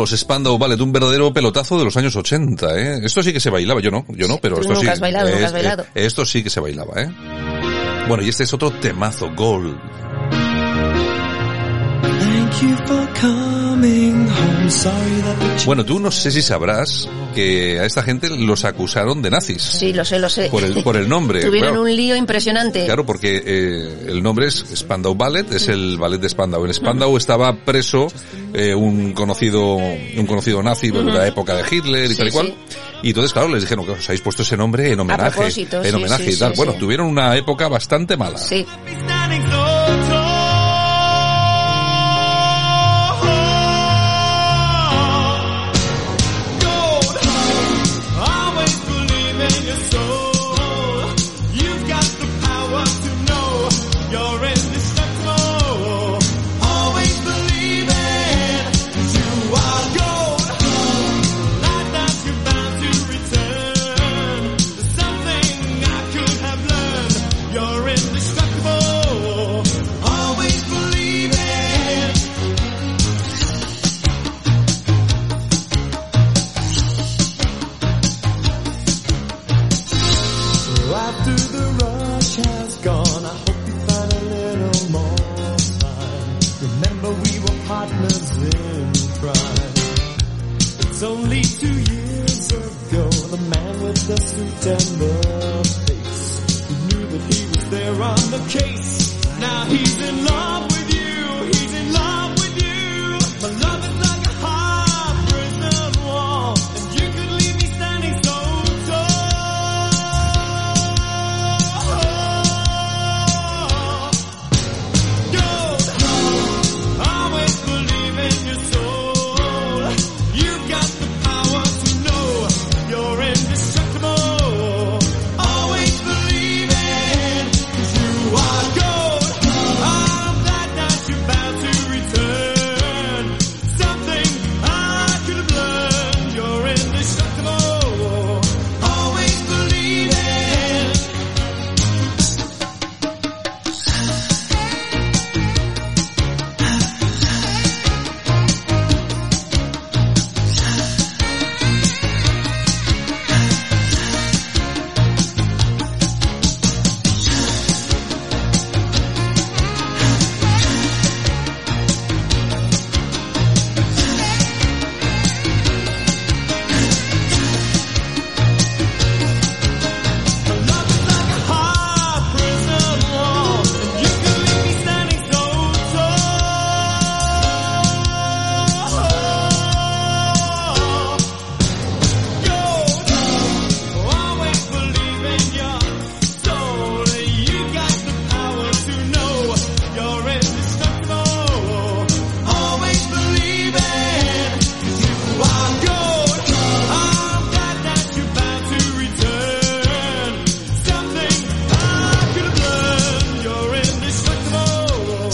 Los 0.03 0.11
Spandau 0.19 0.59
Ballet, 0.59 0.81
un 0.81 0.93
verdadero 0.93 1.33
pelotazo 1.33 1.79
de 1.79 1.85
los 1.85 1.97
años 1.97 2.17
80, 2.17 2.79
¿eh? 2.79 3.01
Esto 3.05 3.23
sí 3.23 3.33
que 3.33 3.41
se 3.41 3.51
bailaba, 3.51 3.81
yo 3.81 3.91
no, 3.91 4.05
yo 4.09 4.27
no, 4.29 4.39
pero 4.39 4.57
Tú 4.57 4.63
esto 4.63 4.73
nunca 4.75 4.87
sí. 4.87 4.93
has 4.93 5.01
bailado, 5.01 5.27
nunca 5.29 5.39
es- 5.41 5.47
has 5.47 5.53
bailado. 5.53 5.83
eh, 5.95 6.07
esto 6.07 6.25
sí 6.25 6.43
que 6.43 6.51
se 6.51 6.61
bailaba, 6.61 7.01
¿eh? 7.03 7.09
Bueno, 8.09 8.23
y 8.25 8.29
este 8.29 8.43
es 8.43 8.53
otro 8.53 8.71
temazo, 8.73 9.31
Gold. 9.37 9.77
Bueno, 15.67 15.85
tú 15.85 16.01
no 16.01 16.11
sé 16.11 16.31
si 16.31 16.43
sabrás 16.43 17.09
que 17.35 17.79
a 17.81 17.85
esta 17.85 18.03
gente 18.03 18.29
los 18.31 18.65
acusaron 18.65 19.23
de 19.23 19.31
nazis. 19.31 19.63
Sí, 19.63 19.93
lo 19.93 20.05
sé, 20.05 20.19
lo 20.19 20.29
sé. 20.29 20.49
Por 20.51 20.65
el, 20.65 20.83
por 20.83 20.97
el 20.97 21.09
nombre. 21.09 21.41
Tuvieron 21.45 21.71
claro. 21.71 21.83
un 21.83 21.95
lío 21.97 22.17
impresionante. 22.17 22.85
Claro, 22.85 23.07
porque 23.07 23.43
eh, 23.45 24.07
el 24.09 24.23
nombre 24.23 24.49
es 24.49 24.65
Spandau 24.75 25.15
Ballet, 25.15 25.51
es 25.53 25.69
el 25.69 25.97
ballet 25.99 26.19
de 26.21 26.29
Spandau. 26.29 26.65
En 26.67 26.75
Spandau 26.75 27.17
estaba 27.17 27.55
preso 27.65 28.09
eh, 28.53 28.75
un 28.75 29.13
conocido 29.13 29.77
un 29.77 30.27
conocido 30.27 30.63
nazi 30.63 30.91
de 30.91 31.05
la 31.05 31.27
época 31.27 31.55
de 31.55 31.65
Hitler 31.71 32.07
y 32.11 32.15
Sí, 32.15 32.17
tal 32.19 32.29
y 32.29 32.31
cual. 32.31 32.47
sí. 32.69 32.77
Y 33.05 33.09
entonces, 33.09 33.33
claro, 33.33 33.49
les 33.49 33.63
dijeron 33.63 33.85
que 33.85 33.93
os 33.93 34.09
habéis 34.09 34.21
puesto 34.21 34.43
ese 34.43 34.57
nombre 34.57 34.93
en 34.93 35.01
homenaje. 35.01 35.41
en 35.57 35.95
homenaje 35.95 36.25
sí, 36.25 36.31
y 36.33 36.37
tal. 36.39 36.53
bueno, 36.57 36.75
tuvieron 36.75 37.07
una 37.09 37.37
época 37.37 37.67
bastante 37.69 38.17
mala. 38.17 38.39
Sí. 38.39 38.65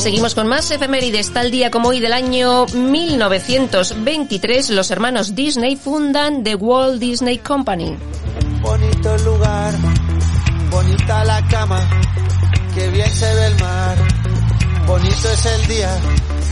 Seguimos 0.08 0.34
con 0.34 0.46
más 0.46 0.70
efemérides. 0.70 1.34
Tal 1.34 1.50
día 1.50 1.70
como 1.70 1.90
hoy 1.90 2.00
del 2.00 2.14
año 2.14 2.64
1923, 2.64 4.70
los 4.70 4.90
hermanos 4.90 5.34
Disney 5.34 5.76
fundan 5.76 6.42
The 6.42 6.54
Walt 6.54 6.98
Disney 6.98 7.36
Company. 7.36 7.94
bonito 8.62 9.14
el 9.14 9.24
lugar, 9.26 9.74
bonita 10.70 11.24
la 11.26 11.46
cama, 11.48 11.86
que 12.74 12.88
bien 12.88 13.10
se 13.10 13.34
ve 13.34 13.46
el 13.48 13.60
mar, 13.60 13.98
bonito 14.86 15.30
es 15.30 15.44
el 15.44 15.66
día 15.66 16.00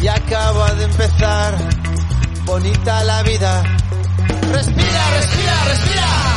y 0.02 0.08
acaba 0.08 0.74
de 0.74 0.84
empezar, 0.84 1.56
bonita 2.44 3.04
la 3.04 3.22
vida. 3.22 3.62
Respira, 4.52 5.10
respira, 5.18 5.64
respira. 5.64 6.35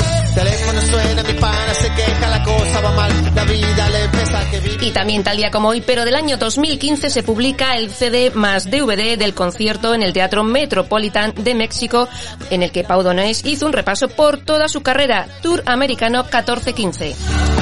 Y 4.81 4.91
también 4.91 5.23
tal 5.23 5.37
día 5.37 5.51
como 5.51 5.69
hoy, 5.69 5.81
pero 5.81 6.05
del 6.05 6.15
año 6.15 6.37
2015 6.37 7.09
se 7.09 7.23
publica 7.23 7.77
el 7.77 7.89
CD 7.91 8.31
más 8.31 8.69
DVD 8.69 9.17
del 9.17 9.33
concierto 9.33 9.93
en 9.93 10.03
el 10.03 10.13
Teatro 10.13 10.43
Metropolitan 10.43 11.33
de 11.35 11.55
México, 11.55 12.07
en 12.49 12.63
el 12.63 12.71
que 12.71 12.83
Pau 12.83 13.03
Donés 13.03 13.45
hizo 13.45 13.65
un 13.65 13.73
repaso 13.73 14.07
por 14.07 14.37
toda 14.37 14.67
su 14.67 14.81
carrera, 14.81 15.27
Tour 15.41 15.63
Americano 15.65 16.25
14-15. 16.25 17.58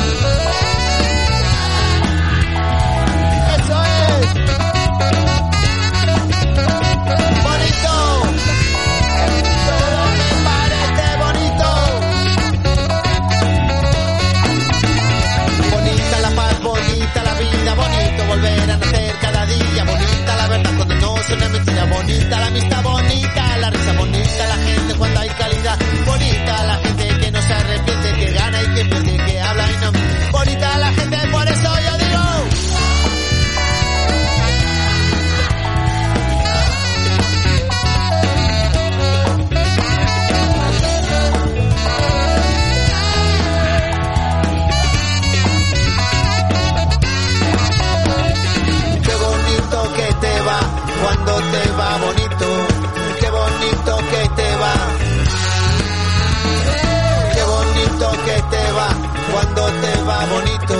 Va 60.18 60.26
bonito. 60.26 60.76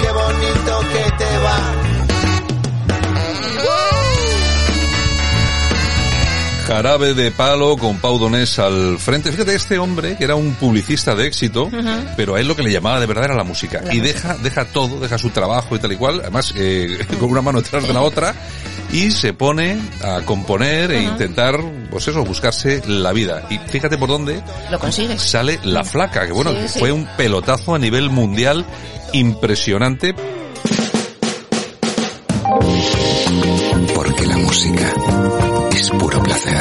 Qué 0.00 0.10
bonito 0.12 0.80
que 0.92 1.24
te 1.24 1.38
va. 1.38 1.90
Jarabe 6.66 7.14
de 7.14 7.32
palo 7.32 7.76
con 7.76 7.98
Pau 7.98 8.16
Donés 8.16 8.60
al 8.60 9.00
frente. 9.00 9.32
Fíjate, 9.32 9.56
este 9.56 9.76
hombre, 9.78 10.16
que 10.16 10.22
era 10.22 10.36
un 10.36 10.54
publicista 10.54 11.16
de 11.16 11.26
éxito, 11.26 11.68
pero 12.16 12.36
a 12.36 12.40
él 12.40 12.46
lo 12.46 12.54
que 12.54 12.62
le 12.62 12.70
llamaba 12.70 13.00
de 13.00 13.06
verdad 13.06 13.24
era 13.24 13.34
la 13.34 13.42
música. 13.42 13.82
y 13.90 13.98
deja, 13.98 14.36
deja 14.36 14.64
todo, 14.66 15.00
deja 15.00 15.18
su 15.18 15.30
trabajo 15.30 15.74
y 15.74 15.80
tal 15.80 15.90
y 15.90 15.96
cual, 15.96 16.20
además 16.20 16.52
eh, 16.54 16.96
con 17.18 17.28
una 17.28 17.42
mano 17.42 17.60
detrás 17.60 17.88
de 17.88 17.92
la 17.92 18.02
otra, 18.02 18.36
y 18.92 19.10
se 19.10 19.32
pone 19.32 19.80
a 20.02 20.20
componer 20.24 20.90
e 20.92 21.02
intentar, 21.02 21.58
pues 21.90 22.08
eso, 22.08 22.24
buscarse 22.24 22.82
la 22.86 23.12
vida. 23.12 23.42
Y 23.50 23.58
fíjate 23.58 23.96
por 23.98 24.08
dónde 24.08 24.42
Lo 24.70 24.78
consigues. 24.78 25.20
sale 25.22 25.58
La 25.64 25.84
Flaca, 25.84 26.26
que 26.26 26.32
bueno, 26.32 26.50
Sí, 26.50 26.56
que 26.58 26.68
sí. 26.68 26.78
fue 26.80 26.92
un 26.92 27.06
pelotazo 27.16 27.74
a 27.74 27.78
nivel 27.78 28.10
mundial 28.10 28.64
impresionante. 29.12 30.14
Porque 33.94 34.26
la 34.26 34.36
música 34.38 34.92
es 35.72 35.90
puro 35.90 36.22
placer. 36.22 36.60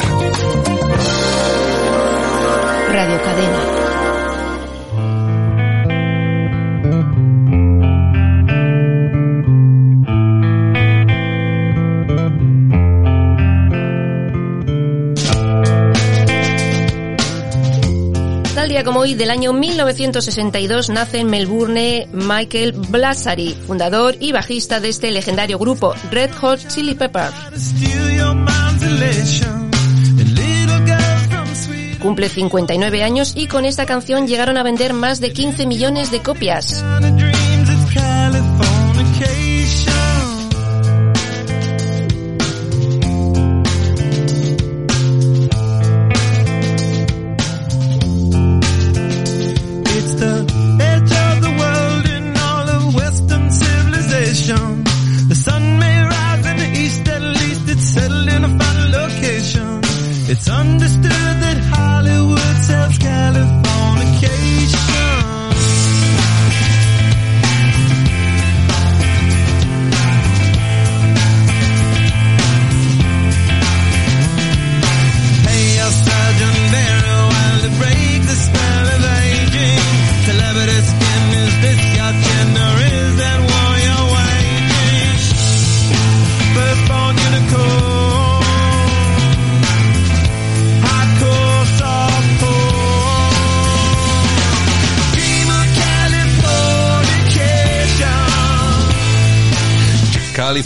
Radio 2.92 3.22
Cadena. 3.24 3.69
Como 18.84 19.00
hoy 19.02 19.14
del 19.14 19.30
año 19.30 19.52
1962 19.52 20.90
nace 20.90 21.20
en 21.20 21.28
Melbourne 21.28 22.08
Michael 22.12 22.74
Blasari, 22.74 23.54
fundador 23.68 24.16
y 24.20 24.32
bajista 24.32 24.80
de 24.80 24.90
este 24.90 25.12
legendario 25.12 25.58
grupo 25.58 25.94
Red 26.12 26.32
Hot 26.36 26.68
Chili 26.68 26.94
Peppers. 26.94 27.36
Cumple 32.00 32.30
59 32.30 33.04
años 33.04 33.34
y 33.36 33.48
con 33.48 33.66
esta 33.66 33.86
canción 33.86 34.28
llegaron 34.28 34.58
a 34.58 34.64
vender 34.64 34.94
más 34.94 35.20
de 35.20 35.34
15 35.34 35.66
millones 35.66 36.12
de 36.12 36.22
copias. 36.22 36.84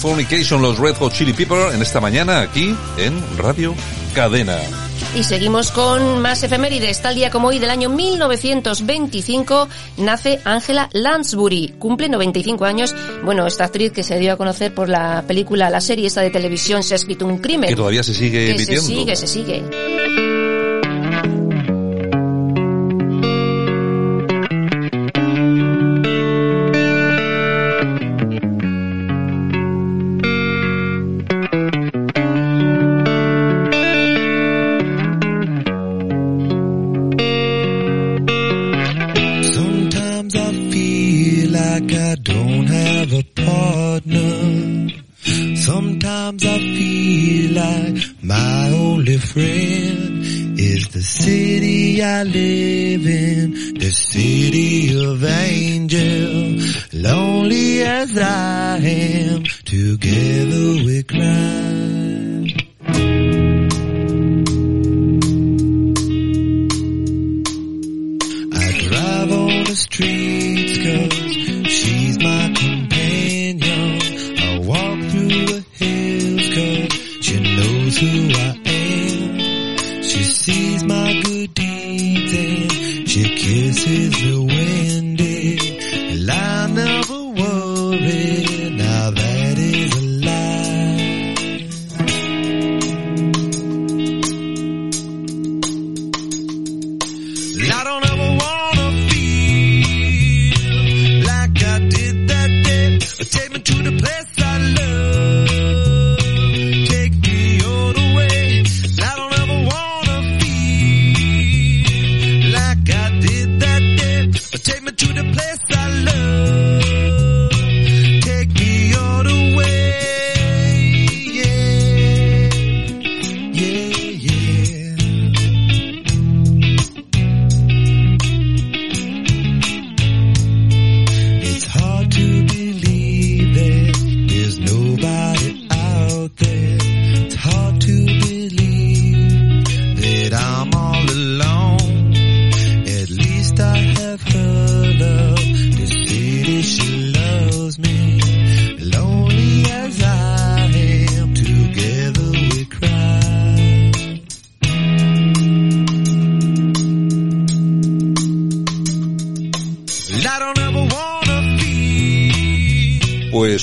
Californication. 0.04 0.62
Los 0.62 0.80
Red 0.80 0.98
Hot 0.98 1.14
Chili 1.14 1.32
Peppers, 1.32 1.74
en 1.74 1.82
esta 1.82 2.02
mañana 2.02 2.42
aquí 2.42 2.76
en 2.98 3.24
Radio 3.38 3.74
Cadena. 4.14 4.58
Y 5.16 5.24
seguimos 5.24 5.72
con 5.72 6.22
más 6.22 6.44
efemérides. 6.44 7.02
Tal 7.02 7.16
día 7.16 7.30
como 7.30 7.48
hoy 7.48 7.60
del 7.60 7.70
año 7.70 7.90
1925 7.90 9.70
nace 9.98 10.42
Angela 10.44 10.90
Lansbury. 10.92 11.76
Cumple 11.80 12.10
95 12.10 12.66
años. 12.66 12.94
Bueno, 13.24 13.48
esta 13.48 13.64
actriz 13.64 13.94
que 13.94 14.04
se 14.04 14.20
dio 14.20 14.34
a 14.34 14.38
conocer 14.38 14.74
por 14.74 14.90
la 14.90 15.24
película, 15.26 15.70
la 15.70 15.80
serie 15.80 16.08
esta 16.08 16.20
de 16.22 16.32
televisión 16.32 16.84
Se 16.84 16.96
ha 16.96 16.98
escrito 16.98 17.26
un 17.26 17.38
crimen. 17.38 17.70
Que 17.70 17.76
todavía 17.76 18.04
se 18.04 18.14
sigue 18.14 18.46
Que 18.48 18.52
emitiendo. 18.52 18.82
se 18.82 18.88
sigue, 18.88 19.16
se 19.16 19.28
sigue. 19.28 19.64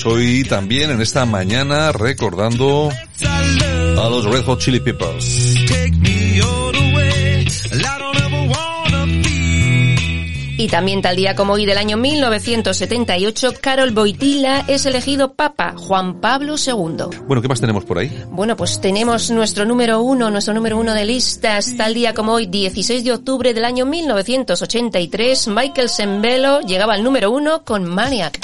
Pues 0.03 0.15
hoy 0.15 0.43
también 0.45 0.89
en 0.89 0.99
esta 0.99 1.25
mañana 1.25 1.91
recordando 1.91 2.89
a 2.89 4.09
los 4.09 4.25
Red 4.25 4.43
Hot 4.45 4.59
Chili 4.59 4.79
Peppers. 4.79 5.55
Y 10.57 10.67
también 10.69 11.03
tal 11.03 11.15
día 11.15 11.35
como 11.35 11.53
hoy 11.53 11.67
del 11.67 11.77
año 11.77 11.97
1978, 11.97 13.53
Carol 13.61 13.91
Boitila 13.91 14.65
es 14.67 14.87
elegido 14.87 15.33
Papa 15.33 15.75
Juan 15.77 16.19
Pablo 16.19 16.55
II. 16.55 17.17
Bueno, 17.27 17.41
¿qué 17.41 17.47
más 17.47 17.61
tenemos 17.61 17.85
por 17.85 17.99
ahí? 17.99 18.11
Bueno, 18.31 18.55
pues 18.55 18.81
tenemos 18.81 19.29
nuestro 19.29 19.65
número 19.65 20.01
uno, 20.01 20.31
nuestro 20.31 20.55
número 20.55 20.79
uno 20.79 20.95
de 20.95 21.05
listas. 21.05 21.77
Tal 21.77 21.93
día 21.93 22.15
como 22.15 22.33
hoy, 22.33 22.47
16 22.47 23.03
de 23.03 23.13
octubre 23.13 23.53
del 23.53 23.65
año 23.65 23.85
1983, 23.85 25.47
Michael 25.49 25.89
Sembello 25.89 26.61
llegaba 26.61 26.95
al 26.95 27.03
número 27.03 27.29
uno 27.29 27.63
con 27.63 27.85
Maniac. 27.85 28.39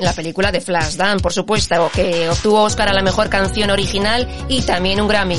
La 0.00 0.12
película 0.12 0.50
de 0.50 0.60
Flashdance, 0.60 1.22
por 1.22 1.32
supuesto, 1.32 1.90
que 1.94 2.28
obtuvo 2.28 2.62
Oscar 2.62 2.88
a 2.88 2.92
la 2.92 3.02
mejor 3.02 3.28
canción 3.28 3.70
original 3.70 4.28
y 4.48 4.62
también 4.62 5.00
un 5.00 5.08
Grammy. 5.08 5.38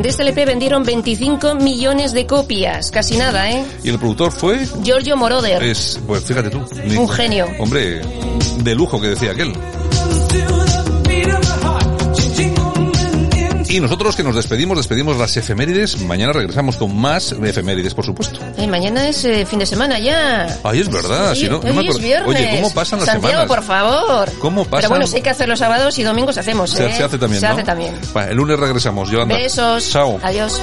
De 0.00 0.08
este 0.08 0.22
LP 0.22 0.46
vendieron 0.46 0.84
25 0.84 1.56
millones 1.56 2.12
de 2.12 2.24
copias, 2.24 2.90
casi 2.90 3.16
nada, 3.16 3.50
¿eh? 3.50 3.64
Y 3.82 3.90
el 3.90 3.98
productor 3.98 4.30
fue... 4.30 4.64
Giorgio 4.82 5.16
Moroder, 5.16 5.62
Es, 5.62 6.00
pues 6.06 6.24
fíjate 6.24 6.50
tú. 6.50 6.64
un 6.96 7.08
genio. 7.08 7.46
Hombre, 7.58 8.00
de 8.62 8.74
lujo 8.74 9.00
que 9.00 9.08
decía 9.08 9.32
aquel. 9.32 9.52
Y 13.70 13.80
nosotros 13.80 14.16
que 14.16 14.22
nos 14.22 14.34
despedimos, 14.34 14.78
despedimos 14.78 15.18
las 15.18 15.36
efemérides. 15.36 16.00
Mañana 16.00 16.32
regresamos 16.32 16.76
con 16.76 16.96
más 16.96 17.32
efemérides, 17.32 17.92
por 17.94 18.04
supuesto. 18.04 18.40
Eh, 18.56 18.66
mañana 18.66 19.06
es 19.08 19.24
eh, 19.24 19.44
fin 19.44 19.58
de 19.58 19.66
semana 19.66 19.98
ya. 19.98 20.46
Ay, 20.64 20.80
es 20.80 20.88
verdad. 20.90 21.34
Sí, 21.34 21.42
si 21.42 21.48
no, 21.48 21.58
no 21.58 21.62
me 21.64 21.70
es 21.70 21.78
acuerdo. 21.78 21.98
viernes. 21.98 22.28
Oye, 22.36 22.50
¿cómo 22.56 22.72
pasan 22.74 22.98
las 23.00 23.08
Santiago, 23.08 23.42
semanas? 23.42 23.46
por 23.56 23.62
favor. 23.62 24.32
¿Cómo 24.38 24.64
pasan? 24.64 24.78
Pero 24.80 24.88
bueno, 24.90 25.06
si 25.06 25.16
hay 25.16 25.22
que 25.22 25.30
hacer 25.30 25.48
los 25.48 25.58
sábados 25.58 25.98
y 25.98 26.02
domingos 26.02 26.38
hacemos, 26.38 26.70
se, 26.70 26.86
¿eh? 26.86 26.94
se 26.96 27.04
hace 27.04 27.18
también, 27.18 27.40
Se 27.40 27.46
¿no? 27.46 27.52
hace 27.54 27.62
también. 27.64 27.94
El 28.28 28.36
lunes 28.36 28.58
regresamos, 28.58 29.10
Yolanda. 29.10 29.36
Besos. 29.36 29.90
Chao. 29.90 30.18
Adiós. 30.22 30.60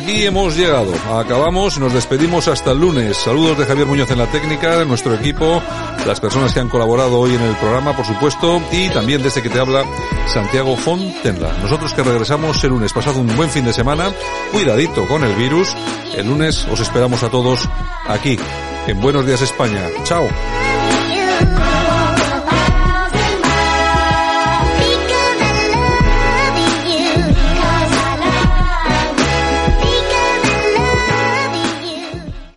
Aquí 0.00 0.24
hemos 0.24 0.56
llegado. 0.56 0.92
Acabamos, 1.18 1.78
nos 1.78 1.92
despedimos 1.92 2.48
hasta 2.48 2.72
el 2.72 2.80
lunes. 2.80 3.16
Saludos 3.16 3.58
de 3.58 3.66
Javier 3.66 3.86
Muñoz 3.86 4.10
en 4.10 4.18
la 4.18 4.30
técnica, 4.30 4.84
nuestro 4.84 5.14
equipo, 5.14 5.62
las 6.06 6.20
personas 6.20 6.52
que 6.54 6.60
han 6.60 6.68
colaborado 6.68 7.18
hoy 7.18 7.34
en 7.34 7.42
el 7.42 7.54
programa, 7.56 7.94
por 7.94 8.06
supuesto, 8.06 8.62
y 8.72 8.88
también 8.90 9.22
desde 9.22 9.42
que 9.42 9.50
te 9.50 9.60
habla 9.60 9.84
Santiago 10.26 10.76
Fontenla. 10.76 11.52
Nosotros 11.62 11.92
que 11.92 12.02
regresamos 12.02 12.62
el 12.64 12.70
lunes, 12.70 12.92
pasado 12.92 13.20
un 13.20 13.36
buen 13.36 13.50
fin 13.50 13.64
de 13.64 13.72
semana, 13.72 14.10
cuidadito 14.52 15.06
con 15.06 15.22
el 15.22 15.34
virus. 15.34 15.74
El 16.14 16.28
lunes 16.28 16.66
os 16.70 16.80
esperamos 16.80 17.22
a 17.22 17.30
todos 17.30 17.68
aquí, 18.06 18.38
en 18.86 19.00
Buenos 19.00 19.26
Días 19.26 19.42
España. 19.42 19.86
Chao. 20.04 20.26